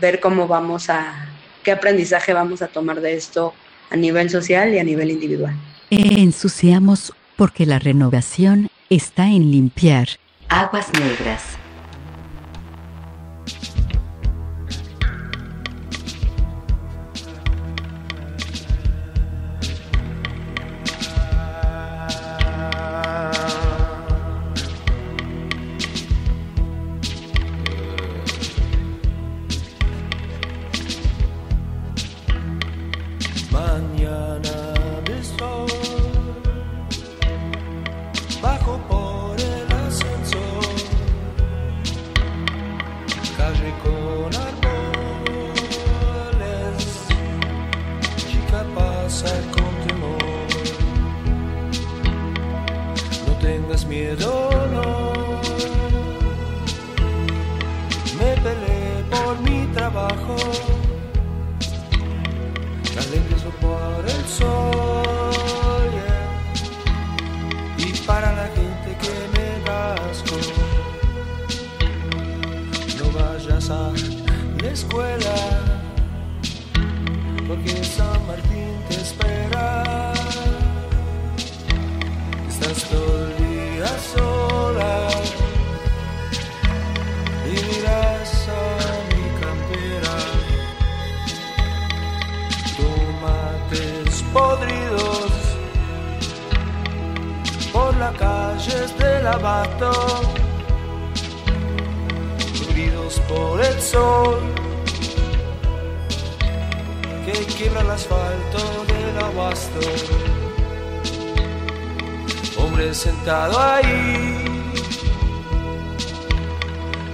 ver 0.00 0.20
cómo 0.20 0.48
vamos 0.48 0.90
a, 0.90 1.28
qué 1.62 1.72
aprendizaje 1.72 2.32
vamos 2.32 2.62
a 2.62 2.68
tomar 2.68 3.00
de 3.00 3.14
esto 3.14 3.54
a 3.90 3.96
nivel 3.96 4.30
social 4.30 4.72
y 4.74 4.78
a 4.78 4.84
nivel 4.84 5.10
individual. 5.10 5.54
Ensuciamos 5.90 7.12
porque 7.36 7.66
la 7.66 7.78
renovación 7.78 8.70
está 8.88 9.26
en 9.26 9.50
limpiar. 9.50 10.08
Aguas 10.48 10.90
negras. 10.98 11.58
Hombre 112.58 112.94
sentado 112.94 113.58
ahí 113.58 114.44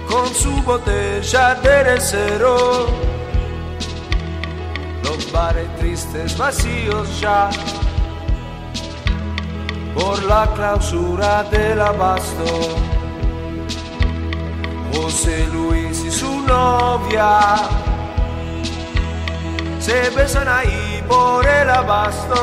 con 0.09 0.27
su 0.33 0.51
botella 0.63 1.55
de 1.55 1.99
cero 1.99 2.87
los 5.03 5.31
bares 5.31 5.73
tristes 5.77 6.37
vacíos 6.37 7.21
ya 7.21 7.49
por 9.95 10.21
la 10.23 10.51
clausura 10.55 11.43
del 11.43 11.79
abasto. 11.81 12.45
José 14.93 15.47
Luis 15.53 16.03
y 16.03 16.11
su 16.11 16.41
novia 16.41 17.55
se 19.79 20.09
besan 20.09 20.47
ahí 20.47 20.88
por 21.09 21.45
el 21.45 21.69
abasto. 21.69 22.41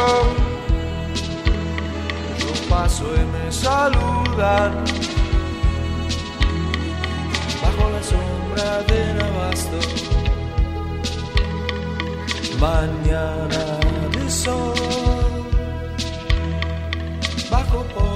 Yo 2.38 2.50
paso 2.68 3.04
y 3.22 3.24
me 3.34 3.50
saludan 3.50 4.84
bajo 7.62 7.84
la 7.94 8.02
sombra 8.12 8.82
del 8.90 9.16
abasto 9.28 9.78
mañana 12.60 13.78
de 14.12 14.30
sol, 14.30 14.74
bajo 17.50 17.82
por 17.94 18.15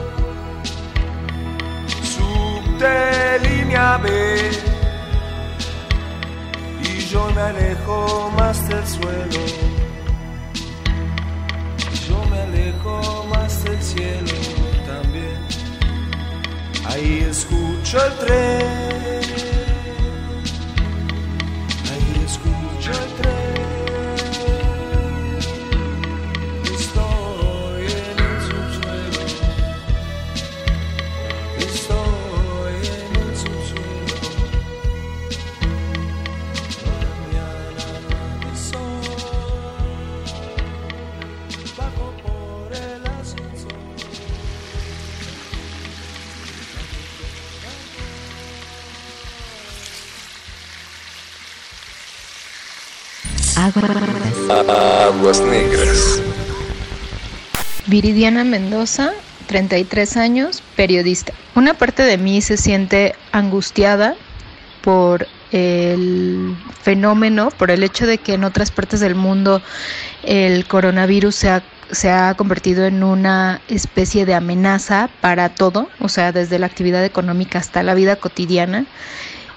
Subte 2.81 3.39
línea 3.47 3.97
B 3.97 4.09
y 6.81 6.99
yo 7.11 7.29
me 7.35 7.41
alejo 7.41 8.31
más 8.35 8.67
del 8.67 8.87
suelo 8.87 9.45
yo 12.07 12.25
me 12.31 12.39
alejo 12.39 13.25
más 13.29 13.63
del 13.63 13.81
cielo 13.81 14.33
también. 14.87 15.37
Ahí 16.85 17.25
escucho 17.29 18.03
el 18.03 18.13
tren. 18.25 19.20
Aguas 54.59 55.39
negras. 55.39 56.21
Viridiana 57.87 58.43
Mendoza, 58.43 59.11
33 59.47 60.17
años, 60.17 60.61
periodista. 60.75 61.31
Una 61.55 61.73
parte 61.73 62.03
de 62.03 62.17
mí 62.17 62.41
se 62.41 62.57
siente 62.57 63.15
angustiada 63.31 64.15
por 64.81 65.25
el 65.53 66.55
fenómeno, 66.81 67.49
por 67.51 67.71
el 67.71 67.81
hecho 67.83 68.05
de 68.05 68.17
que 68.17 68.33
en 68.33 68.43
otras 68.43 68.71
partes 68.71 68.99
del 68.99 69.15
mundo 69.15 69.61
el 70.23 70.67
coronavirus 70.67 71.33
se 71.33 71.49
ha, 71.49 71.63
se 71.91 72.09
ha 72.09 72.33
convertido 72.33 72.85
en 72.85 73.03
una 73.03 73.61
especie 73.69 74.25
de 74.25 74.33
amenaza 74.33 75.09
para 75.21 75.47
todo, 75.47 75.87
o 75.99 76.09
sea, 76.09 76.33
desde 76.33 76.59
la 76.59 76.65
actividad 76.65 77.05
económica 77.05 77.59
hasta 77.59 77.83
la 77.83 77.93
vida 77.93 78.17
cotidiana 78.17 78.85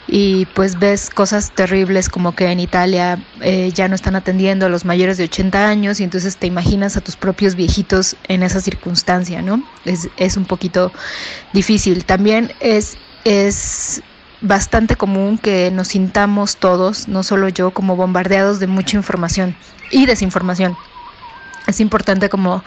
y 0.07 0.47
pues 0.47 0.79
ves 0.79 1.11
cosas 1.11 1.53
terribles 1.53 2.09
como 2.09 2.35
que 2.35 2.51
en 2.51 2.61
Italia 2.61 3.25
eh, 3.41 3.71
ya 3.73 3.89
no 3.89 3.95
están 3.95 4.17
atendiendo 4.17 4.67
a 4.67 4.69
los 4.69 4.85
mayores 4.85 5.17
de 5.17 5.25
80 5.25 5.69
años 5.69 6.01
y 6.01 6.05
entonces 6.05 6.39
te 6.39 6.47
imaginas 6.47 6.97
a 6.97 7.01
tus 7.01 7.17
propios 7.17 7.55
viejitos 7.55 8.17
en 8.25 8.43
esa 8.43 8.61
circunstancia, 8.61 9.43
¿no? 9.43 9.65
Es, 9.85 10.11
es 10.17 10.37
un 10.37 10.47
poquito 10.47 10.93
difícil. 11.53 12.05
También 12.05 12.55
es, 12.61 12.99
es 13.25 14.03
bastante 14.41 14.97
común 14.97 15.39
que 15.39 15.71
nos 15.71 15.89
sintamos 15.89 16.59
todos, 16.59 17.09
no 17.09 17.23
solo 17.23 17.49
yo, 17.49 17.73
como 17.73 17.97
bombardeados 17.97 18.59
de 18.61 18.67
mucha 18.67 18.97
información 18.97 19.57
y 19.91 20.07
desinformación. 20.07 20.79
Es 21.67 21.81
importante 21.81 22.29
como 22.29 22.63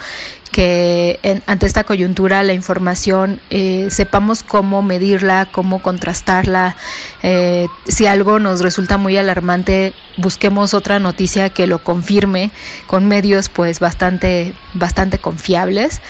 que 0.51 1.19
ante 1.45 1.67
esta 1.67 1.83
coyuntura 1.83 2.41
la 2.41 2.53
información 2.53 3.39
eh, 3.51 3.89
sepamos 3.91 4.41
cómo 4.41 4.81
medirla, 4.81 5.49
cómo 5.51 5.83
contrastarla. 5.83 6.75
eh, 7.21 7.67
si 7.87 8.07
algo 8.07 8.39
nos 8.39 8.61
resulta 8.61 8.97
muy 8.97 9.17
alarmante, 9.17 9.93
busquemos 10.17 10.73
otra 10.73 10.99
noticia 10.99 11.51
que 11.51 11.67
lo 11.67 11.83
confirme 11.83 12.51
con 12.87 13.07
medios 13.07 13.49
pues 13.49 13.79
bastante, 13.79 14.55
bastante 14.73 15.19
confiables. 15.19 16.01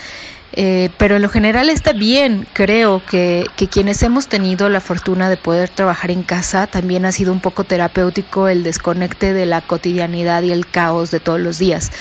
Eh, 0.54 0.90
pero 0.98 1.18
en 1.18 1.22
lo 1.22 1.30
general 1.30 1.70
está 1.70 1.92
bien, 1.94 2.48
creo 2.54 3.06
que, 3.06 3.46
que 3.58 3.68
quienes 3.68 4.02
hemos 4.02 4.28
tenido 4.28 4.70
la 4.70 4.80
fortuna 4.80 5.30
de 5.30 5.38
poder 5.38 5.70
trabajar 5.70 6.10
en 6.10 6.24
casa, 6.24 6.68
también 6.68 7.06
ha 7.06 7.12
sido 7.12 7.34
un 7.34 7.42
poco 7.42 7.66
terapéutico 7.66 8.48
el 8.48 8.64
desconecte 8.64 9.34
de 9.34 9.46
la 9.46 9.62
cotidianidad 9.62 10.42
y 10.44 10.52
el 10.52 10.66
caos 10.66 11.12
de 11.12 11.20
todos 11.20 11.40
los 11.40 11.60
días. 11.60 11.92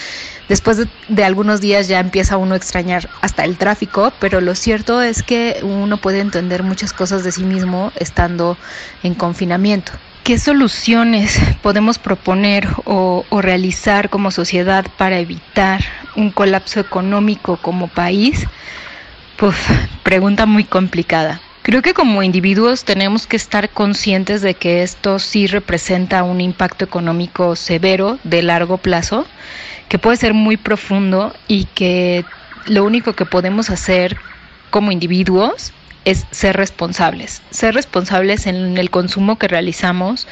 Después 0.49 0.79
de, 1.09 1.25
algunos 1.25 1.61
días 1.61 1.89
ya 1.89 1.99
empieza 1.99 2.37
uno 2.37 2.55
a 2.55 2.57
extrañar 2.57 3.09
hasta 3.21 3.45
el 3.45 3.57
tráfico, 3.59 4.13
pero 4.21 4.41
lo 4.41 4.55
cierto 4.55 5.03
es 5.03 5.23
que 5.23 5.61
uno 5.63 5.97
puede 5.97 6.21
entender 6.21 6.63
muchas 6.63 6.93
cosas 6.93 7.25
de 7.25 7.33
sí 7.33 7.43
mismo 7.43 7.93
estando 7.97 8.57
en 9.03 9.15
confinamiento. 9.15 9.93
¿Qué 10.23 10.39
soluciones 10.39 11.39
podemos 11.63 11.99
proponer 11.99 12.69
o, 12.85 13.25
o 13.29 13.43
realizar 13.43 14.09
como 14.09 14.31
sociedad 14.31 14.85
para 14.97 15.19
evitar 15.19 15.85
un 16.17 16.31
colapso 16.31 16.81
económico 16.81 17.57
como 17.57 17.89
país? 17.89 18.47
Pues 19.37 19.57
pregunta 20.03 20.47
muy 20.47 20.65
complicada. 20.65 21.41
Creo 21.67 21.83
que 21.83 21.95
como 21.95 22.23
individuos 22.23 22.85
tenemos 22.85 23.27
que 23.27 23.35
estar 23.35 23.71
conscientes 23.71 24.41
de 24.41 24.55
que 24.55 24.85
esto 24.85 25.19
sí 25.19 25.49
representa 25.49 26.23
un 26.23 26.41
impacto 26.41 26.85
económico 26.85 27.57
severo 27.57 28.21
de 28.23 28.45
largo 28.45 28.79
plazo, 28.79 29.27
que 29.89 29.99
puede 29.99 30.17
ser 30.17 30.33
muy 30.33 30.57
profundo 30.59 31.35
y 31.49 31.65
que 31.65 32.25
lo 32.67 32.85
único 32.85 33.15
que 33.15 33.27
podemos 33.27 33.69
hacer 33.69 34.17
como 34.71 34.93
individuos 34.93 35.73
es 36.07 36.25
ser 36.31 36.57
responsables, 36.57 37.43
ser 37.51 37.75
responsables 37.75 38.47
en 38.47 38.79
el 38.79 38.89
consumo 38.91 39.39
que 39.39 39.49
realizamos, 39.49 40.27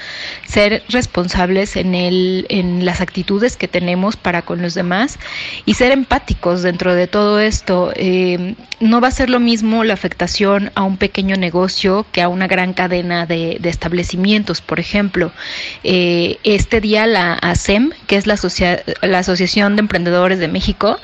ser 0.46 0.82
responsables 0.88 1.76
en 1.76 1.94
el 1.94 2.46
en 2.48 2.84
las 2.86 3.00
actitudes 3.02 3.56
que 3.56 3.66
tenemos 3.68 4.16
para 4.16 4.42
con 4.42 4.62
los 4.62 4.74
demás 4.74 5.18
y 5.66 5.74
ser 5.74 5.90
empáticos 5.90 6.62
dentro 6.62 6.94
de 6.94 7.08
todo 7.08 7.40
esto. 7.40 7.92
Eh, 7.96 8.54
no 8.78 9.00
va 9.00 9.08
a 9.08 9.10
ser 9.10 9.30
lo 9.30 9.40
mismo 9.40 9.82
la 9.82 9.94
afectación 9.94 10.70
a 10.76 10.82
un 10.84 10.96
pequeño 10.96 11.34
negocio 11.36 12.06
que 12.12 12.22
a 12.22 12.28
una 12.28 12.46
gran 12.46 12.72
cadena 12.72 13.26
de, 13.26 13.56
de 13.60 13.68
establecimientos, 13.68 14.60
por 14.60 14.78
ejemplo. 14.78 15.32
Eh, 15.82 16.38
este 16.44 16.80
día 16.80 17.06
la 17.06 17.34
ASEM, 17.34 17.90
que 18.06 18.16
es 18.16 18.26
la, 18.28 18.34
asocia- 18.34 18.82
la 19.02 19.18
Asociación 19.18 19.74
de 19.74 19.80
Emprendedores 19.80 20.38
de 20.38 20.46
México, 20.46 21.00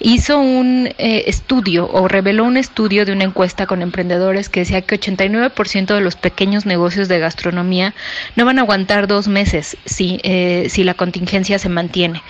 hizo 0.00 0.40
un 0.40 0.88
eh, 0.98 1.24
estudio 1.26 1.88
o 1.92 2.08
reveló 2.08 2.44
un 2.44 2.56
estudio 2.56 3.04
de 3.06 3.12
una 3.12 3.24
encuesta 3.24 3.66
con 3.66 3.80
emprendedores 3.80 4.07
que 4.48 4.60
decía 4.60 4.82
que 4.82 5.00
89% 5.00 5.94
de 5.94 6.00
los 6.00 6.16
pequeños 6.16 6.66
negocios 6.66 7.08
de 7.08 7.18
gastronomía 7.18 7.94
no 8.36 8.44
van 8.44 8.58
a 8.58 8.62
aguantar 8.62 9.06
dos 9.06 9.28
meses 9.28 9.76
si, 9.84 10.20
eh, 10.22 10.66
si 10.70 10.84
la 10.84 10.94
contingencia 10.94 11.58
se 11.58 11.68
mantiene. 11.68 12.22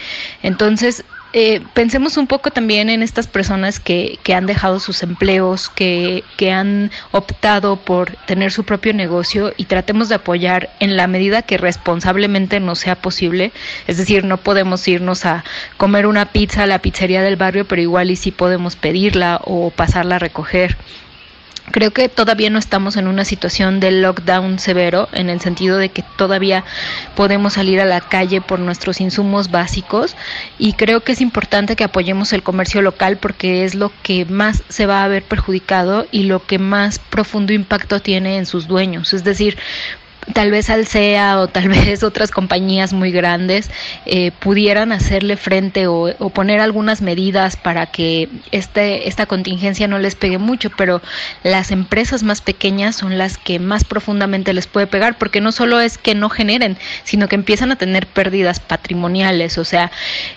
Entonces, 0.43 1.05
eh, 1.35 1.61
pensemos 1.75 2.17
un 2.17 2.27
poco 2.27 2.51
también 2.51 2.89
en 2.89 3.03
estas 3.03 3.27
personas 3.27 3.81
que, 3.81 4.19
que 4.23 4.33
han 4.33 4.47
dejado 4.47 4.81
sus 4.81 5.03
empleos, 5.03 5.69
que, 5.69 6.25
que 6.39 6.51
han 6.51 6.91
optado 7.11 7.77
por 7.77 8.13
tener 8.27 8.51
su 8.51 8.65
propio 8.65 8.95
negocio 8.95 9.53
y 9.59 9.67
tratemos 9.67 10.09
de 10.09 10.15
apoyar 10.15 10.71
en 10.81 10.97
la 10.97 11.07
medida 11.07 11.43
que 11.43 11.59
responsablemente 11.59 12.61
nos 12.61 12.79
sea 12.79 12.97
posible. 12.97 13.53
Es 13.87 13.99
decir, 13.99 14.25
no 14.25 14.39
podemos 14.39 14.89
irnos 14.89 15.27
a 15.27 15.45
comer 15.77 16.07
una 16.07 16.33
pizza 16.33 16.63
a 16.63 16.67
la 16.67 16.79
pizzería 16.79 17.23
del 17.23 17.37
barrio, 17.37 17.69
pero 17.69 17.83
igual 17.83 18.11
y 18.11 18.17
sí 18.17 18.31
podemos 18.31 18.77
pedirla 18.77 19.41
o 19.45 19.71
pasarla 19.71 20.17
a 20.17 20.21
recoger. 20.21 20.79
Creo 21.71 21.91
que 21.91 22.09
todavía 22.09 22.51
no 22.51 22.59
estamos 22.59 22.97
en 22.97 23.09
una 23.09 23.25
situación 23.25 23.79
de 23.81 23.91
lockdown 23.91 24.59
severo, 24.59 25.09
en 25.13 25.29
el 25.29 25.41
sentido 25.41 25.77
de 25.77 25.91
que 25.91 26.03
todavía 26.17 26.65
podemos 27.15 27.55
salir 27.55 27.81
a 27.81 27.85
la 27.85 28.01
calle 28.01 28.41
por 28.41 28.59
nuestros 28.59 29.01
insumos 29.01 29.51
básicos 29.51 30.17
y 30.59 30.73
creo 30.73 31.01
que 31.01 31.13
es 31.13 31.21
importante 31.21 31.77
que 31.77 31.85
apoyemos 31.85 32.33
el 32.33 32.43
comercio 32.43 32.81
local 32.83 33.19
porque 33.19 33.65
es 33.65 33.75
lo 33.75 33.93
que 34.03 34.25
más 34.25 34.63
se 34.69 34.87
va 34.87 35.05
a 35.05 35.09
ver 35.09 35.23
perjudicado 35.23 36.07
y 36.11 36.25
lo 36.25 36.45
que 36.45 36.59
más 36.59 36.99
profundo 36.99 37.53
impacto 37.53 38.01
tiene 38.01 38.39
en 38.39 38.47
sus 38.47 38.67
dueños. 38.67 39.13
Es 39.13 39.25
decir, 39.25 39.59
tal 40.33 40.51
vez 40.51 40.71
Alsea 40.71 41.41
o 41.41 41.49
tal 41.49 41.69
vez 41.69 42.03
otras 42.03 42.31
compañías 42.31 42.93
muy 42.93 43.11
grandes 43.11 43.71
eh, 44.07 44.31
pudieran 44.39 44.93
hacerle 44.93 45.37
frente 45.37 45.87
o, 45.87 46.15
o, 46.19 46.31
poner 46.31 46.61
algunas 46.61 47.03
medidas 47.03 47.57
para 47.57 47.87
que 47.87 48.29
este, 48.53 49.09
esta 49.09 49.27
contingencia 49.27 49.89
no 49.89 49.99
les 49.99 50.15
pegue 50.15 50.39
mucho, 50.39 50.71
pero 50.77 51.03
las 51.43 51.71
empresas 51.71 52.23
más 52.23 52.41
pequeñas 52.41 52.97
son 52.97 53.19
las 53.19 53.39
que 53.39 53.59
más 53.59 53.85
profundamente 53.85 54.53
les 54.53 54.67
puede 54.67 54.87
pegar, 54.87 55.19
porque 55.19 55.41
no 55.41 55.53
solo 55.53 55.81
es 55.81 55.99
que 55.99 56.15
no 56.15 56.29
generen, 56.29 56.79
sino 57.05 57.29
que 57.29 57.37
empiezan 57.37 57.73
a 57.73 57.77
tener 57.77 58.07
pérdidas 58.07 58.61
patrimoniales, 58.61 59.59
o 59.59 59.65
sea, 59.65 59.91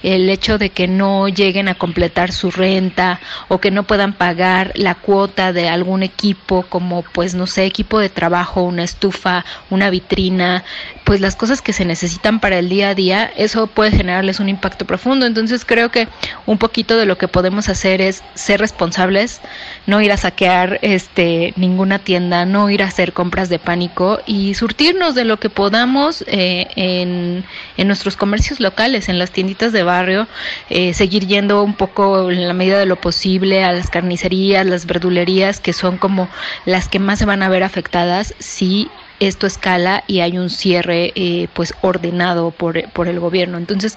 el 0.03 0.30
hecho 0.30 0.57
de 0.57 0.69
que 0.69 0.88
no 0.88 1.27
lleguen 1.27 1.68
a 1.68 1.76
completar 1.76 2.31
su 2.31 2.51
renta 2.51 3.19
o 3.47 3.59
que 3.59 3.72
no 3.72 3.84
puedan 3.84 4.13
pagar 4.13 4.72
la 4.76 4.95
cuota 4.95 5.53
de 5.53 5.69
algún 5.69 6.03
equipo 6.03 6.63
como 6.63 7.03
pues 7.03 7.35
no 7.35 7.47
sé, 7.47 7.65
equipo 7.65 7.99
de 7.99 8.09
trabajo, 8.09 8.63
una 8.63 8.84
estufa, 8.84 9.45
una 9.69 9.81
vitrina, 9.90 10.64
pues 11.03 11.20
las 11.20 11.36
cosas 11.36 11.62
que 11.62 11.74
se 11.74 11.86
necesitan 11.86 12.40
para 12.40 12.60
el 12.60 12.70
día 12.70 12.90
a 12.90 12.95
día, 12.95 13.32
eso 13.36 13.68
puede 13.68 13.91
generarles 13.91 14.40
un 14.40 14.49
impacto 14.49 14.86
profundo. 14.86 15.26
Entonces 15.26 15.66
creo 15.66 15.90
que 15.90 16.08
un 16.45 16.58
poquito 16.58 16.98
de 16.98 17.06
lo 17.06 17.18
que 17.18 17.28
podemos 17.28 17.70
hacer 17.70 18.02
es 18.02 18.24
ser 18.36 18.60
responsables, 18.60 19.41
no 19.88 20.02
ir 20.02 20.12
a 20.12 20.18
saquear 20.18 20.80
este 20.82 21.53
ninguna 21.56 21.99
tienda, 21.99 22.45
no 22.45 22.70
ir 22.70 22.84
a 22.84 22.88
hacer 22.88 23.14
compras 23.14 23.49
de 23.49 23.60
pánico 23.60 24.20
y 24.26 24.53
surtirnos 24.53 25.16
de 25.16 25.26
lo 25.26 25.38
que 25.38 25.49
podamos 25.49 26.24
eh, 26.28 26.68
en, 26.76 27.44
en, 27.78 27.88
nuestros 27.88 28.16
comercios 28.16 28.60
locales, 28.60 29.10
en 29.10 29.20
las 29.20 29.32
tienditas 29.32 29.72
de 29.72 29.84
barrio, 29.84 30.28
eh, 30.70 30.93
seguir 30.93 31.27
yendo 31.27 31.64
un 31.64 31.74
poco 31.74 32.32
en 32.32 32.48
la 32.48 32.53
medida 32.53 32.80
de 32.80 32.85
lo 32.85 32.95
posible 32.95 33.64
a 33.64 33.72
las 33.72 33.90
carnicerías, 33.90 34.66
las 34.66 34.85
verdulerías, 34.85 35.60
que 35.60 35.74
son 35.74 35.98
como 35.98 36.30
las 36.66 36.88
que 36.88 37.00
más 37.00 37.19
se 37.19 37.26
van 37.26 37.43
a 37.43 37.50
ver 37.50 37.64
afectadas 37.64 38.34
si 38.40 38.90
esto 39.22 39.48
escala 39.48 40.03
y 40.08 40.19
hay 40.19 40.38
un 40.38 40.50
cierre 40.50 41.14
eh, 41.16 41.48
pues 41.53 41.74
ordenado 41.82 42.51
por, 42.51 42.90
por 42.91 43.08
el 43.08 43.19
gobierno. 43.19 43.58
Entonces, 43.58 43.95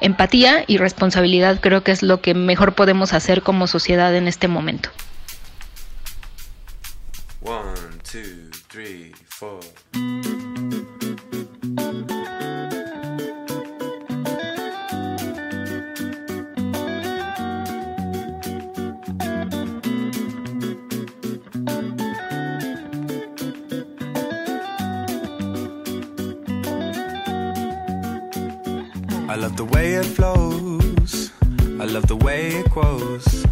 empatía 0.00 0.64
y 0.66 0.78
responsabilidad 0.78 1.60
creo 1.60 1.82
que 1.84 1.92
es 1.92 2.02
lo 2.02 2.20
que 2.20 2.34
mejor 2.34 2.74
podemos 2.74 3.12
hacer 3.12 3.42
como 3.42 3.66
sociedad 3.68 4.14
en 4.14 4.28
este 4.28 4.48
momento. 4.48 4.90
One, 7.40 7.72
two, 8.02 8.50
three, 8.68 9.14
four. 9.28 9.60
Love 29.38 29.56
the 29.56 29.64
way 29.64 29.94
it 29.94 30.04
flows. 30.04 31.30
I 31.80 31.84
love 31.84 32.08
the 32.08 32.16
way 32.16 32.48
it 32.48 32.70
grows. 32.70 33.46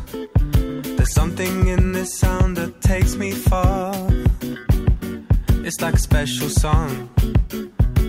There's 0.97 1.15
something 1.15 1.68
in 1.68 1.92
this 1.92 2.18
sound 2.18 2.56
that 2.56 2.81
takes 2.81 3.15
me 3.15 3.31
far. 3.31 3.94
It's 5.65 5.81
like 5.81 5.94
a 5.94 5.98
special 5.98 6.48
song, 6.48 7.08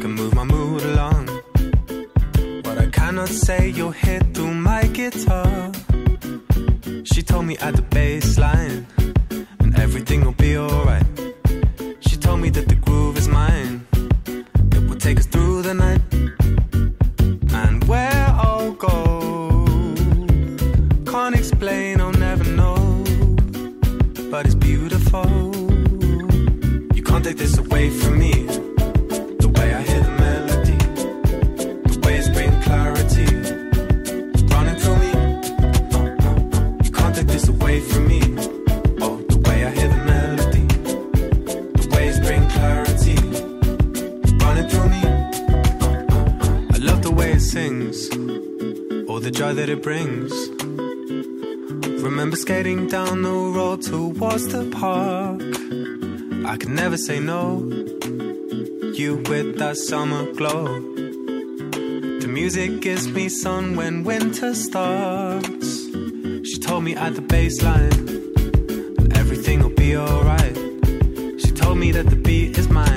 can 0.02 0.12
move 0.12 0.34
my 0.34 0.44
mood 0.44 0.82
along. 0.84 1.28
What 2.66 2.80
I 2.80 2.88
cannot 2.92 3.30
say, 3.30 3.70
you'll 3.70 3.92
hear 3.92 4.22
through 4.34 4.56
my 4.56 4.84
guitar. 4.88 5.72
She 7.04 7.22
told 7.22 7.46
me 7.46 7.58
at 7.60 7.76
the 7.76 7.84
bass 7.84 8.40
line, 8.40 8.88
and 9.60 9.78
everything 9.78 10.26
will 10.26 10.40
be 10.48 10.58
alright. 10.58 11.06
She 12.00 12.18
told 12.18 12.40
me 12.42 12.50
that 12.50 12.68
the 12.68 12.76
groove 12.76 13.18
is 13.18 13.28
mine, 13.28 13.77
the 49.28 49.32
joy 49.32 49.54
that 49.54 49.68
it 49.68 49.84
brings. 49.84 50.32
Remember 52.02 52.38
skating 52.38 52.88
down 52.88 53.24
the 53.24 53.38
road 53.58 53.82
towards 53.82 54.48
the 54.54 54.64
park. 54.72 55.42
I 56.48 56.56
could 56.56 56.70
never 56.70 56.96
say 56.96 57.20
no. 57.20 57.60
You 59.00 59.18
with 59.28 59.58
that 59.58 59.76
summer 59.76 60.32
glow. 60.32 60.64
The 62.22 62.30
music 62.30 62.80
gives 62.80 63.06
me 63.10 63.28
sun 63.28 63.76
when 63.76 64.06
winter 64.06 64.56
starts. 64.56 65.70
She 66.48 66.58
told 66.68 66.86
me 66.86 66.96
at 66.96 67.16
the 67.16 67.26
baseline 67.36 68.08
everything 69.18 69.60
will 69.62 69.78
be 69.86 69.98
alright. 69.98 70.56
She 71.42 71.52
told 71.52 71.78
me 71.80 71.92
that 71.92 72.10
the 72.10 72.16
beat 72.16 72.58
is 72.58 72.70
mine. 72.70 72.97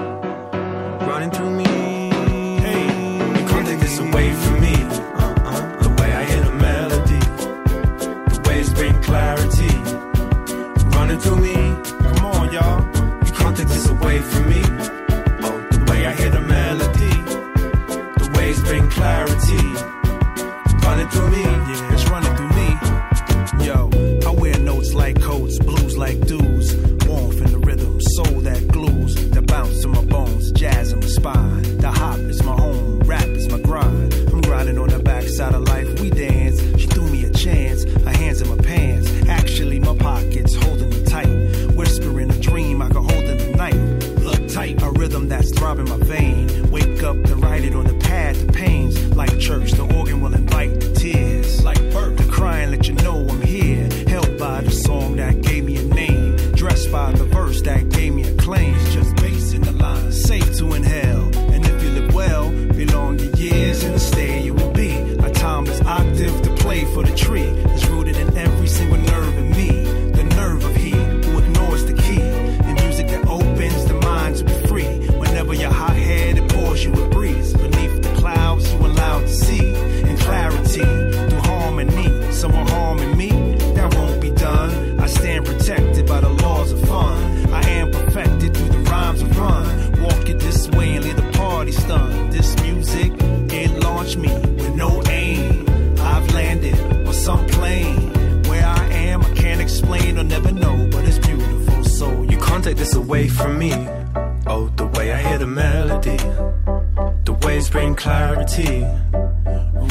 the 106.17 107.37
waves 107.43 107.69
bring 107.69 107.95
clarity, 107.95 108.85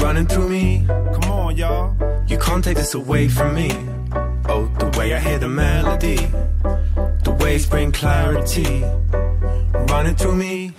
running 0.03 0.27
through 0.27 0.49
me. 0.49 0.85
Come 0.87 1.31
on, 1.31 1.57
y'all. 1.57 1.97
You 2.27 2.39
can't 2.39 2.63
take 2.63 2.77
this 2.77 2.95
away 2.95 3.29
from 3.29 3.55
me. 3.55 3.71
Oh, 4.49 4.71
the 4.79 4.97
way 4.99 5.15
I 5.15 5.19
hear 5.19 5.39
the 5.39 5.49
melody, 5.49 6.17
the 7.25 7.37
waves 7.41 7.67
bring 7.67 7.93
clarity, 7.93 8.85
running 9.93 10.17
through 10.17 10.37
me. 10.37 10.73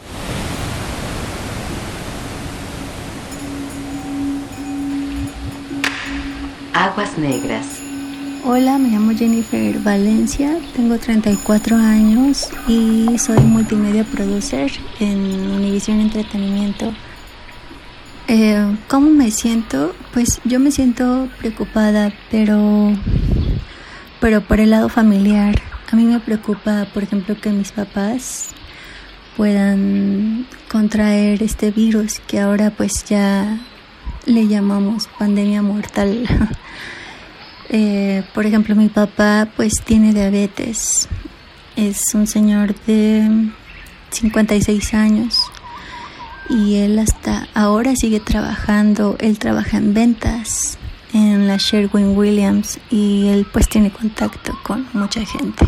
Aguas 6.73 7.13
Negras. 7.15 7.80
Hola, 8.43 8.79
me 8.79 8.89
llamo 8.89 9.15
Jennifer 9.15 9.77
Valencia, 9.81 10.57
tengo 10.75 10.97
34 10.97 11.75
años 11.75 12.49
y 12.67 13.05
soy 13.19 13.37
multimedia 13.41 14.03
producer 14.03 14.71
en 14.99 15.51
Univision 15.51 15.99
Entretenimiento. 15.99 16.91
Eh, 18.27 18.77
¿Cómo 18.87 19.11
me 19.11 19.29
siento? 19.29 19.93
Pues 20.11 20.41
yo 20.43 20.59
me 20.59 20.71
siento 20.71 21.29
preocupada, 21.37 22.11
pero, 22.31 22.91
pero 24.19 24.41
por 24.41 24.59
el 24.59 24.71
lado 24.71 24.89
familiar. 24.89 25.61
A 25.91 25.95
mí 25.95 26.05
me 26.05 26.19
preocupa, 26.19 26.87
por 26.95 27.03
ejemplo, 27.03 27.39
que 27.39 27.51
mis 27.51 27.71
papás 27.71 28.55
puedan 29.37 30.47
contraer 30.67 31.43
este 31.43 31.69
virus 31.69 32.19
que 32.19 32.39
ahora 32.39 32.71
pues 32.71 33.05
ya 33.05 33.59
le 34.25 34.47
llamamos 34.47 35.07
pandemia 35.19 35.61
mortal. 35.61 36.27
Eh, 37.73 38.23
por 38.33 38.45
ejemplo, 38.45 38.75
mi 38.75 38.89
papá 38.89 39.47
pues 39.55 39.73
tiene 39.83 40.13
diabetes 40.13 41.07
es 41.75 42.13
un 42.13 42.27
señor 42.27 42.75
de 42.85 43.49
56 44.11 44.93
años 44.93 45.39
y 46.49 46.75
él 46.75 46.99
hasta 46.99 47.47
ahora 47.53 47.95
sigue 47.95 48.19
trabajando, 48.19 49.15
él 49.19 49.39
trabaja 49.39 49.77
en 49.77 49.93
ventas 49.93 50.77
en 51.13 51.47
la 51.47 51.57
Sherwin 51.57 52.17
Williams 52.17 52.79
y 52.89 53.27
él 53.27 53.47
pues 53.51 53.69
tiene 53.69 53.91
contacto 53.91 54.57
con 54.63 54.87
mucha 54.93 55.25
gente. 55.25 55.65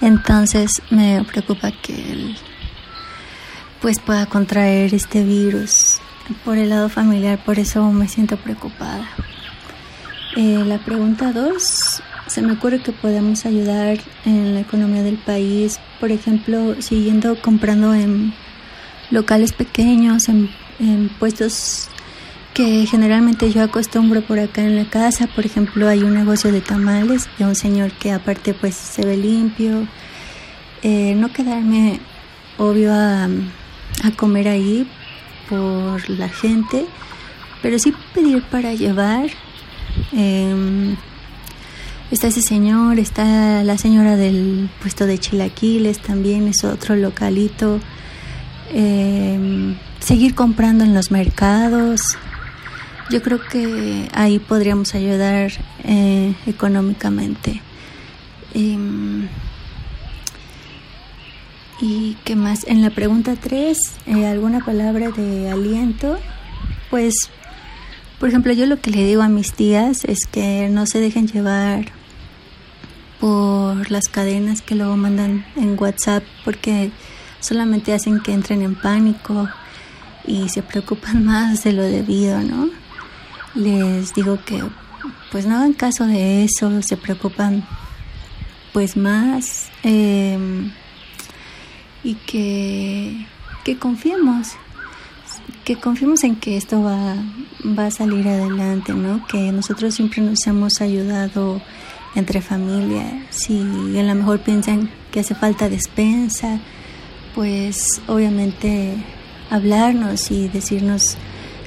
Entonces 0.00 0.82
me 0.90 1.22
preocupa 1.24 1.70
que 1.70 1.94
él 1.94 2.36
pues 3.80 3.98
pueda 3.98 4.26
contraer 4.26 4.94
este 4.94 5.22
virus 5.24 6.00
por 6.44 6.56
el 6.56 6.70
lado 6.70 6.88
familiar, 6.88 7.38
por 7.44 7.58
eso 7.58 7.92
me 7.92 8.08
siento 8.08 8.38
preocupada. 8.38 9.06
Eh, 10.36 10.64
la 10.66 10.78
pregunta 10.78 11.32
dos, 11.32 12.02
se 12.26 12.42
me 12.42 12.52
ocurre 12.52 12.82
que 12.82 12.90
podemos 12.90 13.46
ayudar 13.46 13.98
en 14.24 14.54
la 14.54 14.60
economía 14.60 15.02
del 15.02 15.18
país, 15.18 15.78
por 16.00 16.10
ejemplo, 16.10 16.80
siguiendo 16.80 17.40
comprando 17.40 17.94
en 17.94 18.34
locales 19.10 19.52
pequeños, 19.52 20.28
en, 20.28 20.50
en 20.80 21.08
puestos 21.08 21.88
que 22.52 22.86
generalmente 22.86 23.50
yo 23.50 23.62
acostumbro 23.62 24.22
por 24.22 24.38
acá 24.38 24.62
en 24.62 24.76
la 24.76 24.84
casa. 24.84 25.26
Por 25.26 25.44
ejemplo, 25.44 25.88
hay 25.88 26.02
un 26.02 26.14
negocio 26.14 26.52
de 26.52 26.60
tamales 26.60 27.28
de 27.38 27.44
un 27.44 27.54
señor 27.54 27.92
que 27.92 28.12
aparte 28.12 28.54
pues 28.54 28.74
se 28.74 29.04
ve 29.04 29.16
limpio. 29.16 29.86
Eh, 30.82 31.14
no 31.16 31.32
quedarme 31.32 32.00
obvio 32.58 32.92
a, 32.92 33.24
a 33.24 34.10
comer 34.16 34.48
ahí 34.48 34.88
por 35.48 36.08
la 36.08 36.28
gente, 36.28 36.86
pero 37.60 37.78
sí 37.78 37.92
pedir 38.14 38.42
para 38.44 38.72
llevar. 38.74 39.30
Eh, 40.12 40.96
está 42.10 42.28
ese 42.28 42.42
señor, 42.42 42.98
está 42.98 43.62
la 43.64 43.78
señora 43.78 44.16
del 44.16 44.70
puesto 44.80 45.06
de 45.06 45.18
chilaquiles, 45.18 45.98
también 45.98 46.48
es 46.48 46.64
otro 46.64 46.96
localito. 46.96 47.80
Eh, 48.70 49.74
seguir 50.00 50.34
comprando 50.34 50.84
en 50.84 50.94
los 50.94 51.10
mercados. 51.10 52.00
Yo 53.10 53.22
creo 53.22 53.40
que 53.40 54.08
ahí 54.14 54.38
podríamos 54.38 54.94
ayudar 54.94 55.52
eh, 55.84 56.34
económicamente. 56.46 57.60
Em, 58.54 59.28
¿Y 61.80 62.16
qué 62.24 62.36
más? 62.36 62.64
En 62.66 62.82
la 62.82 62.90
pregunta 62.90 63.34
3, 63.36 63.76
eh, 64.06 64.26
¿alguna 64.26 64.64
palabra 64.64 65.10
de 65.10 65.50
aliento? 65.50 66.18
Pues, 66.88 67.14
por 68.24 68.30
ejemplo, 68.30 68.54
yo 68.54 68.64
lo 68.64 68.80
que 68.80 68.90
le 68.90 69.04
digo 69.04 69.20
a 69.20 69.28
mis 69.28 69.52
tías 69.52 70.02
es 70.06 70.20
que 70.24 70.70
no 70.70 70.86
se 70.86 70.98
dejen 70.98 71.26
llevar 71.26 71.84
por 73.20 73.90
las 73.90 74.08
cadenas 74.08 74.62
que 74.62 74.74
luego 74.74 74.96
mandan 74.96 75.44
en 75.56 75.78
WhatsApp 75.78 76.24
porque 76.42 76.90
solamente 77.40 77.92
hacen 77.92 78.20
que 78.20 78.32
entren 78.32 78.62
en 78.62 78.76
pánico 78.76 79.46
y 80.26 80.48
se 80.48 80.62
preocupan 80.62 81.22
más 81.26 81.64
de 81.64 81.74
lo 81.74 81.82
debido, 81.82 82.40
¿no? 82.40 82.70
Les 83.54 84.14
digo 84.14 84.38
que 84.42 84.64
pues 85.30 85.44
no 85.44 85.56
hagan 85.56 85.74
caso 85.74 86.06
de 86.06 86.44
eso, 86.44 86.80
se 86.80 86.96
preocupan 86.96 87.62
pues 88.72 88.96
más 88.96 89.68
eh, 89.82 90.38
y 92.02 92.14
que, 92.14 93.26
que 93.64 93.76
confiemos, 93.76 94.56
que 95.64 95.76
confiemos 95.76 96.24
en 96.24 96.36
que 96.36 96.56
esto 96.56 96.82
va, 96.82 97.16
va 97.78 97.86
a 97.86 97.90
salir 97.90 98.28
adelante, 98.28 98.92
¿no? 98.92 99.26
Que 99.26 99.50
nosotros 99.50 99.94
siempre 99.94 100.20
nos 100.20 100.46
hemos 100.46 100.80
ayudado 100.80 101.60
entre 102.14 102.40
familia, 102.42 103.26
si 103.30 103.58
a 103.98 104.02
lo 104.02 104.14
mejor 104.14 104.40
piensan 104.40 104.90
que 105.10 105.20
hace 105.20 105.34
falta 105.34 105.68
despensa, 105.68 106.60
pues 107.34 108.00
obviamente 108.06 108.94
hablarnos 109.50 110.30
y 110.30 110.48
decirnos 110.48 111.16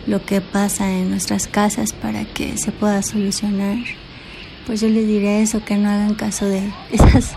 lo 0.05 0.23
que 0.23 0.39
pasa 0.39 0.91
en 0.91 1.09
nuestras 1.09 1.47
casas 1.47 1.91
para 1.91 2.23
que 2.23 2.57
se 2.57 2.71
pueda 2.71 3.01
solucionar. 3.01 3.77
Pues 4.65 4.81
yo 4.81 4.87
les 4.87 5.05
diré 5.07 5.41
eso, 5.41 5.63
que 5.65 5.75
no 5.75 5.89
hagan 5.89 6.15
caso 6.15 6.45
de 6.45 6.71
esas 6.91 7.33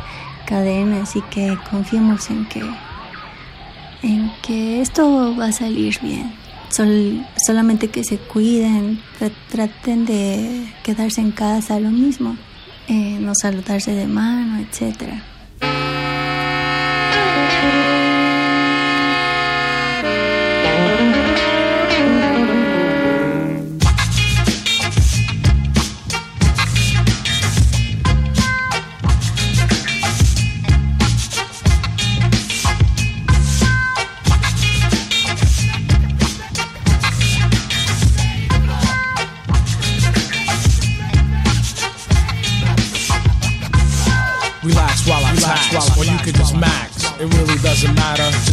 cadenas 0.47 1.17
y 1.17 1.23
que 1.23 1.59
confiemos 1.71 2.31
en 2.31 2.45
que 2.47 2.63
en 4.03 4.33
que 4.43 4.81
esto 4.81 5.37
va 5.37 5.47
a 5.47 5.53
salir 5.53 5.99
bien. 6.01 6.40
Sol, 6.71 7.27
solamente 7.47 7.89
que 7.89 8.05
se 8.05 8.19
cuiden, 8.19 9.01
tra 9.19 9.31
traten 9.51 10.07
de 10.07 10.73
quedarse 10.85 11.21
en 11.21 11.33
casa, 11.33 11.81
lo 11.81 11.91
mismo, 11.91 12.37
eh, 12.89 13.19
no 13.21 13.33
saludarse 13.35 13.93
de 13.93 14.07
mano, 14.07 14.61
etcétera. 14.61 15.23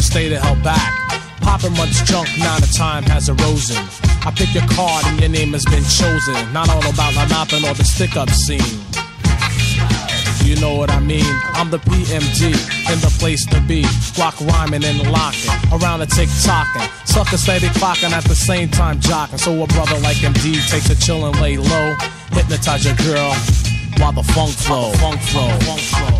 Stay 0.08 0.28
the 0.28 0.40
hell 0.40 0.56
back. 0.64 0.92
Popping 1.42 1.76
much 1.76 1.92
junk, 2.08 2.28
now 2.38 2.58
the 2.58 2.70
time 2.72 3.04
has 3.04 3.28
arisen. 3.28 3.76
I 4.24 4.32
pick 4.34 4.54
your 4.54 4.66
card 4.72 5.04
and 5.06 5.20
your 5.20 5.28
name 5.28 5.52
has 5.52 5.64
been 5.68 5.84
chosen. 5.84 6.36
Not 6.52 6.68
all 6.70 6.84
about 6.88 7.12
my 7.14 7.26
mopping 7.28 7.64
or 7.68 7.74
the 7.74 7.84
stick 7.84 8.16
up 8.16 8.30
scene. 8.30 8.80
You 10.48 10.56
know 10.60 10.74
what 10.76 10.90
I 10.90 11.00
mean? 11.00 11.28
I'm 11.52 11.68
the 11.70 11.78
PMG 11.78 12.56
in 12.88 12.98
the 13.04 13.12
place 13.20 13.44
to 13.52 13.60
be. 13.68 13.84
Block 14.16 14.40
rhyming 14.40 14.84
and 14.84 14.98
locking. 15.12 15.52
Around 15.76 16.00
the 16.00 16.06
tick 16.06 16.30
tocking. 16.40 16.88
Sucker 17.04 17.36
steady 17.36 17.68
clocking 17.76 18.12
at 18.12 18.24
the 18.24 18.34
same 18.34 18.70
time 18.70 18.98
jocking. 19.00 19.38
So 19.38 19.52
a 19.62 19.66
brother 19.66 19.98
like 20.00 20.16
MD 20.16 20.56
takes 20.70 20.88
a 20.88 20.96
chill 20.96 21.26
and 21.26 21.38
lay 21.40 21.58
low. 21.58 21.94
Hypnotize 22.32 22.84
your 22.84 22.96
girl 22.96 23.36
while 24.00 24.12
the 24.12 24.24
funk 24.32 24.52
flow. 24.56 24.90
funk 24.92 25.20
flow. 25.20 25.50
Funk 25.68 25.80
flow. 25.80 26.17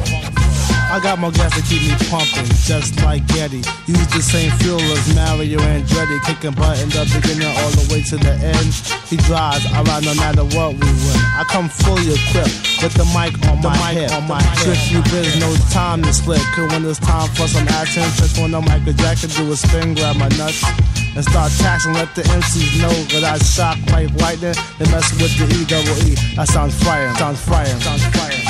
I 0.89 1.01
got 1.01 1.19
more 1.19 1.31
gas 1.31 1.53
to 1.53 1.61
keep 1.69 1.85
me 1.85 1.93
pumping, 2.09 2.49
just 2.65 2.97
like 3.05 3.21
Getty. 3.29 3.61
Use 3.85 4.09
the 4.09 4.25
same 4.25 4.51
fuel 4.57 4.81
as 4.81 5.05
Mario 5.15 5.61
Andretti, 5.61 6.17
kicking 6.25 6.57
butt 6.57 6.81
in 6.81 6.89
the 6.89 7.05
beginning 7.13 7.53
all 7.61 7.71
the 7.77 7.85
way 7.93 8.01
to 8.09 8.17
the 8.17 8.33
end. 8.41 8.73
He 9.05 9.21
drives, 9.29 9.69
I 9.69 9.85
ride 9.85 10.09
no 10.09 10.17
matter 10.17 10.49
what 10.57 10.81
we 10.81 10.89
win. 10.89 11.21
I 11.37 11.45
come 11.53 11.69
fully 11.69 12.17
equipped 12.17 12.81
with 12.81 12.97
the 12.97 13.05
mic 13.13 13.37
on 13.53 13.61
my 13.61 13.93
hip. 13.93 14.17
On 14.17 14.25
my 14.25 14.41
Strictly 14.57 15.05
biz, 15.13 15.37
no 15.37 15.53
time 15.69 16.01
to 16.09 16.13
slip. 16.13 16.41
Cause 16.57 16.73
when 16.73 16.81
it's 16.89 16.99
time 16.99 17.29
for 17.37 17.45
some 17.45 17.69
action, 17.69 18.09
just 18.17 18.41
when 18.41 18.57
the 18.57 18.61
Michael 18.65 18.97
Jackson 18.97 19.29
do 19.37 19.53
a 19.53 19.57
spin, 19.61 19.93
grab 19.93 20.17
my 20.17 20.33
nuts. 20.41 20.65
And 21.13 21.21
start 21.21 21.53
taxing, 21.61 21.93
let 22.01 22.15
the 22.17 22.23
MCs 22.33 22.81
know 22.81 22.97
that 23.13 23.29
I 23.29 23.37
shock 23.45 23.77
like 23.93 24.09
lightning. 24.25 24.57
They 24.81 24.89
mess 24.89 25.13
with 25.21 25.37
the 25.37 25.53
E 25.53 25.69
double 25.69 26.01
E. 26.09 26.17
That 26.37 26.49
sounds 26.49 26.73
fire, 26.81 27.13
sound 27.21 27.37
fire, 27.37 27.77
sounds 27.85 28.05
fire. 28.17 28.48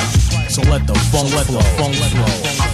So 0.49 0.63
let 0.63 0.87
the 0.87 0.95
funk 0.95 1.31
let 1.35 1.45
the 1.45 1.61
funk 1.77 1.93
flow. 1.93 2.68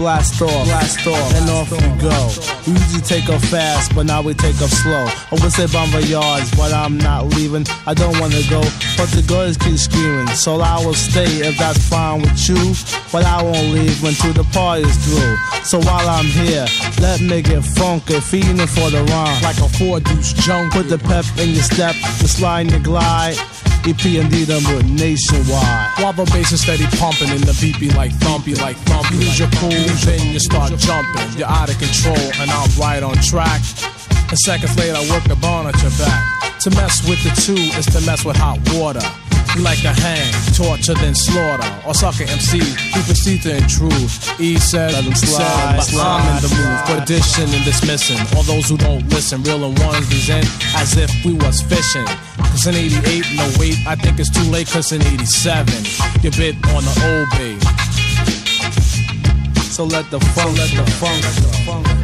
Blast 0.00 0.40
off, 0.40 0.64
blast 0.64 1.06
off, 1.06 1.34
and 1.36 1.50
off 1.50 1.70
we 1.70 1.76
go. 2.00 2.16
We 2.66 2.72
usually 2.72 3.02
take 3.02 3.28
off 3.28 3.44
fast, 3.44 3.94
but 3.94 4.06
now 4.06 4.22
we 4.22 4.32
take 4.32 4.56
off 4.62 4.70
slow. 4.70 5.04
I 5.30 5.36
would 5.36 5.52
say 5.52 5.66
bon 5.66 5.90
Yards, 6.08 6.50
but 6.56 6.72
I'm 6.72 6.96
not 6.96 7.26
leaving. 7.36 7.66
I 7.86 7.92
don't 7.92 8.18
wanna 8.18 8.40
go, 8.48 8.62
but 8.96 9.12
the 9.12 9.22
girls 9.28 9.58
keep 9.58 9.76
screaming. 9.76 10.28
So 10.28 10.58
I 10.58 10.82
will 10.84 10.94
stay 10.94 11.28
if 11.44 11.58
that's 11.58 11.86
fine 11.86 12.22
with 12.22 12.48
you. 12.48 12.56
But 13.12 13.26
I 13.26 13.42
won't 13.42 13.68
leave 13.76 14.02
until 14.02 14.32
the 14.32 14.44
party's 14.54 14.96
through. 15.04 15.36
So 15.64 15.78
while 15.80 16.08
I'm 16.08 16.24
here, 16.24 16.66
let 17.00 17.20
me 17.20 17.42
get 17.42 17.62
funky, 17.62 18.20
feeding 18.20 18.56
for 18.66 18.88
the 18.88 19.04
rhyme. 19.04 19.42
Like 19.42 19.58
a 19.58 19.68
four 19.68 20.00
deuce 20.00 20.32
junk. 20.32 20.72
Put 20.72 20.88
the 20.88 20.98
pep 20.98 21.26
in 21.36 21.50
your 21.50 21.62
step, 21.62 21.94
the 22.20 22.28
slide 22.28 22.62
and 22.62 22.70
the 22.70 22.78
glide. 22.80 23.36
EPMD 23.82 24.48
number 24.48 24.82
nationwide. 24.88 25.88
While 25.98 26.12
the 26.12 26.24
bass 26.32 26.52
is 26.52 26.62
steady 26.62 26.86
pumping 26.98 27.30
and 27.30 27.40
the 27.40 27.56
beat 27.60 27.80
be 27.80 27.90
like 27.90 28.12
thumpy, 28.20 28.58
like 28.60 28.76
thumpy. 28.88 29.12
You 29.12 29.18
lose 29.20 29.38
your 29.38 29.50
cool, 29.56 29.70
then 29.70 30.32
you 30.32 30.40
start 30.40 30.76
jumping. 30.76 31.38
You're 31.38 31.48
out 31.48 31.70
of 31.70 31.78
control, 31.78 32.20
and 32.40 32.50
I'm 32.50 32.68
right 32.78 33.02
on 33.02 33.16
track. 33.24 33.60
And 34.28 34.38
seconds 34.38 34.76
later, 34.78 34.96
I 34.96 35.04
work 35.10 35.24
the 35.24 35.36
bone 35.36 35.66
at 35.66 35.80
your 35.82 35.90
back. 35.96 36.60
To 36.60 36.70
mess 36.70 37.00
with 37.08 37.22
the 37.24 37.32
two 37.40 37.56
is 37.80 37.86
to 37.86 38.00
mess 38.04 38.24
with 38.24 38.36
hot 38.36 38.60
water. 38.76 39.02
We 39.56 39.62
like 39.62 39.80
to 39.82 39.90
hang, 39.90 40.30
torture, 40.54 40.94
then 40.94 41.14
slaughter. 41.14 41.66
Or 41.84 41.94
sucker 41.94 42.22
MC 42.22 42.60
who 42.60 43.02
proceed 43.02 43.42
to 43.42 43.56
intrude. 43.56 44.10
E 44.38 44.58
said, 44.58 44.92
let 44.92 45.04
them 45.04 45.14
slide, 45.14 45.82
slide, 45.82 46.20
I'm 46.20 46.36
in 46.36 46.42
the 46.44 46.52
mood 46.54 46.78
for 46.86 47.02
addition 47.02 47.48
and 47.50 47.64
dismissing. 47.64 48.20
All 48.36 48.44
those 48.44 48.68
who 48.68 48.76
don't 48.76 49.08
listen, 49.08 49.42
real 49.42 49.64
and 49.64 49.76
ones 49.80 50.06
present 50.06 50.46
as 50.76 50.96
if 50.96 51.10
we 51.24 51.32
was 51.32 51.62
fishing. 51.62 52.06
Cause 52.48 52.66
in 52.66 52.74
88, 52.74 53.24
no 53.36 53.50
wait, 53.58 53.76
I 53.86 53.94
think 53.96 54.18
it's 54.18 54.30
too 54.30 54.48
late 54.50 54.68
cause 54.68 54.92
in 54.92 55.02
87, 55.02 55.84
you 56.22 56.30
bit 56.30 56.56
on 56.74 56.84
the 56.84 56.94
old 57.08 57.28
bay. 57.36 57.58
So 59.70 59.84
let 59.84 60.10
the 60.10 60.20
funk, 60.20 60.56
let 60.58 60.70
the 60.70 60.90
funk, 60.92 61.22
let 61.22 61.34
the 61.36 61.52
funk. 61.66 61.99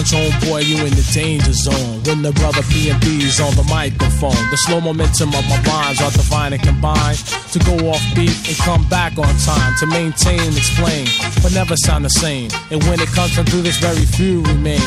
Lounge 0.00 0.48
boy, 0.48 0.60
you 0.60 0.80
in 0.80 0.96
the 0.96 1.04
danger 1.12 1.52
zone. 1.52 2.00
When 2.08 2.22
the 2.22 2.32
brother 2.32 2.62
P&B's 2.72 3.38
on 3.38 3.52
the 3.52 3.64
microphone, 3.68 4.40
the 4.48 4.56
slow 4.56 4.80
momentum 4.80 5.28
of 5.28 5.44
my 5.44 5.60
rhymes 5.68 6.00
are 6.00 6.10
divine 6.10 6.54
and 6.54 6.62
combined 6.62 7.18
to 7.52 7.58
go 7.68 7.76
off 7.92 8.00
beat 8.16 8.32
and 8.48 8.56
come 8.64 8.88
back 8.88 9.18
on 9.18 9.28
time 9.44 9.74
to 9.76 9.86
maintain 9.92 10.40
explain, 10.56 11.04
but 11.44 11.52
never 11.52 11.76
sound 11.76 12.06
the 12.06 12.14
same. 12.16 12.48
And 12.70 12.82
when 12.84 12.98
it 12.98 13.12
comes 13.12 13.36
to 13.36 13.44
do 13.44 13.60
this, 13.60 13.76
very 13.76 14.06
few 14.16 14.40
remain. 14.48 14.80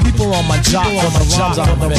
People 0.00 0.32
on 0.32 0.48
my 0.48 0.56
job, 0.64 0.88
on 0.88 1.12
my 1.12 1.24
jobs 1.28 1.58
I've 1.58 1.76
been 1.76 1.92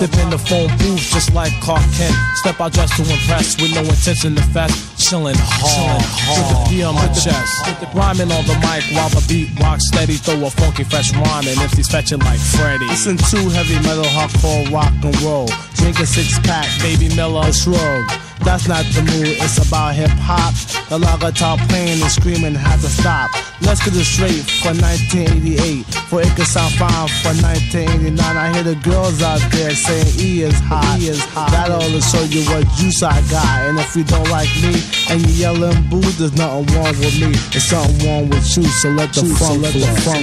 Dip 0.00 0.16
in 0.16 0.30
the 0.30 0.38
phone 0.38 0.72
booth 0.80 1.12
just 1.12 1.34
like 1.34 1.52
Clark 1.60 1.84
Kent. 1.92 2.16
Step 2.40 2.58
out 2.58 2.72
just 2.72 2.96
to 2.96 3.02
impress 3.04 3.60
with 3.60 3.74
no 3.74 3.84
intention 3.84 4.34
to 4.36 4.42
fest. 4.56 4.97
Chillin' 4.98 5.38
hard, 5.38 6.02
with 6.26 6.48
the 6.50 6.58
P 6.68 6.82
on 6.82 6.94
my 6.94 7.06
chest. 7.14 7.54
Rhyming 7.94 8.32
on 8.34 8.44
the 8.50 8.58
mic 8.66 8.82
while 8.92 9.08
the 9.08 9.24
beat 9.28 9.48
rocks 9.60 9.86
steady. 9.86 10.14
Throw 10.14 10.44
a 10.44 10.50
funky 10.50 10.82
fresh 10.82 11.14
rhyme 11.14 11.46
and 11.46 11.56
MC's 11.56 11.88
fetching 11.88 12.18
like 12.18 12.40
Freddy. 12.40 12.86
Listen 12.86 13.16
to 13.16 13.38
heavy 13.54 13.78
metal, 13.86 14.04
hardcore, 14.04 14.70
rock 14.72 14.92
and 15.02 15.14
roll. 15.22 15.46
Drink 15.74 16.00
a 16.00 16.06
six 16.06 16.38
pack, 16.40 16.66
Baby 16.82 17.14
Miller, 17.14 17.52
shrug. 17.52 18.10
That's 18.44 18.68
not 18.68 18.84
the 18.94 19.02
mood, 19.02 19.38
it's 19.38 19.58
about 19.58 19.94
hip 19.94 20.10
hop. 20.14 20.54
The 20.88 20.98
loud 20.98 21.20
guitar 21.20 21.58
playing 21.68 22.00
and 22.00 22.10
screaming 22.10 22.54
had 22.54 22.80
to 22.80 22.88
stop. 22.88 23.30
Let's 23.60 23.84
get 23.84 23.94
it 23.94 24.04
straight 24.04 24.46
for 24.62 24.72
1988. 24.72 25.84
For 26.08 26.22
it 26.22 26.30
could 26.32 26.46
sound 26.46 26.72
fine 26.74 27.08
for 27.20 27.34
1989. 27.44 28.16
I 28.16 28.52
hear 28.54 28.62
the 28.62 28.76
girls 28.80 29.20
out 29.22 29.42
there 29.52 29.70
saying 29.74 30.16
E 30.18 30.42
is 30.42 30.58
hot. 30.60 30.98
E 31.00 31.08
is 31.08 31.20
hot. 31.20 31.50
That 31.50 31.70
all 31.70 31.82
to 31.82 32.00
show 32.00 32.22
you 32.24 32.46
what 32.48 32.64
juice 32.78 33.02
I 33.02 33.20
got. 33.28 33.68
And 33.68 33.78
if 33.78 33.94
you 33.96 34.04
don't 34.04 34.28
like 34.30 34.48
me 34.62 34.80
and 35.10 35.20
you 35.22 35.32
yelling 35.34 35.88
boo, 35.88 36.00
there's 36.18 36.34
nothing 36.36 36.66
wrong 36.74 36.94
with 36.98 37.20
me. 37.20 37.32
There's 37.50 37.64
something 37.64 38.06
wrong 38.06 38.28
with 38.28 38.56
you. 38.56 38.64
So 38.64 38.90
let 38.90 39.12
the 39.12 39.24
funk 39.24 39.62
let 39.62 39.72
the 39.72 39.80
flow. 40.02 40.18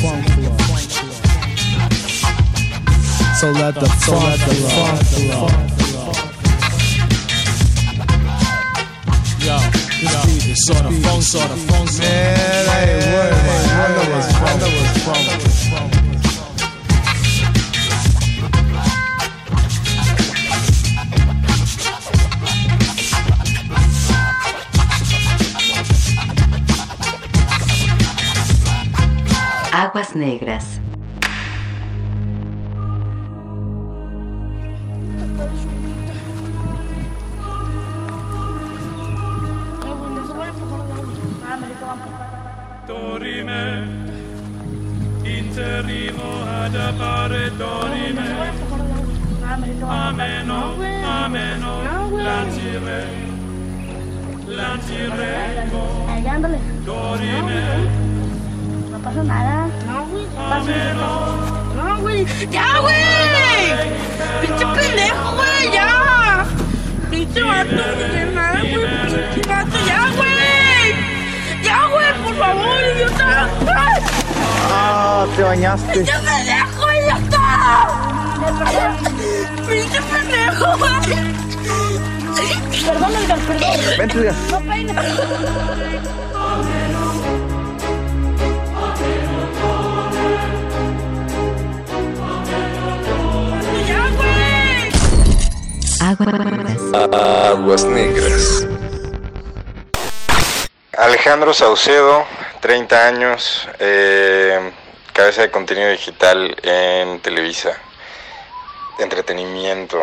funk 0.00 0.24
flow. 0.32 0.56
So 3.40 3.50
let 3.52 3.74
the 3.74 3.88
funk 4.04 4.24
let 4.24 4.38
the 4.40 4.54
funk 4.72 5.00
flow. 5.08 5.48
flow. 5.48 6.10
Yo, 9.40 9.56
this 10.00 10.14
beat 10.26 10.46
is 10.52 10.60
sort 10.66 10.84
of 10.84 10.94
funk, 11.02 11.22
sort 11.22 11.50
of 11.50 11.58
funk, 11.68 11.90
Man, 11.98 12.68
I 12.68 12.84
ain't 12.84 13.04
worried 13.12 13.32
about 13.32 13.64
it. 13.64 13.72
I 13.72 13.88
know 13.94 14.18
it's 14.18 14.30
funk. 14.32 14.46
I 14.46 14.56
know 14.56 14.72
it's 14.76 15.64
funk. 15.64 15.69
Aguas 29.80 30.14
negras. 30.14 30.78
Dorime, 42.86 43.88
interrimo 45.22 46.28
ad 46.44 46.74
appare 46.74 47.56
dorime, 47.56 48.52
ameno, 49.88 50.74
ameno, 51.04 51.82
lancire, 52.22 53.06
lanciremo, 54.44 56.06
dorime, 56.84 58.09
pasa 59.00 59.22
nada. 59.22 59.68
No, 59.86 60.04
güey. 60.06 60.26
No, 61.76 62.00
güey. 62.00 62.26
¡Ya, 62.50 62.78
güey! 62.80 62.96
¡Pinche 64.40 64.66
pendejo, 64.66 65.32
güey! 65.36 65.72
¡Ya! 65.72 66.44
¡Pinche 67.10 67.42
vato! 67.42 67.70
¡No 67.70 68.32
nada, 68.34 68.60
güey! 68.60 68.86
¡Pinche 69.34 69.48
vato! 69.48 69.78
¡Ya, 69.86 70.00
güey! 70.16 70.94
¡Ya, 71.62 71.86
güey! 71.86 72.12
¡Por 72.24 72.34
favor, 72.36 72.80
idiota! 72.94 73.48
Ah, 74.72 75.26
te 75.36 75.42
bañaste. 75.42 75.92
¡Pinche 75.92 76.12
pendejo, 76.12 76.92
idiota! 76.92 77.44
¡Pinche 79.68 80.00
pendejo, 80.02 80.78
güey! 80.78 80.90
Perdón, 82.86 83.12
Edgar, 83.16 83.38
perdón. 83.38 83.70
Vente, 83.98 84.18
Edgar. 84.18 84.34
No 84.50 84.60
peines. 84.60 84.96
Aguas 96.00 96.32
negras. 96.32 96.78
Aguas 97.12 97.84
negras. 97.84 98.66
Alejandro 100.96 101.52
Saucedo, 101.52 102.24
30 102.60 103.06
años, 103.06 103.68
eh, 103.78 104.72
cabeza 105.12 105.42
de 105.42 105.50
contenido 105.50 105.90
digital 105.90 106.56
en 106.62 107.20
Televisa, 107.20 107.72
de 108.96 109.04
entretenimiento. 109.04 109.98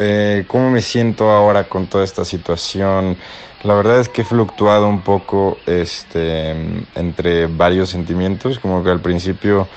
Eh, 0.00 0.44
¿Cómo 0.48 0.68
me 0.68 0.82
siento 0.82 1.30
ahora 1.30 1.62
con 1.62 1.86
toda 1.86 2.02
esta 2.02 2.24
situación? 2.24 3.16
La 3.62 3.74
verdad 3.74 4.00
es 4.00 4.08
que 4.08 4.22
he 4.22 4.24
fluctuado 4.24 4.88
un 4.88 5.02
poco 5.02 5.58
este, 5.66 6.50
entre 6.96 7.46
varios 7.46 7.90
sentimientos, 7.90 8.58
como 8.58 8.82
que 8.82 8.90
al 8.90 9.00
principio 9.00 9.68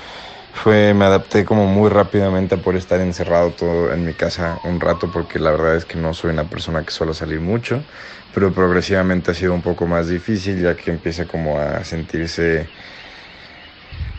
fue, 0.56 0.94
me 0.94 1.04
adapté 1.04 1.44
como 1.44 1.66
muy 1.66 1.90
rápidamente 1.90 2.54
a 2.54 2.62
poder 2.62 2.78
estar 2.78 3.00
encerrado 3.00 3.54
todo 3.54 3.92
en 3.92 4.04
mi 4.04 4.14
casa 4.14 4.60
un 4.62 4.80
rato, 4.80 5.10
porque 5.10 5.38
la 5.38 5.50
verdad 5.50 5.76
es 5.76 5.84
que 5.84 5.98
no 5.98 6.14
soy 6.14 6.30
una 6.30 6.48
persona 6.48 6.84
que 6.84 6.92
suele 6.92 7.12
salir 7.14 7.40
mucho, 7.40 7.86
pero 8.30 8.52
progresivamente 8.54 9.32
ha 9.32 9.34
sido 9.34 9.52
un 9.54 9.62
poco 9.62 9.86
más 9.86 10.08
difícil 10.08 10.60
ya 10.62 10.76
que 10.76 10.90
empieza 10.90 11.26
como 11.26 11.58
a 11.58 11.84
sentirse 11.84 12.72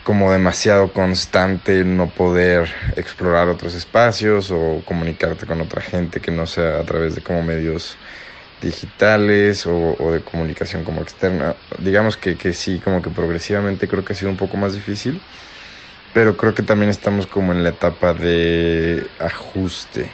como 0.02 0.32
demasiado 0.32 0.92
constante 0.92 1.84
no 1.84 2.14
poder 2.14 2.70
explorar 2.96 3.48
otros 3.48 3.74
espacios 3.74 4.50
o 4.52 4.84
comunicarte 4.84 5.46
con 5.46 5.60
otra 5.60 5.82
gente 5.82 6.20
que 6.20 6.30
no 6.30 6.46
sea 6.46 6.78
a 6.80 6.84
través 6.84 7.14
de 7.14 7.22
como 7.22 7.42
medios 7.42 7.98
digitales 8.60 9.66
o, 9.66 9.96
o 9.98 10.12
de 10.12 10.24
comunicación 10.24 10.84
como 10.84 11.02
externa. 11.02 11.60
Digamos 11.78 12.16
que, 12.18 12.36
que 12.38 12.52
sí, 12.54 12.80
como 12.80 13.02
que 13.02 13.10
progresivamente 13.10 13.88
creo 13.88 14.04
que 14.04 14.12
ha 14.14 14.16
sido 14.16 14.30
un 14.30 14.36
poco 14.36 14.56
más 14.56 14.74
difícil, 14.74 15.26
pero 16.16 16.34
creo 16.38 16.54
que 16.54 16.62
también 16.62 16.88
estamos 16.88 17.26
como 17.26 17.52
en 17.52 17.62
la 17.62 17.68
etapa 17.68 18.14
de 18.14 19.06
ajuste. 19.18 20.10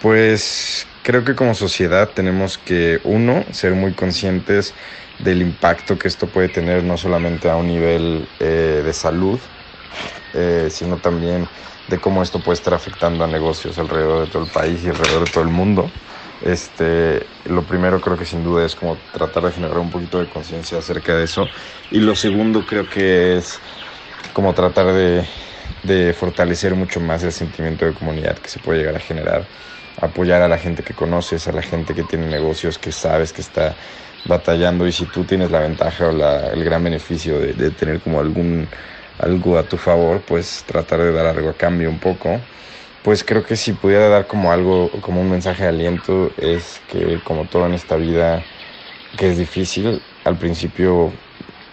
Pues 0.00 0.86
creo 1.02 1.24
que 1.24 1.34
como 1.34 1.54
sociedad 1.54 2.10
tenemos 2.10 2.56
que, 2.56 3.00
uno, 3.02 3.44
ser 3.50 3.72
muy 3.74 3.92
conscientes 3.94 4.72
del 5.18 5.42
impacto 5.42 5.98
que 5.98 6.06
esto 6.06 6.28
puede 6.28 6.48
tener 6.48 6.84
no 6.84 6.96
solamente 6.96 7.50
a 7.50 7.56
un 7.56 7.66
nivel 7.66 8.28
eh, 8.38 8.82
de 8.84 8.92
salud, 8.92 9.40
eh, 10.32 10.68
sino 10.70 10.98
también 10.98 11.48
de 11.88 11.98
cómo 11.98 12.22
esto 12.22 12.38
puede 12.38 12.54
estar 12.54 12.74
afectando 12.74 13.24
a 13.24 13.26
negocios 13.26 13.78
alrededor 13.78 14.26
de 14.26 14.30
todo 14.30 14.44
el 14.44 14.48
país 14.48 14.80
y 14.84 14.90
alrededor 14.90 15.26
de 15.26 15.32
todo 15.32 15.42
el 15.42 15.50
mundo. 15.50 15.90
Este, 16.44 17.32
lo 17.44 17.66
primero 17.66 18.02
creo 18.02 18.18
que 18.18 18.26
sin 18.26 18.42
duda 18.44 18.66
es 18.66 18.76
como 18.76 19.06
tratar 19.10 19.44
de 19.44 19.52
generar 19.52 19.78
un 19.78 19.88
poquito 19.90 20.20
de 20.20 20.28
conciencia 20.28 20.78
acerca 20.78 21.14
de 21.16 21.24
eso. 21.24 21.50
Y 21.90 22.00
lo 22.00 22.14
segundo 22.14 22.66
creo 22.66 22.86
que 22.88 23.36
es 23.38 23.62
como 24.32 24.52
tratar 24.54 24.92
de, 24.92 26.14
fortalecer 26.14 26.74
mucho 26.74 27.00
más 27.00 27.22
el 27.24 27.32
sentimiento 27.32 27.86
de 27.86 27.94
comunidad 27.94 28.38
que 28.38 28.50
se 28.50 28.60
puede 28.60 28.80
llegar 28.80 28.96
a 28.96 29.00
generar. 29.00 29.50
Apoyar 29.96 30.42
a 30.42 30.48
la 30.48 30.58
gente 30.58 30.82
que 30.84 30.94
conoces, 30.94 31.48
a 31.48 31.52
la 31.52 31.62
gente 31.62 31.94
que 31.94 32.04
tiene 32.04 32.26
negocios, 32.28 32.78
que 32.78 32.92
sabes 32.92 33.32
que 33.32 33.40
está 33.40 33.78
batallando 34.24 34.86
y 34.86 34.92
si 34.92 35.06
tú 35.06 35.24
tienes 35.26 35.50
la 35.50 35.60
ventaja 35.60 36.08
o 36.08 36.12
la, 36.12 36.48
el 36.48 36.64
gran 36.64 36.84
beneficio 36.84 37.38
de, 37.40 37.54
de 37.54 37.70
tener 37.70 38.02
como 38.02 38.20
algún 38.20 38.70
algo 39.18 39.56
a 39.58 39.68
tu 39.68 39.78
favor, 39.78 40.24
pues 40.24 40.64
tratar 40.66 41.00
de 41.00 41.12
dar 41.12 41.26
algo 41.26 41.50
a 41.50 41.56
cambio 41.56 41.88
un 41.90 42.00
poco. 42.00 42.48
Pues 43.04 43.22
creo 43.22 43.42
que 43.42 43.56
si 43.56 43.74
pudiera 43.74 44.08
dar 44.08 44.26
como 44.26 44.50
algo, 44.50 44.90
como 45.02 45.20
un 45.20 45.28
mensaje 45.30 45.62
de 45.64 45.68
aliento, 45.68 46.34
es 46.38 46.80
que 46.86 47.22
como 47.22 47.48
todo 47.48 47.66
en 47.66 47.74
esta 47.74 47.96
vida, 47.98 48.48
que 49.16 49.28
es 49.30 49.38
difícil, 49.38 50.06
al 50.24 50.38
principio 50.38 51.20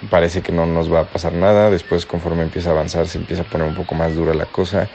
parece 0.10 0.44
que 0.44 0.52
no 0.54 0.66
nos 0.68 0.92
va 0.94 1.02
a 1.02 1.10
pasar 1.12 1.34
nada, 1.34 1.70
después 1.72 2.06
conforme 2.06 2.44
empieza 2.44 2.70
a 2.72 2.74
avanzar 2.74 3.08
se 3.08 3.18
empieza 3.20 3.44
a 3.44 3.50
poner 3.50 3.68
un 3.68 3.76
poco 3.76 3.96
más 3.96 4.16
dura 4.16 4.34
la 4.36 4.48
cosa, 4.48 4.92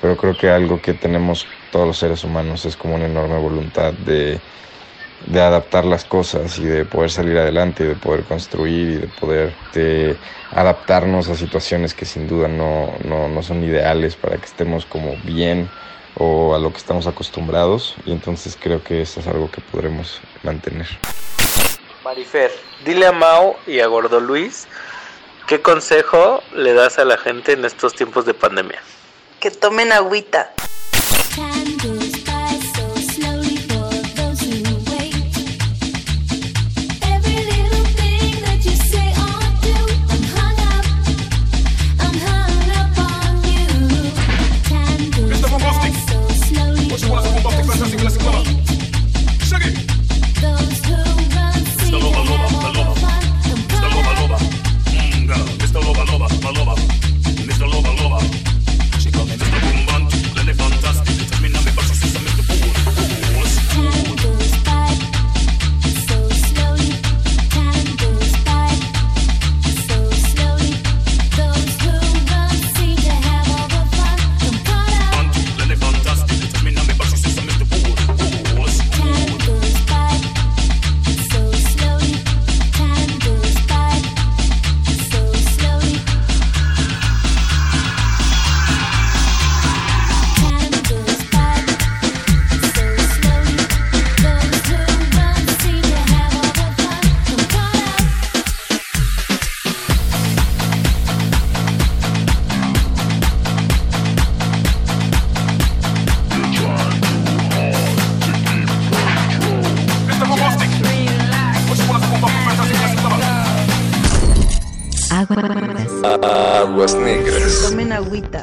pero 0.00 0.16
creo 0.16 0.36
que 0.36 0.50
algo 0.50 0.80
que 0.82 0.94
tenemos 0.94 1.54
todos 1.70 1.86
los 1.88 1.98
seres 1.98 2.24
humanos 2.24 2.64
es 2.66 2.76
como 2.76 2.94
una 2.96 3.06
enorme 3.06 3.38
voluntad 3.38 3.94
de 3.94 4.44
de 5.26 5.40
adaptar 5.40 5.84
las 5.84 6.04
cosas 6.04 6.58
y 6.58 6.64
de 6.64 6.84
poder 6.84 7.10
salir 7.10 7.38
adelante 7.38 7.84
y 7.84 7.88
de 7.88 7.94
poder 7.94 8.24
construir 8.24 8.90
y 8.90 8.94
de 8.96 9.06
poder 9.06 9.54
de 9.74 10.16
adaptarnos 10.52 11.28
a 11.28 11.34
situaciones 11.34 11.94
que 11.94 12.04
sin 12.04 12.26
duda 12.26 12.48
no, 12.48 12.92
no, 13.04 13.28
no 13.28 13.42
son 13.42 13.62
ideales 13.62 14.16
para 14.16 14.36
que 14.36 14.46
estemos 14.46 14.86
como 14.86 15.16
bien 15.24 15.68
o 16.16 16.54
a 16.54 16.58
lo 16.58 16.72
que 16.72 16.78
estamos 16.78 17.06
acostumbrados 17.06 17.94
y 18.04 18.12
entonces 18.12 18.56
creo 18.60 18.82
que 18.82 19.02
eso 19.02 19.20
es 19.20 19.26
algo 19.26 19.50
que 19.50 19.60
podremos 19.60 20.20
mantener. 20.42 20.88
Marifer, 22.04 22.50
dile 22.84 23.06
a 23.06 23.12
Mao 23.12 23.56
y 23.66 23.80
a 23.80 23.86
Gordo 23.86 24.20
Luis 24.20 24.66
qué 25.46 25.60
consejo 25.60 26.42
le 26.54 26.74
das 26.74 26.98
a 26.98 27.04
la 27.04 27.18
gente 27.18 27.52
en 27.52 27.64
estos 27.64 27.94
tiempos 27.94 28.24
de 28.24 28.34
pandemia. 28.34 28.80
Que 29.38 29.50
tomen 29.50 29.92
agüita. 29.92 30.52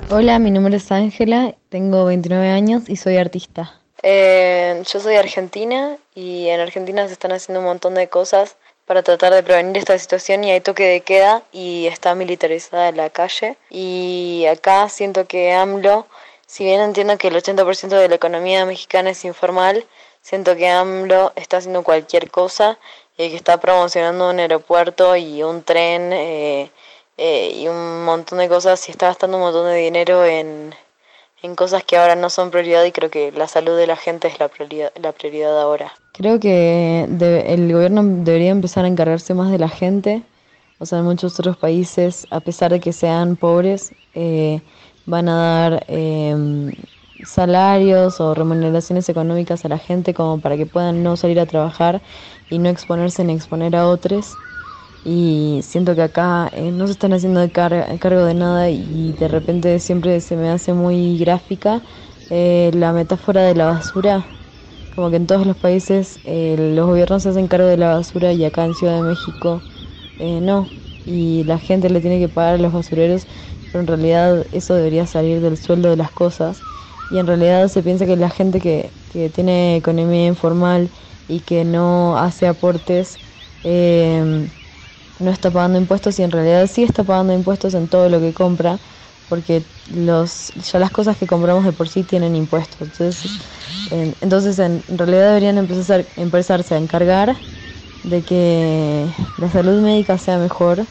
Hola, 0.10 0.40
mi 0.40 0.52
nombre 0.52 0.78
es 0.78 0.90
Ángela, 0.90 1.54
tengo 1.68 2.06
29 2.06 2.50
años 2.50 2.84
y 2.88 2.96
soy 2.96 3.18
artista. 3.18 3.82
Eh, 4.02 4.82
yo 4.90 5.02
soy 5.02 5.16
argentina 5.16 5.98
y 6.16 6.48
en 6.48 6.62
Argentina 6.62 7.06
se 7.08 7.12
están 7.12 7.34
haciendo 7.34 7.60
un 7.60 7.66
montón 7.66 7.94
de 7.94 8.08
cosas 8.08 8.56
para 8.86 9.04
tratar 9.04 9.34
de 9.34 9.44
prevenir 9.44 9.76
esta 9.76 10.00
situación 10.00 10.46
y 10.46 10.52
hay 10.52 10.62
toque 10.62 10.86
de 10.86 11.02
queda 11.02 11.44
y 11.52 11.88
está 11.88 12.16
militarizada 12.16 12.94
la 12.94 13.10
calle. 13.10 13.58
Y 13.70 14.46
acá 14.50 14.88
siento 14.88 15.28
que 15.28 15.52
AMLO, 15.52 16.08
si 16.46 16.64
bien 16.64 16.80
entiendo 16.80 17.18
que 17.18 17.28
el 17.28 17.36
80% 17.36 17.90
de 17.90 18.08
la 18.08 18.16
economía 18.16 18.66
mexicana 18.66 19.10
es 19.10 19.26
informal, 19.26 19.86
siento 20.22 20.56
que 20.56 20.70
AMLO 20.70 21.34
está 21.36 21.58
haciendo 21.58 21.84
cualquier 21.84 22.32
cosa 22.32 22.80
y 23.18 23.30
que 23.30 23.36
está 23.36 23.60
promocionando 23.60 24.30
un 24.30 24.40
aeropuerto 24.40 25.18
y 25.18 25.44
un 25.44 25.64
tren 25.64 26.14
eh, 26.14 26.72
eh, 27.18 27.52
y 27.56 27.68
un 27.68 28.06
montón 28.06 28.38
de 28.38 28.48
cosas 28.48 28.88
y 28.88 28.92
está 28.92 29.08
gastando 29.08 29.38
un 29.38 29.44
montón 29.44 29.66
de 29.66 29.76
dinero 29.76 30.24
en, 30.24 30.74
en 31.42 31.56
cosas 31.56 31.84
que 31.84 31.98
ahora 31.98 32.16
no 32.16 32.30
son 32.30 32.52
prioridad 32.52 32.84
y 32.86 32.92
creo 32.92 33.10
que 33.10 33.32
la 33.32 33.48
salud 33.48 33.78
de 33.78 33.88
la 33.88 33.96
gente 33.96 34.28
es 34.28 34.40
la 34.40 34.48
prioridad, 34.48 34.92
la 35.02 35.12
prioridad 35.12 35.60
ahora. 35.60 35.92
Creo 36.14 36.40
que 36.40 37.04
el 37.04 37.72
gobierno 37.72 38.02
debería 38.04 38.52
empezar 38.52 38.86
a 38.86 38.88
encargarse 38.88 39.34
más 39.34 39.52
de 39.52 39.60
la 39.60 39.70
gente. 39.70 40.24
O 40.80 40.86
sea, 40.86 41.00
en 41.00 41.06
muchos 41.06 41.40
otros 41.40 41.58
países, 41.58 42.28
a 42.30 42.40
pesar 42.40 42.72
de 42.72 42.80
que 42.80 42.94
sean 42.94 43.36
pobres, 43.36 43.94
eh, 44.14 44.62
van 45.06 45.30
a 45.30 45.36
dar 45.36 45.86
em, 45.88 46.72
salarios 47.24 48.20
o 48.20 48.36
remuneraciones 48.36 49.10
económicas 49.10 49.66
a 49.66 49.70
la 49.70 49.80
gente 49.80 50.14
como 50.14 50.40
para 50.40 50.58
que 50.58 50.66
puedan 50.66 51.04
no 51.04 51.18
salir 51.18 51.40
a 51.40 51.46
trabajar 51.46 52.02
y 52.50 52.60
no 52.60 52.70
exponerse 52.70 53.24
ni 53.24 53.34
exponer 53.34 53.76
a 53.76 53.88
otros. 53.88 54.36
Y 55.10 55.62
siento 55.64 55.96
que 55.96 56.02
acá 56.04 56.50
eh, 56.54 56.72
no 56.72 56.86
se 56.88 56.92
están 56.94 57.14
haciendo 57.14 57.40
de 57.40 57.50
car- 57.52 57.98
cargo 58.00 58.26
de 58.26 58.34
nada 58.34 58.70
y 58.70 59.14
de 59.14 59.28
repente 59.30 59.80
siempre 59.80 60.20
se 60.22 60.36
me 60.38 60.50
hace 60.50 60.74
muy 60.74 61.18
gráfica 61.18 61.84
eh, 62.30 62.72
la 62.74 62.92
metáfora 62.94 63.44
de 63.44 63.56
la 63.56 63.68
basura. 63.68 64.28
Como 64.96 65.10
que 65.12 65.16
en 65.18 65.28
todos 65.28 65.46
los 65.48 65.56
países 65.58 66.20
eh, 66.26 66.56
los 66.60 66.88
gobiernos 66.88 67.24
se 67.24 67.30
hacen 67.30 67.48
cargo 67.48 67.68
de 67.68 67.78
la 67.78 67.96
basura 67.96 68.34
y 68.34 68.44
acá 68.46 68.66
en 68.66 68.74
Ciudad 68.74 68.96
de 68.96 69.04
México 69.04 69.64
no. 70.42 70.72
Y 71.06 71.44
la 71.46 71.60
gente 71.60 71.90
le 71.90 72.02
tiene 72.02 72.20
que 72.20 72.30
pagar 72.30 72.56
a 72.56 72.58
los 72.58 72.74
basureros, 72.74 73.28
pero 73.72 73.82
en 73.82 73.88
realidad 73.88 74.48
eso 74.52 74.74
debería 74.76 75.06
salir 75.08 75.40
del 75.42 75.58
sueldo 75.58 75.90
de 75.90 75.96
las 75.98 76.12
cosas. 76.12 76.66
Y 77.10 77.20
en 77.20 77.28
realidad 77.28 77.68
se 77.70 77.84
piensa 77.84 78.06
que 78.06 78.18
la 78.18 78.30
gente 78.30 78.60
que, 78.60 78.94
que 79.10 79.30
tiene 79.30 79.78
economía 79.78 80.26
informal 80.28 80.92
y 81.28 81.42
que 81.42 81.64
no 81.66 82.18
hace 82.18 82.48
aportes 82.48 83.22
eh, 83.64 84.50
no 85.20 85.32
está 85.32 85.52
pagando 85.52 85.78
impuestos 85.80 86.20
y 86.20 86.24
en 86.24 86.32
realidad 86.32 86.68
sí 86.68 86.84
está 86.84 87.04
pagando 87.04 87.34
impuestos 87.34 87.74
en 87.74 87.88
todo 87.90 88.10
lo 88.10 88.20
que 88.22 88.34
compra 88.34 88.82
porque 89.28 89.68
los 89.88 90.52
ya 90.56 90.80
las 90.80 90.92
cosas 90.92 91.18
que 91.18 91.28
compramos 91.28 91.66
de 91.66 91.74
por 91.74 91.90
sí 91.90 92.04
tienen 92.04 92.36
impuestos. 92.36 92.82
Entonces 92.82 93.32
en, 93.90 94.18
entonces 94.22 94.60
en 94.60 94.84
realidad 94.88 95.28
deberían 95.30 95.58
empezar 95.58 96.10
empezarse 96.16 96.76
a 96.76 96.78
encargar 96.78 97.44
de 98.04 98.24
que 98.26 99.14
la 99.38 99.50
salud 99.52 99.82
médica 99.82 100.18
sea 100.18 100.40
mejor 100.40 100.88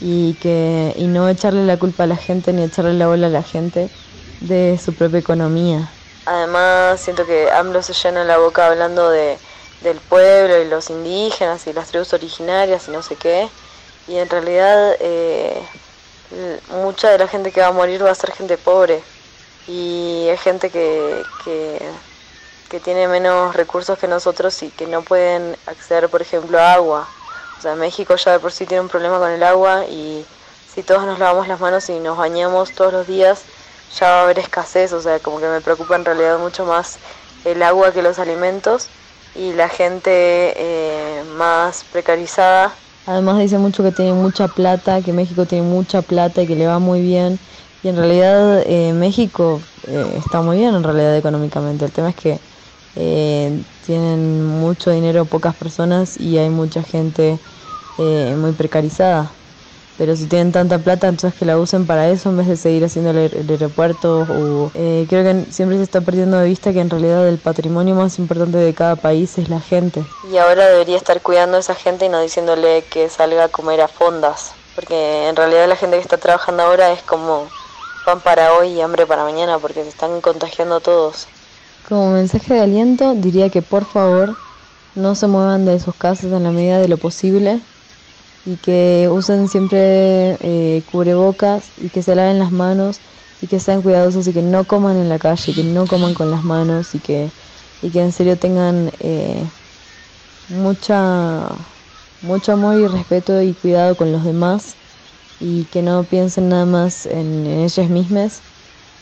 y 0.00 0.34
que 0.36 0.94
y 0.96 1.08
no 1.08 1.28
echarle 1.28 1.64
la 1.66 1.78
culpa 1.78 2.04
a 2.04 2.06
la 2.06 2.16
gente 2.16 2.52
ni 2.52 2.62
echarle 2.64 2.94
la 2.94 3.08
bola 3.08 3.26
a 3.28 3.30
la 3.30 3.42
gente 3.42 3.92
de 4.40 4.78
su 4.78 4.94
propia 4.94 5.18
economía. 5.20 5.94
Además, 6.26 7.00
siento 7.00 7.26
que 7.26 7.50
AMLO 7.50 7.82
se 7.82 7.92
llena 7.92 8.24
la 8.24 8.38
boca 8.38 8.66
hablando 8.66 9.10
de, 9.10 9.40
del 9.84 10.00
pueblo 10.00 10.60
y 10.60 10.64
los 10.66 10.90
indígenas 10.90 11.66
y 11.66 11.72
las 11.72 11.88
tribus 11.88 12.12
originarias 12.12 12.88
y 12.88 12.90
no 12.90 13.02
sé 13.02 13.14
qué. 13.16 13.48
Y 14.08 14.16
en 14.16 14.28
realidad, 14.28 14.96
eh, 14.98 15.62
mucha 16.70 17.10
de 17.10 17.18
la 17.18 17.28
gente 17.28 17.52
que 17.52 17.60
va 17.60 17.68
a 17.68 17.72
morir 17.72 18.04
va 18.04 18.10
a 18.10 18.14
ser 18.14 18.32
gente 18.32 18.58
pobre. 18.58 19.02
Y 19.68 20.26
es 20.28 20.40
gente 20.40 20.70
que, 20.70 21.22
que, 21.44 21.80
que 22.68 22.80
tiene 22.80 23.06
menos 23.08 23.54
recursos 23.54 23.98
que 23.98 24.08
nosotros 24.08 24.62
y 24.62 24.70
que 24.70 24.86
no 24.86 25.02
pueden 25.02 25.56
acceder, 25.66 26.08
por 26.08 26.22
ejemplo, 26.22 26.58
a 26.58 26.72
agua. 26.74 27.08
O 27.58 27.62
sea, 27.62 27.74
México 27.76 28.16
ya 28.16 28.32
de 28.32 28.40
por 28.40 28.52
sí 28.52 28.66
tiene 28.66 28.80
un 28.82 28.88
problema 28.88 29.18
con 29.18 29.30
el 29.30 29.42
agua 29.42 29.86
y 29.86 30.26
si 30.74 30.82
todos 30.82 31.04
nos 31.04 31.18
lavamos 31.18 31.46
las 31.46 31.60
manos 31.60 31.88
y 31.88 31.98
nos 32.00 32.18
bañamos 32.18 32.72
todos 32.72 32.92
los 32.92 33.06
días, 33.06 33.42
ya 33.98 34.10
va 34.10 34.20
a 34.20 34.22
haber 34.24 34.40
escasez, 34.40 34.92
o 34.92 35.00
sea, 35.00 35.20
como 35.20 35.38
que 35.40 35.46
me 35.46 35.60
preocupa 35.60 35.94
en 35.94 36.04
realidad 36.04 36.38
mucho 36.38 36.66
más 36.66 36.98
el 37.44 37.62
agua 37.62 37.92
que 37.92 38.02
los 38.02 38.18
alimentos 38.18 38.88
y 39.34 39.52
la 39.52 39.68
gente 39.68 40.54
eh, 40.56 41.24
más 41.24 41.84
precarizada. 41.84 42.74
Además 43.06 43.38
dice 43.38 43.58
mucho 43.58 43.82
que 43.82 43.92
tiene 43.92 44.14
mucha 44.14 44.48
plata, 44.48 45.02
que 45.02 45.12
México 45.12 45.46
tiene 45.46 45.66
mucha 45.66 46.02
plata 46.02 46.42
y 46.42 46.46
que 46.46 46.56
le 46.56 46.66
va 46.66 46.78
muy 46.78 47.02
bien. 47.02 47.38
Y 47.82 47.88
en 47.88 47.96
realidad 47.96 48.62
eh, 48.66 48.94
México 48.94 49.60
eh, 49.86 50.14
está 50.16 50.40
muy 50.40 50.56
bien 50.58 50.74
en 50.74 50.82
realidad 50.82 51.14
económicamente. 51.16 51.84
El 51.84 51.92
tema 51.92 52.10
es 52.10 52.16
que 52.16 52.40
eh, 52.94 53.64
tienen 53.80 54.42
mucho 54.42 54.90
dinero 54.90 55.26
pocas 55.26 55.54
personas 55.54 56.18
y 56.18 56.38
hay 56.38 56.48
mucha 56.50 56.82
gente 56.82 57.40
eh, 57.98 58.34
muy 58.38 58.52
precarizada. 58.52 59.34
Pero 59.96 60.16
si 60.16 60.26
tienen 60.28 60.52
tanta 60.52 60.82
plata, 60.82 61.08
entonces 61.08 61.38
que 61.38 61.44
la 61.44 61.58
usen 61.58 61.86
para 61.86 62.08
eso 62.10 62.30
en 62.30 62.36
vez 62.38 62.48
de 62.48 62.56
seguir 62.56 62.84
haciendo 62.84 63.10
el, 63.10 63.16
aer- 63.18 63.36
el 63.36 63.50
aeropuerto. 63.50 64.26
O, 64.28 64.72
eh, 64.74 65.06
creo 65.08 65.22
que 65.24 65.52
siempre 65.52 65.76
se 65.78 65.84
está 65.84 66.02
perdiendo 66.04 66.38
de 66.38 66.46
vista 66.48 66.72
que 66.72 66.80
en 66.80 66.90
realidad 66.90 67.28
el 67.28 67.38
patrimonio 67.40 67.94
más 67.94 68.18
importante 68.18 68.58
de 68.58 68.74
cada 68.74 68.96
país 68.96 69.38
es 69.38 69.48
la 69.48 69.60
gente. 69.60 70.08
Y 70.22 70.38
ahora 70.38 70.66
debería 70.66 70.96
estar 70.96 71.22
cuidando 71.22 71.56
a 71.56 71.60
esa 71.60 71.76
gente 71.76 72.06
y 72.06 72.08
no 72.08 72.20
diciéndole 72.20 72.88
que 72.88 73.08
salga 73.08 73.44
a 73.44 73.48
comer 73.50 73.80
a 73.80 73.86
fondas. 73.86 74.56
Porque 74.74 75.28
en 75.28 75.36
realidad 75.36 75.68
la 75.68 75.76
gente 75.76 75.96
que 75.98 76.02
está 76.02 76.18
trabajando 76.18 76.64
ahora 76.64 76.90
es 76.90 77.04
como 77.04 77.52
pan 78.02 78.20
para 78.22 78.54
hoy 78.54 78.70
y 78.70 78.80
hambre 78.80 79.06
para 79.06 79.22
mañana 79.22 79.60
porque 79.60 79.84
se 79.84 79.90
están 79.90 80.20
contagiando 80.20 80.80
todos. 80.80 81.28
Como 81.82 82.10
mensaje 82.12 82.54
de 82.54 82.60
aliento 82.60 83.14
diría 83.14 83.50
que 83.50 83.62
por 83.62 83.84
favor 83.84 84.38
no 84.94 85.14
se 85.14 85.26
muevan 85.28 85.64
de 85.64 85.78
sus 85.80 85.94
casas 85.96 86.32
en 86.32 86.42
la 86.44 86.52
medida 86.52 86.78
de 86.80 86.88
lo 86.88 86.98
posible 86.98 87.66
y 88.44 88.58
que 88.58 89.08
usen 89.10 89.48
siempre 89.48 90.36
eh, 90.40 90.84
cubrebocas 90.84 91.72
y 91.76 91.90
que 91.90 92.02
se 92.02 92.14
laven 92.14 92.38
las 92.38 92.52
manos 92.52 93.02
y 93.40 93.48
que 93.48 93.58
sean 93.60 93.82
cuidadosos 93.82 94.26
y 94.28 94.32
que 94.32 94.42
no 94.42 94.66
coman 94.66 94.96
en 94.98 95.08
la 95.08 95.18
calle, 95.18 95.54
que 95.54 95.64
no 95.64 95.86
coman 95.88 96.14
con 96.14 96.30
las 96.30 96.44
manos 96.44 96.94
y 96.94 97.00
que, 97.00 97.32
y 97.80 97.90
que 97.90 98.00
en 98.02 98.12
serio 98.12 98.38
tengan 98.38 98.90
eh, 99.00 99.50
mucha, 100.48 101.68
mucho 102.20 102.52
amor 102.52 102.76
y 102.76 102.86
respeto 102.86 103.40
y 103.42 103.54
cuidado 103.54 103.96
con 103.96 104.12
los 104.12 104.24
demás 104.24 104.76
y 105.38 105.66
que 105.66 105.82
no 105.82 106.08
piensen 106.08 106.48
nada 106.48 106.66
más 106.66 107.06
en, 107.06 107.46
ellas 107.46 107.88
mismas 107.90 108.44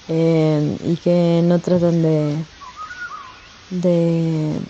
eh, 0.09 0.77
y 0.81 0.97
que 0.99 1.43
no 1.45 1.61
traten 1.61 2.03
de, 2.03 2.47
de 3.71 4.63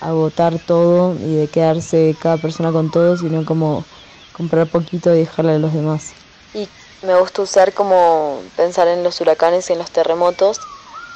agotar 0.00 0.58
todo 0.58 1.18
y 1.20 1.36
de 1.36 1.48
quedarse 1.50 2.16
cada 2.18 2.38
persona 2.38 2.72
con 2.72 2.90
todo, 2.90 3.16
sino 3.16 3.44
como 3.44 3.86
comprar 4.32 4.70
poquito 4.70 5.14
y 5.14 5.18
dejarle 5.20 5.52
a 5.52 5.58
los 5.58 5.74
demás. 5.74 6.14
Y 6.52 6.70
me 7.00 7.18
gusta 7.18 7.42
usar 7.42 7.74
como 7.74 8.50
pensar 8.56 8.88
en 8.88 9.02
los 9.02 9.20
huracanes 9.20 9.68
y 9.70 9.72
en 9.74 9.78
los 9.78 9.90
terremotos 9.90 10.60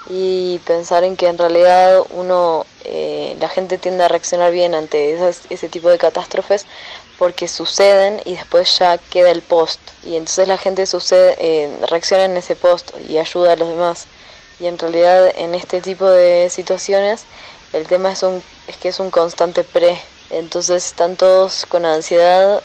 y 0.04 0.60
pensar 0.60 1.04
en 1.04 1.16
que 1.16 1.26
en 1.28 1.38
realidad 1.38 2.02
uno, 2.10 2.68
eh, 2.80 3.36
la 3.40 3.48
gente 3.48 3.78
tiende 3.78 4.04
a 4.04 4.08
reaccionar 4.08 4.52
bien 4.52 4.74
ante 4.74 5.12
esas- 5.12 5.46
ese 5.50 5.68
tipo 5.68 5.88
de 5.90 5.98
catástrofes 5.98 6.66
porque 7.16 7.48
suceden 7.48 8.20
y 8.24 8.36
después 8.36 8.78
ya 8.78 8.98
queda 8.98 9.30
el 9.30 9.42
post. 9.42 9.92
Y 10.02 10.16
entonces 10.16 10.48
la 10.48 10.58
gente 10.58 10.86
sucede, 10.86 11.36
eh, 11.40 11.78
reacciona 11.90 12.24
en 12.26 12.36
ese 12.36 12.56
post 12.56 12.92
y 13.00 13.18
ayuda 13.18 13.52
a 13.52 13.56
los 13.56 13.68
demás. 13.68 14.08
Y 14.58 14.66
en 14.66 14.78
realidad 14.78 15.30
en 15.36 15.54
este 15.54 15.80
tipo 15.82 16.08
de 16.08 16.48
situaciones 16.50 17.28
el 17.72 17.86
tema 17.88 18.12
es, 18.12 18.22
un, 18.22 18.44
es 18.66 18.78
que 18.78 18.88
es 18.88 19.00
un 19.00 19.10
constante 19.10 19.64
pre, 19.64 20.00
entonces 20.30 20.86
están 20.86 21.16
todos 21.16 21.66
con 21.66 21.84
ansiedad 21.84 22.64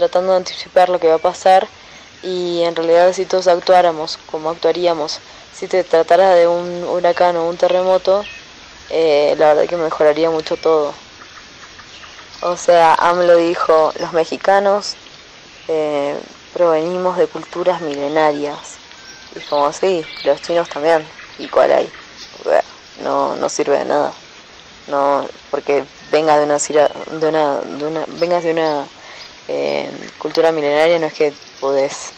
tratando 0.00 0.32
de 0.32 0.38
anticipar 0.38 0.88
lo 0.88 0.98
que 0.98 1.08
va 1.08 1.16
a 1.16 1.18
pasar 1.18 1.68
y 2.22 2.62
en 2.62 2.74
realidad 2.74 3.12
si 3.12 3.26
todos 3.26 3.48
actuáramos 3.48 4.18
como 4.30 4.48
actuaríamos 4.48 5.20
si 5.52 5.68
te 5.68 5.84
tratara 5.84 6.34
de 6.34 6.48
un 6.48 6.84
huracán 6.84 7.36
o 7.36 7.46
un 7.46 7.56
terremoto, 7.58 8.24
eh, 8.88 9.34
la 9.36 9.48
verdad 9.48 9.68
que 9.68 9.76
mejoraría 9.76 10.30
mucho 10.30 10.56
todo. 10.56 10.94
O 12.40 12.56
sea, 12.56 12.94
AMLO 12.94 13.36
dijo, 13.36 13.92
los 14.00 14.14
mexicanos 14.14 14.96
eh, 15.68 16.16
provenimos 16.54 17.18
de 17.18 17.26
culturas 17.26 17.82
milenarias. 17.82 18.78
Y 19.36 19.40
como 19.40 19.66
así, 19.66 20.06
los 20.24 20.40
chinos 20.40 20.68
también. 20.70 21.04
¿Y 21.36 21.48
cuál 21.48 21.72
hay? 21.72 21.90
No, 23.04 23.36
no 23.36 23.48
sirve 23.50 23.78
de 23.78 23.84
nada. 23.84 24.14
No, 24.86 25.26
porque 25.50 25.84
venga 26.10 26.38
de 26.38 26.44
una, 26.44 26.56
de 26.58 27.28
una, 27.28 27.60
de 27.60 27.86
una 27.86 28.04
vengas 28.18 28.44
de 28.44 28.52
una 28.52 28.86
eh, 29.52 29.90
cultura 30.18 30.52
milenaria 30.52 30.98
no 31.00 31.06
es 31.06 31.14
que 31.14 31.32
podés 31.60 32.12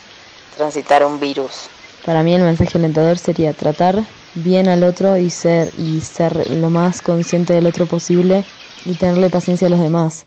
transitar 0.55 1.05
un 1.05 1.19
virus. 1.19 1.70
Para 2.05 2.23
mí 2.23 2.35
el 2.35 2.43
mensaje 2.43 2.77
alentador 2.77 3.17
sería 3.17 3.55
tratar 3.55 4.05
bien 4.35 4.69
al 4.69 4.85
otro 4.85 5.17
y 5.17 5.31
ser 5.31 5.73
y 5.78 6.01
ser 6.02 6.51
lo 6.51 6.69
más 6.69 7.01
consciente 7.01 7.55
del 7.55 7.67
otro 7.67 7.86
posible 7.86 8.44
y 8.85 8.94
tenerle 8.94 9.31
paciencia 9.31 9.69
a 9.69 9.70
los 9.70 9.81
demás. 9.81 10.27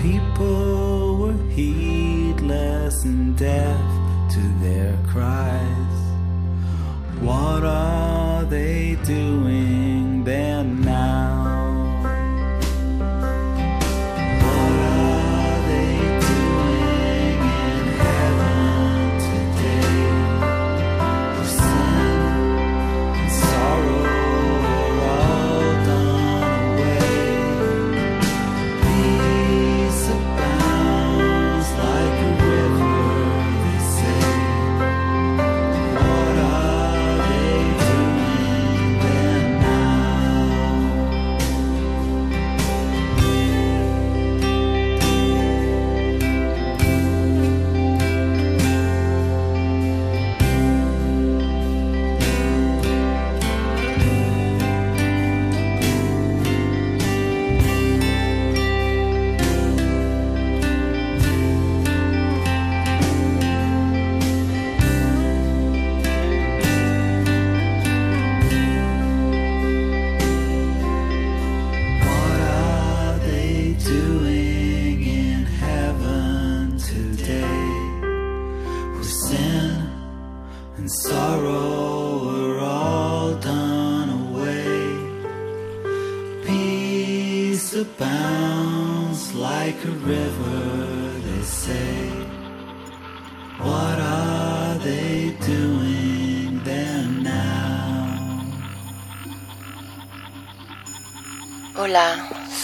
People 0.00 1.18
were 1.18 1.48
heedless 1.50 3.04
and 3.04 3.36
deaf 3.36 3.80
to 4.30 4.40
their 4.60 4.96
cries. 5.08 5.98
What 7.20 7.64
are 7.64 8.44
they 8.44 8.96
doing 9.04 9.57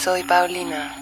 soy 0.05 0.23
Paulina. 0.23 0.95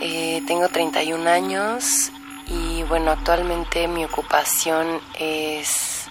Eh, 0.00 0.42
tengo 0.46 0.66
31 0.66 1.28
años 1.28 2.10
y 2.46 2.82
bueno, 2.84 3.10
actualmente 3.10 3.86
mi 3.86 4.02
ocupación 4.06 4.98
es 5.18 6.06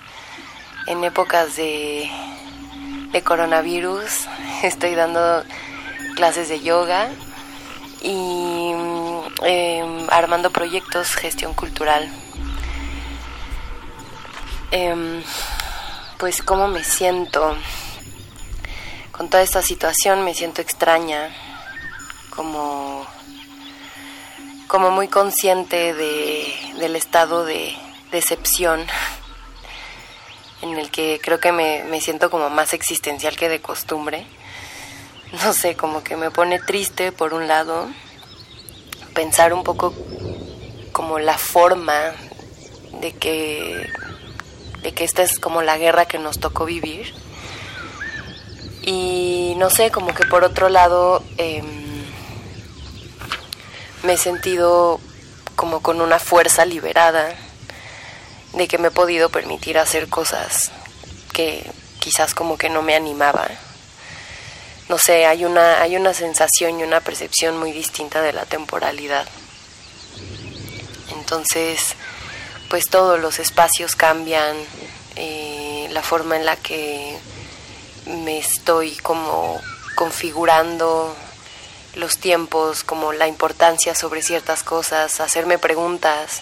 en 0.85 1.03
épocas 1.03 1.55
de, 1.55 2.07
coronavirus. 3.23 4.27
Estoy 4.61 4.93
dando 4.93 5.43
clases 6.15 6.49
de 6.49 6.59
yoga 6.59 7.09
y 8.03 8.73
em, 9.41 10.07
armando 10.11 10.51
proyectos, 10.51 11.15
gestión 11.15 11.55
cultural. 11.55 12.07
Em, 14.69 15.23
pues 16.19 16.43
cómo 16.43 16.67
me 16.67 16.83
siento 16.83 17.55
con 19.11 19.29
toda 19.29 19.41
esta 19.41 19.61
situación 19.61 20.23
me 20.23 20.33
siento 20.33 20.61
extraña, 20.61 21.29
como, 22.31 23.05
como 24.67 24.89
muy 24.89 25.07
consciente 25.07 25.93
de, 25.93 26.73
del 26.79 26.95
estado 26.95 27.45
de 27.45 27.75
decepción 28.11 28.85
en 30.63 30.77
el 30.79 30.89
que 30.89 31.19
creo 31.21 31.39
que 31.39 31.51
me, 31.51 31.83
me 31.83 32.01
siento 32.01 32.31
como 32.31 32.49
más 32.49 32.73
existencial 32.73 33.35
que 33.35 33.49
de 33.49 33.61
costumbre. 33.61 34.25
No 35.43 35.53
sé, 35.53 35.75
como 35.75 36.03
que 36.03 36.17
me 36.17 36.31
pone 36.31 36.59
triste 36.59 37.11
por 37.11 37.33
un 37.33 37.47
lado, 37.47 37.87
pensar 39.13 39.53
un 39.53 39.63
poco 39.63 39.93
como 40.91 41.19
la 41.19 41.37
forma 41.37 42.13
de 42.99 43.13
que, 43.13 43.89
de 44.81 44.93
que 44.93 45.03
esta 45.03 45.23
es 45.23 45.39
como 45.39 45.61
la 45.61 45.77
guerra 45.77 46.05
que 46.05 46.19
nos 46.19 46.39
tocó 46.39 46.65
vivir. 46.65 47.13
Y 48.83 49.53
no 49.57 49.69
sé, 49.69 49.91
como 49.91 50.13
que 50.13 50.25
por 50.25 50.43
otro 50.43 50.69
lado 50.69 51.23
em, 51.37 51.80
me 54.03 54.13
he 54.13 54.17
sentido 54.17 54.99
como 55.55 55.81
con 55.81 56.01
una 56.01 56.19
fuerza 56.19 56.65
liberada 56.65 57.35
de 58.53 58.67
que 58.67 58.77
me 58.77 58.89
he 58.89 58.91
podido 58.91 59.29
permitir 59.29 59.77
hacer 59.77 60.09
cosas 60.09 60.71
que 61.33 61.69
quizás 61.99 62.33
como 62.33 62.57
que 62.57 62.69
no 62.69 62.81
me 62.81 62.95
animaba. 62.95 63.47
No 64.89 64.97
sé, 64.97 65.25
hay 65.25 65.45
una, 65.45 65.81
hay 65.81 65.95
una 65.95 66.13
sensación 66.13 66.79
y 66.79 66.83
una 66.83 66.99
percepción 66.99 67.57
muy 67.57 67.71
distinta 67.71 68.21
de 68.21 68.33
la 68.33 68.45
temporalidad. 68.45 69.25
Entonces, 71.17 71.95
pues 72.69 72.85
todos 72.89 73.19
los 73.19 73.39
espacios 73.39 73.95
cambian, 73.95 74.57
eh, 75.15 75.87
la 75.91 76.01
forma 76.01 76.35
en 76.35 76.45
la 76.45 76.55
que 76.55 77.17
me 78.05 78.39
estoy 78.39 78.95
como 78.97 79.61
configurando 79.95 81.15
los 81.95 82.17
tiempos, 82.17 82.83
como 82.83 83.13
la 83.13 83.27
importancia 83.27 83.95
sobre 83.95 84.21
ciertas 84.21 84.63
cosas, 84.63 85.19
hacerme 85.19 85.57
preguntas, 85.57 86.41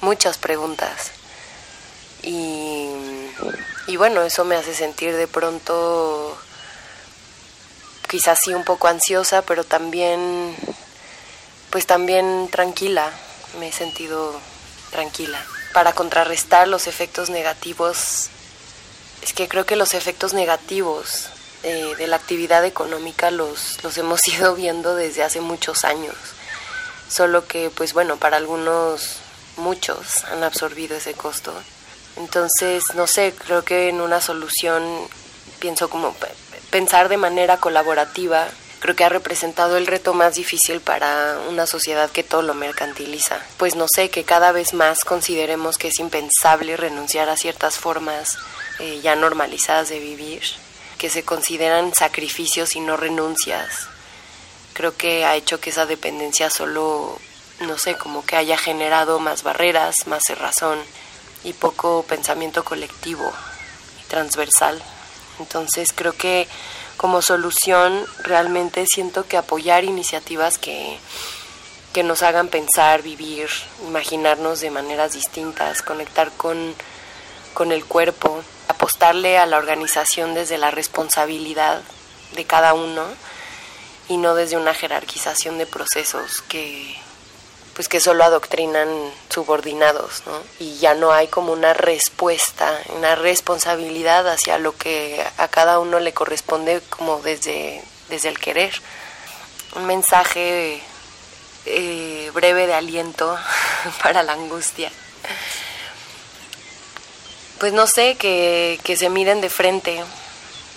muchas 0.00 0.38
preguntas. 0.38 1.10
Y, 2.22 2.88
y 3.86 3.96
bueno, 3.96 4.22
eso 4.22 4.44
me 4.44 4.56
hace 4.56 4.74
sentir 4.74 5.16
de 5.16 5.28
pronto 5.28 6.36
quizás 8.08 8.38
sí 8.42 8.54
un 8.54 8.64
poco 8.64 8.88
ansiosa, 8.88 9.42
pero 9.42 9.64
también 9.64 10.54
pues 11.70 11.86
también 11.86 12.48
tranquila, 12.50 13.10
me 13.58 13.68
he 13.68 13.72
sentido 13.72 14.38
tranquila. 14.90 15.44
Para 15.72 15.92
contrarrestar 15.92 16.68
los 16.68 16.86
efectos 16.86 17.28
negativos 17.28 18.28
es 19.22 19.32
que 19.32 19.48
creo 19.48 19.66
que 19.66 19.76
los 19.76 19.94
efectos 19.94 20.32
negativos 20.32 21.28
eh, 21.66 21.94
de 21.98 22.06
la 22.06 22.16
actividad 22.16 22.64
económica 22.64 23.30
los, 23.30 23.82
los 23.84 23.98
hemos 24.02 24.26
ido 24.28 24.54
viendo 24.54 24.94
desde 24.94 25.22
hace 25.22 25.40
muchos 25.40 25.84
años. 25.84 26.14
Solo 27.08 27.46
que, 27.46 27.70
pues 27.70 27.92
bueno, 27.92 28.16
para 28.16 28.36
algunos, 28.38 29.16
muchos 29.58 30.24
han 30.24 30.42
absorbido 30.42 30.96
ese 30.96 31.12
costo. 31.14 31.52
Entonces, 32.16 32.82
no 32.94 33.06
sé, 33.06 33.34
creo 33.46 33.62
que 33.64 33.88
en 33.88 34.00
una 34.00 34.20
solución 34.20 34.82
pienso 35.60 35.88
como 35.90 36.12
pe- 36.14 36.28
pensar 36.70 37.08
de 37.08 37.16
manera 37.16 37.58
colaborativa. 37.58 38.48
Creo 38.80 38.94
que 38.94 39.04
ha 39.04 39.08
representado 39.08 39.76
el 39.76 39.86
reto 39.86 40.14
más 40.14 40.34
difícil 40.34 40.80
para 40.80 41.38
una 41.48 41.66
sociedad 41.66 42.10
que 42.10 42.22
todo 42.22 42.42
lo 42.42 42.54
mercantiliza. 42.54 43.40
Pues 43.56 43.74
no 43.74 43.86
sé, 43.92 44.10
que 44.10 44.24
cada 44.24 44.52
vez 44.52 44.74
más 44.74 45.00
consideremos 45.04 45.78
que 45.78 45.88
es 45.88 45.98
impensable 45.98 46.76
renunciar 46.76 47.28
a 47.28 47.36
ciertas 47.36 47.76
formas 47.76 48.36
eh, 48.78 49.00
ya 49.02 49.14
normalizadas 49.16 49.88
de 49.88 49.98
vivir, 49.98 50.42
que 50.98 51.10
se 51.10 51.24
consideran 51.24 51.92
sacrificios 51.94 52.76
y 52.76 52.80
no 52.80 52.96
renuncias. 52.96 53.88
Creo 54.72 54.96
que 54.96 55.24
ha 55.24 55.36
hecho 55.36 55.60
que 55.60 55.70
esa 55.70 55.86
dependencia 55.86 56.50
solo, 56.50 57.18
no 57.60 57.78
sé, 57.78 57.96
como 57.96 58.24
que 58.24 58.36
haya 58.36 58.58
generado 58.58 59.18
más 59.18 59.42
barreras, 59.42 59.94
más 60.06 60.22
cerrazón 60.26 60.78
y 61.44 61.52
poco 61.52 62.04
pensamiento 62.08 62.64
colectivo 62.64 63.30
y 64.02 64.08
transversal. 64.08 64.82
Entonces 65.38 65.92
creo 65.94 66.12
que 66.12 66.48
como 66.96 67.20
solución 67.20 68.04
realmente 68.22 68.84
siento 68.86 69.26
que 69.26 69.36
apoyar 69.36 69.84
iniciativas 69.84 70.58
que, 70.58 70.98
que 71.92 72.02
nos 72.02 72.22
hagan 72.22 72.48
pensar, 72.48 73.02
vivir, 73.02 73.48
imaginarnos 73.86 74.60
de 74.60 74.70
maneras 74.70 75.12
distintas, 75.12 75.82
conectar 75.82 76.32
con, 76.32 76.74
con 77.54 77.72
el 77.72 77.84
cuerpo, 77.84 78.42
apostarle 78.68 79.38
a 79.38 79.46
la 79.46 79.58
organización 79.58 80.34
desde 80.34 80.58
la 80.58 80.70
responsabilidad 80.70 81.82
de 82.34 82.44
cada 82.44 82.74
uno 82.74 83.04
y 84.08 84.16
no 84.16 84.34
desde 84.34 84.56
una 84.56 84.74
jerarquización 84.74 85.58
de 85.58 85.66
procesos 85.66 86.42
que, 86.42 86.96
pues 87.74 87.88
que 87.88 88.00
solo 88.00 88.24
adoctrinan 88.24 88.88
subordinados, 89.28 90.22
¿no? 90.26 90.40
Y 90.58 90.78
ya 90.78 90.94
no 90.94 91.12
hay 91.12 91.28
como 91.28 91.52
una 91.52 91.74
respuesta, 91.74 92.80
una 92.96 93.16
responsabilidad 93.16 94.28
hacia 94.28 94.58
lo 94.58 94.76
que 94.76 95.24
a 95.36 95.48
cada 95.48 95.78
uno 95.78 96.00
le 96.00 96.14
corresponde 96.14 96.80
como 96.88 97.20
desde, 97.20 97.82
desde 98.08 98.28
el 98.28 98.38
querer. 98.38 98.72
Un 99.74 99.86
mensaje 99.86 100.80
eh, 101.66 102.30
breve 102.32 102.66
de 102.66 102.74
aliento 102.74 103.36
para 104.02 104.22
la 104.22 104.32
angustia. 104.32 104.90
Pues 107.58 107.72
no 107.72 107.86
sé, 107.86 108.16
que, 108.16 108.78
que 108.84 108.96
se 108.96 109.08
miren 109.08 109.40
de 109.40 109.50
frente, 109.50 110.02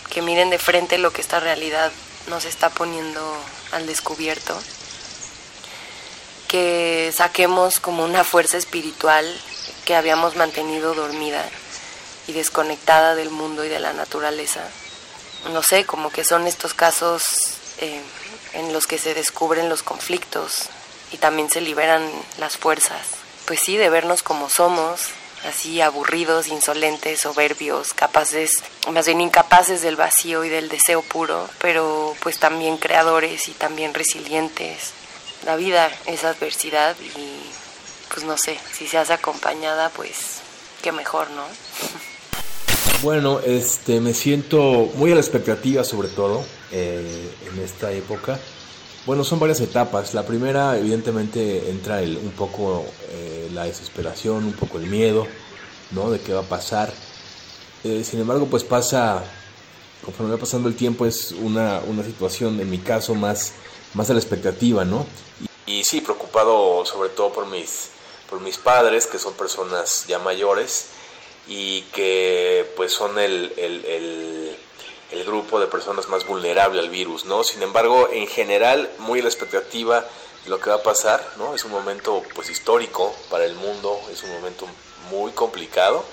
que 0.09 0.21
miren 0.21 0.49
de 0.49 0.59
frente 0.59 0.97
lo 0.97 1.11
que 1.11 1.21
esta 1.21 1.39
realidad 1.39 1.91
nos 2.27 2.45
está 2.45 2.69
poniendo 2.69 3.21
al 3.71 3.85
descubierto 3.85 4.59
que 6.49 7.13
saquemos 7.15 7.79
como 7.79 8.03
una 8.03 8.23
fuerza 8.23 8.57
espiritual 8.57 9.23
que 9.85 9.95
habíamos 9.95 10.35
mantenido 10.35 10.95
dormida 10.95 11.47
y 12.27 12.33
desconectada 12.33 13.13
del 13.13 13.29
mundo 13.29 13.63
y 13.63 13.69
de 13.69 13.79
la 13.79 13.93
naturaleza. 13.93 14.61
No 15.53 15.61
sé, 15.61 15.85
como 15.85 16.09
que 16.09 16.25
son 16.25 16.47
estos 16.47 16.73
casos 16.73 17.23
eh, 17.77 18.01
en 18.53 18.73
los 18.73 18.87
que 18.87 18.97
se 18.97 19.13
descubren 19.13 19.69
los 19.69 19.83
conflictos 19.83 20.69
y 21.11 21.17
también 21.17 21.51
se 21.51 21.61
liberan 21.61 22.09
las 22.39 22.57
fuerzas. 22.57 23.05
Pues 23.45 23.59
sí, 23.63 23.77
de 23.77 23.91
vernos 23.91 24.23
como 24.23 24.49
somos, 24.49 25.01
así 25.47 25.81
aburridos, 25.81 26.47
insolentes, 26.47 27.21
soberbios, 27.21 27.93
capaces, 27.93 28.51
más 28.91 29.05
bien 29.05 29.21
incapaces 29.21 29.81
del 29.81 29.95
vacío 29.95 30.43
y 30.43 30.49
del 30.49 30.69
deseo 30.69 31.01
puro, 31.01 31.49
pero 31.61 32.15
pues 32.21 32.39
también 32.39 32.77
creadores 32.77 33.47
y 33.47 33.51
también 33.51 33.93
resilientes, 33.93 34.93
la 35.45 35.55
vida 35.55 35.89
es 36.05 36.23
adversidad 36.23 36.95
y 37.15 37.39
pues 38.13 38.25
no 38.25 38.37
sé, 38.37 38.59
si 38.73 38.87
se 38.87 38.97
hace 38.97 39.13
acompañada, 39.13 39.89
pues 39.89 40.41
qué 40.81 40.91
mejor, 40.91 41.29
¿no? 41.31 41.43
Bueno, 43.01 43.39
este, 43.39 44.01
me 44.01 44.13
siento 44.13 44.89
muy 44.95 45.13
a 45.13 45.15
la 45.15 45.21
expectativa 45.21 45.85
sobre 45.85 46.09
todo 46.09 46.43
eh, 46.73 47.31
en 47.49 47.63
esta 47.63 47.93
época. 47.93 48.37
Bueno, 49.09 49.23
son 49.23 49.39
varias 49.39 49.59
etapas. 49.59 50.13
La 50.13 50.23
primera, 50.23 50.77
evidentemente, 50.77 51.71
entra 51.71 51.99
el, 52.03 52.15
un 52.15 52.29
poco 52.29 52.85
eh, 53.09 53.49
la 53.55 53.63
desesperación, 53.63 54.45
un 54.45 54.53
poco 54.53 54.77
el 54.77 54.85
miedo, 54.85 55.25
¿no? 55.89 56.11
De 56.11 56.21
qué 56.21 56.31
va 56.31 56.41
a 56.41 56.43
pasar. 56.43 56.93
Eh, 57.83 58.03
sin 58.03 58.19
embargo, 58.19 58.45
pues 58.45 58.63
pasa, 58.63 59.23
conforme 60.05 60.33
va 60.33 60.37
pasando 60.37 60.69
el 60.69 60.75
tiempo, 60.75 61.07
es 61.07 61.31
una, 61.31 61.81
una 61.87 62.03
situación, 62.03 62.59
en 62.59 62.69
mi 62.69 62.77
caso, 62.77 63.15
más, 63.15 63.53
más 63.95 64.11
a 64.11 64.13
la 64.13 64.19
expectativa, 64.19 64.85
¿no? 64.85 65.07
Y, 65.65 65.83
sí, 65.85 66.01
preocupado 66.01 66.85
sobre 66.85 67.09
todo 67.09 67.33
por 67.33 67.47
mis, 67.47 67.89
por 68.29 68.39
mis 68.41 68.59
padres, 68.59 69.07
que 69.07 69.17
son 69.17 69.33
personas 69.33 70.05
ya 70.07 70.19
mayores 70.19 70.89
y 71.47 71.81
que 71.93 72.71
pues 72.77 72.93
son 72.93 73.17
el, 73.17 73.53
el, 73.57 74.55
el, 75.11 75.23
grupo 75.23 75.59
de 75.59 75.67
personas 75.67 76.07
más 76.07 76.25
vulnerable 76.25 76.79
al 76.79 76.89
virus, 76.89 77.25
¿no? 77.25 77.43
Sin 77.43 77.61
embargo, 77.61 78.09
en 78.11 78.27
general, 78.27 78.89
muy 78.99 79.19
a 79.19 79.23
la 79.23 79.29
expectativa 79.29 80.05
de 80.43 80.49
lo 80.49 80.59
que 80.59 80.69
va 80.69 80.77
a 80.77 80.83
pasar, 80.83 81.25
¿no? 81.37 81.55
Es 81.55 81.63
un 81.65 81.71
momento 81.71 82.23
pues 82.35 82.49
histórico 82.49 83.15
para 83.29 83.45
el 83.45 83.55
mundo, 83.55 83.99
es 84.11 84.23
un 84.23 84.31
momento 84.31 84.67
muy 85.09 85.31
complicado 85.31 86.03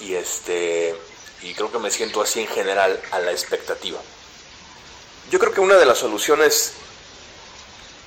y 0.00 0.14
este 0.14 0.96
y 1.42 1.54
creo 1.54 1.72
que 1.72 1.78
me 1.78 1.90
siento 1.90 2.20
así 2.20 2.40
en 2.40 2.48
general 2.48 3.00
a 3.12 3.18
la 3.20 3.32
expectativa. 3.32 3.98
Yo 5.30 5.38
creo 5.38 5.52
que 5.52 5.60
una 5.60 5.76
de 5.76 5.86
las 5.86 5.98
soluciones 5.98 6.74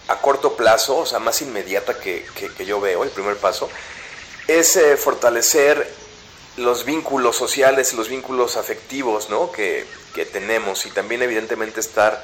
a 0.07 0.19
corto 0.19 0.55
plazo, 0.55 0.97
o 0.97 1.05
sea, 1.05 1.19
más 1.19 1.41
inmediata 1.41 1.97
que, 1.99 2.25
yo 2.65 2.79
veo, 2.81 3.03
el 3.03 3.09
primer 3.09 3.37
paso, 3.37 3.69
es 4.47 4.75
eh, 4.75 4.97
fortalecer 4.97 6.02
los 6.57 6.85
vínculos 6.85 7.35
sociales, 7.35 7.93
los 7.93 8.09
vínculos 8.09 8.57
afectivos 8.57 9.29
¿no? 9.29 9.51
que, 9.51 9.85
que, 10.13 10.25
tenemos 10.25 10.85
y 10.85 10.91
también 10.91 11.21
evidentemente 11.21 11.79
estar 11.79 12.23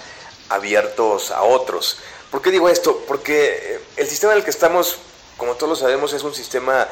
abiertos 0.49 1.32
a 1.32 1.43
otros. 1.43 1.98
¿Por 2.30 2.41
qué 2.41 2.51
digo 2.51 2.69
esto? 2.69 3.03
Porque 3.08 3.80
el 3.98 4.08
sistema 4.08 4.33
en 4.33 4.40
el 4.40 4.43
que 4.43 4.51
estamos, 4.51 4.98
como 5.38 5.56
todos 5.56 5.69
lo 5.69 5.75
sabemos, 5.75 6.14
es 6.14 6.24
un 6.24 6.35
sistema 6.35 6.88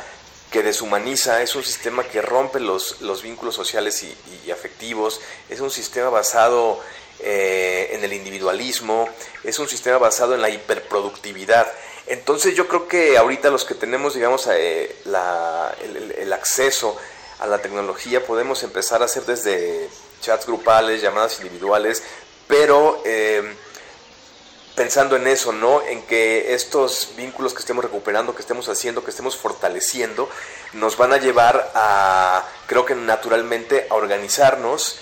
que 0.52 0.64
deshumaniza, 0.64 1.42
es 1.42 1.56
un 1.56 1.64
sistema 1.64 2.04
que 2.04 2.22
rompe 2.22 2.60
los, 2.60 3.02
los 3.02 3.22
vínculos 3.22 3.54
sociales 3.54 4.04
y, 4.04 4.52
afectivos, 4.52 5.20
es 5.50 5.60
un 5.60 5.70
sistema 5.70 6.10
basado 6.10 6.80
eh, 7.20 7.90
en 7.92 8.04
el 8.04 8.14
individualismo, 8.14 9.10
es 9.44 9.60
un 9.60 9.68
sistema 9.68 9.98
basado 9.98 10.36
en 10.36 10.42
la 10.42 10.50
hiperproductividad. 10.50 11.68
Entonces 12.08 12.56
yo 12.56 12.68
creo 12.70 12.88
que 12.88 13.18
ahorita 13.18 13.50
los 13.50 13.66
que 13.66 13.76
tenemos, 13.76 14.14
digamos, 14.14 14.48
eh, 14.50 14.96
el 15.06 16.34
acceso 16.34 16.98
a 17.40 17.48
la 17.48 17.60
tecnología 17.60 18.26
podemos 18.26 18.64
empezar 18.64 19.02
a 19.02 19.06
hacer 19.06 19.26
desde 19.26 19.90
chats 20.22 20.46
grupales, 20.46 21.02
llamadas 21.02 21.38
individuales, 21.40 22.04
pero 22.48 23.02
eh, 23.06 23.56
pensando 24.76 25.16
en 25.16 25.28
eso, 25.28 25.52
¿no? 25.52 25.82
En 25.82 26.04
que 26.04 26.54
estos 26.54 27.10
vínculos 27.16 27.54
que 27.54 27.60
estemos 27.60 27.84
recuperando, 27.84 28.36
que 28.36 28.42
estemos 28.42 28.70
haciendo, 28.70 29.04
que 29.04 29.12
estemos 29.12 29.36
fortaleciendo, 29.36 30.30
nos 30.74 30.98
van 30.98 31.14
a 31.14 31.18
llevar 31.18 31.72
a, 31.76 32.44
creo 32.68 32.86
que 32.86 32.96
naturalmente, 32.96 33.88
a 33.90 33.96
organizarnos 33.96 34.98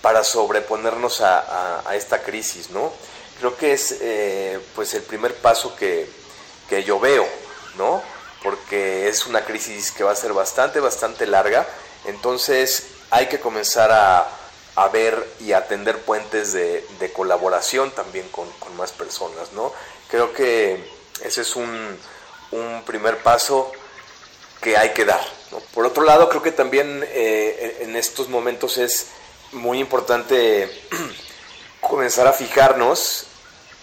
para 0.00 0.24
sobreponernos 0.24 1.20
a, 1.20 1.84
esta 1.94 2.22
crisis, 2.22 2.70
¿no? 2.70 2.92
Creo 3.38 3.56
que 3.56 3.72
es 3.72 3.96
eh, 4.00 4.60
pues 4.74 4.94
el 4.94 5.02
primer 5.02 5.34
paso 5.36 5.74
que, 5.76 6.08
que 6.68 6.84
yo 6.84 6.98
veo, 6.98 7.26
¿no? 7.76 8.02
Porque 8.42 9.08
es 9.08 9.26
una 9.26 9.44
crisis 9.44 9.92
que 9.92 10.04
va 10.04 10.12
a 10.12 10.16
ser 10.16 10.32
bastante, 10.32 10.80
bastante 10.80 11.26
larga. 11.26 11.66
Entonces 12.06 12.86
hay 13.10 13.26
que 13.28 13.40
comenzar 13.40 13.92
a, 13.92 14.28
a 14.76 14.88
ver 14.88 15.26
y 15.40 15.52
atender 15.52 15.98
puentes 15.98 16.52
de, 16.52 16.84
de 16.98 17.12
colaboración 17.12 17.90
también 17.90 18.28
con, 18.30 18.50
con, 18.52 18.76
más 18.76 18.92
personas, 18.92 19.52
¿no? 19.52 19.72
Creo 20.08 20.32
que 20.32 20.82
ese 21.22 21.42
es 21.42 21.56
un, 21.56 21.98
un 22.52 22.82
primer 22.84 23.18
paso 23.18 23.70
que 24.60 24.76
hay 24.76 24.90
que 24.90 25.04
dar. 25.04 25.24
¿no? 25.50 25.58
Por 25.74 25.84
otro 25.84 26.04
lado, 26.04 26.28
creo 26.28 26.42
que 26.42 26.52
también 26.52 27.04
eh, 27.08 27.78
en 27.80 27.96
estos 27.96 28.28
momentos 28.28 28.78
es 28.78 29.08
muy 29.52 29.78
importante 29.78 30.70
comenzar 31.80 32.26
a 32.26 32.32
fijarnos 32.32 33.26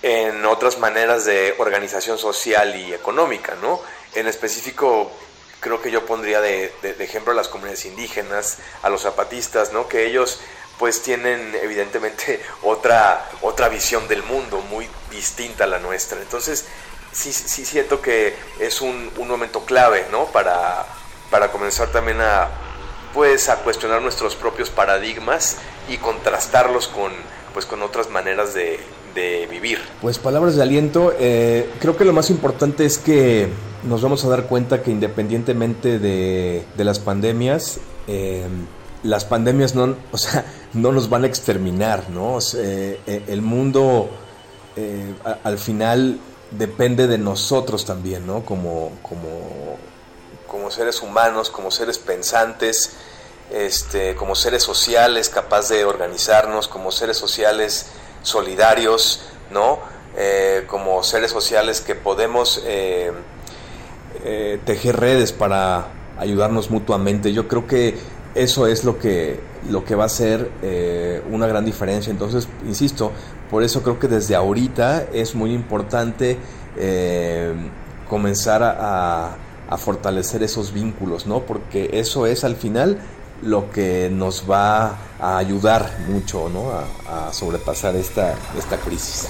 en 0.01 0.45
otras 0.45 0.79
maneras 0.79 1.25
de 1.25 1.55
organización 1.57 2.17
social 2.17 2.75
y 2.75 2.93
económica, 2.93 3.55
¿no? 3.61 3.81
En 4.15 4.27
específico, 4.27 5.11
creo 5.59 5.81
que 5.81 5.91
yo 5.91 6.05
pondría 6.05 6.41
de, 6.41 6.73
ejemplo 6.99 7.31
a 7.31 7.35
las 7.35 7.47
comunidades 7.47 7.85
indígenas, 7.85 8.57
a 8.81 8.89
los 8.89 9.01
zapatistas, 9.01 9.73
¿no? 9.73 9.87
Que 9.87 10.07
ellos 10.07 10.39
pues 10.77 11.01
tienen 11.01 11.55
evidentemente 11.61 12.41
otra, 12.63 13.29
otra 13.41 13.69
visión 13.69 14.07
del 14.07 14.23
mundo 14.23 14.61
muy 14.69 14.87
distinta 15.11 15.65
a 15.65 15.67
la 15.67 15.79
nuestra. 15.79 16.19
Entonces, 16.19 16.65
sí, 17.11 17.33
sí 17.33 17.65
siento 17.65 18.01
que 18.01 18.35
es 18.59 18.81
un, 18.81 19.11
un 19.17 19.27
momento 19.27 19.65
clave, 19.65 20.07
¿no? 20.11 20.25
Para, 20.27 20.85
para 21.29 21.51
comenzar 21.51 21.91
también 21.91 22.21
a, 22.21 22.47
pues, 23.13 23.49
a 23.49 23.57
cuestionar 23.57 24.01
nuestros 24.01 24.35
propios 24.35 24.69
paradigmas 24.69 25.57
y 25.89 25.97
contrastarlos 25.97 26.87
con, 26.87 27.11
pues, 27.53 27.65
con 27.65 27.81
otras 27.81 28.09
maneras 28.09 28.53
de, 28.53 28.79
de 29.13 29.47
vivir. 29.47 29.79
Pues 30.01 30.19
palabras 30.19 30.55
de 30.55 30.63
aliento, 30.63 31.13
eh, 31.19 31.69
creo 31.79 31.97
que 31.97 32.05
lo 32.05 32.13
más 32.13 32.29
importante 32.29 32.85
es 32.85 32.97
que 32.97 33.49
nos 33.83 34.01
vamos 34.01 34.25
a 34.25 34.29
dar 34.29 34.43
cuenta 34.43 34.81
que 34.81 34.91
independientemente 34.91 35.99
de, 35.99 36.65
las 36.77 36.99
pandemias, 36.99 37.79
eh, 38.07 38.47
las 39.03 39.25
pandemias 39.25 39.75
no, 39.75 39.95
o 40.11 40.17
sea, 40.17 40.45
no 40.73 40.91
nos 40.91 41.09
van 41.09 41.23
a 41.23 41.27
exterminar, 41.27 42.09
¿no? 42.09 42.41
Sea, 42.41 42.61
eh, 42.63 43.23
el 43.27 43.41
mundo 43.41 44.09
eh, 44.75 45.13
al 45.43 45.57
final 45.57 46.19
depende 46.51 47.07
de 47.07 47.17
nosotros 47.17 47.85
también, 47.85 48.25
¿no? 48.25 48.43
Como, 48.45 48.91
como, 49.01 49.77
como 50.47 50.71
seres 50.71 51.01
humanos, 51.01 51.49
como 51.49 51.71
seres 51.71 51.97
pensantes, 51.97 52.93
este, 53.51 54.15
como 54.15 54.35
seres 54.35 54.63
sociales, 54.63 55.29
capaz 55.29 55.69
de 55.69 55.85
organizarnos, 55.85 56.67
como 56.67 56.91
seres 56.91 57.17
sociales 57.17 57.87
solidarios, 58.23 59.23
¿no? 59.51 59.79
Eh, 60.17 60.63
como 60.67 61.03
seres 61.03 61.31
sociales 61.31 61.81
que 61.81 61.95
podemos 61.95 62.61
eh, 62.65 63.11
eh, 64.23 64.59
tejer 64.65 64.99
redes 64.99 65.31
para 65.31 65.87
ayudarnos 66.17 66.71
mutuamente. 66.71 67.31
Yo 67.31 67.47
creo 67.47 67.67
que 67.67 67.95
eso 68.35 68.67
es 68.67 68.83
lo 68.83 68.99
que, 68.99 69.39
lo 69.69 69.85
que 69.85 69.95
va 69.95 70.05
a 70.05 70.09
ser 70.09 70.51
eh, 70.61 71.21
una 71.31 71.47
gran 71.47 71.63
diferencia. 71.63 72.11
Entonces, 72.11 72.47
insisto, 72.67 73.11
por 73.49 73.63
eso 73.63 73.81
creo 73.81 73.99
que 73.99 74.07
desde 74.07 74.35
ahorita 74.35 75.05
es 75.13 75.35
muy 75.35 75.53
importante 75.53 76.37
comenzar 78.07 78.63
a, 78.63 79.35
a, 79.69 79.77
fortalecer 79.77 80.43
esos 80.43 80.71
vínculos, 80.71 81.27
¿no? 81.27 81.41
Porque 81.41 81.89
eso 81.93 82.25
es 82.25 82.43
al 82.45 82.55
final 82.55 82.99
lo 83.41 83.71
que 83.71 84.09
nos 84.11 84.49
va 84.49 84.97
a 85.19 85.37
ayudar 85.37 85.97
mucho 86.07 86.49
¿no? 86.49 86.71
a, 86.71 87.31
sobrepasar 87.33 87.95
esta, 87.95 88.35
esta 88.57 88.77
crisis. 88.77 89.29